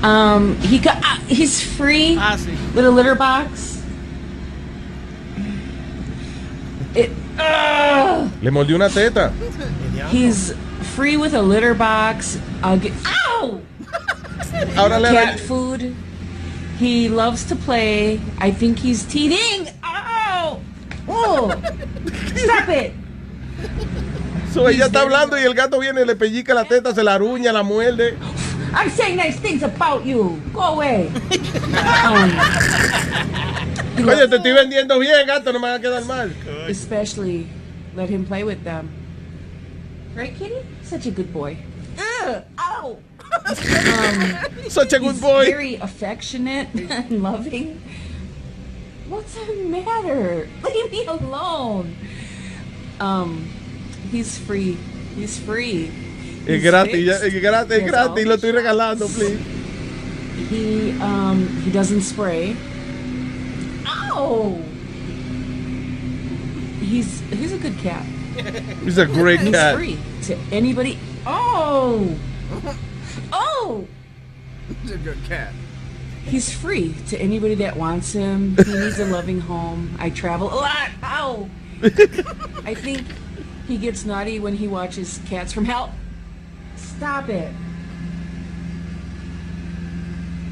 [0.03, 2.15] Um, he got, uh, he's free
[2.75, 3.76] with a litter box.
[6.97, 8.31] It, Ugh.
[8.41, 9.31] Le mordió una teta.
[10.09, 10.51] he's
[10.95, 12.39] free with a litter box.
[12.63, 13.61] I'll get, ow!
[14.75, 15.95] Ahora le Cat food.
[16.79, 18.19] He loves to play.
[18.39, 19.71] I think he's teething.
[19.83, 20.59] Ow!
[21.07, 21.49] Oh!
[22.35, 22.93] Stop it!
[24.65, 27.63] Ella está hablando y el gato viene, le pellica la teta, se la aruña, la
[27.63, 28.17] muerde.
[28.73, 30.39] I'm saying nice things about you.
[30.53, 31.09] Go away.
[32.07, 32.31] Um,
[34.07, 36.31] Oye, te estoy vendiendo bien, gato, no me va a quedar mal.
[36.67, 37.47] especially
[37.95, 38.89] let him play with them.
[40.15, 40.65] Right, Kitty?
[40.83, 41.57] Such a good boy.
[41.97, 42.97] Ugh, ow!
[43.45, 44.37] um,
[44.69, 45.45] Such a good boy.
[45.45, 47.81] Very affectionate and loving.
[49.09, 50.47] What's the matter?
[50.63, 51.95] Leave me alone.
[52.99, 53.47] Um,
[54.11, 54.77] he's free.
[55.15, 55.91] He's free.
[56.47, 57.35] Es gratis, ya- fixed.
[57.35, 59.39] es gratis, es He has gratis, all lo estoy regalando, please.
[60.49, 62.55] He um he doesn't spray.
[63.85, 64.61] Ow!
[66.79, 68.05] He's he's a good cat.
[68.83, 69.79] He's a great he's cat.
[69.79, 70.99] He's free to anybody.
[71.25, 72.15] Oh,
[73.33, 73.85] oh!
[74.83, 75.51] He's a good cat.
[76.23, 78.55] He's free to anybody that wants him.
[78.57, 79.95] He needs a loving home.
[79.99, 80.89] I travel a lot.
[81.03, 81.49] Ow!
[81.83, 83.05] I think
[83.67, 85.91] he gets naughty when he watches Cats from Hell.
[86.75, 87.51] Stop it.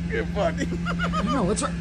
[0.10, 0.66] Qué funny.
[1.32, 1.74] No, what's wrong?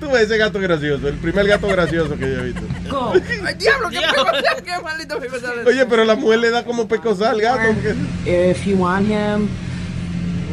[0.00, 2.62] Tú ves ese gato gracioso, el primer gato gracioso que yo he visto.
[2.88, 3.12] Go.
[3.44, 5.64] Ay, diablo, qué, qué, qué maldito me sale.
[5.66, 7.74] Oye, pero la mujer le da como pecosal al gato.
[7.74, 9.48] porque- If you want him,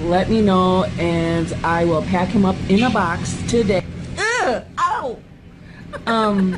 [0.09, 3.83] let me know and I will pack him up in a box today.
[4.17, 5.17] Ugh, ow!
[6.07, 6.57] Um,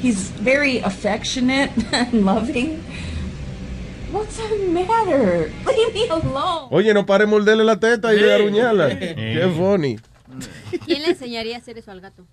[0.00, 2.82] he's very affectionate and loving.
[4.10, 5.52] What's the matter?
[5.66, 6.68] Leave me alone.
[6.70, 8.98] Oye, no pare de morderle la teta y de aruñarla.
[8.98, 9.98] Qué funny.
[10.84, 12.24] ¿Quién le enseñaría a hacer eso al gato?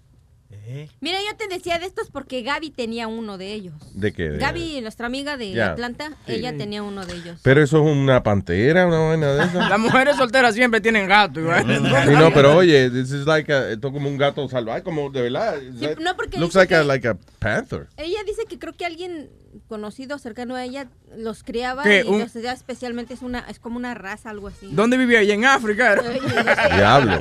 [1.01, 3.73] Mira, yo te decía de estos porque Gaby tenía uno de ellos.
[3.93, 4.29] ¿De qué?
[4.29, 6.33] De- Gaby, nuestra amiga de Atlanta, sí.
[6.33, 7.39] ella tenía uno de ellos.
[7.43, 9.69] Pero eso es una pantera, una vaina de esa.
[9.69, 11.39] Las mujeres solteras siempre tienen gato.
[11.39, 15.09] Sí, no, pero oye, this is like a- esto es como un gato salvaje, como
[15.09, 15.55] de verdad.
[15.79, 17.87] Sí, no, porque looks like a, like a panther.
[17.97, 19.29] Ella dice que creo que alguien
[19.68, 20.88] conocido cercano a ella
[21.18, 22.03] los criaba ¿Qué?
[22.06, 24.68] y Un- los ya especialmente es una es como una raza algo así.
[24.72, 25.34] ¿Dónde vivía ella?
[25.34, 25.94] En África.
[25.94, 26.02] era?
[26.76, 27.19] Diablo.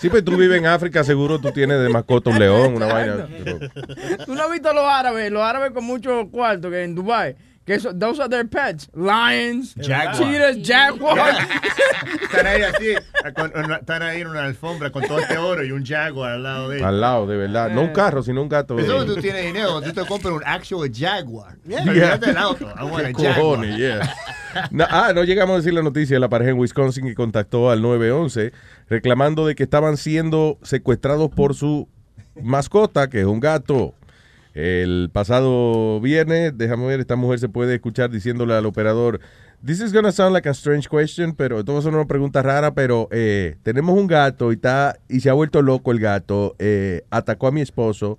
[0.00, 3.28] Sí, pero tú vives en África, seguro tú tienes de mascota un león, una vaina.
[3.44, 3.58] pero-
[4.24, 5.30] ¿Tú no has visto los árabes?
[5.30, 7.36] Los árabes con mucho cuarto que en Dubai.
[7.68, 8.88] Que eso, those are their pets.
[8.94, 10.14] Lions, Jaguar.
[10.16, 11.38] cheetahs, jaguars.
[12.22, 12.94] Están ahí así,
[13.36, 16.42] con- una- están ahí en una alfombra con todo este oro y un jaguar al
[16.44, 16.88] lado de ellos.
[16.88, 17.68] Al lado, de verdad.
[17.70, 18.78] No un carro, sino un gato.
[18.78, 21.56] Eso tú tienes dinero, tú te compras un actual jaguar.
[21.66, 21.82] Yeah.
[21.82, 22.66] Olvídate del auto.
[22.74, 23.34] I want a ¿Qué jaguar.
[23.36, 23.76] cojones?
[23.76, 24.14] Yeah.
[24.70, 27.70] No, ah, no llegamos a decir la noticia de la pareja en Wisconsin que contactó
[27.70, 28.52] al 911
[28.88, 31.86] reclamando de que estaban siendo secuestrados por su
[32.42, 33.94] mascota, que es un gato.
[34.54, 39.20] El pasado viernes, déjame ver, esta mujer se puede escuchar diciéndole al operador,
[39.64, 42.42] This is gonna sound like a strange question, pero esto va a ser una pregunta
[42.42, 46.54] rara, pero eh, tenemos un gato y está y se ha vuelto loco el gato,
[46.60, 48.18] eh, atacó a mi esposo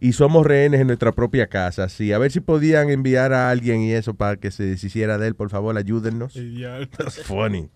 [0.00, 1.88] y somos rehenes en nuestra propia casa.
[1.88, 5.28] Sí, a ver si podían enviar a alguien y eso para que se deshiciera de
[5.28, 6.34] él, por favor, ayúdennos.
[6.98, 7.68] That's funny.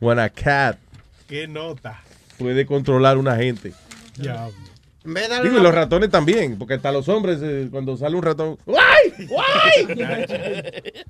[0.00, 0.78] When a cat
[1.26, 2.02] Qué nota.
[2.38, 3.72] puede controlar una gente.
[4.16, 4.48] Ya.
[5.04, 8.56] Digo, y los ratones también, porque hasta los hombres, eh, cuando sale un ratón.
[8.66, 9.26] ¡Guay!
[9.28, 9.96] ¡Guay!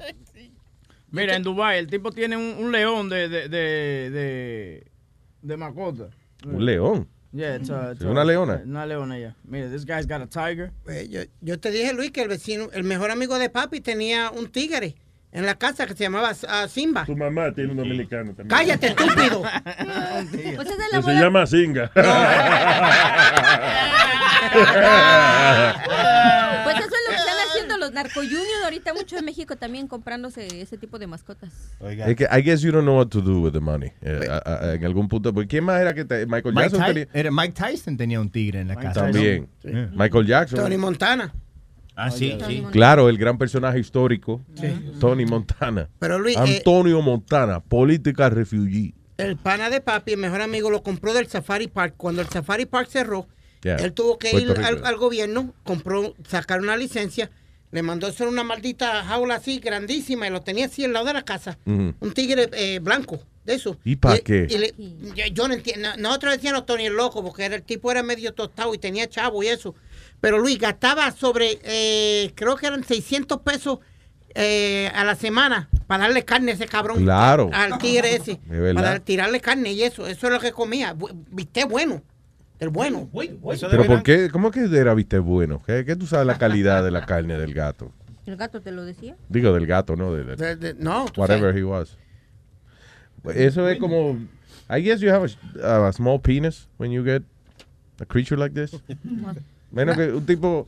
[1.10, 4.86] Mira, en Dubai el tipo tiene un, un león de, de, de, de,
[5.42, 6.08] de mascota.
[6.44, 7.08] Un león.
[7.32, 8.62] Yeah, it's a- it's a- una leona.
[8.64, 9.36] Una leona, ya.
[9.44, 10.72] Mira, this guy's got a tiger.
[10.84, 14.30] Pues, yo, yo te dije, Luis, que el vecino, el mejor amigo de papi tenía
[14.30, 14.96] un tigre
[15.35, 17.05] en la casa que se llamaba ah, Simba.
[17.05, 18.48] Tu mamá tiene un dominicano también.
[18.48, 19.43] Cállate, estúpido.
[20.55, 21.90] Pues es Que se llama Singa.
[26.65, 30.47] Pues eso es lo que están haciendo los narcoyunios ahorita mucho en México también comprándose
[30.62, 31.51] ese tipo de mascotas.
[31.81, 33.90] Es que I guess you don't know what to do with the money.
[34.02, 35.35] Eh, a- a- en algún punto.
[35.35, 37.09] porque ¿Quién más era que te- Michael Mike, Jackson Ty- tenía?
[37.12, 39.01] era Mike Tyson tenía un tigre en la casa.
[39.02, 39.48] También.
[39.94, 40.61] Michael Jackson.
[40.61, 41.35] Tony Montana.
[41.96, 42.64] Ah, sí, sí.
[42.72, 44.40] Claro, el gran personaje histórico.
[44.54, 44.66] Sí.
[45.00, 45.88] Tony Montana.
[45.98, 48.94] Pero, Luis, eh, Antonio Montana, política refugee.
[49.16, 51.94] El pana de papi, el mejor amigo, lo compró del Safari Park.
[51.96, 53.26] Cuando el Safari Park cerró,
[53.62, 53.76] Yeah.
[53.76, 57.30] Él tuvo que Puerto ir al, al gobierno, compró, sacar una licencia,
[57.72, 61.14] le mandó hacer una maldita jaula así grandísima y lo tenía así al lado de
[61.14, 61.56] la casa.
[61.64, 63.78] Un tigre eh, blanco, de eso.
[63.82, 64.46] ¿Y pa' qué?
[64.50, 64.74] y le-
[65.16, 65.88] yo, yo no entiendo.
[65.96, 69.42] Nosotros decíamos Tony el loco porque era, el tipo era medio tostado y tenía chavo
[69.42, 69.74] y eso.
[70.24, 73.80] Pero Luis gastaba sobre, eh, creo que eran 600 pesos
[74.34, 77.02] eh, a la semana para darle carne a ese cabrón.
[77.02, 77.51] Claro.
[77.52, 78.40] Al tigre ese.
[78.46, 78.74] Verdad.
[78.82, 80.06] Para tirarle carne y eso.
[80.06, 80.96] Eso es lo que comía.
[81.30, 82.02] Viste bueno.
[82.59, 83.10] El bueno.
[83.70, 84.30] Pero ¿por qué?
[84.32, 85.62] ¿Cómo que era viste bueno?
[85.66, 87.92] ¿Qué, qué tú sabes la calidad de la carne del gato?
[88.24, 89.16] ¿El gato te lo decía?
[89.28, 90.14] Digo, del gato, ¿no?
[90.14, 91.56] De, de- De- de- no, whatever sabes.
[91.56, 91.98] he was.
[93.34, 94.18] Eso es como...
[94.70, 95.28] I guess you have
[95.62, 97.22] a, a small penis when you get
[98.01, 98.80] a creature like this.
[99.74, 100.66] Menos que un tipo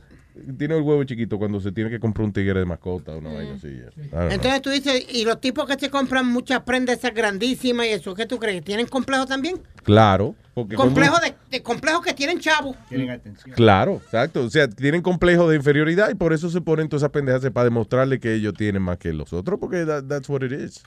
[0.57, 3.33] tiene el huevo chiquito cuando se tiene que comprar un tigre de mascota o una
[3.33, 3.69] vaina así.
[4.11, 4.29] Know.
[4.29, 8.13] Entonces tú dices, y los tipos que se compran muchas prendas esas grandísimas y eso,
[8.13, 8.63] ¿qué tú crees?
[8.63, 9.59] ¿Tienen complejo también?
[9.83, 10.35] Claro.
[10.53, 12.75] Porque cuando- Complejo de, de complejos que tienen chavos.
[12.89, 13.55] Tienen atención.
[13.55, 14.43] Claro, exacto.
[14.43, 17.65] O sea, tienen complejo de inferioridad y por eso se ponen todas esas pendejas para
[17.65, 20.83] demostrarle que ellos tienen más que los otros, porque that- that's what it is.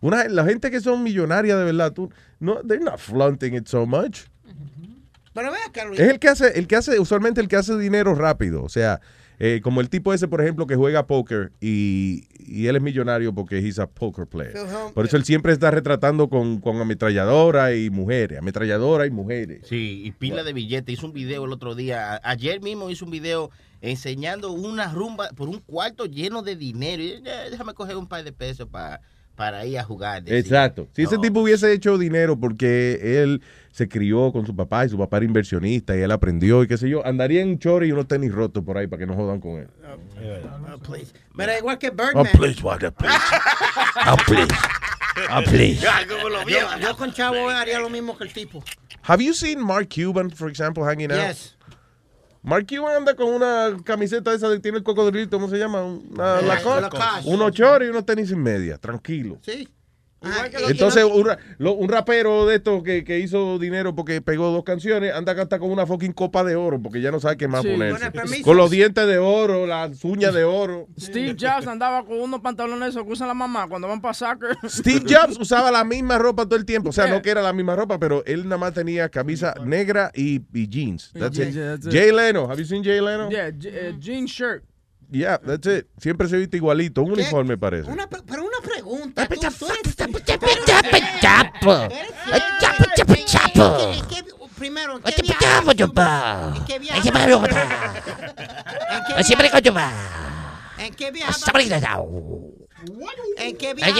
[0.00, 3.84] Una, la gente que son millonarias de verdad, tú, no, they're not flaunting it so
[3.84, 4.20] much.
[5.38, 5.94] Pero vea.
[5.94, 8.62] Es el que hace, el que hace, usualmente el que hace dinero rápido.
[8.64, 9.00] O sea,
[9.38, 13.32] eh, como el tipo ese, por ejemplo, que juega póker y, y él es millonario
[13.32, 14.54] porque he's a poker player.
[14.94, 19.60] Por eso él siempre está retratando con, con ametralladora y mujeres, ametralladora y mujeres.
[19.68, 20.92] Sí, y pila de billetes.
[20.92, 22.20] Hizo un video el otro día.
[22.24, 23.50] Ayer mismo hizo un video
[23.80, 27.00] enseñando una rumba por un cuarto lleno de dinero.
[27.02, 29.00] Y, "Eh, déjame coger un par de pesos pa-
[29.38, 30.24] para ir a jugar.
[30.26, 30.88] Exacto.
[30.94, 33.40] Si ese tipo hubiese hecho dinero porque él
[33.70, 36.76] se crió con su papá y su papá era inversionista y él aprendió y qué
[36.76, 39.38] sé yo, andaría en chori y unos tenis rotos por ahí para que no jodan
[39.40, 39.68] con él.
[40.74, 41.12] Oh, please.
[41.36, 42.26] Pero igual que Oh, Birdman.
[42.32, 43.14] please, Walter, please.
[44.08, 44.54] Oh, please.
[45.30, 45.80] Oh, please.
[45.80, 48.64] Yo, yo con chavo haría lo mismo que el tipo.
[49.02, 51.20] Have you seen Mark Cuban, for example, hanging out?
[51.28, 51.56] Yes.
[52.42, 55.82] Mark Cuban anda con una camiseta esa de tiene el cocodrilo, ¿cómo se llama?
[55.84, 56.80] Una Lacoste.
[56.80, 57.28] Lacoste.
[57.28, 59.38] Unos y unos tenis sin media, tranquilo.
[59.42, 59.68] Sí.
[60.68, 64.64] Entonces, un, ra- lo- un rapero de estos que, que hizo dinero porque pegó dos
[64.64, 67.62] canciones, anda hasta con una fucking copa de oro porque ya no sabe qué más
[67.62, 67.68] Sí.
[67.70, 68.42] ponerse.
[68.42, 70.88] Con los dientes de oro, las uñas de oro.
[70.98, 74.56] Steve Jobs andaba con unos pantalones esos que usan la mamá cuando van para soccer.
[74.68, 76.88] Steve Jobs usaba la misma ropa todo el tiempo.
[76.90, 80.10] O sea, no que era la misma ropa, pero él nada más tenía camisa negra
[80.14, 81.12] y, y jeans.
[81.12, 81.52] That's it.
[81.54, 81.92] Yeah, that's it.
[81.92, 82.48] Jay Leno.
[82.48, 83.30] Have you seen Jay Leno?
[83.30, 84.64] Yeah, eh, jean shirt.
[85.10, 85.86] Yeah, that's it.
[85.98, 87.02] Siempre se viste igualito.
[87.02, 87.90] Un uniforme parece.
[87.90, 89.22] Una, pe- pero una pregunta.
[89.36, 89.96] tú- tú eres-
[93.98, 94.24] ¿En qué-
[94.58, 95.44] Primero, ¿en qué viaje?
[96.56, 96.98] ¿En qué viaje?
[100.78, 101.32] ¿En qué viaja?
[103.38, 103.96] ¿En qué viaja?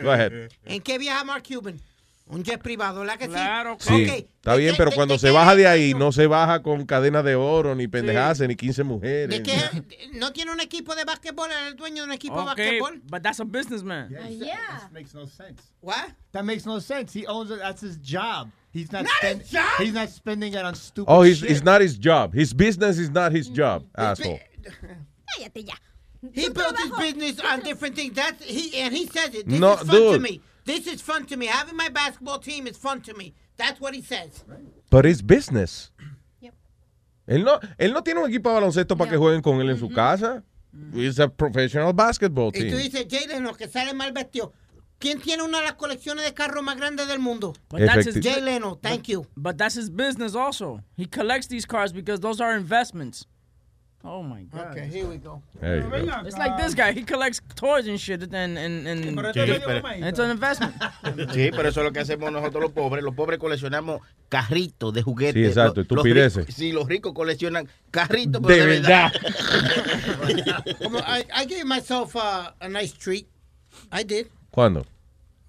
[0.00, 0.32] Go ahead.
[0.64, 1.80] ¿En qué viaja Mark Cuban?
[2.28, 3.30] Un jet privado, ¿verdad que sí?
[3.30, 7.22] Claro, Sí, está bien, pero cuando se baja de ahí, no se baja con cadena
[7.22, 9.28] de oro, ni pendejadas, ni 15 mujeres.
[9.28, 9.54] ¿De qué?
[10.14, 11.48] ¿No tiene un equipo de básquetbol?
[11.52, 13.00] ¿Es el dueño de un equipo de básquetbol?
[13.08, 14.10] but that's a businessman.
[14.28, 14.56] yeah.
[14.80, 15.62] That makes no sense.
[15.80, 16.14] What?
[16.32, 17.12] That makes no sense.
[17.12, 17.60] He owns it.
[17.60, 18.50] That's his job.
[18.72, 19.42] He's not, spend,
[19.78, 21.50] He's not spending it on stupid Oh, he's, shit.
[21.50, 22.34] it's not his job.
[22.34, 24.40] His business is not his job, asshole.
[25.38, 25.74] Cállate ya.
[26.34, 28.14] He built his business on different things.
[28.14, 29.46] That's he and he says it.
[29.48, 30.22] This No, is fun to dude.
[30.22, 30.40] me.
[30.66, 31.46] This is fun to me.
[31.46, 33.32] Having my basketball team is fun to me.
[33.56, 34.44] That's what he says.
[34.90, 35.90] But it's business.
[37.28, 39.78] Él no, él no tiene un equipo de baloncesto para que jueguen con él en
[39.78, 40.44] su casa.
[40.94, 42.78] It's a professional basketball Y tú team.
[42.78, 44.52] dices, Jalen, los que sale mal vestido.
[45.00, 47.52] ¿Quién tiene una de las colecciones de carros más grandes del mundo?
[47.68, 49.26] But that's his Jay Leno, thank you.
[49.36, 50.82] But that's his business also.
[50.96, 53.26] He collects these cars because those are investments.
[54.04, 54.70] Oh my god.
[54.70, 55.42] Okay, here we go.
[55.60, 56.20] There you go.
[56.24, 56.92] It's like this guy.
[56.92, 60.06] He collects toys and shit and and and, Pero and mamadito.
[60.08, 60.74] it's an investment.
[61.34, 63.02] Sí, pero eso es lo que hacemos nosotros los pobres.
[63.02, 65.34] Los pobres coleccionamos carritos de juguetes.
[65.42, 66.46] Sí, exacto, Los- los estupideces.
[66.46, 69.12] ricos- Sí, los ricos coleccionan carritos, pero De de, verdad.
[70.82, 73.26] Como, I, I gave myself uh, a nice treat.
[73.92, 74.26] I did.
[74.52, 74.86] ¿Cuándo?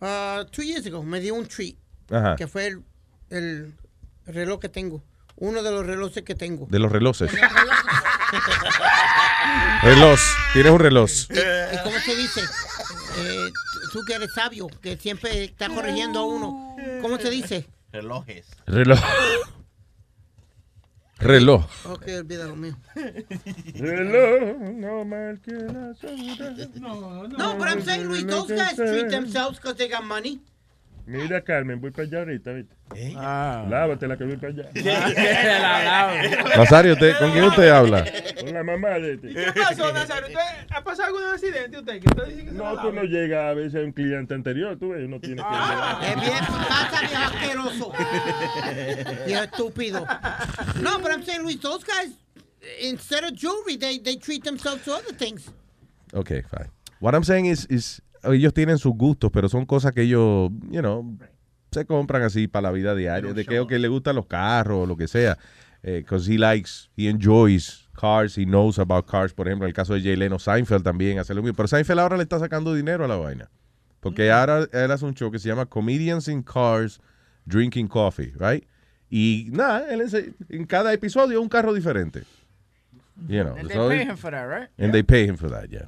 [0.01, 1.75] Uh, two years ago me dio un treat.
[2.09, 2.35] Ajá.
[2.35, 2.83] Que fue el,
[3.29, 3.73] el
[4.25, 5.03] reloj que tengo.
[5.39, 6.65] Uno de los relojes que tengo.
[6.67, 7.29] De los relojes.
[9.81, 10.19] Reloj.
[10.53, 11.09] Tienes un reloj.
[11.29, 12.41] ¿Y, y cómo se dice?
[13.19, 13.49] Eh,
[13.91, 16.75] tú que eres sabio, que siempre está corrigiendo a uno.
[17.01, 17.67] ¿Cómo se dice?
[17.91, 18.45] Relojes.
[18.65, 18.99] Reloj.
[21.19, 21.65] Reloj.
[21.85, 22.77] Ok, olvida lo mío.
[23.73, 26.69] Reloj, no más que las horas.
[26.75, 30.39] No, but I'm saying, Luis, those guys treat themselves because they got money.
[31.07, 32.75] Mira, Carmen, voy para allá ahorita, ¿viste?
[33.15, 33.65] Ah.
[33.69, 34.69] Lávatela que voy para allá.
[34.75, 36.57] La.
[36.57, 38.05] Nazario, ¿usted- ¿con quién usted habla?
[38.37, 39.29] Con la mamá de este.
[39.33, 40.27] ¿Qué pasó, Nazario?
[40.27, 42.01] ¿Usted ha pasado algún accidente usted?
[42.01, 44.77] ¿Qué usted dice que No, la tú no llegas a veces a un cliente anterior,
[44.77, 46.07] tú ves, uno tiene que...
[46.09, 47.93] Es bien, pasa viejo asqueroso.
[49.25, 50.05] Viejo estúpido.
[50.81, 52.11] No, but I'm saying, Luis, those guys,
[52.81, 55.49] instead of jewelry, they, they treat themselves to other things.
[56.13, 56.69] Ok, fine.
[56.99, 58.01] What I'm saying is, is
[58.33, 61.17] ellos tienen sus gustos, pero son cosas que ellos, you know,
[61.71, 63.33] se compran así para la vida diaria.
[63.33, 65.37] De que, que le gustan los carros o lo que sea.
[65.83, 69.33] Because he likes, he enjoys cars, he knows about cars.
[69.33, 71.55] Por ejemplo, en el caso de Jay Leno, Seinfeld también hace lo mismo.
[71.55, 73.49] Pero Seinfeld ahora le está sacando dinero a la vaina.
[73.99, 76.99] Porque ahora él hace un show que se llama Comedians in Cars
[77.45, 78.65] Drinking Coffee, right?
[79.09, 82.23] Y nada, él ense- en cada episodio un carro diferente.
[83.27, 84.69] You know, And they so- pay him for that, right?
[84.77, 85.87] And they pay him for that, yeah.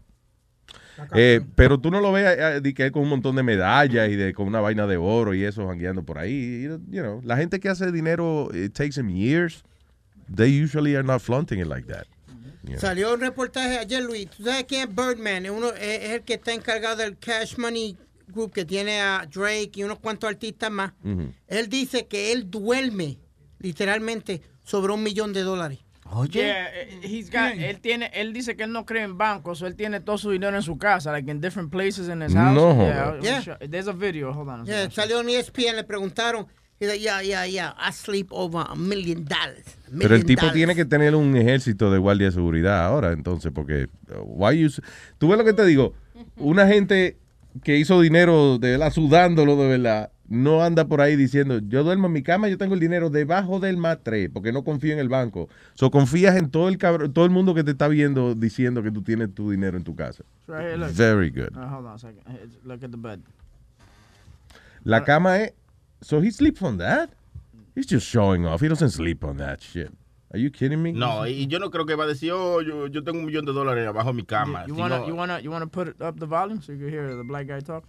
[1.13, 4.15] Eh, pero tú no lo ves eh, de que con un montón de medallas y
[4.15, 6.63] de con una vaina de oro y eso jangueando por ahí.
[6.89, 9.63] You know, la gente que hace dinero, it takes them years.
[10.33, 12.05] They usually are not flaunting it like that.
[12.77, 14.29] Salió un reportaje ayer, Luis.
[14.29, 15.45] ¿Tú sabes quién es Birdman?
[15.45, 17.97] Es, uno, es, el que está encargado del Cash Money
[18.27, 20.93] Group que tiene a Drake y unos cuantos artistas más.
[21.47, 23.17] Él dice que él duerme
[23.59, 25.79] literalmente sobre un millón de dólares.
[26.31, 29.67] Yeah, eh, he's got, él tiene, él dice que él no cree en bancos, so
[29.67, 32.55] él tiene todo su dinero en su casa, like in different places in his house.
[32.55, 33.57] No yeah, Yeah.
[33.69, 34.33] There's a video.
[34.33, 34.61] Hold on.
[34.61, 34.91] a Yeah, second.
[34.93, 36.47] salió en ESPN, le preguntaron.
[36.79, 39.77] He's like, yeah, yeah, yeah, I sleep over a million dollars.
[39.87, 40.53] a Pero el tipo dollars.
[40.55, 44.69] tiene que tener un ejército de guardia de seguridad ahora, entonces, porque uh, why you,
[45.17, 45.93] tú ves lo que te digo,
[46.37, 47.17] una gente
[47.63, 52.07] que hizo dinero de verdad, sudándolo de verdad, no anda por ahí diciendo, yo duermo
[52.07, 55.09] en mi cama, yo tengo el dinero debajo del matre, porque no confío en el
[55.09, 55.49] banco.
[55.73, 58.91] So confías en todo el cabro- todo el mundo que te está viendo diciendo que
[58.91, 60.23] tú tienes tu dinero en tu casa.
[60.41, 60.89] It's right here, look.
[60.91, 61.55] Very good.
[61.55, 62.21] Uh, hold on a second.
[62.63, 63.19] Look at the bed.
[64.83, 65.53] La cama es,
[66.01, 67.09] so he sleeps on that?
[67.75, 68.61] He's just showing off.
[68.61, 69.91] He doesn't sleep on that shit.
[70.31, 70.91] Are you kidding me?
[70.91, 73.45] No, y yo no creo que va a decir, oh, yo, yo tengo un millón
[73.45, 74.63] de dólares abajo de mi cama.
[74.67, 76.89] You Si wanna, no- you wanna, you wanna put up the volume so you can
[76.89, 77.83] hear the black guy talk?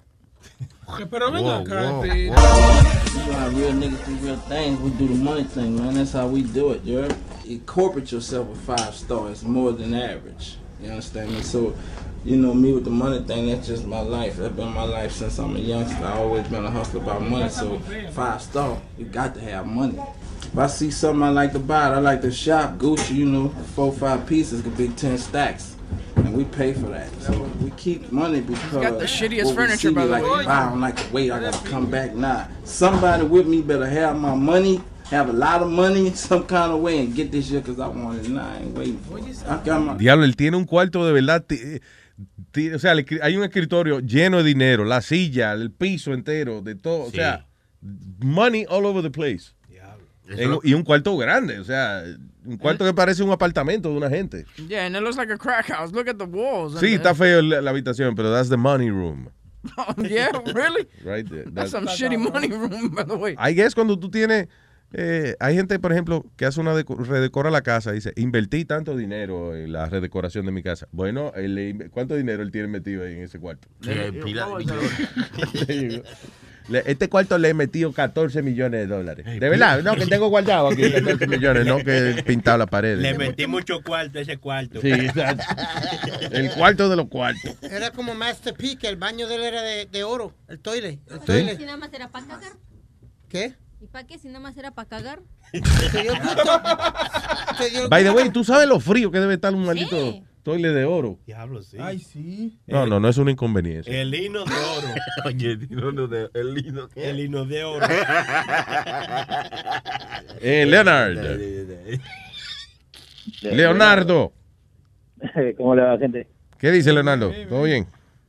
[1.11, 2.05] Pero venga Whoa, acá, whoa, whoa.
[2.05, 4.81] You know how real niggas do real things.
[4.81, 5.95] We do the money thing, man.
[5.95, 7.15] That's how we do it, you heard?
[7.47, 10.57] Incorporate yourself with five stars, more than average.
[10.83, 11.43] You understand me?
[11.43, 11.75] So,
[12.25, 14.37] you know, me with the money thing, that's just my life.
[14.37, 16.05] That's been my life since I'm a youngster.
[16.05, 17.49] I always been a hustler about money.
[17.49, 17.79] So,
[18.13, 19.99] five star, you got to have money.
[20.43, 22.79] If I see something I like to buy, I like to shop.
[22.79, 25.77] Gucci, you know, four, five pieces could be 10 stacks.
[26.25, 27.11] And we pay for that.
[27.23, 27.33] So
[27.63, 30.23] we keep money because got the shittiest what we furniture, see, by we the like
[30.23, 30.43] way.
[30.43, 30.55] to buy.
[30.63, 31.31] I don't like to wait.
[31.31, 32.49] I gotta come back now.
[32.65, 34.81] Somebody with me better have my money,
[35.11, 37.89] have a lot of money some kind of way, and get this shit because I
[37.89, 38.49] want it now.
[38.49, 39.25] I ain't waiting for it.
[39.49, 41.45] I got my Diablo, él tiene un cuarto de verdad.
[42.75, 42.93] o sea,
[43.23, 47.05] hay un escritorio lleno de dinero, la silla, el piso entero, de todo.
[47.05, 47.47] O sea,
[48.23, 49.55] money all over the place.
[50.29, 52.05] En- y un cuarto grande, o sea,
[52.45, 54.45] un cuarto que parece un apartamento de una gente.
[54.69, 55.93] Yeah, and it looks like a crack house.
[55.93, 56.79] Look at the walls.
[56.81, 59.29] Sí, está feo la, la habitación, pero that's the money room.
[59.99, 60.87] yeah, really?
[61.05, 61.45] Right there.
[61.51, 63.35] That's That's- some shitty money room, by the way.
[63.39, 64.49] I guess cuando tú tienes,
[64.93, 68.97] eh, hay gente, por ejemplo, que hace una deco- redecora la casa, dice, invertí tanto
[68.97, 70.89] dinero en la redecoración de mi casa.
[70.93, 71.33] Bueno,
[71.91, 73.69] ¿cuánto dinero él tiene metido ahí en ese cuarto?
[73.83, 74.49] Sí, hay pila
[76.87, 79.27] Este cuarto le he metido 14 millones de dólares.
[79.27, 82.99] De verdad, no, que tengo guardado aquí 14 millones, no que he pintado la pared.
[82.99, 84.81] Le metí mucho cuarto a ese cuarto.
[84.81, 85.45] Sí, exacto.
[86.31, 87.57] El cuarto de los cuartos.
[87.63, 91.01] Era como Master P, que el baño de él era de, de oro, el toile.
[91.09, 91.27] El Sí.
[91.27, 91.57] toile.
[91.57, 92.53] Si nada más era para cagar.
[93.29, 93.55] ¿Qué?
[93.81, 94.19] ¿Y para qué?
[94.19, 95.21] Si nada más era para cagar.
[95.53, 96.63] Se dio el gusto.
[97.59, 99.97] Se dio el By the way, ¿tú sabes lo frío que debe estar un maldito
[99.97, 100.23] Sí.
[100.43, 101.19] Toile de oro?
[101.27, 101.77] Diablo, sí.
[101.81, 102.59] Ay, sí.
[102.67, 103.95] No, no, no es una inconveniencia.
[104.01, 104.89] El hino de oro.
[105.27, 107.11] Oye, el hino de, el hino ¿qué?
[107.11, 107.87] El hino de oro.
[110.41, 111.19] Eh, Leonard.
[113.43, 114.33] Leonardo.
[115.57, 116.27] ¿Cómo le va, gente?
[116.59, 117.33] ¿Qué dice Leonardo?
[117.49, 117.87] ¿Todo bien?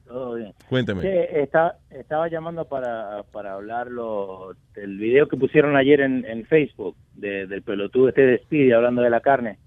[0.08, 0.54] Todo bien.
[0.68, 1.42] Cuéntame.
[1.42, 6.96] Está- estaba llamando para, para hablar lo- del video que pusieron ayer en, en Facebook
[7.16, 9.58] de- del pelotudo este de Speedy hablando de la carne.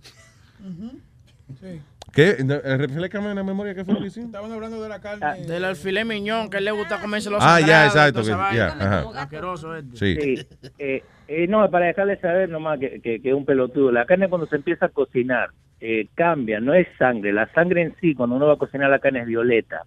[1.61, 1.81] Sí.
[2.15, 2.37] ¿Qué?
[2.39, 4.29] Eh, Reflécame en la memoria qué fue lo que hicimos.
[4.29, 5.45] Estaban hablando de la carne.
[5.47, 8.67] Del alfiler miñón, que a él le gusta comerse los Ah, ya, exacto, que- ya,
[8.69, 9.05] ajá.
[9.23, 9.97] Asqueroso este.
[9.97, 10.47] Sí.
[10.79, 13.91] Eh, eh, no, para dejarle saber nomás que, que, que es un pelotudo.
[13.91, 15.51] La carne cuando se empieza a cocinar
[15.81, 17.33] eh, cambia, no es sangre.
[17.33, 19.83] La sangre en sí, cuando uno va a cocinar la carne es violeta.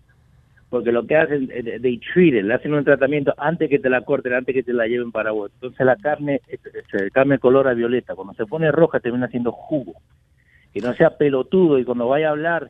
[0.70, 4.02] Porque lo que hacen, they treat it, le hacen un tratamiento antes que te la
[4.02, 5.50] corten, antes que te la lleven para vos.
[5.54, 6.42] Entonces la carne
[6.92, 8.16] se cambia el color a violeta.
[8.16, 9.94] Cuando se pone roja termina siendo jugo.
[10.80, 12.70] Que no sea pelotudo y cuando vaya a hablar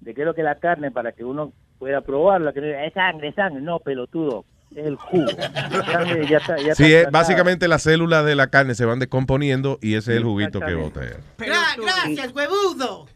[0.00, 2.66] de qué es lo que es la carne para que uno pueda probarla, que no
[2.66, 3.60] diga, es sangre, es sangre.
[3.60, 4.44] No, pelotudo.
[4.74, 5.26] es el jugo.
[5.90, 9.78] Carne ya está, ya Sí, está básicamente las células de la carne se van descomponiendo
[9.80, 11.00] y ese es el juguito que bota.
[11.38, 13.06] gracias, huevudo.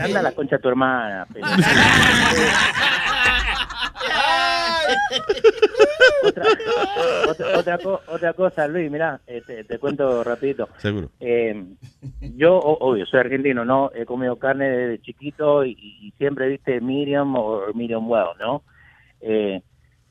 [0.00, 1.26] Anda la concha de tu hermana.
[6.24, 6.44] otra,
[7.28, 10.68] otra, otra co- otra cosa, Luis, mira, te, te cuento rapidito.
[10.78, 11.10] Seguro.
[11.20, 11.64] Eh,
[12.20, 13.90] yo, obvio, soy argentino, ¿no?
[13.94, 18.62] He comido carne desde chiquito y, y siempre, viste, medium o medium well, ¿no?
[19.20, 19.62] Eh,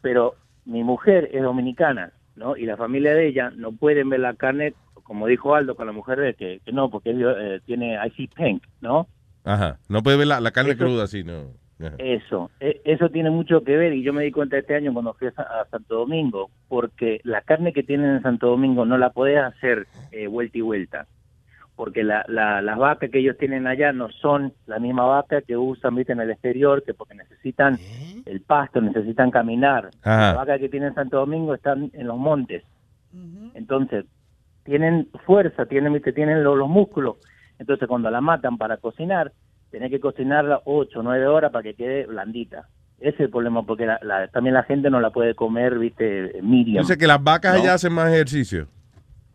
[0.01, 0.35] pero
[0.65, 2.55] mi mujer es dominicana, ¿no?
[2.57, 4.73] Y la familia de ella no pueden ver la carne,
[5.03, 8.09] como dijo Aldo con la mujer de que, que no, porque él, eh, tiene I
[8.11, 9.07] see pink, ¿no?
[9.43, 9.77] Ajá.
[9.89, 11.51] No puede ver la, la carne Eso- cruda así, no.
[11.79, 11.95] Ajá.
[11.97, 15.13] Eso, e- eso tiene mucho que ver y yo me di cuenta este año cuando
[15.13, 18.97] fui a, Sa- a Santo Domingo, porque la carne que tienen en Santo Domingo no
[18.97, 21.07] la podés hacer eh, vuelta y vuelta,
[21.75, 25.57] porque la, la- las vacas que ellos tienen allá no son la misma vaca que
[25.57, 26.13] usan ¿viste?
[26.13, 27.77] en el exterior, que porque necesitan
[28.25, 29.91] el pasto, necesitan caminar.
[30.01, 30.27] Ajá.
[30.27, 32.63] Las vacas que tienen en Santo Domingo están en los montes,
[33.53, 34.05] entonces
[34.63, 36.13] tienen fuerza, tienen, ¿viste?
[36.13, 37.17] tienen lo- los músculos,
[37.59, 39.31] entonces cuando la matan para cocinar,
[39.71, 42.67] tenés que cocinarla 8 o 9 horas para que quede blandita.
[42.99, 46.39] Ese es el problema, porque la- la- también la gente no la puede comer, viste,
[46.41, 46.77] medium.
[46.77, 47.61] Yo sé que las vacas ¿no?
[47.61, 48.67] allá hacen más ejercicio.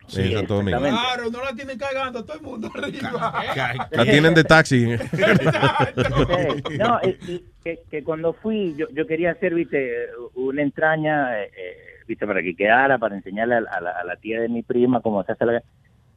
[0.07, 0.29] Sí.
[0.33, 3.33] Claro, no la tienen cargando a todo el mundo arriba.
[3.91, 4.87] La tienen de taxi.
[4.97, 11.51] Sí, no, y que, que cuando fui, yo, yo quería hacer, viste, una entraña, eh,
[11.55, 11.77] eh,
[12.07, 14.63] viste, para que quedara, para enseñarle a, la- a la, a la tía de mi
[14.63, 15.61] prima cómo se hace la...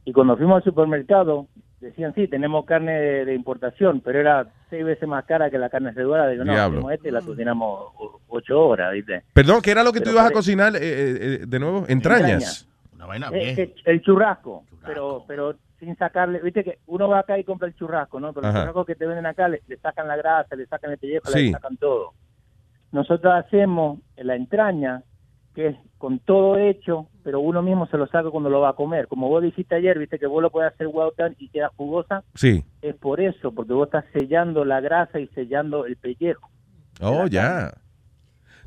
[0.05, 1.47] Y cuando fuimos al supermercado,
[1.87, 5.69] decían, sí, tenemos carne de, de importación, pero era seis veces más cara que la
[5.71, 6.31] carne regular.
[6.31, 7.93] Digo, no, hacemos este y la cocinamos
[8.29, 9.23] ocho horas, viste.
[9.33, 11.85] Perdón, ¿qué era lo que tú Pero ibas a cocinar eh, eh, eh, de nuevo?
[11.89, 12.69] Entrañas.
[12.95, 17.39] Una vaina Eh, que el churrasco, pero pero sin sacarle, viste que uno va acá
[17.39, 18.33] y compra el churrasco, ¿no?
[18.33, 18.59] Pero Ajá.
[18.59, 21.27] el churrasco que te venden acá le, le sacan la grasa, le sacan el pellejo,
[21.31, 21.47] Sí.
[21.47, 22.13] le sacan todo.
[22.93, 25.03] Nosotros hacemos la entraña,
[25.55, 28.75] que es con todo hecho, pero uno mismo se lo saca cuando lo va a
[28.75, 29.07] comer.
[29.09, 32.65] Como vos dijiste ayer, viste que vos lo puedes hacer done y queda jugosa, Sí.
[32.83, 36.51] es por eso, porque vos estás sellando la grasa y sellando el pellejo.
[37.01, 37.73] Oh, ya.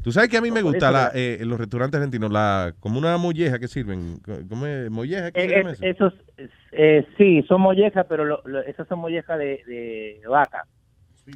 [0.02, 2.98] Tú sabes que a mí me gusta la, eh, en los restaurantes argentinos, la, como
[2.98, 4.20] una molleja que sirven.
[4.48, 4.90] ¿Cómo es?
[4.90, 5.32] ¿Molleja?
[5.32, 5.86] ¿Qué se Eh, es- eso?
[5.86, 6.14] esos,
[6.72, 10.66] eh, sí, son mollejas, pero lo- lo- esas son mollejas de, de vaca.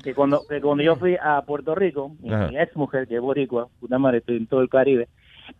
[0.03, 2.47] Que cuando, que cuando yo fui a Puerto Rico, Ajá.
[2.47, 5.09] mi ex mujer, que es boricua, puta madre, estoy en todo el Caribe,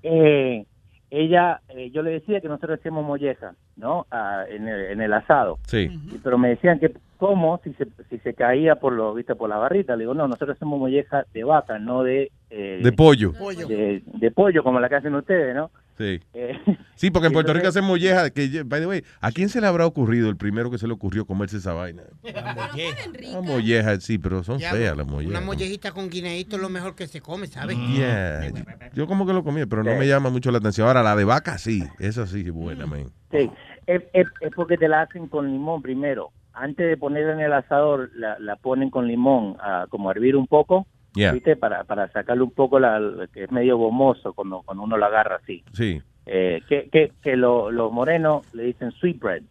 [0.04, 0.66] eh,
[1.10, 4.06] ella, eh, yo le decía que nosotros hacíamos mollejas, ¿no?
[4.12, 5.60] Ah, en, el, en el asado.
[5.68, 5.90] Sí.
[6.24, 7.60] Pero me decían que, ¿cómo?
[7.66, 9.96] Si se, si se caía por lo, viste, por la barrita.
[9.96, 12.32] Le digo, no, nosotros hacemos mollejas de vaca, no de...
[12.50, 13.34] eh, De pollo.
[13.68, 15.70] De, de pollo, como la que hacen ustedes, ¿no?
[16.02, 16.20] Sí.
[16.34, 16.58] Eh,
[16.96, 18.30] Sí, porque en Puerto Rico hacen molleja.
[18.30, 20.94] Que, by the way, ¿a quién se le habrá ocurrido el primero que se le
[20.94, 22.04] ocurrió comerse esa vaina?
[22.24, 25.44] Una molleja, sí, pero son Ya, feas las Una mollejas.
[25.46, 27.78] mollejita con guineíto es lo mejor que se come, ¿sabes?
[27.96, 28.52] Yeah.
[28.94, 30.88] Yo como que lo comí, pero no me llama mucho la atención.
[30.88, 31.84] Ahora, la de vaca, sí.
[32.00, 33.06] Esa sí es buena, man.
[33.32, 33.50] Sí,
[33.88, 36.30] es, es- es porque te la hacen con limón primero.
[36.54, 40.36] Antes de ponerla en el asador, la, la ponen con limón, ah, como a hervir
[40.36, 41.34] un poco, Yeah.
[41.34, 41.56] ¿viste?
[41.58, 45.38] Para, para sacarle un poco la, que es medio gomoso cuando, cuando uno lo agarra
[45.44, 45.64] así.
[45.74, 49.44] Sí, Eh, que que, que lo- los morenos le dicen sweet bread.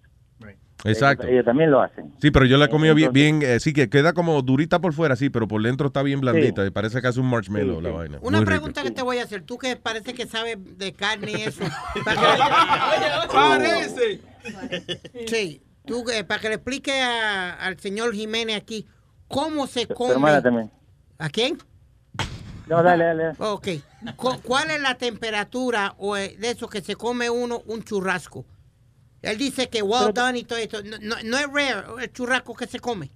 [0.84, 1.24] exacto.
[1.24, 2.14] Ellos, ellos también lo hacen.
[2.22, 4.78] Sí, pero yo la he comido bien, Entonces- bien, eh, sí, que queda como durita
[4.80, 6.64] por fuera, sí, pero por dentro está bien blandita.
[6.64, 7.94] y parece que hace un marshmallow Sí, la sí.
[7.96, 8.18] vaina.
[8.22, 8.50] Una Muy rica.
[8.52, 11.64] pregunta que te voy a hacer, tú que parece que sabes de carne y eso.
[13.32, 14.20] Parece.
[15.26, 18.86] Sí, tú eh, para que le explique a- al señor Jiménez aquí
[19.28, 20.14] cómo se come.
[21.20, 21.58] ¿A quién?
[22.66, 23.28] No, dale, dale.
[23.38, 23.68] Ok.
[24.16, 28.46] Cu- ¿Cuál es la temperatura o eh, de eso que se come uno un churrasco?
[29.20, 30.78] Él dice que well done y todo esto.
[30.82, 33.10] No, no- no es rare el churrasco que se come.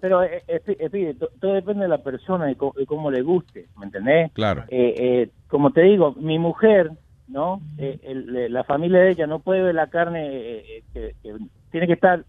[0.00, 4.32] Pero, eh, eh, eh, todo depende de la persona y, cómo le guste, ¿me entendés?
[4.32, 4.64] Claro.
[4.68, 6.90] Eh, eh, como te digo, mi mujer,
[7.28, 7.60] ¿no?
[7.76, 11.36] El- la familia de ella no puede ver la carne, eh, eh, que, que
[11.70, 12.24] tiene que estar,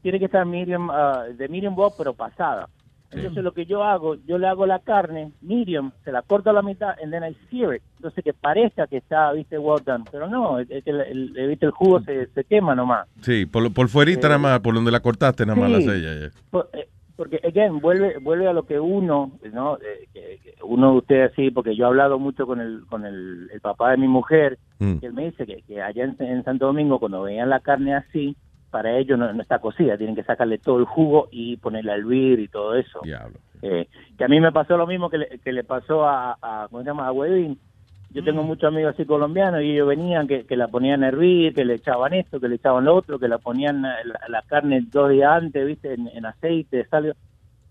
[0.00, 2.68] tiene que estar medium, ah, de medium well, pero pasada.
[3.12, 6.52] Entonces lo que yo hago, yo le hago la carne medium, se la corto a
[6.52, 7.82] la mitad, and then I sear it.
[7.96, 11.36] Entonces que parezca que está, viste, well done, pero no, es es que el, el-
[11.36, 13.06] el- viste, el jugo se, se quema nomás.
[13.20, 15.86] Sí, por, por fuerita Eh, nada más, por donde la cortaste nada más sí.
[15.86, 16.20] la sella.
[16.26, 16.30] ya.
[16.50, 19.76] Por- eh, porque, again, vuelve, vuelve a lo que uno, ¿no?
[19.76, 23.04] Eh, que- que uno de ustedes así, porque yo he hablado mucho con el, con
[23.04, 24.96] el, el papá de mi mujer, Mm.
[24.96, 27.94] que él me dice que, que allá en, en Santo Domingo, cuando veían la carne
[27.94, 28.34] así,
[28.72, 31.96] para ellos no, no está cocida, tienen que sacarle todo el jugo y ponerla a
[31.96, 33.00] hervir y todo eso.
[33.04, 33.38] Diablo.
[33.60, 33.86] Eh,
[34.18, 36.82] que a mí me pasó lo mismo que le, que le pasó a, a, ¿cómo
[36.82, 37.06] se llama?
[37.06, 37.58] A Wedin.
[38.10, 41.54] Yo tengo muchos amigos así colombianos y ellos venían que, que la ponían a hervir,
[41.54, 43.96] que le echaban esto, que le echaban lo otro, que la ponían la,
[44.28, 47.14] la carne dos días antes, viste, en, en aceite, sal.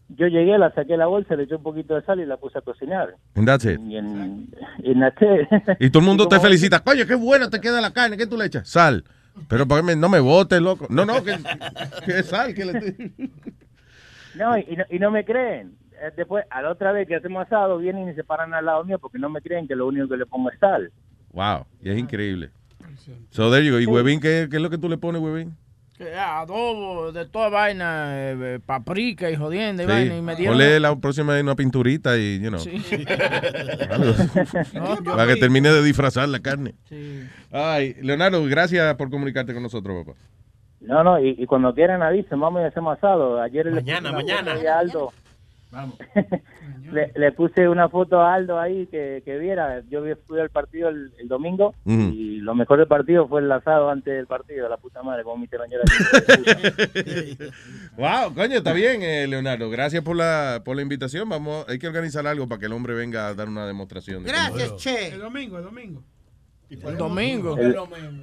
[0.10, 2.38] yo llegué, la saqué de la bolsa, le eché un poquito de sal y la
[2.38, 3.16] puse a cocinar.
[3.36, 3.80] And that's it.
[3.88, 4.48] Y en,
[4.84, 5.00] y en
[5.92, 6.80] todo el mundo Y te felicita.
[6.80, 8.18] Coño, qué buena te queda la carne.
[8.18, 8.68] ¿Qué tú le echas?
[8.68, 9.04] Sal.
[9.48, 10.88] Pero para que me- no me botes, loco.
[10.90, 11.38] No, no, que,
[12.06, 12.54] que es sal.
[12.54, 13.12] Que le...
[14.36, 15.76] No, y, y no, y no me creen.
[16.02, 18.84] Eh, Después, a la otra vez que hacemos asado, vienen y se paran al lado
[18.84, 20.92] mío porque no me creen que lo único que le pongo es sal.
[21.34, 22.50] Wow, y es increíble.
[23.30, 23.80] So there you go.
[23.80, 25.56] ¿Y huevín qué, qué es lo que tú le pones, huevín?
[26.16, 30.18] Ah, adobo, de toda vaina, eh, eh, paprika y jodienda y vaina.
[30.18, 30.82] Y me dieron.
[30.82, 32.60] La próxima vez una pinturita y, you know.
[32.60, 32.72] Sí.
[34.74, 36.74] No, Para que termine de disfrazar la carne.
[36.90, 37.24] Sí.
[37.52, 40.18] Ay, Leonardo, gracias por comunicarte con nosotros, papá.
[40.80, 43.40] No, no, y, y cuando quieran avisen, vamos y hacemos asado.
[43.42, 44.56] Ayer Mañana, mañana.
[44.56, 45.14] foto
[45.74, 45.98] Aldo.
[46.92, 49.82] le, le puse una foto a Aldo ahí que, que viera.
[49.90, 53.52] Yo vi- fui al partido el, el domingo y lo mejor del partido fue el
[53.52, 54.68] asado antes del partido.
[54.70, 55.84] La puta madre, como mi terañera.
[57.98, 59.70] Wow, coño, está bien, eh, Leonardo.
[59.70, 61.30] Gracias por la, por la invitación.
[61.30, 64.24] Vamos, hay que organizar algo para que el hombre venga a dar una demostración.
[64.24, 65.08] de cómo- Gracias, Che.
[65.14, 66.04] El domingo, el domingo.
[66.72, 67.58] El domingo.
[67.58, 67.76] El-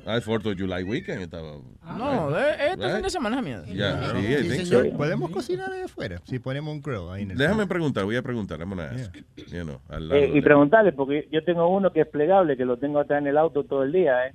[0.06, 1.52] Ah, el 4 of July weekend estaba.
[1.96, 2.92] No, de- este Right?
[2.94, 3.66] fin de semana es mierda.
[3.66, 4.90] Ya, sí, I Sí, think señor.
[4.90, 4.96] so.
[4.96, 8.22] Podemos cocinar ahí afuera si ponemos un grill ahí en el Déjame preguntar, voy a
[8.22, 8.58] preguntar.
[8.60, 9.14] I'm gonna ask.
[9.52, 12.56] You know, al lado Eh, y de- preguntarle, porque yo tengo uno que es plegable,
[12.56, 14.26] que lo tengo atrás en el auto todo el día.
[14.28, 14.32] ¿eh?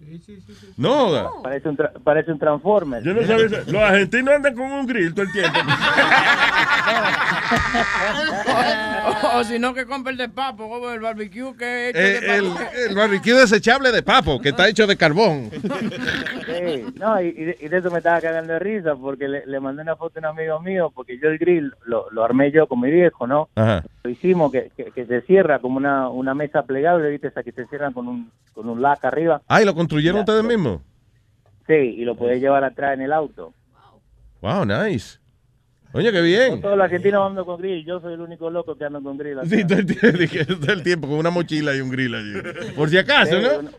[0.77, 1.29] No, da.
[1.41, 3.01] Parece un, tra- parece un Transformer.
[3.03, 3.63] Yo no sabía.
[3.65, 5.59] Los argentinos andan con un grill todo el tiempo.
[9.33, 11.99] o, o si no, que compre el de papo, como el barbecue que he hecho
[11.99, 12.61] Eh, de el, papo.
[12.89, 15.49] el barbecue desechable de papo, que está hecho de carbón.
[16.45, 19.81] Sí, no, y, y de, eso me estaba cagando de risa porque le, le mandé
[19.81, 22.79] una foto a un amigo mío porque yo el grill lo, lo armé yo con
[22.79, 23.49] mi viejo, ¿no?
[23.55, 23.83] Ajá.
[24.03, 27.27] Lo hicimos que, que, que se cierra como una, una mesa plegable, ¿viste?
[27.29, 29.41] Esa que se cierran con un, con un laca arriba.
[29.47, 30.81] Ah, ¿y lo construyeron ustedes mismos?
[31.65, 33.53] Sí, y lo podés llevar atrás en el auto.
[34.41, 35.17] Wow, nice.
[35.95, 36.59] Oye, qué bien.
[36.59, 39.37] todos los argentinos andan con grill, yo soy el único loco que anda con grill.
[39.47, 42.33] Sí, todo el, tie- dije, todo el tiempo con una mochila y un grill allí.
[42.75, 43.69] Por si acaso, Sí, ¿no?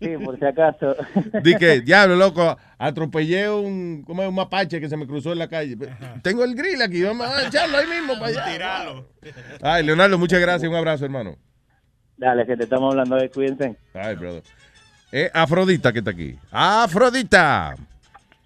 [0.00, 0.96] Sí, por si acaso.
[1.44, 4.28] Dije, diablo, loco, atropellé un, ¿cómo es?
[4.28, 5.76] un mapache que se me cruzó en la calle.
[6.22, 8.52] Tengo el grill aquí, vamos a echarlo ahí mismo para allá.
[8.52, 9.08] Tiralo.
[9.62, 10.68] Ay, Leonardo, muchas gracias.
[10.68, 11.36] Un abrazo, hermano.
[12.16, 13.76] Dale, que te estamos hablando de cuídense.
[13.94, 14.42] Ay, brother.
[15.12, 16.36] Eh, Afrodita que está aquí.
[16.50, 17.76] Afrodita.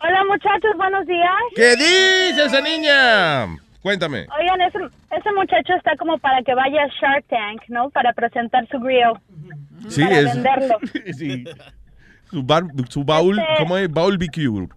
[0.03, 1.31] Hola muchachos, buenos días.
[1.55, 3.57] ¿Qué dice esa niña?
[3.83, 4.27] Cuéntame.
[4.39, 4.79] Oigan, ese,
[5.11, 7.91] ese muchacho está como para que vaya a Shark Tank, ¿no?
[7.91, 9.13] Para presentar su grill.
[9.89, 10.25] Sí, para es.
[10.35, 10.79] venderlo.
[11.17, 11.45] sí.
[12.31, 13.91] Su, bar- su baúl, Este- ¿cómo es?
[13.93, 14.69] Baúl BQ.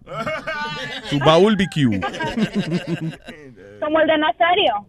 [1.04, 2.00] Su baúl BQ.
[3.80, 4.86] Como el de Nazario.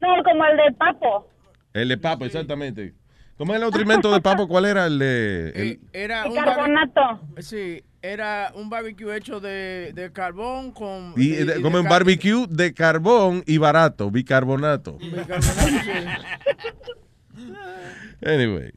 [0.00, 1.28] No, como el de Papo.
[1.74, 2.94] El de papo, exactamente.
[3.36, 4.46] ¿Cómo es el otro invento de papo?
[4.48, 5.48] ¿Cuál era el de...?
[5.50, 7.20] el- Era un Bicarbonato.
[7.38, 11.14] Sí, era un barbecue hecho de, de carbón con...
[11.16, 14.92] y, de- de- y como de en car- barbecue de carbón y barato, bicarbonato.
[14.98, 15.42] bicarbonato,
[15.82, 15.90] sí.
[18.24, 18.70] Anyway,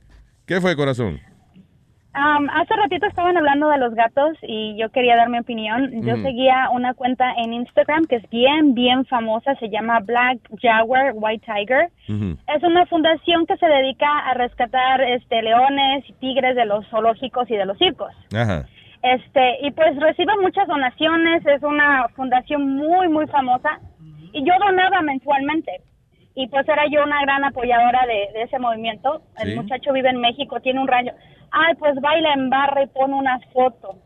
[0.45, 1.19] ¿qué fue, corazón?
[2.13, 5.89] Um, hace ratito estaban hablando de los gatos y yo quería dar mi opinión.
[6.03, 6.23] Yo Mm.
[6.23, 9.55] seguía una cuenta en Instagram que es bien, bien famosa.
[9.55, 11.89] Se llama Black Jaguar White Tiger.
[12.09, 17.49] Es una fundación que se dedica a rescatar este leones y tigres de los zoológicos
[17.49, 18.11] y de los circos.
[18.35, 18.67] Ajá.
[19.01, 23.79] Este, y pues recibe muchas donaciones, es una fundación muy, muy famosa.
[24.33, 25.81] Y yo donaba mensualmente.
[26.35, 29.21] Y pues era yo una gran apoyadora de, de ese movimiento.
[29.39, 29.55] El Sí.
[29.55, 31.11] muchacho vive en México, tiene un rayo.
[31.51, 33.97] Ay, pues baila en barra y pone unas fotos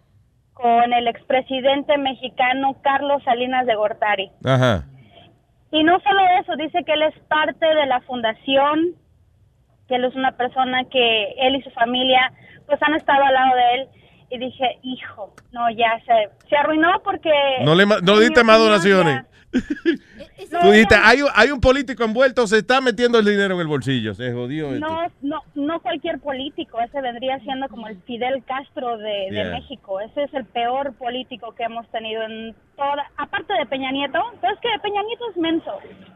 [0.53, 4.31] con el expresidente mexicano Carlos Salinas de Gortari.
[4.45, 4.85] Ajá.
[5.71, 8.93] Y no solo eso, dice que él es parte de la fundación,
[9.87, 12.31] que él es una persona que él y su familia
[12.65, 13.87] pues han estado al lado de él.
[14.29, 17.29] Y dije, hijo, no, ya se, se arruinó porque...
[17.63, 19.23] No le no diste más donaciones.
[20.61, 23.67] Tú dijiste, hay, un- hay un político envuelto, se está metiendo el dinero en el
[23.67, 24.13] bolsillo.
[24.13, 24.87] Se jodió esto.
[24.87, 29.51] No, no, no cualquier político, ese vendría siendo como el Fidel Castro de.
[29.51, 29.99] México.
[30.01, 34.53] Ese es el peor político que hemos tenido en toda, aparte de Peña Nieto, pero
[34.53, 35.71] es que Peña Nieto es menso,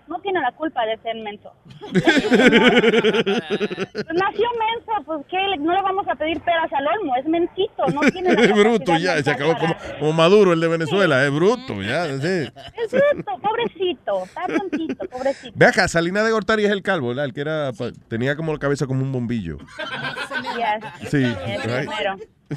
[0.07, 1.51] no tiene la culpa de ser menso.
[2.89, 7.85] Pues nació menso, pues que no le vamos a pedir peras al olmo, es mensito,
[7.93, 11.23] no tiene la Es bruto ya, se acabó como, como Maduro, el de Venezuela.
[11.25, 12.05] Es bruto ya.
[12.19, 12.49] sí.
[12.77, 15.53] Es bruto, pobrecito, está tontito, pobrecito.
[15.55, 17.25] Ve acá, Salina de Gortari es el calvo, ¿verdad?
[17.25, 17.71] El que era,
[18.07, 19.57] tenía como la cabeza como un bombillo.
[19.59, 21.09] Yes.
[21.09, 21.89] Sí, right.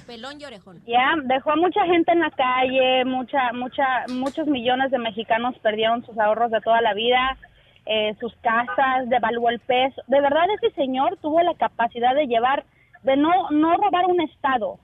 [0.07, 0.83] Pelón y orejón.
[0.87, 6.05] Ya, dejó a mucha gente en la calle, mucha, mucha, muchos millones de mexicanos perdieron
[6.07, 7.37] sus ahorros de toda la vida,
[7.85, 10.03] eh, sus casas, devaluó el peso.
[10.07, 12.65] De verdad, ese señor tuvo la capacidad de llevar,
[13.03, 14.79] de no, no robar un estado.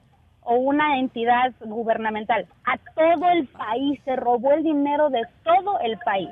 [0.49, 2.47] O una entidad gubernamental.
[2.65, 6.31] A todo el país se robó el dinero de todo el país.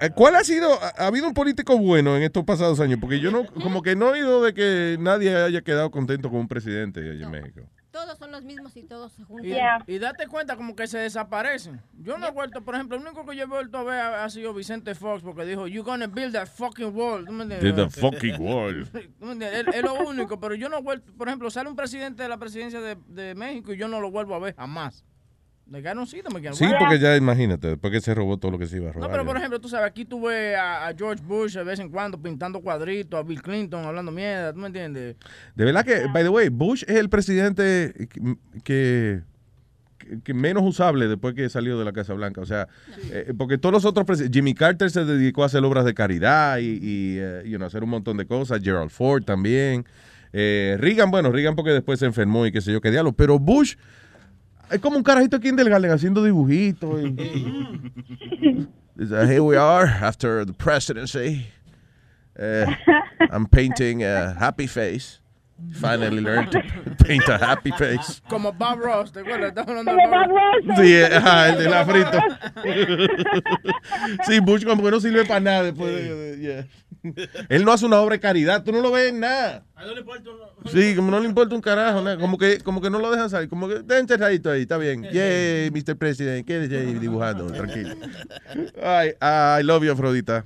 [0.00, 2.98] Eh, ¿Cuál ha sido, ha ha habido un político bueno en estos pasados años?
[3.00, 6.40] Porque yo no, como que no he oído de que nadie haya quedado contento con
[6.40, 7.62] un presidente allá en México.
[7.90, 9.82] Todos son los mismos y todos se Y, juntan.
[9.86, 11.80] y date cuenta como que se desaparecen.
[11.94, 14.24] Yo no he vuelto, por ejemplo, el único que yo he vuelto a ver ha,
[14.24, 17.24] ha sido Vicente Fox porque dijo, you're gonna build that fucking wall.
[17.24, 18.86] Build the fucking wall.
[19.40, 22.28] Es, es lo único, pero yo no he vuelto, por ejemplo, sale un presidente de
[22.28, 25.04] la presidencia de, de México y yo no lo vuelvo a ver jamás.
[25.68, 26.54] De que no sí, me quedo.
[26.54, 29.10] Sí, porque ya imagínate, después que se robó todo lo que se iba a robar.
[29.10, 31.78] No, pero por ejemplo, tú sabes, aquí tú ves a, a George Bush de vez
[31.78, 35.16] en cuando pintando cuadritos, a Bill Clinton hablando mierda, ¿tú me entiendes?
[35.54, 39.20] De verdad que, by the way, Bush es el presidente que, que,
[40.24, 42.40] que menos usable después que salió de la Casa Blanca.
[42.40, 42.66] O sea,
[43.10, 46.58] eh, porque todos los otros presidentes, Jimmy Carter se dedicó a hacer obras de caridad
[46.58, 48.62] y, y eh, you know, hacer un montón de cosas.
[48.62, 49.84] Gerald Ford también.
[50.32, 53.12] Eh, Reagan, bueno, Reagan porque después se enfermó y qué sé yo qué diablo.
[53.12, 53.76] Pero Bush
[54.70, 57.00] es como un carajito aquí en Del Garden haciendo dibujitos.
[57.02, 58.68] y-
[59.00, 61.46] uh, here we are after the presidency.
[62.38, 62.66] Uh,
[63.32, 65.20] I'm painting a happy face.
[65.72, 66.62] Finally learned to
[67.04, 68.20] paint a happy face.
[68.28, 69.52] Como Bob Ross, ¿te acuerdas?
[69.66, 70.78] Como de Bob Ross.
[70.78, 72.18] Sí, ajá, el de la frito.
[74.24, 76.66] Sí, Bush como que no sirve para nada después de- de- yeah.
[77.48, 79.64] Él no hace una obra de caridad, tú no lo ves en nada.
[80.66, 82.18] Sí, como no le importa un carajo, nada.
[82.18, 85.02] Como que, como que no lo dejan salir, como que está encerradito ahí, está bien.
[85.12, 85.96] Yay, Mr.
[85.96, 87.94] President, quédese ahí dibujando, tranquilo.
[88.82, 90.44] Ay, I love you, Afrodita.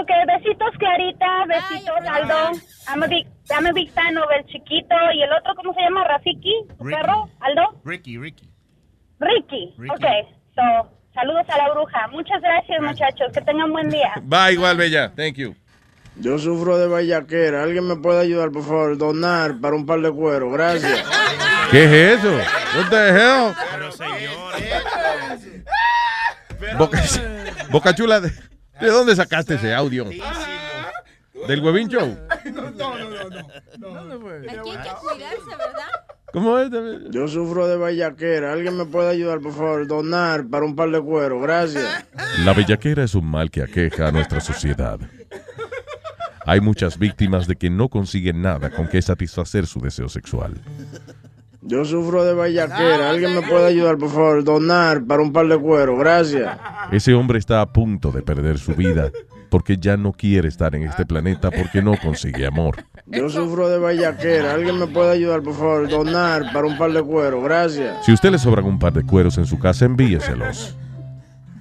[0.00, 2.60] Ok, besitos Clarita, besitos Aldo.
[2.88, 5.80] I'm a big, I'm a big fan of el chiquito y el otro, ¿cómo se
[5.80, 6.04] llama?
[6.04, 6.96] Rafiki, tu Ricky.
[7.00, 7.80] perro, Aldo.
[7.84, 8.48] Ricky, Ricky.
[9.18, 9.74] Ricky.
[9.78, 9.94] Ricky.
[9.94, 10.06] Ok,
[10.54, 12.08] so, saludos a la bruja.
[12.12, 13.32] Muchas gracias, muchachos.
[13.32, 14.12] Que tengan buen día.
[14.22, 15.12] Bye, igual, Bella.
[15.16, 15.54] Thank you.
[16.16, 17.62] Yo sufro de vallaquera.
[17.62, 18.98] ¿Alguien me puede ayudar, por favor?
[18.98, 20.50] Donar para un par de cuero.
[20.50, 21.04] Gracias.
[21.70, 22.32] ¿Qué es eso?
[22.76, 23.54] What the hell?
[26.76, 27.02] Boca,
[27.70, 28.30] Boca Chula, ¿de,
[28.80, 30.06] de dónde sacaste ese audio?
[31.48, 32.16] ¿Del Huevín Show?
[32.54, 34.28] No, no, no, no.
[34.28, 35.88] Aquí hay que cuidarse, ¿verdad?
[36.30, 36.70] ¿Cómo es?
[37.10, 38.52] Yo sufro de vallaquera.
[38.52, 39.86] ¿Alguien me puede ayudar, por favor?
[39.86, 41.40] Donar para un par de cuero.
[41.40, 42.04] Gracias.
[42.44, 45.00] La bellaquera es un mal que aqueja a nuestra sociedad.
[46.44, 50.54] Hay muchas víctimas de que no consiguen nada con que satisfacer su deseo sexual.
[51.62, 53.08] Yo sufro de vallaquera.
[53.08, 54.44] ¿Alguien me puede ayudar, por favor?
[54.44, 55.96] Donar para un par de cuero.
[55.96, 56.58] Gracias.
[56.92, 59.10] Ese hombre está a punto de perder su vida
[59.50, 62.76] porque ya no quiere estar en este planeta porque no consigue amor.
[63.06, 64.54] Yo sufro de vallaquera.
[64.54, 65.88] ¿Alguien me puede ayudar, por favor?
[65.88, 67.42] Donar para un par de cuero.
[67.42, 68.04] Gracias.
[68.04, 70.76] Si usted le sobran un par de cueros en su casa, envíeselos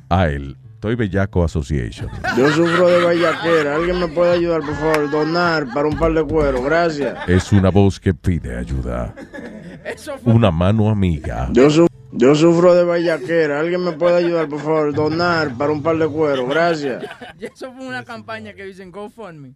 [0.10, 0.58] a él.
[0.80, 2.10] Toy Bellaco Association.
[2.38, 3.76] Yo sufro de vallaquera.
[3.76, 5.10] ¿Alguien me puede ayudar, por favor?
[5.10, 6.62] Donar para un par de cuero.
[6.62, 7.18] Gracias.
[7.28, 9.16] Es una voz que pide ayuda.
[10.26, 11.50] Una mano amiga.
[11.52, 13.60] Yo, su- yo sufro de vallaquera.
[13.60, 14.94] ¿Alguien me puede ayudar, por favor?
[14.94, 16.46] Donar para un par de cuero.
[16.48, 17.04] Gracias.
[17.40, 19.54] Y eso fue una campaña que dicen GoFundMe.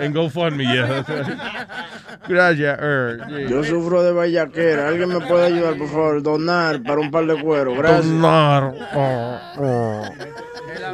[0.00, 1.04] En GoFundMe, yeah.
[2.28, 3.48] Gracias, er, yeah.
[3.48, 4.88] Yo sufro de vallaquera.
[4.88, 6.22] ¿Alguien me puede ayudar, por favor?
[6.22, 7.74] Donar para un par de cuero.
[7.74, 8.06] Gracias.
[8.06, 8.74] Donar.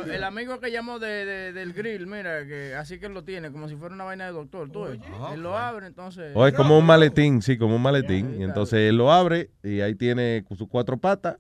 [0.05, 3.25] El, el amigo que llamó de, de- del grill, mira, que así que él lo
[3.25, 4.71] tiene, como si fuera una vaina de doctor.
[4.71, 5.01] Tú, él
[5.37, 6.33] lo abre, entonces.
[6.35, 8.37] O es como un maletín, sí, como un maletín.
[8.41, 11.37] Y entonces él lo abre y ahí tiene sus cuatro patas.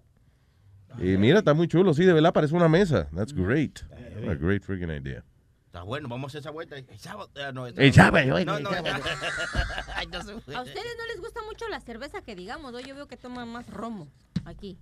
[0.98, 3.08] Y mira, está muy chulo, sí, de verdad parece una mesa.
[3.14, 3.80] That's great.
[4.28, 5.24] A great freaking idea.
[5.72, 6.76] Está bueno, vamos a hacer esa vuelta.
[6.76, 7.30] El sábado.
[7.36, 8.68] ah, no, El sábado, No, no.
[10.58, 12.80] A ustedes no les gusta mucho la cerveza que digamos, ¿no?
[12.80, 14.06] Yo veo que toman más romo
[14.44, 14.76] aquí.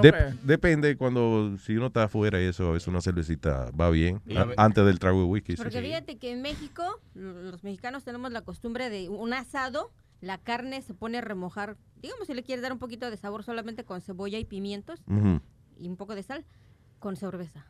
[0.00, 4.22] Dep- depende cuando, si uno está afuera y eso, es una cervecita, va bien.
[4.56, 5.52] Antes del trago de whisky.
[5.52, 5.56] sí.
[5.62, 6.84] Porque fíjate que en México,
[7.14, 9.90] los mexicanos tenemos la costumbre de un asado,
[10.22, 13.44] la carne se pone a remojar, digamos si le quieres dar un poquito de sabor
[13.44, 15.02] solamente con cebolla y pimientos
[15.78, 16.46] y un poco de sal,
[16.98, 17.66] con cerveza.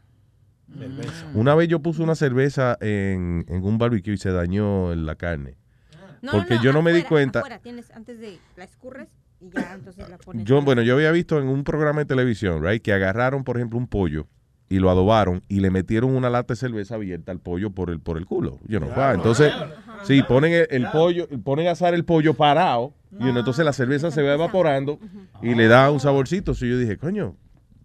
[1.35, 5.57] Una vez yo puse una cerveza en, en un barbecue y se dañó la carne.
[6.23, 7.39] No, Porque yo no me di cuenta.
[7.41, 9.09] afuera, tienes, antes de la escurres
[9.41, 10.45] y ya entonces la pones.
[10.45, 13.79] Yo, bueno, yo había visto en un programa de televisión, right, que agarraron, por ejemplo,
[13.79, 14.27] un pollo
[14.69, 18.01] y lo adobaron y le metieron una lata de cerveza abierta al pollo por el
[18.01, 18.59] por el culo.
[18.67, 19.15] Know, va.
[19.15, 19.53] Entonces,
[20.05, 24.11] sí, ponen el, el pollo, ponen a asar el pollo parado y entonces la cerveza
[24.11, 24.99] se va evaporando
[25.43, 26.55] y le da un saborcito.
[26.55, 27.35] So yo dije, coño,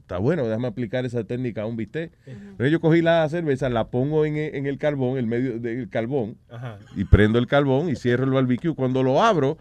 [0.05, 2.11] está bueno, déjame aplicar esa técnica a un bistec.
[2.27, 5.89] Entonces yo cogí la cerveza, la pongo en, e- en el carbón, el medio del
[5.89, 6.77] carbón, Ajá.
[6.95, 8.75] y prendo el carbón y cierro el barbecue.
[8.75, 9.57] Cuando lo abro,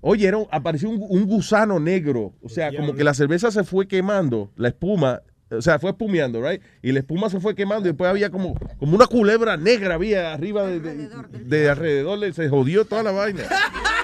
[0.00, 2.34] oye, apareció un, un gusano negro.
[2.40, 6.40] O sea, como que la cerveza se fue quemando, la espuma, o sea, fue espumeando,
[6.40, 6.62] right?
[6.82, 10.32] Y la espuma se fue quemando y después había como, como una culebra negra había
[10.32, 11.08] arriba de, de-
[11.44, 13.42] de alrededor, le- se jodió toda la vaina.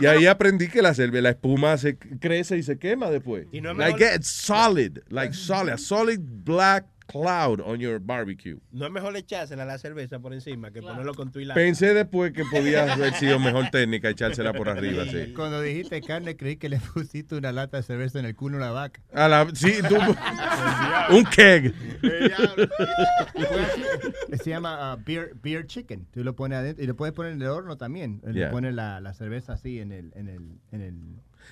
[0.00, 3.46] Y ahí aprendí que la cerveza, la espuma se crece y se quema después.
[3.52, 8.58] Y no es like it's solid, like solid, a solid black cloud on your barbecue.
[8.72, 11.58] No es mejor echársela a la cerveza por encima que ponerlo con tu hilado.
[11.58, 15.32] Pensé después que podía haber sido mejor técnica echársela por arriba, sí.
[15.36, 18.60] Cuando dijiste carne, creí que le pusiste una lata de cerveza en el culo a
[18.60, 19.00] una vaca.
[19.12, 19.96] A la, sí, tú,
[21.14, 21.74] un keg.
[24.42, 26.06] Se llama uh, beer, beer chicken.
[26.12, 28.20] Tú lo pones adentro y lo puedes poner en el horno también.
[28.24, 30.94] Le pones la, la cerveza así en el, en el, en el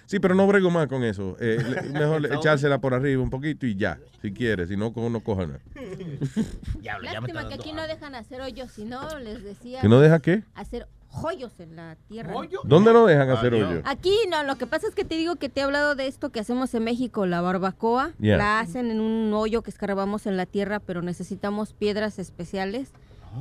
[0.06, 1.36] Sí, pero no brego más con eso.
[1.40, 4.68] Eh, le- mejor echársela por arriba un poquito y ya, si quieres.
[4.68, 5.60] Si no, no coja nada.
[7.02, 9.80] Lástima que aquí no dejan hacer hoyos, si no les decía.
[9.80, 10.42] ¿Que no deja qué?
[10.54, 10.86] Hacer
[11.22, 12.34] hoyos en la tierra.
[12.64, 13.82] ¿Dónde no dejan hacer hoyo?
[13.84, 16.30] Aquí no, lo que pasa es que te digo que te he hablado de esto
[16.30, 18.12] que hacemos en México, la barbacoa.
[18.18, 18.36] Yeah.
[18.36, 22.90] La hacen en un hoyo que escarbamos en la tierra, pero necesitamos piedras especiales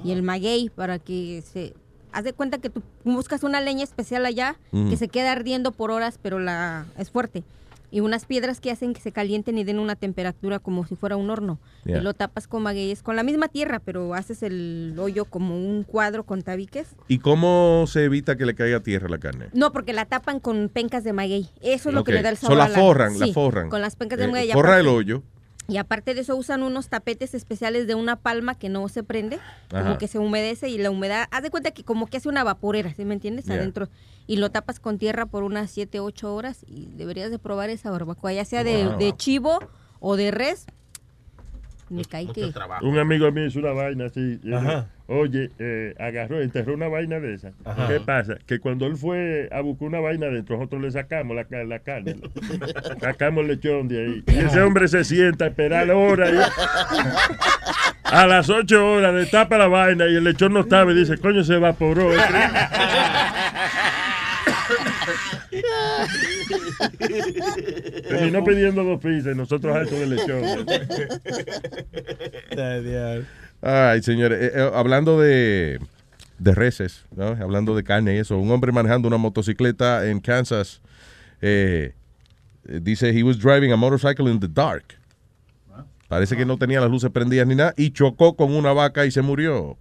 [0.04, 1.74] y el maguey para que se...
[2.14, 4.90] Haz de cuenta que tú buscas una leña especial allá Mm.
[4.90, 7.44] que se queda ardiendo por horas, pero la es fuerte.
[7.91, 11.15] Y unas piedras que hacen que se calienten y den una temperatura como si fuera
[11.15, 11.60] un horno.
[11.85, 11.99] Yeah.
[11.99, 15.84] Y lo tapas con magueyes, con la misma tierra, pero haces el hoyo como un
[15.84, 16.88] cuadro con tabiques.
[17.07, 19.49] ¿Y cómo se evita que le caiga tierra a la carne?
[19.53, 21.49] No, porque la tapan con pencas de maguey.
[21.61, 22.57] Eso es lo que le da el So, sabor.
[22.57, 23.69] la a forran, la Sí, forran.
[23.69, 24.52] Con las pencas de Eh, maguey.
[24.53, 25.22] forra el hoyo.
[25.68, 29.40] Y aparte de eso usan unos tapetes especiales de una palma que no se prende,
[29.72, 29.84] Ajá.
[29.84, 32.44] como que se humedece y la humedad, haz de cuenta que como que hace una
[32.44, 33.45] vaporera, ¿sí me entiendes?
[33.45, 33.56] Yeah.
[33.56, 33.88] Adentro.
[34.27, 37.91] Y lo tapas con tierra por unas 7, 8 horas y deberías de probar esa
[37.91, 38.98] barbacoa, ya sea de, Wow.
[38.98, 39.60] de chivo
[39.99, 40.65] o de res.
[41.94, 42.52] Me cae que...
[42.82, 44.40] Un amigo mío hizo una vaina así.
[44.52, 44.88] Ajá.
[45.06, 47.52] Oye, eh, agarró, enterró una vaina de esa.
[47.65, 47.88] Ajá.
[47.88, 48.38] ¿Qué pasa?
[48.48, 52.15] Que cuando él fue a buscar una vaina dentro, nosotros le sacamos la, la carne.
[52.99, 54.24] sacamos el lechón de ahí.
[54.28, 56.32] Y ese hombre se sienta a esperar horas.
[56.34, 56.38] y-
[58.06, 61.18] a las ocho horas le tapa la vaina y el lechón no estaba y dice,
[61.20, 62.10] coño, se evaporó.
[68.08, 70.44] Terminó pidiendo dos pizzas y nosotros alto del lechón.
[73.62, 75.80] Ay, señores, eh, eh, hablando de,
[76.40, 77.28] de reses, ¿no?
[77.28, 80.82] hablando de carne y eso, un hombre manejando una motocicleta en Kansas
[81.42, 81.94] eh,
[82.64, 84.96] dice he was driving a motorcycle in the dark.
[86.14, 89.10] Parece que no tenía las luces prendidas ni nada y chocó con una vaca y
[89.10, 89.77] se murió.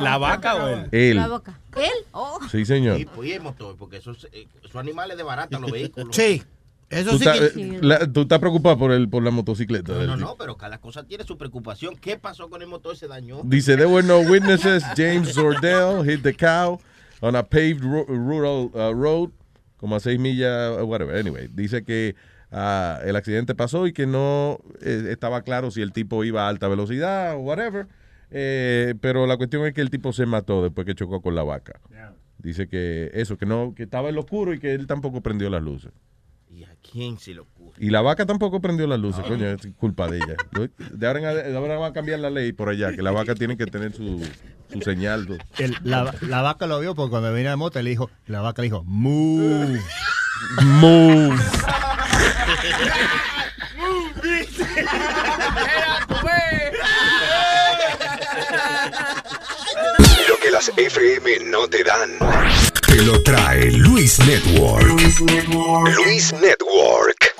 [0.00, 0.88] ¿La vaca o él?
[0.92, 1.16] Él.
[1.16, 1.60] La boca.
[1.76, 1.90] ¿Él?
[2.12, 2.38] Oh.
[2.50, 2.98] Sí, señor.
[2.98, 6.16] Y, pues, y el motor, porque esos, eh, esos animales desbaratan los vehículos.
[6.16, 6.42] Sí,
[6.88, 9.92] ¿Tú, estás, eh, la- tú estás preocupado por, el, por la motocicleta.
[9.92, 11.96] No, no, pero cada cosa tiene su preocupación.
[11.96, 12.96] ¿Qué pasó con el motor?
[12.96, 13.40] Se dañó.
[13.44, 14.82] Dice, there were no witnesses.
[14.96, 16.80] James Zordell hit the cow
[17.20, 19.30] on a paved ru- rural uh, road,
[19.76, 21.14] como a seis millas, uh, whatever.
[21.14, 22.14] Anyway, dice que
[22.52, 26.48] ah, el accidente pasó y que no eh, estaba claro si el tipo iba a
[26.48, 27.86] alta velocidad o whatever.
[28.30, 31.42] Eh, pero la cuestión es que el tipo se mató después que chocó con la
[31.42, 31.80] vaca.
[32.38, 35.48] Dice que eso, que no, que estaba en lo oscuro y que él tampoco prendió
[35.50, 35.92] las luces.
[36.50, 37.72] ¿Y a quién se le ocurre?
[37.78, 40.36] Y la vaca tampoco prendió las luces, coño, es culpa de ella.
[40.92, 43.10] De ahora, en ade- de ahora va a cambiar la ley por allá, que la
[43.12, 44.20] vaca tiene que tener su,
[44.72, 45.38] su señal.
[45.58, 48.60] El- la, la vaca lo vio porque cuando venía la moto le dijo, la vaca
[48.62, 49.80] le dijo, move.
[50.80, 51.36] Move.
[60.28, 62.18] Lo que las FM no te dan.
[62.86, 64.86] Te lo trae Luis Network.
[64.86, 67.34] Luis Network.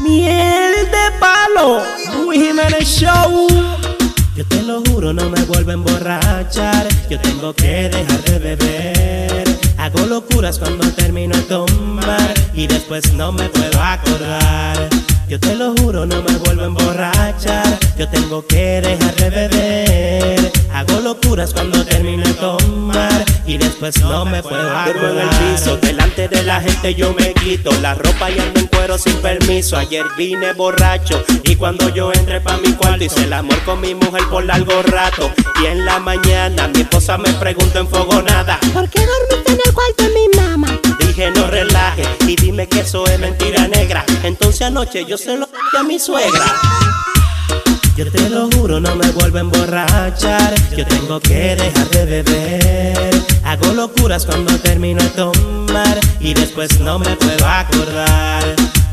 [0.00, 1.82] Miel de palo,
[2.14, 3.48] Luis Jiménez Show.
[4.36, 6.86] Yo te lo juro, no me vuelvo a emborrachar.
[7.08, 9.45] Yo tengo que dejar de beber.
[9.86, 14.88] Hago locuras cuando termino de tomar y después no me puedo acordar.
[15.28, 17.78] Yo te lo juro, no me vuelvo a emborrachar.
[17.96, 20.52] Yo tengo que dejar de beber.
[20.74, 25.08] Hago locuras cuando termino de tomar y después no me puedo acordar.
[25.08, 28.66] en el piso, delante de la gente yo me quito la ropa y ando en
[28.66, 29.76] cuero sin permiso.
[29.76, 33.94] Ayer vine borracho y cuando yo entré pa' mi cuarto hice el amor con mi
[33.94, 35.30] mujer por largo rato.
[35.62, 38.58] Y en la mañana mi esposa me preguntó enfogonada.
[38.74, 39.45] ¿Por qué dormiste en el
[39.76, 40.80] cuarto de mi mamá?
[41.00, 44.04] Dije no relaje y dime que eso es mentira negra.
[44.22, 46.46] Entonces anoche yo se lo dije a mi suegra.
[47.96, 50.54] Yo te lo juro, no me vuelvo a emborrachar.
[50.76, 53.22] Yo tengo que dejar de beber.
[53.44, 58.44] Hago locuras cuando termino de tomar y después no me puedo acordar.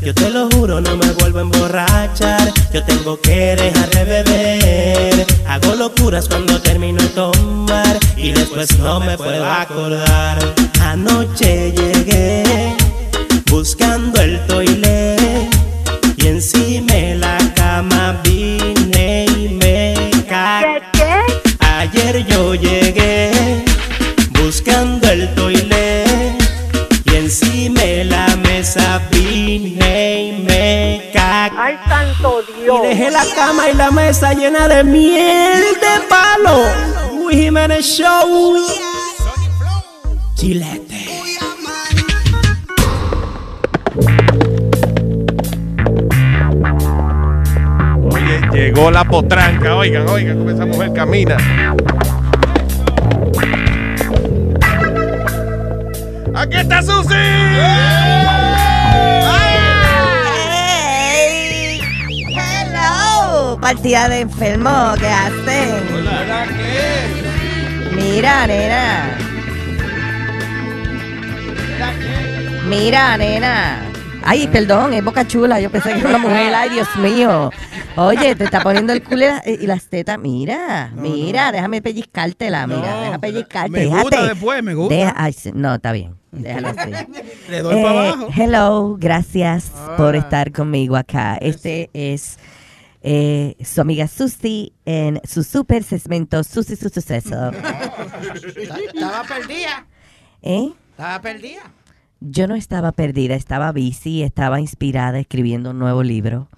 [0.04, 2.52] Yo te lo juro, no me vuelvo a emborrachar.
[2.74, 5.26] Yo tengo que dejar de beber.
[5.48, 10.38] Hago locuras cuando termino de tomar y después no me puedo acordar.
[10.82, 12.76] Anoche llegué
[13.50, 15.48] buscando el toilet
[16.18, 20.82] y encima de la cama vine y me cagué.
[21.60, 23.64] Ayer yo llegué
[24.38, 25.03] buscando
[32.24, 32.80] santo Dios.
[32.82, 36.64] Y dejé la cama y la mesa llena de miel de palo.
[37.12, 38.56] Luis Jiménez Show.
[40.34, 41.06] Chilete.
[48.10, 49.76] Oye, llegó la potranca.
[49.76, 51.36] Oigan, oigan cómo esa mujer camina.
[56.34, 57.93] ¡Aquí está Susi!
[63.74, 64.70] Partida de enfermo,
[65.00, 65.74] ¿qué hacen?
[67.96, 69.18] Mira, nena.
[72.68, 73.82] Mira, nena.
[74.22, 75.60] Ay, perdón, es boca chula.
[75.60, 76.54] Yo pensé que era una mujer.
[76.54, 77.50] Ay, Dios mío.
[77.96, 80.18] Oye, te está poniendo el culo y la- y las tetas.
[80.18, 82.66] Mira, mira, déjame pellizcártela.
[82.68, 83.70] Mira, deja pellizcarte.
[83.70, 84.28] me gusta déjate.
[84.34, 84.94] después, me gusta.
[84.94, 86.14] Deja- ay, sí, no, está bien.
[86.32, 86.90] Déjalo así.
[87.50, 88.28] Le doy Eh, para abajo.
[88.36, 91.36] Hello, gracias por estar conmigo acá.
[91.40, 92.38] Este es
[93.06, 97.50] eh, su amiga Susi en su super segmento Susi su suceso.
[98.94, 99.86] Estaba perdida.
[100.40, 100.72] ¿Eh?
[100.90, 101.70] Estaba perdida.
[102.20, 106.48] Yo no estaba perdida, estaba busy, estaba inspirada escribiendo un nuevo libro.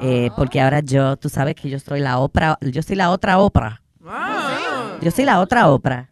[0.00, 3.40] Eh, porque ahora yo, tú sabes que yo soy la Oprah, yo soy la otra
[3.40, 3.82] Oprah.
[5.02, 6.10] Yo soy la otra Oprah.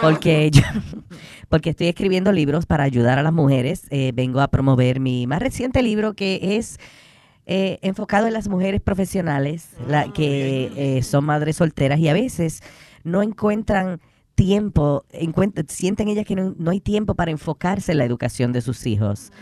[0.00, 0.62] Porque yo,
[1.48, 3.84] porque estoy escribiendo libros para ayudar a las mujeres.
[3.90, 6.80] Eh, vengo a promover mi más reciente libro que es
[7.46, 12.62] eh, enfocado en las mujeres profesionales la, que eh, son madres solteras y a veces
[13.04, 14.00] no encuentran
[14.34, 18.60] tiempo, encuent- sienten ellas que no, no hay tiempo para enfocarse en la educación de
[18.60, 19.32] sus hijos.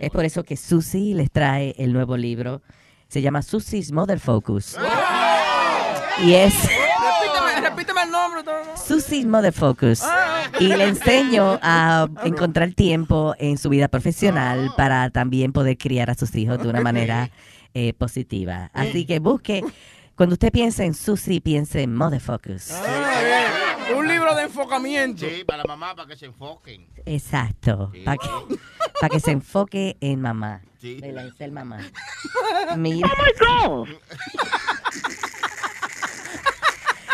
[0.00, 2.62] Es por eso que Susi les trae el nuevo libro.
[3.08, 4.76] Se llama Susie's Mother Focus.
[6.24, 8.42] Y es Repíteme, repíteme el nombre.
[8.44, 8.76] todo, ¿no?
[8.76, 10.02] Susie's Mother Focus.
[10.60, 16.14] Y le enseño a encontrar tiempo en su vida profesional para también poder criar a
[16.14, 17.30] sus hijos de una manera
[17.74, 18.70] eh, positiva.
[18.72, 19.62] Así que busque,
[20.16, 22.70] cuando usted piense en Susie, piense en Mother Focus.
[22.72, 23.20] Ah,
[23.86, 23.98] bien.
[23.98, 25.26] Un libro de enfocamiento.
[25.26, 26.86] Sí, para la mamá, para que se enfoquen.
[27.06, 27.90] Exacto.
[28.04, 28.28] Para que,
[29.00, 30.60] para que se enfoque en mamá.
[30.80, 30.98] Sí.
[31.02, 31.78] En la- en ser mamá.
[32.76, 33.08] Mira.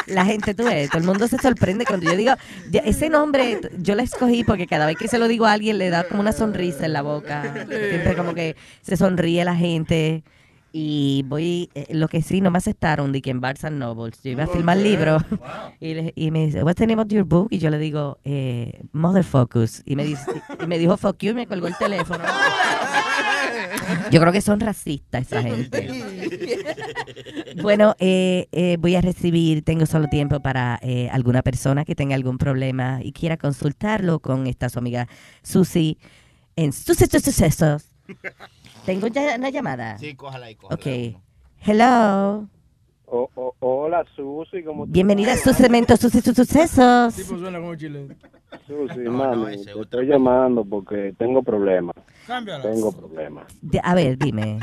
[0.06, 2.34] La gente, tú ves, todo el mundo se sorprende cuando yo digo,
[2.84, 5.88] ese nombre yo la escogí porque cada vez que se lo digo a alguien le
[5.88, 7.54] da como una sonrisa en la boca.
[7.66, 10.22] Siempre como que se sonríe la gente.
[10.76, 14.20] Y voy, eh, lo que sí, no me aceptaron de que en Barnes and Nobles.
[14.24, 15.22] Yo iba a filmar libros
[15.80, 17.46] y, le- y me dice, what's the name of your book?
[17.52, 19.82] Y yo le digo, eh, Mother Focus.
[19.86, 20.24] Y me, dice,
[20.60, 22.24] y me dijo, fuck you, y me colgó el teléfono.
[24.10, 25.88] Yo creo que son racistas esa gente.
[27.62, 32.14] Bueno, eh, eh, voy a recibir, tengo solo tiempo para eh, alguna persona que tenga
[32.14, 35.06] algún problema y quiera consultarlo con esta su amiga
[35.42, 35.98] Susi
[36.56, 37.84] en Sucesos Sucesos.
[38.84, 39.98] Tengo ya una llamada.
[39.98, 40.74] Sí, cójala ahí, cójala.
[40.80, 40.86] Ok.
[41.66, 42.46] Hello.
[43.06, 47.14] O- o- hola, Susi, ¿cómo Bienvenida a su segmento Susi Sus Sucesos.
[47.14, 48.14] Tipo suena como chileno.
[48.66, 51.94] Susi, mami, te estoy llamando porque tengo problemas.
[52.62, 53.46] Tengo problemas.
[53.60, 54.58] De- a ver, dime.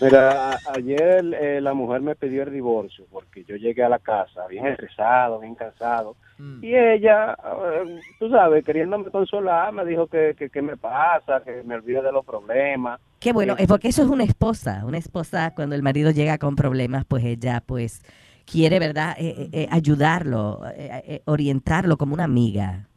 [0.00, 3.98] Mira, a- ayer eh, la mujer me pidió el divorcio porque yo llegué a la
[3.98, 6.16] casa bien estresado, bien cansado.
[6.62, 11.62] Y ella, eh, tú sabes, queriéndome consolar, me dijo que, que, que me pasa, que
[11.62, 13.00] me olvide de los problemas.
[13.20, 14.82] Qué bueno, es porque eso es una esposa.
[14.86, 18.02] Una esposa, cuando el marido llega con problemas, pues ella, pues,
[18.50, 22.88] quiere, ¿verdad?, Eh, eh, eh, ayudarlo, eh, eh, orientarlo como una amiga.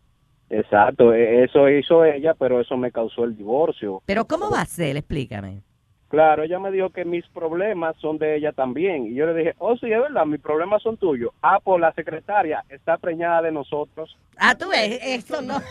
[0.49, 4.01] Exacto, e- eso hizo ella, pero eso me causó el divorcio.
[4.05, 4.95] Pero ¿cómo va a ser?
[4.97, 5.61] Explícame.
[6.09, 9.07] Claro, ella me dijo que mis problemas son de ella también.
[9.07, 11.31] Y yo le dije, oh, sí, es verdad, mis problemas son tuyos.
[11.41, 14.17] Ah, pues la secretaria está preñada de nosotros.
[14.37, 15.59] Ah, tú ves, eso no.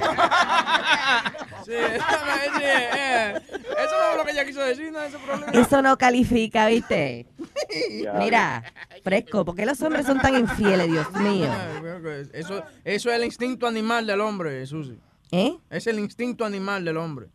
[1.65, 5.19] Sí, eso no, sí, eh, eso no es lo que ella quiso decir, no ese
[5.19, 5.53] problema.
[5.53, 7.27] Eso no califica, ¿viste?
[8.19, 8.63] Mira,
[9.03, 11.49] fresco, ¿por qué los hombres son tan infieles, Dios mío?
[12.33, 14.97] Eso, eso es el instinto animal del hombre, Susi.
[15.33, 15.57] ¿Eh?
[15.71, 17.27] Es el instinto animal del hombre.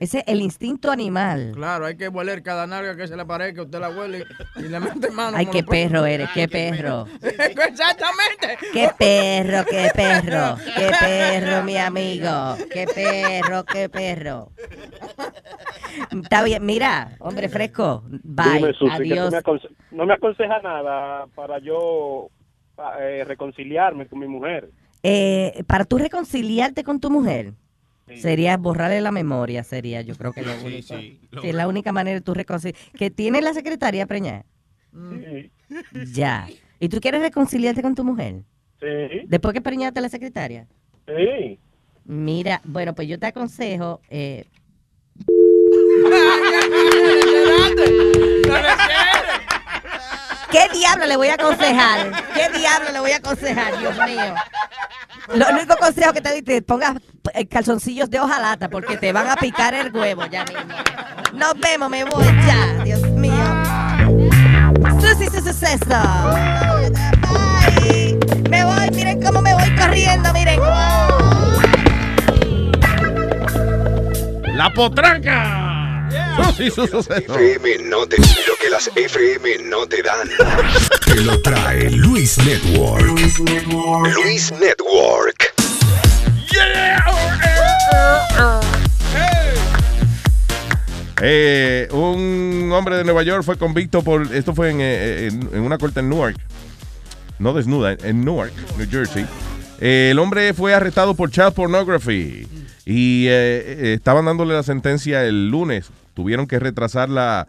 [0.00, 1.52] Ese es el instinto animal.
[1.54, 4.24] Claro, hay que hueler cada nalga que se le parezca, usted la huele
[4.56, 5.36] y le mete mano.
[5.36, 7.06] Ay, qué perro eres, qué perro.
[7.22, 8.56] Exactamente.
[8.72, 12.56] Qué perro, qué perro, qué perro, mi amigo.
[12.72, 14.50] Qué perro, qué perro.
[16.22, 18.02] Está bien, mira, hombre fresco.
[18.08, 19.32] Bye, Dime, Susi, adiós.
[19.32, 19.42] me
[19.96, 22.28] no me aconseja nada para yo
[22.98, 24.70] eh, reconciliarme con mi mujer.
[25.02, 27.54] Eh, para tú reconciliarte con tu mujer,
[28.16, 30.96] sería borrarle la memoria, sería yo creo que lo único.
[30.98, 32.80] sí, Sí, es la única manera de tú reconciliar.
[32.96, 34.44] ¿Que tiene la secretaria preñada?
[34.92, 35.50] Sí.
[36.12, 36.48] Ya.
[36.80, 38.42] ¿Y tú quieres reconciliarte con tu mujer?
[38.80, 38.86] Sí.
[39.26, 40.66] Después que preñaste a la secretaria.
[41.06, 41.58] Sí.
[42.04, 44.00] Mira, bueno, pues yo te aconsejo.
[44.10, 44.44] Eh,
[50.52, 52.10] Dale, diablo le voy a aconsejar?
[52.34, 53.78] ¿Qué diablo le voy a aconsejar?
[53.78, 54.34] Dios mío.
[55.34, 56.94] Lo único consejo que te doy, te pongas
[57.34, 60.74] eh, calzoncillos de hojalata porque te van a picar el huevo ya mismo.
[61.32, 62.84] Nos vemos, me voy ya.
[62.84, 63.44] Dios mío.
[65.00, 66.00] Susi, su suceso.
[67.22, 68.18] Bye.
[68.48, 70.60] Me voy, miren cómo me voy corriendo, miren.
[74.54, 75.65] La potranca.
[76.44, 77.00] Suceso.
[77.14, 80.28] FM no te lo que las FM no te dan.
[81.06, 83.02] Te lo trae Luis Network.
[83.06, 83.40] Luis
[84.52, 85.54] Network.
[91.22, 94.32] Eh, un hombre de Nueva York fue convicto por.
[94.34, 96.36] Esto fue en, eh, en- en una corte en Newark.
[97.38, 99.26] No desnuda, en Newark, New Jersey.
[99.80, 102.46] Eh, el hombre fue arrestado por child pornography.
[102.84, 105.86] Y eh, eh, estaban dándole la sentencia el lunes.
[106.16, 107.46] Tuvieron que retrasar la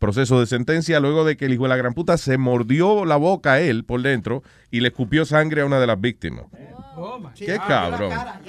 [0.00, 3.16] proceso de sentencia luego de que el hijo de la gran puta se mordió la
[3.16, 6.44] boca a él por dentro y le escupió sangre a una de las víctimas.
[7.36, 8.10] Qué Ah, cabrón.
[8.10, 8.40] cara.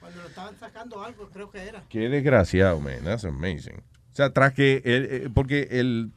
[0.00, 1.82] Cuando lo estaban sacando algo, creo que era.
[1.88, 2.96] Qué desgraciado, man.
[3.04, 3.76] That's amazing.
[3.78, 6.10] O sea, tras que él, eh, porque él,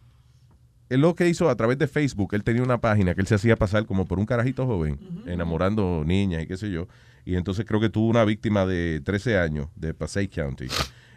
[0.89, 3.35] él lo que hizo a través de Facebook, él tenía una página que él se
[3.35, 6.87] hacía pasar como por un carajito joven, enamorando niñas y qué sé yo.
[7.25, 10.67] Y entonces creo que tuvo una víctima de 13 años de Passaic County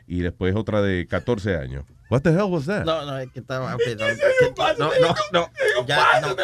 [0.06, 1.84] y después otra de 14 años.
[2.10, 2.84] What the hell was that?
[2.84, 3.76] No, no, es que estaba.
[3.84, 5.50] perdón, que- No, no, no.
[5.86, 6.36] Ya, no,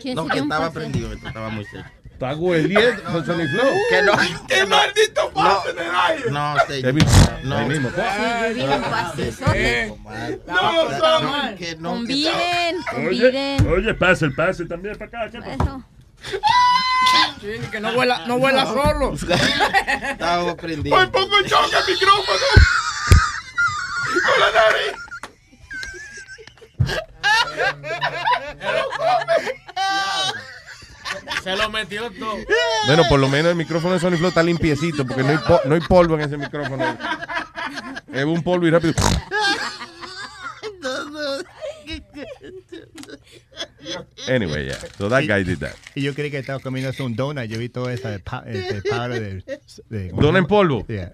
[0.00, 1.84] ¿Quién no, se que estaba prendido, esto estaba muy serio.
[2.04, 3.74] Está hueliendo con Sony Flow.
[3.88, 4.12] Que no.
[4.46, 6.30] ¡Qué maldito pase en el aire!
[6.30, 6.94] No, señor.
[7.44, 7.56] No.
[7.56, 7.88] ahí mismo.
[7.90, 9.94] Sí, yo vi un pasesote.
[10.46, 11.56] No, son.
[11.56, 13.68] Que no, Conviden, Oye, conviden.
[13.68, 15.30] oye, pase el pase también para acá.
[15.30, 15.54] ¿qué pasa?
[15.54, 15.84] Eso.
[17.40, 19.14] Sí, que no vuela, no vuela solo.
[20.10, 20.96] Estaba prendido.
[20.96, 22.46] Hoy pongo en choque el micrófono.
[24.26, 24.92] Con la nariz.
[31.42, 32.36] Se lo metió todo.
[32.86, 35.60] Bueno, por lo menos el micrófono de Sony Flow está limpiecito porque no hay, po-
[35.64, 36.84] no hay polvo en ese micrófono.
[38.12, 38.94] Es un polvo y rápido.
[44.28, 44.76] Anyway, yeah.
[44.98, 45.74] So that guy did that.
[45.94, 47.46] Y yo creí que estaba comiéndose un donut.
[47.48, 50.86] Yo vi todo esa de, pa, de powder de, de- ¿Don en polvo?
[50.86, 51.12] Yeah.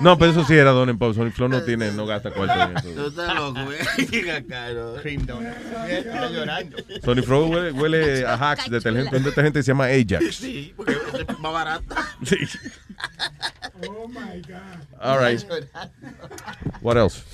[0.00, 1.14] No, pero eso sí era Don en polvo.
[1.14, 3.06] Sony Flow no tiene, no gasta cuarto en Tú eso.
[3.08, 3.60] estás loco.
[5.02, 5.52] Cream donut.
[5.88, 6.76] Está llorando.
[7.02, 10.36] Sony Flow huele, huele a hacks, detergente, un detergente que se llama Ajax.
[10.36, 11.94] Sí, porque es más barato.
[12.24, 12.36] Sí.
[13.88, 15.00] Oh my God.
[15.00, 15.42] All right.
[16.82, 17.24] What else?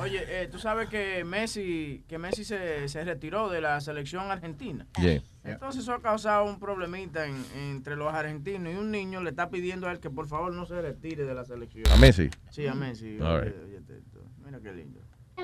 [0.00, 4.86] Oye, eh, tú sabes que Messi, que Messi se, se retiró de la selección argentina.
[5.00, 5.22] Yeah.
[5.44, 9.50] Entonces eso ha causado un problemita en- entre los argentinos y un niño le está
[9.50, 11.84] pidiendo a él que por favor no se retire de la selección.
[11.90, 12.28] ¿A Messi?
[12.50, 13.18] Sí, a Messi.
[13.20, 13.54] All right.
[13.64, 14.20] oye, esto.
[14.44, 15.00] Mira qué lindo.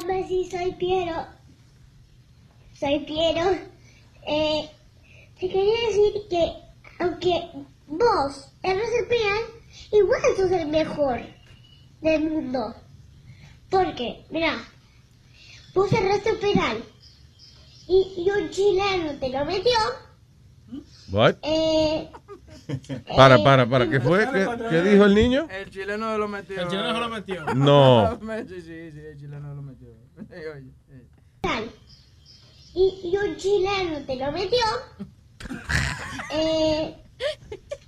[0.07, 1.27] Messi, soy Piero.
[2.75, 3.51] Soy Piero.
[4.27, 4.70] Eh,
[5.39, 6.53] te quería decir que,
[6.99, 7.43] aunque
[7.87, 9.43] vos eres el penal,
[9.93, 11.20] igual sos el mejor
[12.01, 12.75] del mundo.
[13.70, 14.57] Porque, mira,
[15.74, 16.84] vos cerraste un penal
[17.89, 19.78] y, y un chileno te lo metió.
[21.12, 21.36] What?
[21.42, 22.10] Eh,
[23.16, 23.89] Para, para, para.
[23.89, 24.28] ¿Qué fue?
[24.32, 25.49] ¿Qué, qué dijo el niño?
[25.50, 26.60] El chileno lo metió.
[26.60, 27.44] El chileno lo metió.
[27.55, 28.18] No.
[28.23, 29.89] Messi, sí, sí, el chileno lo metió.
[30.31, 30.70] Eh.
[32.74, 34.58] y, y un chileno te lo metió.
[36.32, 36.97] Eh,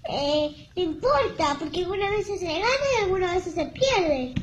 [0.08, 4.34] eh, no importa, porque algunas veces se gana y algunas veces se pierde.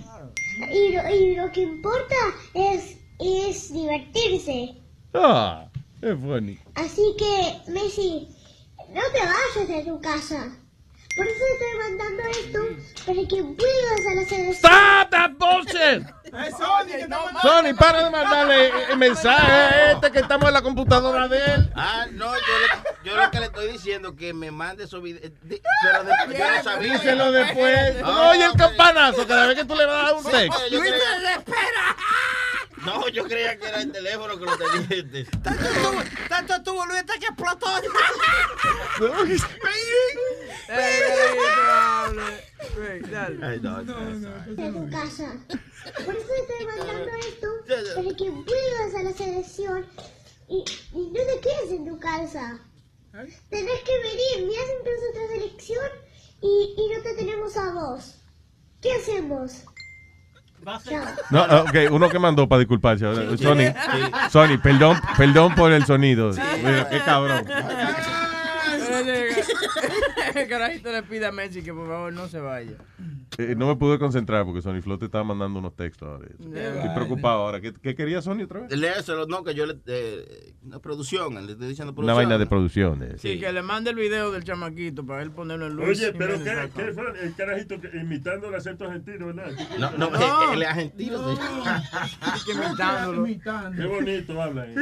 [0.67, 2.15] Y lo, y lo que importa
[2.53, 4.75] es, es divertirse.
[5.13, 5.69] Ah,
[6.01, 6.59] es funny.
[6.75, 8.27] Así que, Messi,
[8.89, 10.55] no te vayas de tu casa.
[11.15, 12.59] Por eso estoy mandando esto,
[13.05, 14.53] para que vuelvas a la selección.
[14.53, 16.05] Stop that bullshit!
[17.41, 21.71] Sony para de mandarle el mensaje a este que estamos en la computadora de él.
[21.75, 25.31] Ah, no, yo, le- yo lo que le estoy diciendo que me mande esos videos.
[25.41, 26.93] de- Pero después yo sabía.
[26.93, 27.95] Díselo después.
[28.03, 30.67] Oye, el campanazo cada vez que tú le vas a dar un Sí, texto.
[30.69, 31.43] yo creía-
[32.85, 35.25] No, yo creía que era el teléfono que lo tenía.
[36.29, 37.67] Tanto estuvo Luis hasta que explotó.
[43.41, 43.99] Ay, no, no,
[44.55, 45.37] de tu casa.
[46.05, 47.47] Por eso te estoy mandando esto,
[47.95, 49.85] para que vuelvas a la selección
[50.47, 52.59] y, y no te quedes en tu casa.
[53.49, 55.89] Tenés que venir, mira siempre es otra selección
[56.41, 58.15] y, y no te tenemos a vos.
[58.81, 59.63] ¿Qué hacemos?
[61.29, 63.05] No, ok, uno que mandó para disculparse.
[63.05, 63.37] ahora.
[63.37, 63.73] Sony,
[64.29, 66.31] Sony, perdón, perdón por el sonido.
[66.33, 67.45] Qué cabrón.
[70.35, 72.73] El carajito le pide a Messi que por favor no se vaya.
[73.37, 76.27] Eh, no me pude concentrar porque Sony Flow te estaba mandando unos textos ahora.
[76.29, 77.61] Estoy preocupado ahora.
[77.61, 78.77] ¿Qué, qué quería Sony otra vez?
[78.77, 79.77] Léeselo, no, que yo le.
[79.85, 82.03] Eh, una producción, le estoy diciendo producción.
[82.03, 83.01] Una vaina de producción.
[83.03, 83.15] eh.
[83.17, 85.87] Sí, que le mande el video del chamaquito para él ponerlo en luz.
[85.87, 89.51] Oye, pero ¿qué, qué fue el carajito que- imitando el acento argentino, verdad?
[89.79, 90.51] No, no, No.
[90.53, 91.37] el, el argentino.
[92.45, 93.23] que imitándolo.
[93.75, 94.67] Qué bonito habla.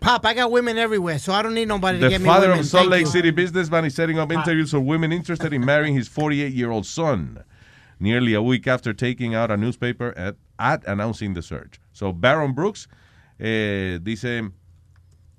[0.00, 2.48] Pop, I got women everywhere, so I don't need nobody to The get me father
[2.48, 2.60] women.
[2.60, 3.10] of Salt Thank Lake you.
[3.12, 7.44] City businessman is setting up interviews for women interested in marrying his 48-year-old son.
[7.98, 11.78] Nearly a week after taking out a newspaper at, at announcing the search.
[11.92, 12.88] So Baron Brooks
[13.38, 14.50] eh, dice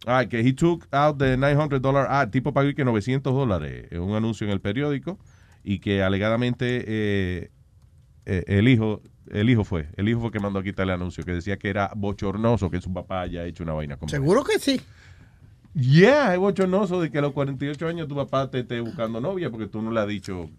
[0.05, 2.31] ah, que he took out the 900 dollar ad.
[2.31, 5.17] Tipo pagó que 900 dólares en un anuncio en el periódico
[5.63, 7.49] y que alegadamente eh,
[8.27, 11.23] eh, el hijo el hijo fue el hijo fue que mandó a quitar el anuncio
[11.23, 14.57] que decía que era bochornoso que su papá haya hecho una vaina como Seguro que
[14.59, 14.81] sí.
[15.73, 19.49] Yeah, es bochornoso de que a los 48 años tu papá te esté buscando novia
[19.49, 20.49] porque tú no le has dicho,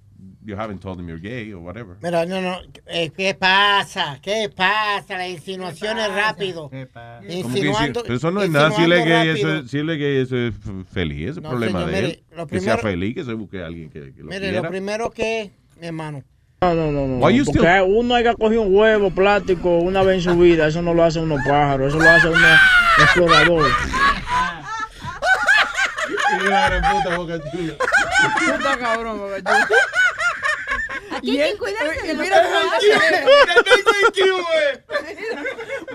[0.42, 1.96] you haven't told him you're gay or whatever.
[2.02, 2.56] Mira, no, no.
[2.86, 4.18] eh, ¿Qué pasa?
[4.22, 5.18] ¿Qué pasa?
[5.18, 6.70] Las insinuaciones rápido.
[6.70, 6.88] ¿Cómo
[7.26, 8.00] que Insinuando.
[8.00, 8.04] sí?
[8.06, 8.70] Pero eso no es nada.
[8.70, 9.64] Si él es gay, eso rápido.
[9.64, 10.54] es, si él es gay, eso es
[10.90, 11.20] feliz.
[11.20, 12.36] Ese es el No, problema señor, de mire, él.
[12.36, 14.62] lo que sea feliz, que se busque a alguien que, que lo Mire, quiera.
[14.62, 16.22] lo primero que, mi hermano.
[16.62, 17.18] No, no, no, no.
[17.44, 20.94] Porque still- uno haya cogido un huevo plástico una vez en su vida, eso no
[20.94, 22.38] lo hace uno pájaro, eso lo hace uno
[22.98, 23.66] explorador.
[28.56, 29.66] Puta cabrón, Boca
[31.22, 32.42] Aquí hay que cuidarse de los mira
[35.14, 35.44] Mira,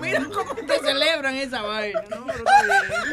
[0.00, 2.02] mira cómo te celebran esa vaina.
[2.08, 3.12] No, pero está bien.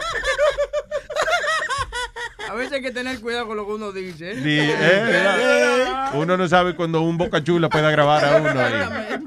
[2.48, 4.32] A veces hay que tener cuidado con lo que uno dice.
[4.32, 4.36] ¿eh?
[4.36, 5.96] Sí, eh.
[6.14, 9.20] Uno no sabe cuando un boca chula pueda grabar a uno ahí.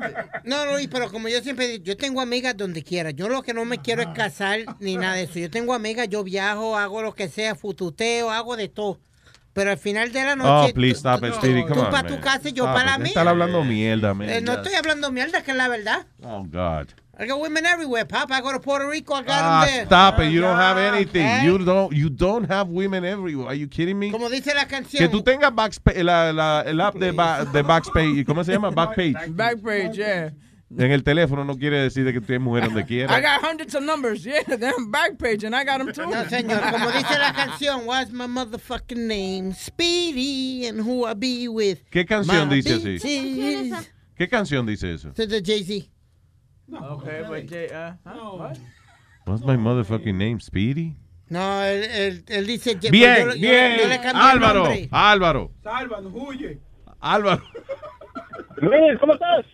[0.45, 3.11] No, no, y pero como yo siempre digo, yo tengo amigas donde quiera.
[3.11, 5.39] Yo lo que no me quiero es casar ni nada de eso.
[5.41, 8.99] Yo tengo amigas, yo viajo, hago lo que sea, fututeo, hago de todo.
[9.59, 10.73] Pero al final de la Oh, noche.
[10.73, 11.63] please stop it, Speedy.
[11.63, 13.09] Come tú para tu casa y yo para la mía.
[13.09, 14.31] Están hablando mierda, man.
[14.31, 16.07] Eh, no estoy hablando mierda, que es la verdad.
[16.23, 16.87] Oh, God.
[17.21, 18.31] I got women everywhere, Pop.
[18.31, 19.87] I go to Puerto Rico, I got Ah, them there.
[19.87, 20.31] stop it.
[20.31, 21.27] You don't have anything.
[21.27, 21.43] Eh.
[21.45, 23.49] You don't, you don't have women everywhere.
[23.49, 24.13] Are you kidding me?
[24.13, 25.03] Como dice la canción.
[25.03, 25.53] Que tú tengas
[25.97, 28.71] la, la- el app de, ba- de Backpage, ¿cómo se llama?
[28.75, 29.17] Backpage.
[29.31, 30.31] Backpage, yeah.
[30.71, 33.21] En el teléfono no quiere decir de que tienes mujer donde I quiera.
[33.21, 34.43] got hundreds of numbers, yeah.
[34.47, 36.11] Damn Backpage, and I got them too.
[36.11, 39.55] No, señor, como dice la canción, what's my motherfucking name?
[39.55, 41.79] Speedy, and who I be with.
[41.91, 42.99] ¿Qué canción My dice así?
[42.99, 43.93] bitches.
[44.17, 45.09] ¿Qué canción dice eso?
[45.17, 45.89] Is de Jay-Z.
[46.71, 48.37] Okay, but Jay, uh, huh?
[48.37, 48.59] What?
[49.25, 50.39] What's my motherfucking name?
[50.41, 50.97] Speedy.
[51.31, 52.77] No, él, él, él dice...
[52.77, 53.79] pues Bien, yo lo- yo- bien.
[53.79, 54.69] yo le Álvaro.
[54.91, 56.59] Álvaro, Salva, no huye.
[57.01, 57.43] Álvaro.
[58.57, 59.45] Luis, ¿cómo estás?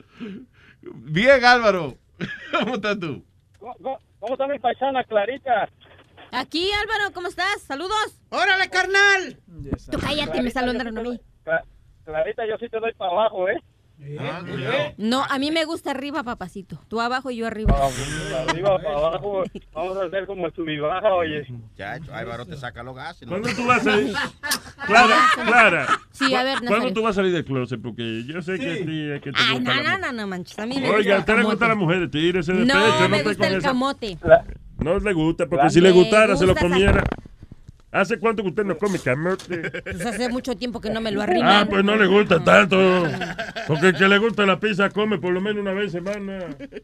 [0.95, 1.97] Bien, Álvaro.
[2.53, 3.25] ¿Cómo estás tú?
[3.59, 5.69] ¿Cómo, cómo está mi paisana Clarita?
[6.33, 7.63] Aquí, Álvaro, ¿cómo estás?
[7.63, 8.21] Saludos.
[8.31, 9.39] ¡Órale, carnal!
[9.91, 11.21] Tú cállate, me saludaron a mí.
[12.05, 13.57] Clarita, yo sí te doy para abajo, ¿eh?
[14.99, 16.79] No, a mí me gusta arriba, papacito.
[16.89, 17.73] Tú abajo y yo arriba.
[17.75, 21.47] Para arriba, para abajo, vamos a hacer como subibaja, oye.
[21.77, 23.29] Chacho, Álvaro te saca los gases.
[23.29, 24.15] ¿Cuándo tú vas a ir?
[24.87, 25.17] Clara,
[25.47, 25.87] Clara.
[26.13, 26.95] Sí, a ver, ¿Cuándo Nazario.
[26.95, 27.81] tú vas a salir del closet?
[27.81, 30.27] Porque yo sé que a ti es que te Ay, gusta no, no, no, no
[30.27, 30.59] manches.
[30.59, 31.95] A mí me Oiga, a gusta el le gusta la camote.
[31.95, 34.19] mujer, tírese de No, pecho, no me gusta el esa- camote.
[34.79, 37.05] No le gusta, porque si le gustara, se lo comiera.
[37.95, 39.71] ¿Hace cuánto que usted no come camote?
[39.83, 41.49] Pues hace mucho tiempo que no me lo arriman.
[41.49, 42.77] Ah, pues no le gusta tanto.
[43.69, 46.41] Porque el que le gusta la pizza come por lo menos una vez semana.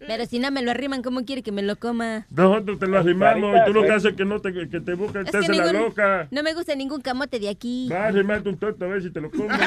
[0.06, 2.26] Pero si no me lo arriman, ¿cómo quiere que me lo coma?
[2.30, 4.94] Nosotros te lo arrimamos y tú lo que haces es que no te, que te
[4.94, 6.28] busca, Es te hace la loca.
[6.30, 7.88] no me gusta ningún camote de aquí.
[7.90, 9.58] Va a arrimarte un torto a ver si te lo comes.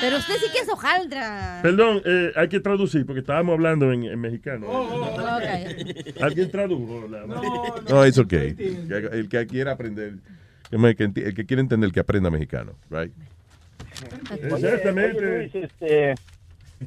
[0.00, 1.60] Pero usted sí que es hojaldra.
[1.62, 4.66] Perdón, eh, hay que traducir porque estábamos hablando en, en mexicano.
[4.68, 6.20] Ok.
[6.20, 7.06] ¿Alguien tradujo?
[7.08, 7.24] La-
[7.88, 8.54] No, it's okay.
[9.12, 10.14] El que quiera aprender,
[10.70, 13.12] el que quiera entender, que aprenda mexicano, right?
[14.30, 15.18] Exactamente.
[15.18, 16.14] oye, Luis, este,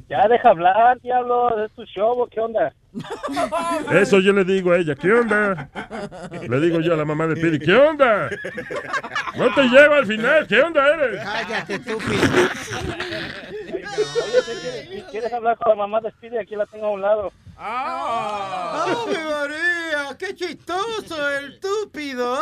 [0.08, 2.72] Ya deja hablar, diablo, es tu show, ¿qué onda?
[3.92, 5.68] Eso yo le digo a ella, ¿qué onda?
[6.48, 8.30] Le digo yo a la mamá de Speedy, ¿qué onda?
[9.36, 11.22] No te lleva al final, ¿qué onda eres?
[11.22, 12.22] Cállate, estúpido.
[13.94, 16.90] Oye, si quieres, si quieres hablar con la mamá de Speedy, aquí la tengo a
[16.90, 17.32] un lado.
[17.56, 20.16] ¡Ave María!
[20.18, 22.40] ¡Qué chistoso, el estúpido!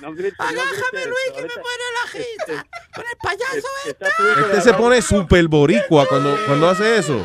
[0.00, 2.66] No grites, no Agájame, grites, Luis, que me muere la jita.
[2.94, 7.24] Con el payaso hijo Este de se pone super boricua cuando, cuando hace eso.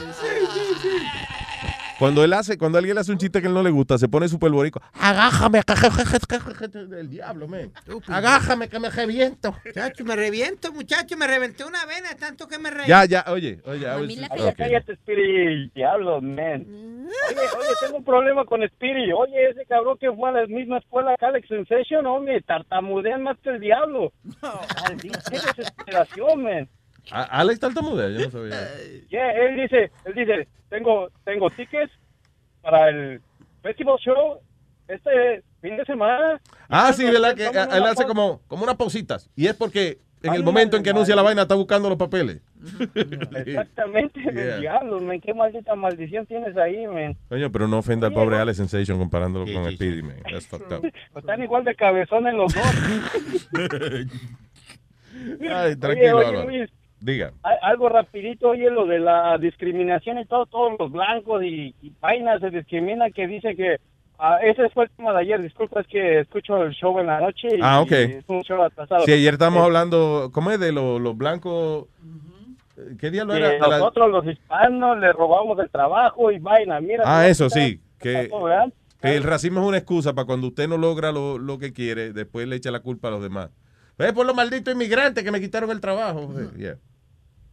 [2.00, 4.08] Cuando él hace, cuando alguien le hace un chiste que él no le gusta, se
[4.08, 4.82] pone super boricua.
[4.94, 5.62] Agájame,
[6.98, 7.72] el diablo, man.
[8.08, 9.56] Agájame que me reviento.
[9.66, 12.88] Muchacho, me reviento, muchacho, me reventé una vena, tanto que me reí.
[12.88, 14.56] Ya, ya, oye, oye, Oye, ok.
[14.56, 16.66] cállate, Speedy, diablo, man.
[17.30, 19.12] Oye, oye, tengo un problema con Speedy.
[19.14, 23.38] Oye, ese cabrón que fue a la misma escuela que Alex Sensation, hombre, tartamudean más
[23.40, 24.12] que el diablo.
[25.02, 26.70] Qué desesperación, man.
[27.12, 28.70] A- Alex tartamudea, yo no sabía.
[29.10, 31.92] Yeah, él dice, él dice, tengo, tengo tickets
[32.62, 33.22] para el
[33.62, 34.40] festival show
[34.88, 36.40] este fin de semana.
[36.70, 37.36] Ah, sí, ¿verdad?
[37.36, 39.30] Que él hace como, como unas positas.
[39.36, 42.42] Y es porque en el momento en que anuncia la vaina está buscando los papeles.
[43.36, 44.56] Exactamente, Yeah.
[44.56, 45.22] el diablo, man.
[45.22, 47.16] Qué maldita maldición tienes ahí, man.
[47.30, 50.18] Coño, pero no ofenda al pobre Alex Sensation comparándolo con Speedy, man.
[50.30, 50.92] That's fucked up.
[51.16, 52.64] Están igual de cabezones los dos.
[55.50, 56.46] Ay, tranquilo, oye, Álvaro.
[56.50, 56.70] Luis,
[57.00, 57.32] Diga.
[57.62, 62.42] algo rapidito, oye, lo de la discriminación y todo, todos los blancos y, y vainas
[62.42, 63.78] se discriminan que dice que
[64.18, 67.20] ah, ese fue el tema de ayer, disculpa, es que escucho el show en la
[67.22, 67.92] noche y, Ah, ok.
[67.92, 69.06] y es un show atrasado.
[69.06, 70.60] Sí, ayer estamos Eh, hablando, ¿cómo es?
[70.60, 71.86] De los, blancos.
[73.00, 73.58] ¿Qué día lo que era?
[73.68, 77.04] La- nosotros los hispanos le robamos el trabajo y vaina, mira.
[77.06, 77.80] Ah, eso sí.
[78.00, 78.30] Que
[79.04, 82.48] el racismo es una excusa para cuando usted no logra lo, lo que quiere, después
[82.48, 83.50] le echa la culpa a los demás.
[83.98, 86.30] Es por los malditos inmigrantes que me quitaron el trabajo.
[86.56, 86.76] Yeah.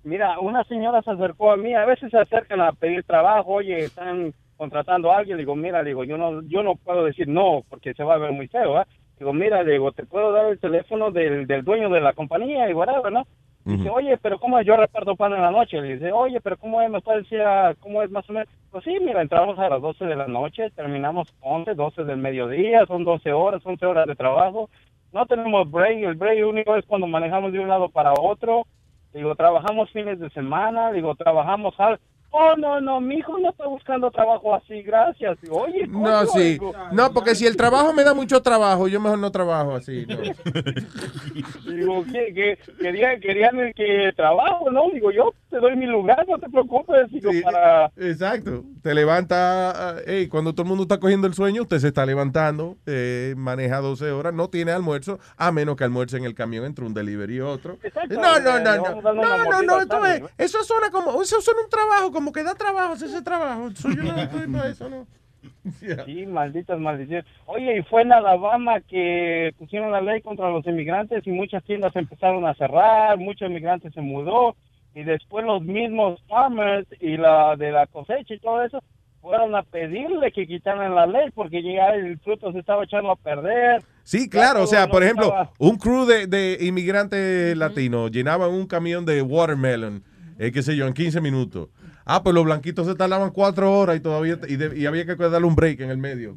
[0.03, 3.85] Mira, una señora se acercó a mí, a veces se acercan a pedir trabajo, oye,
[3.85, 7.63] están contratando a alguien, le digo, mira, digo, yo no, yo no puedo decir no,
[7.69, 8.87] porque se va a ver muy feo, ¿ah?
[9.19, 12.75] Digo, mira, digo, te puedo dar el teléfono del, del dueño de la compañía y
[12.75, 13.27] whatever, ¿no?
[13.65, 14.67] Dice, oye, pero ¿cómo es?
[14.67, 15.81] Yo reparto pan en la noche.
[15.81, 16.91] Le dice, oye, pero ¿cómo es?
[16.91, 18.47] ¿Me puede decir ah, cómo es más o menos?
[18.71, 22.85] Pues sí, mira, entramos a las 12 de la noche, terminamos 11, 12 del mediodía,
[22.85, 24.69] son 12 horas, 11 horas de trabajo.
[25.15, 28.67] No tenemos break, el break único es cuando manejamos de un lado para otro.
[29.13, 32.01] Digo, trabajamos fines de semana, digo, trabajamos al...
[32.37, 35.41] Oh, no, no, mi hijo no está buscando trabajo así, gracias.
[35.41, 36.55] Digo, oye, No, sí.
[36.55, 40.05] digo, No, porque si el trabajo me da mucho trabajo, yo mejor no trabajo así.
[40.09, 40.17] no.
[41.73, 44.91] Digo, que, que, quería, querían el que trabajo, ¿no?
[44.93, 47.09] Digo, yo te doy mi lugar, no te preocupes.
[47.13, 47.87] Digo, para...
[47.97, 48.65] Exacto.
[48.83, 52.05] Te levanta, ah, ey, cuando todo el mundo está cogiendo el sueño, usted se está
[52.05, 56.65] levantando, eh, maneja 12 horas, no tiene almuerzo, a menos que almuerce en el camión
[56.65, 57.79] entre un delivery y otro.
[57.85, 59.01] Exacto, No, no, no, no.
[59.15, 62.55] No, no, no, esto es- eso suena como, eso suena un trabajo, como que da
[62.55, 63.69] trabajo ese trabajo.
[63.71, 65.07] Yo no estoy para eso, ¿no?
[66.07, 67.25] Sí, malditas maldiciones.
[67.47, 71.95] Oye, y fue en Alabama que pusieron la ley contra los inmigrantes y muchas tiendas
[71.97, 74.57] empezaron a cerrar, muchos inmigrantes se mudó
[74.95, 78.83] y después los mismos farmers y la de la cosecha y todo eso
[79.21, 83.17] fueron a pedirle que quitaran la ley porque ya el fruto se estaba echando a
[83.17, 83.83] perder.
[84.03, 88.51] Sí, claro, o sea, no por ejemplo, estaba- un crew de, de inmigrantes latinos llenaban
[88.51, 90.05] un camión de watermelon,
[90.39, 91.69] eh, qué sé yo, en 15 minutos.
[92.05, 95.15] Ah, pues los blanquitos se tardaban cuatro horas y todavía y, de- y había que
[95.17, 96.37] darle un break en el medio.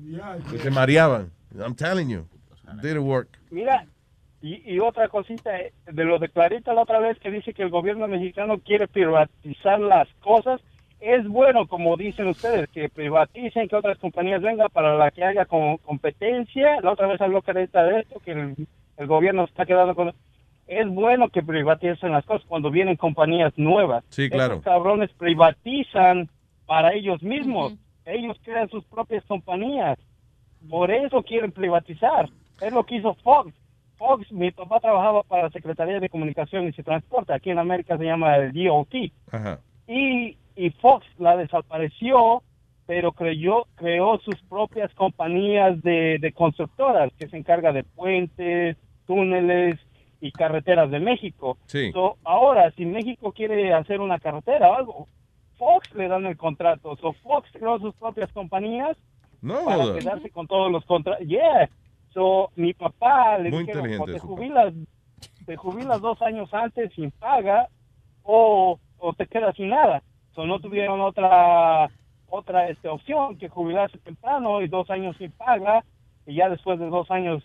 [0.53, 1.29] Y se mareaban.
[1.59, 2.25] I'm telling you,
[2.81, 3.27] didn't work.
[3.51, 3.85] Mira,
[4.41, 7.63] y, y otra cosita eh, de lo de Clarita la otra vez que dice que
[7.63, 10.61] el gobierno mexicano quiere privatizar las cosas.
[10.99, 15.45] Es bueno, como dicen ustedes, que privaticen, que otras compañías vengan para la que haya
[15.45, 16.81] como competencia.
[16.81, 18.67] La otra vez habló Clarita de esto, que el,
[18.97, 20.13] el gobierno está quedando con...
[20.65, 24.03] Es bueno que privaticen las cosas cuando vienen compañías nuevas.
[24.09, 24.55] Sí, claro.
[24.55, 26.29] Esos cabrones privatizan
[26.65, 27.75] para ellos mismos.
[28.03, 29.99] Ellos crean sus propias compañías.
[30.67, 32.27] Por eso quieren privatizar.
[32.59, 33.53] Es lo que hizo Fox.
[33.97, 37.33] Fox, mi papá trabajaba para la Secretaría de Comunicaciones y Transporte.
[37.33, 38.93] Aquí en América se llama el DOT.
[39.31, 39.59] Ajá.
[39.87, 42.43] Y, y Fox la desapareció,
[42.85, 49.79] pero creyó, creó sus propias compañías de, de constructoras que se encarga de puentes, túneles
[50.21, 51.57] y carreteras de México.
[51.67, 51.91] Sí.
[51.91, 55.07] So, ahora, si México quiere hacer una carretera o algo,
[55.57, 56.95] Fox le dan el contrato.
[56.97, 58.95] So, Fox creó sus propias compañías
[59.41, 61.25] No, para quedarse con todos los contratos.
[61.27, 61.69] Yeah.
[62.17, 64.73] So, mi papá le Muy dijeron, o te jubilas,
[65.45, 67.67] te jubilas dos años antes sin paga
[68.23, 70.01] o, o te quedas sin nada.
[70.33, 71.87] So, no tuvieron otra
[72.29, 75.83] otra este, opción que jubilarse temprano y dos años sin paga
[76.25, 77.43] y ya después de dos años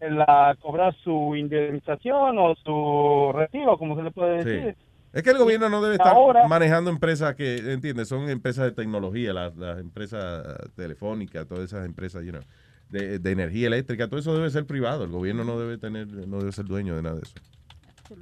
[0.00, 4.48] eh, la cobrar su indemnización o su retiro, como se le puede Sí.
[4.48, 4.76] decir.
[5.12, 8.08] Es que el gobierno no debe estar Ahora- manejando empresas que, ¿entiendes?
[8.08, 12.42] Son empresas de tecnología, las, las empresas telefónicas, todas esas empresas, you know,
[12.90, 15.04] de, de energía eléctrica, todo eso debe ser privado.
[15.04, 17.34] El gobierno no debe tener, no debe ser dueño de nada de eso.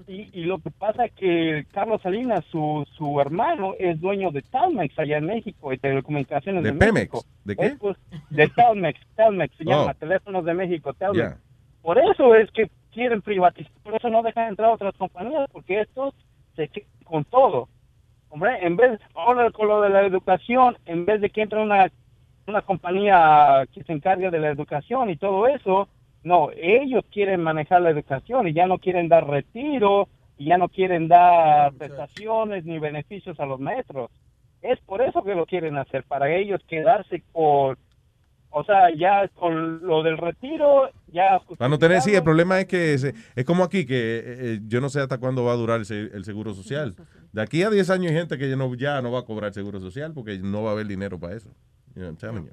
[0.09, 4.43] Y, y lo que pasa es que Carlos Salinas, su, su hermano, es dueño de
[4.43, 6.95] Telmex allá en México, de telecomunicaciones ¿De de, Pemex?
[6.95, 7.25] México.
[7.45, 7.67] ¿De qué?
[7.67, 7.97] Es, pues,
[8.31, 9.71] de Telmex, Telmex se Oh.
[9.71, 11.19] llama, Teléfonos de México, Telmex.
[11.19, 11.39] Ya.
[11.83, 16.15] Por eso es que quieren privatizar, por eso no dejan entrar otras compañías, porque estos
[16.57, 17.69] se quedan con todo.
[18.31, 21.93] Hombre, en vez, ahora con lo de la educación, en vez de que entre una,
[22.47, 25.89] una compañía que se encargue de la educación y todo eso,
[26.23, 30.09] no, ellos quieren manejar la educación y ya no quieren dar retiro
[30.39, 34.11] y ya no quieren dar prestaciones ni beneficios a los maestros.
[34.63, 37.77] Es por eso que lo quieren hacer, para ellos quedarse con,
[38.51, 42.67] o sea, ya con lo del retiro, ya Para no tener, sí, el problema es
[42.67, 45.57] que se- es como aquí, que eh, eh, yo no sé hasta cuándo va a
[45.57, 46.95] durar el, se- el seguro social.
[47.33, 49.53] De aquí a 10 años hay gente que ya no, ya no va a cobrar
[49.53, 51.51] seguro social porque no va a haber dinero para eso.
[51.97, 52.53] You know I'm telling you.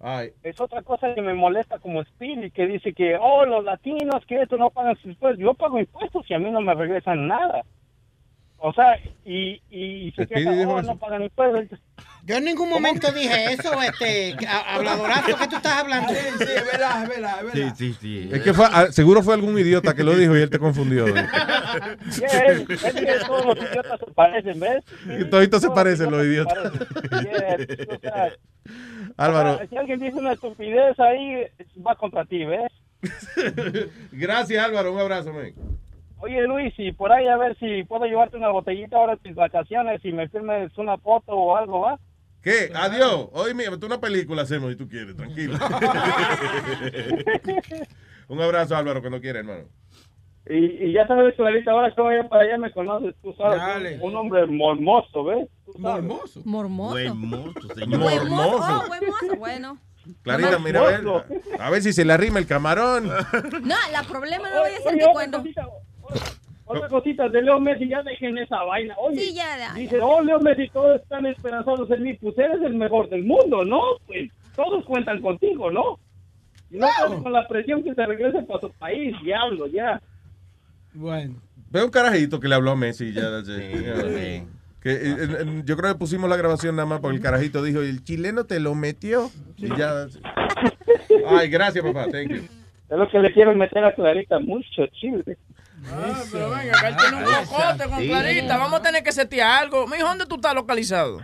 [0.00, 4.26] Ay, es otra cosa que me molesta como Speedy, que dice que, oh, los latinos,
[4.26, 5.40] que esto no pagan sus impuestos.
[5.42, 7.64] Yo pago impuestos y a mí no me regresan nada.
[8.58, 11.78] O sea, y, y se dijo oh, no pagan impuestos.
[12.26, 14.34] Yo en ningún momento dije eso, este,
[14.66, 16.08] habladorazo que tú estás hablando.
[16.14, 17.74] Sí, sí, es verdad, es verdad, es verdad.
[17.76, 18.30] sí, sí.
[18.32, 21.06] Es que fue, ah, seguro fue algún idiota que lo dijo y él te confundió.
[21.06, 21.12] ¿eh?
[22.18, 24.84] Yeah, él- él dice, todos los idiotas se parecen, ¿ves?
[25.20, 26.72] Y toditos se parecen los idiotas.
[27.22, 27.56] Yeah,
[27.94, 28.32] o sea,
[29.18, 29.54] Álvaro.
[29.54, 31.44] o sea, si alguien dice una estupidez ahí,
[31.86, 32.72] va contra ti, ¿ves?
[34.12, 34.92] Gracias, Álvaro.
[34.94, 35.52] Un abrazo, man.
[36.24, 39.34] Oye, Luis, y por ahí a ver si puedo llevarte una botellita ahora en tus
[39.34, 42.00] vacaciones y me firmes una foto o algo, ¿va?
[42.40, 42.72] ¿Qué?
[42.74, 43.28] Adiós.
[43.32, 45.58] Hoy mira, tú una película hacemos si tú quieres, tranquilo.
[48.28, 49.64] Un abrazo, Álvaro, cuando quieras, hermano.
[50.48, 53.98] Y, y ya sabes, Clarita, ahora que vaya para allá me conoces, tú sabes, Dale.
[54.00, 55.46] un hombre mormoso, ¿ves?
[55.76, 56.40] Mormoso.
[56.46, 56.98] Mormoso.
[56.98, 58.00] Hermoso, señor.
[58.00, 58.82] Mormoso.
[59.30, 59.78] Oh, bueno.
[60.22, 61.04] Clarita, mira, a ver,
[61.58, 63.08] a ver si se le arrima el camarón.
[63.08, 65.38] No, la problema no vaya a ser Oye, que otra cuando...
[65.38, 65.66] cosita,
[66.66, 68.94] Otra cosita de Leo Messi, ya dejen esa vaina.
[68.98, 72.14] Oye, Sí, ya, ya, dice, oh, Leo Messi, todos están esperanzados en mí.
[72.14, 73.80] Pues eres el mejor del mundo, ¿no?
[74.06, 75.98] Pues todos cuentan contigo, ¿no?
[76.70, 76.88] Y no
[77.22, 80.00] con la presión que se regrese para tu país, diablo, ya.
[80.94, 81.34] Bueno.
[81.70, 83.12] Ve un carajito que le habló a Messi.
[83.12, 84.44] Ya, ya, ya.
[84.80, 87.80] Que, eh, eh, yo creo que pusimos la grabación nada más porque el carajito dijo,
[87.80, 89.30] el chileno te lo metió.
[89.56, 90.06] Y ya.
[91.26, 92.06] Ay, gracias, papá.
[92.10, 92.42] Thank you.
[92.90, 95.36] Es lo que le quiero meter a Clarita, mucho chile.
[95.92, 98.08] Ah, pero venga, que él tiene un cocote con Sí.
[98.08, 98.56] Clarita.
[98.58, 99.86] Vamos a tener que setear algo.
[99.86, 101.20] Mijo, ¿dónde tú estás localizado?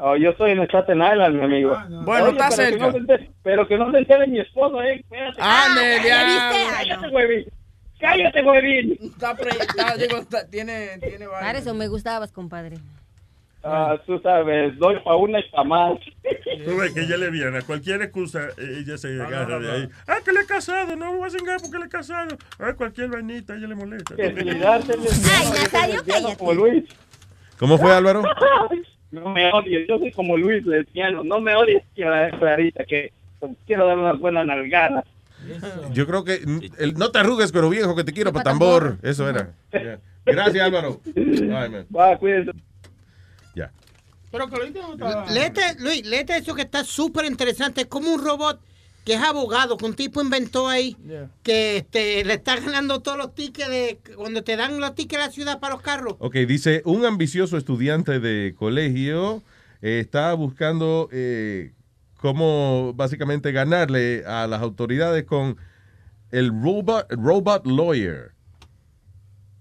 [0.00, 1.76] Oh, yo estoy en Staten Island, mi amigo.
[2.04, 2.76] Bueno, está pero cerca.
[2.78, 4.96] Que no se entere- pero que no se entere mi esposo, eh.
[5.00, 5.40] Espérate.
[5.40, 6.68] Ande, Ah, diablo.
[6.76, 7.46] Cállate, güey.
[8.00, 8.92] Cállate, güey.
[9.02, 11.46] Está, pre- está- digo, está- tiene, tiene vaina.
[11.46, 12.76] Para eso me gustabas, compadre.
[13.70, 15.98] Ah, tú sabes, doy para una y para más.
[16.64, 19.88] Tú ves que ella le viene a cualquier excusa, ella se agarra de ahí.
[20.06, 22.36] Ah, que le he casado, no me voy a cingar porque le he casado.
[22.58, 24.16] Ah, cualquier vainita, ella le molesta.
[24.16, 26.36] Que si darte el Ay, Nazario, cállate.
[26.38, 26.84] como Luis.
[27.58, 28.22] ¿Cómo fue, Álvaro?
[29.10, 31.24] No me odies, yo soy como Luis lesbiano.
[31.24, 33.10] No me odies, Clarita, que
[33.66, 35.02] quiero dar unas buenas nalgadas.
[35.92, 36.42] Yo creo que
[36.78, 38.98] el, no te arrugues, pero viejo, que te quiero para tambor.
[39.02, 39.54] Eso era.
[40.26, 41.00] Gracias, Álvaro.
[41.16, 41.86] Man.
[41.94, 42.52] Va, cuídense.
[44.30, 45.26] Pero Clarita no está...
[45.32, 47.82] Léete, Luis, léete eso que está súper interesante.
[47.82, 48.60] Es como un robot
[49.04, 51.30] que es abogado, que un tipo inventó ahí, Yeah.
[51.42, 55.26] que este, le está ganando todos los tickets de cuando te dan los tickets a
[55.26, 56.16] la ciudad para los carros.
[56.18, 59.42] Ok, dice, un ambicioso estudiante de colegio
[59.80, 61.72] eh, está buscando eh,
[62.18, 65.56] cómo básicamente ganarle a las autoridades con
[66.30, 68.32] el robot, robot lawyer.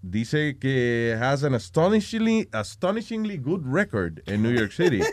[0.10, 5.02] Dice que has an astonishingly, astonishingly good record en New York City.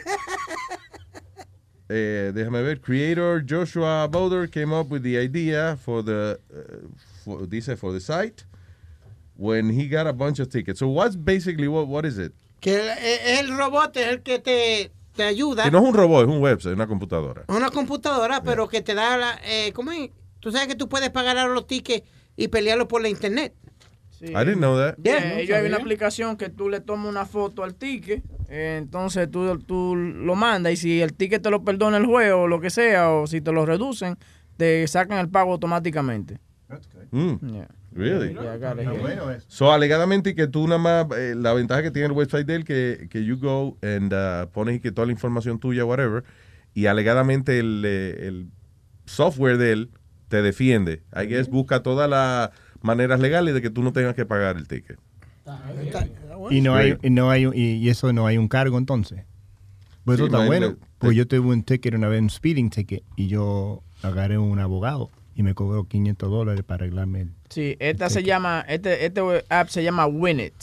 [1.91, 6.89] Eh, déjame ver, creator Joshua Bowder came up with the idea for the, uh,
[7.23, 8.47] for, dice, for the site
[9.37, 10.79] when he got a bunch of tickets.
[10.81, 12.33] So what's basically, what, what is it?
[12.63, 15.65] Que el, el- el robot es el que te, te ayuda.
[15.65, 17.45] Que no es un robot, es un website, una computadora.
[17.47, 19.39] Es una computadora, pero que te da la...
[19.45, 20.09] Eh, ¿Cómo es?
[20.41, 23.55] Tú sabes que tú puedes pagar los tickets y pelearlos por la internet.
[24.25, 24.33] Sí.
[24.33, 24.97] I didn't know that.
[25.03, 28.79] Yeah, no ellos hay una aplicación que tú le tomas una foto al ticket, eh,
[28.81, 32.49] entonces tú, tú lo mandas y si el ticket te lo perdona el juego o
[32.49, 34.17] lo que sea, o si te lo reducen,
[34.57, 36.39] te sacan el pago automáticamente.
[37.11, 37.53] Mm.
[37.53, 37.69] Yeah.
[37.93, 38.35] Really?
[38.35, 39.41] Yeah, it here.
[39.47, 42.65] So, alegadamente que tú nada más, eh, la ventaja que tiene el website de él,
[42.65, 46.25] que, que you go and uh, pones que toda la información tuya, whatever,
[46.73, 48.49] y alegadamente el, eh, el
[49.05, 49.91] software de él
[50.29, 51.03] te defiende.
[51.15, 52.51] I guess busca todas las
[52.85, 54.99] maneras legales de que tú no tengas que pagar el ticket.
[56.51, 59.25] Y no hay, y no hay, y, y eso no hay un cargo entonces.
[60.05, 60.77] Pues eso Sí, está bueno.
[60.99, 65.11] Pues yo tuve un ticket una vez, un speeding ticket, y yo agarré un abogado
[65.35, 67.31] y me cobró 500 dólares para arreglarme el...
[67.49, 70.55] Sí, esta se llama, este, este app se llama Winit.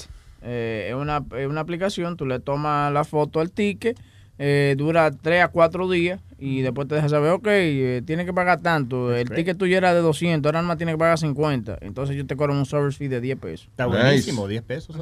[0.43, 3.99] Eh, es, una, es una aplicación, tú le tomas la foto al ticket,
[4.39, 8.33] eh, dura 3 a 4 días y después te deja saber, ok, eh, tienes que
[8.33, 9.13] pagar tanto.
[9.15, 11.77] El ticket tuyo era de 200, ahora más tienes que pagar 50.
[11.81, 13.67] Entonces yo te cobro un service fee de 10 pesos.
[13.67, 13.97] Está Nice.
[14.01, 14.95] buenísimo, 10 pesos.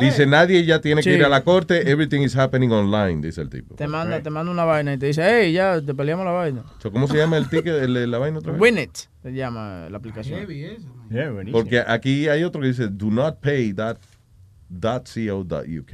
[0.00, 3.48] Dice, nadie ya tiene que ir a la corte, everything is happening online, dice el
[3.48, 3.76] tipo.
[3.76, 6.64] Te manda, te manda una vaina y te dice, hey, ya, te peleamos la vaina.
[6.78, 8.60] So, ¿Cómo se llama el ticket, el- la vaina otra vez?
[8.60, 10.40] Winit se llama la aplicación.
[11.52, 13.98] Porque aquí hay otro que dice, do not pay that,
[14.68, 15.92] dot co dot uk.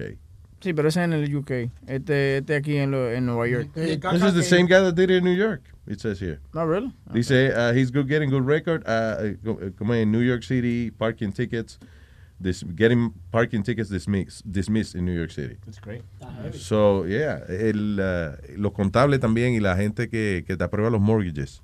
[0.62, 1.50] Sí, pero ese es en el UK.
[1.86, 3.72] Este, este aquí en, lo- en Nueva York.
[3.74, 6.40] This is the same guy that did it in New York, it says here.
[6.54, 6.92] No, really?
[7.12, 11.32] Dice, uh, he's good getting good record, uh, uh, como en New York City, parking
[11.32, 11.78] tickets,
[12.40, 15.56] this, getting parking tickets dismissed, dismissed in New York City.
[15.66, 16.02] That's great.
[16.54, 21.00] So, yeah, el, uh, los contables también y la gente que, que te aprueba los
[21.00, 21.60] mortgages,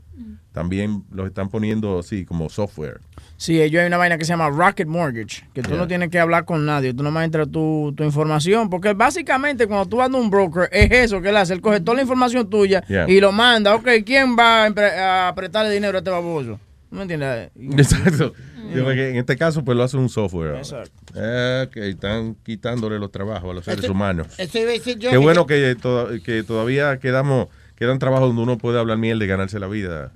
[0.58, 2.98] también los están poniendo así como software.
[3.36, 5.78] Sí, ellos hay una vaina que se llama Rocket Mortgage, que tú Yeah.
[5.78, 9.88] no tienes que hablar con nadie, tú nomás entras tu, tu información, porque básicamente cuando
[9.88, 12.50] tú vas a un broker, es eso que él hace, él coge toda la información
[12.50, 13.08] tuya Yeah.
[13.08, 16.58] y lo manda, ok, ¿quién va a, empre- a prestarle dinero a este baboso?
[16.90, 17.50] ¿No me entiendes?
[17.78, 18.32] Exacto.
[18.74, 20.56] Yo creo que en este caso, pues lo hace un software.
[20.56, 20.90] Exacto.
[21.14, 24.26] Eh, que están quitándole los trabajos a los seres Eso- humanos.
[24.38, 25.10] Eso iba a decir yo.
[25.10, 27.46] Qué que- bueno que, to- que todavía quedamos,
[27.76, 30.10] quedan trabajos donde uno puede hablar mierda y ganarse la vida.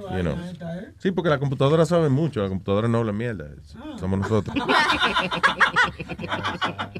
[0.00, 0.36] You know.
[0.98, 3.46] Sí, porque la computadora sabe mucho, la computadora no habla mierda,
[3.98, 4.54] somos nosotros.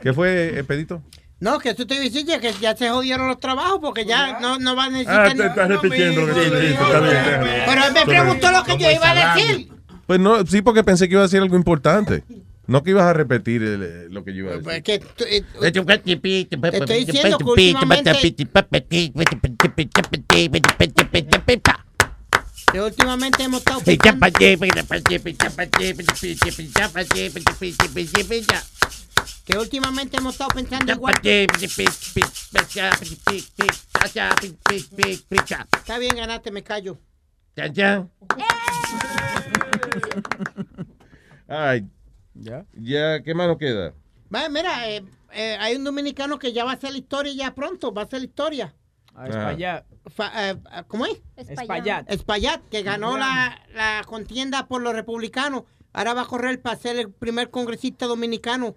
[0.03, 1.03] ¿Qué fue, eh, Pedito?
[1.41, 4.77] No, que tú te dices que ya se jodieron los trabajos porque ya no, no
[4.77, 5.37] van a Ah, necesitar.
[5.37, 6.73] te estás repitiendo que dijiste.
[6.73, 7.63] Está bien.
[7.67, 9.69] Pero él me preguntó lo que yo iba a decir.
[10.07, 12.23] Pues no, sí, porque pensé que iba a decir algo importante.
[12.69, 14.65] No que ibas a repetir el- lo que yo iba a decir.
[14.65, 15.45] Pues que eh,
[16.73, 18.13] estoy diciendo que últimamente,
[22.73, 24.21] que últimamente hemos estado pensando,
[29.45, 31.15] que últimamente hemos estado pensando igual.
[35.77, 36.99] Está bien, ganaste, me callo.
[41.49, 41.87] Ay,
[42.35, 42.65] ¿Ya?
[42.73, 43.93] ya, ¿qué más nos queda?
[44.31, 47.93] Mira, eh, eh, hay un dominicano que ya va a hacer la historia ya pronto,
[47.93, 48.75] va a hacer la historia.
[49.15, 49.85] Ah, Espaillat.
[50.37, 50.57] Eh,
[50.89, 51.21] ¿Cómo es?
[51.37, 52.11] Espaillat.
[52.11, 55.65] Espaillat, que ganó la, la contienda por los republicanos.
[55.93, 58.77] Ahora va a correr para ser el primer congresista dominicano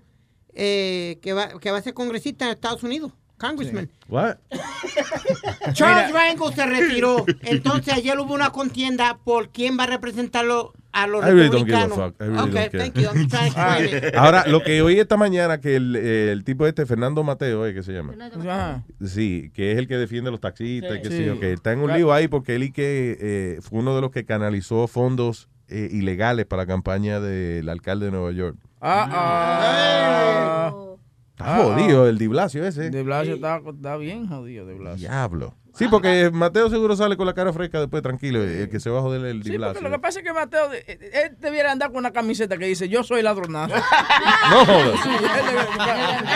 [0.54, 3.14] eh, que, va, que va a ser congresista en Estados Unidos.
[3.38, 3.90] Congressman.
[4.08, 4.38] What?
[5.74, 7.26] Charles Rangel se retiró.
[7.44, 11.66] Entonces ayer hubo una contienda por quién va a representarlo a los I really don't
[11.66, 12.14] give a republicanos.
[12.14, 12.22] fuck.
[12.22, 12.80] I really okay, don't care.
[12.80, 13.10] thank you.
[13.10, 14.16] I'm trying to explain it.
[14.16, 17.74] Ahora, lo que oí esta mañana, que el, eh, el tipo este, Fernando Mateo, ¿eh?
[17.74, 18.14] que se llama?
[18.40, 18.84] Ajá.
[19.06, 21.02] Sí, que es el que defiende a los taxistas, Sí.
[21.02, 21.24] que Sí.
[21.26, 21.44] sí, ok.
[21.44, 24.24] Está en un lío ahí porque él y que eh, fue uno de los que
[24.24, 28.56] canalizó fondos eh, ilegales para la campaña del alcalde de Nueva York.
[28.80, 30.95] Ah, ah.
[31.38, 32.90] Está jodido el Di Blasio ese.
[33.04, 35.10] Blasio está, está bien jodido, de Blasio.
[35.10, 35.54] Diablo.
[35.74, 38.42] Sí, porque Mateo seguro sale con la cara fresca después, tranquilo.
[38.42, 39.82] El que se va a joder el Di Sí, porque Blasio.
[39.82, 42.66] lo que pasa es que Mateo, eh, eh, él debiera andar con una camiseta que
[42.68, 43.76] dice, yo soy ladronazo.
[44.50, 45.00] No jodas.
[45.04, 45.10] Sí,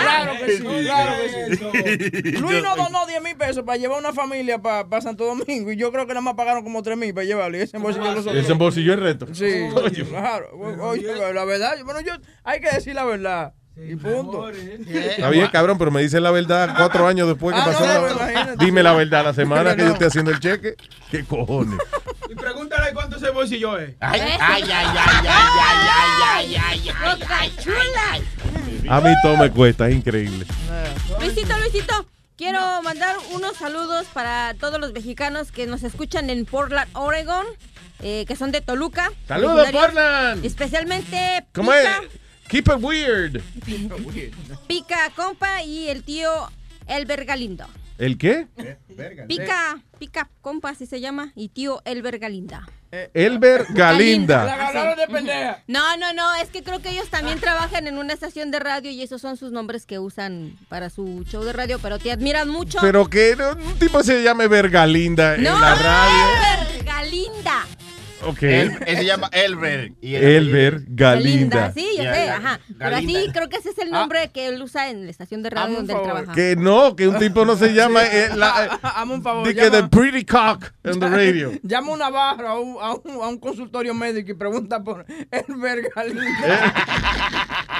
[0.02, 2.32] claro que sí, claro que sí.
[2.34, 5.94] Luis no donó 10 mil pesos para llevar una familia para Santo Domingo y yo
[5.94, 8.36] creo que nada más pagaron como 3 mil para llevarlo y ese embolsilló nosotros.
[8.36, 9.28] Ese embolsilló el reto.
[9.34, 9.70] Sí,
[10.10, 10.50] claro.
[10.82, 12.12] Oye, la verdad, bueno, yo,
[12.44, 13.54] hay que decir la verdad.
[13.88, 14.50] Y punto.
[14.50, 17.86] Está bien, cabrón, pero me dice la verdad cuatro años después que Ah, pasó.
[17.86, 18.56] no, la-.
[18.58, 20.76] Dime la verdad, la semana que yo esté haciendo el cheque.
[21.10, 21.80] ¿Qué cojones?
[22.30, 23.96] Y pregúntale cuánto ese bolsillo es.
[24.00, 25.88] Ay, ay, ay, ay, ay, ay,
[26.36, 28.96] ay, ay, ay, ay, chula!
[28.96, 30.46] A mí todo me cuesta, es increíble.
[31.20, 32.06] Luisito, Luisito,
[32.38, 37.46] quiero mandar unos saludos para todos los mexicanos que nos escuchan en Portland, Oregon,
[38.02, 39.12] eh, que son de Toluca.
[39.28, 40.46] ¡Saludos, Portland!
[40.46, 41.88] Especialmente ¿Cómo es?
[42.50, 43.44] Keep it weird.
[44.68, 46.50] Pica Compa y el tío
[46.88, 47.68] Elber Galindo.
[48.00, 48.48] ¿El qué?
[49.28, 52.68] Pica, Pica Compa, así se llama, y tío Elber Galinda.
[53.14, 54.52] Elber Galinda.
[54.52, 55.64] agarraron de pendeja.
[55.68, 58.90] No, no, no, es que creo que ellos también trabajan en una estación de radio
[58.90, 62.50] y esos son sus nombres que usan para su show de radio, pero te admiran
[62.50, 62.80] mucho.
[62.82, 66.64] Pero que un tipo se llame Vergalinda en no, la radio.
[66.64, 67.68] Elber Galinda.
[68.26, 68.44] Ok.
[68.44, 69.94] Él, él se llama Elber.
[70.02, 71.72] y el Elber Galinda.
[71.74, 72.60] Sí, yo Ya, sé, ajá.
[72.78, 73.20] Pero Galinda.
[73.20, 75.78] así creo que ese es el nombre que él usa en la estación de radio
[75.78, 76.32] donde él trabaja.
[76.34, 78.04] Que no, que un tipo no se llama.
[78.06, 78.50] eh, la,
[78.84, 79.54] Hazme un favor.
[79.54, 81.52] que the pretty cock in the radio.
[81.64, 85.06] Llama a una barra a un, a, un, a un consultorio médico y pregunta por
[85.10, 86.74] el Galinda.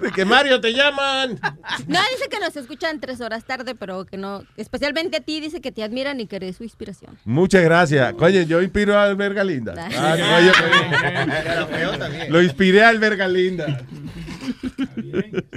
[0.00, 1.38] De que Mario te llaman.
[1.86, 5.60] No, dice que nos escuchan tres horas tarde, pero que no, especialmente a ti, dice
[5.60, 7.18] que te admiran y que eres su inspiración.
[7.26, 8.14] Muchas gracias.
[8.18, 9.74] Oye, yo inspiro a Alberga Linda.
[9.76, 13.82] Ah, no, yo- Lo inspiré a Alberga Linda.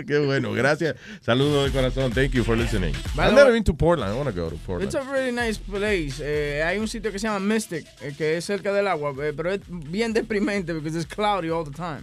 [0.05, 0.95] Qué bueno, gracias.
[1.21, 2.11] Saludos de corazón.
[2.11, 2.93] Thank you for listening.
[3.15, 4.13] By I've never been to Portland.
[4.13, 4.93] I want to go to Portland.
[4.93, 6.15] It's a really nice place.
[6.21, 9.33] Eh, hay un sitio que se llama Mystic, eh, que es cerca del agua, eh,
[9.35, 12.01] pero es bien deprimente porque es cloudy all the time.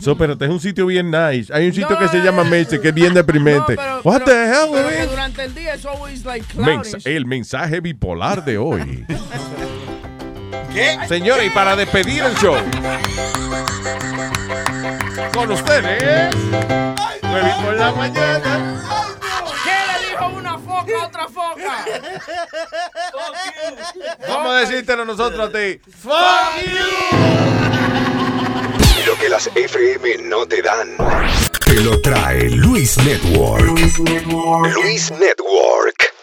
[0.00, 1.52] So, pero es un sitio bien nice.
[1.52, 3.74] Hay un sitio No, que se llama Macy que es bien deprimente.
[3.74, 6.70] No, pero- What pero- the hell, pero durante el día es always like cloudy.
[6.70, 9.04] Mensa- el mensaje bipolar de hoy.
[10.74, 10.98] ¿Qué?
[11.06, 12.56] Señores, y para despedir el show,
[15.32, 16.34] con ustedes,
[17.22, 18.82] nueve por la mañana.
[19.62, 21.84] ¿Qué le dijo una foca a otra foca?
[24.26, 25.80] Vamos a decírtelo nosotros a ti.
[29.06, 30.96] Lo que las FM no te dan.
[31.66, 33.64] Te lo trae Luis Network.
[33.64, 36.13] Luis Network.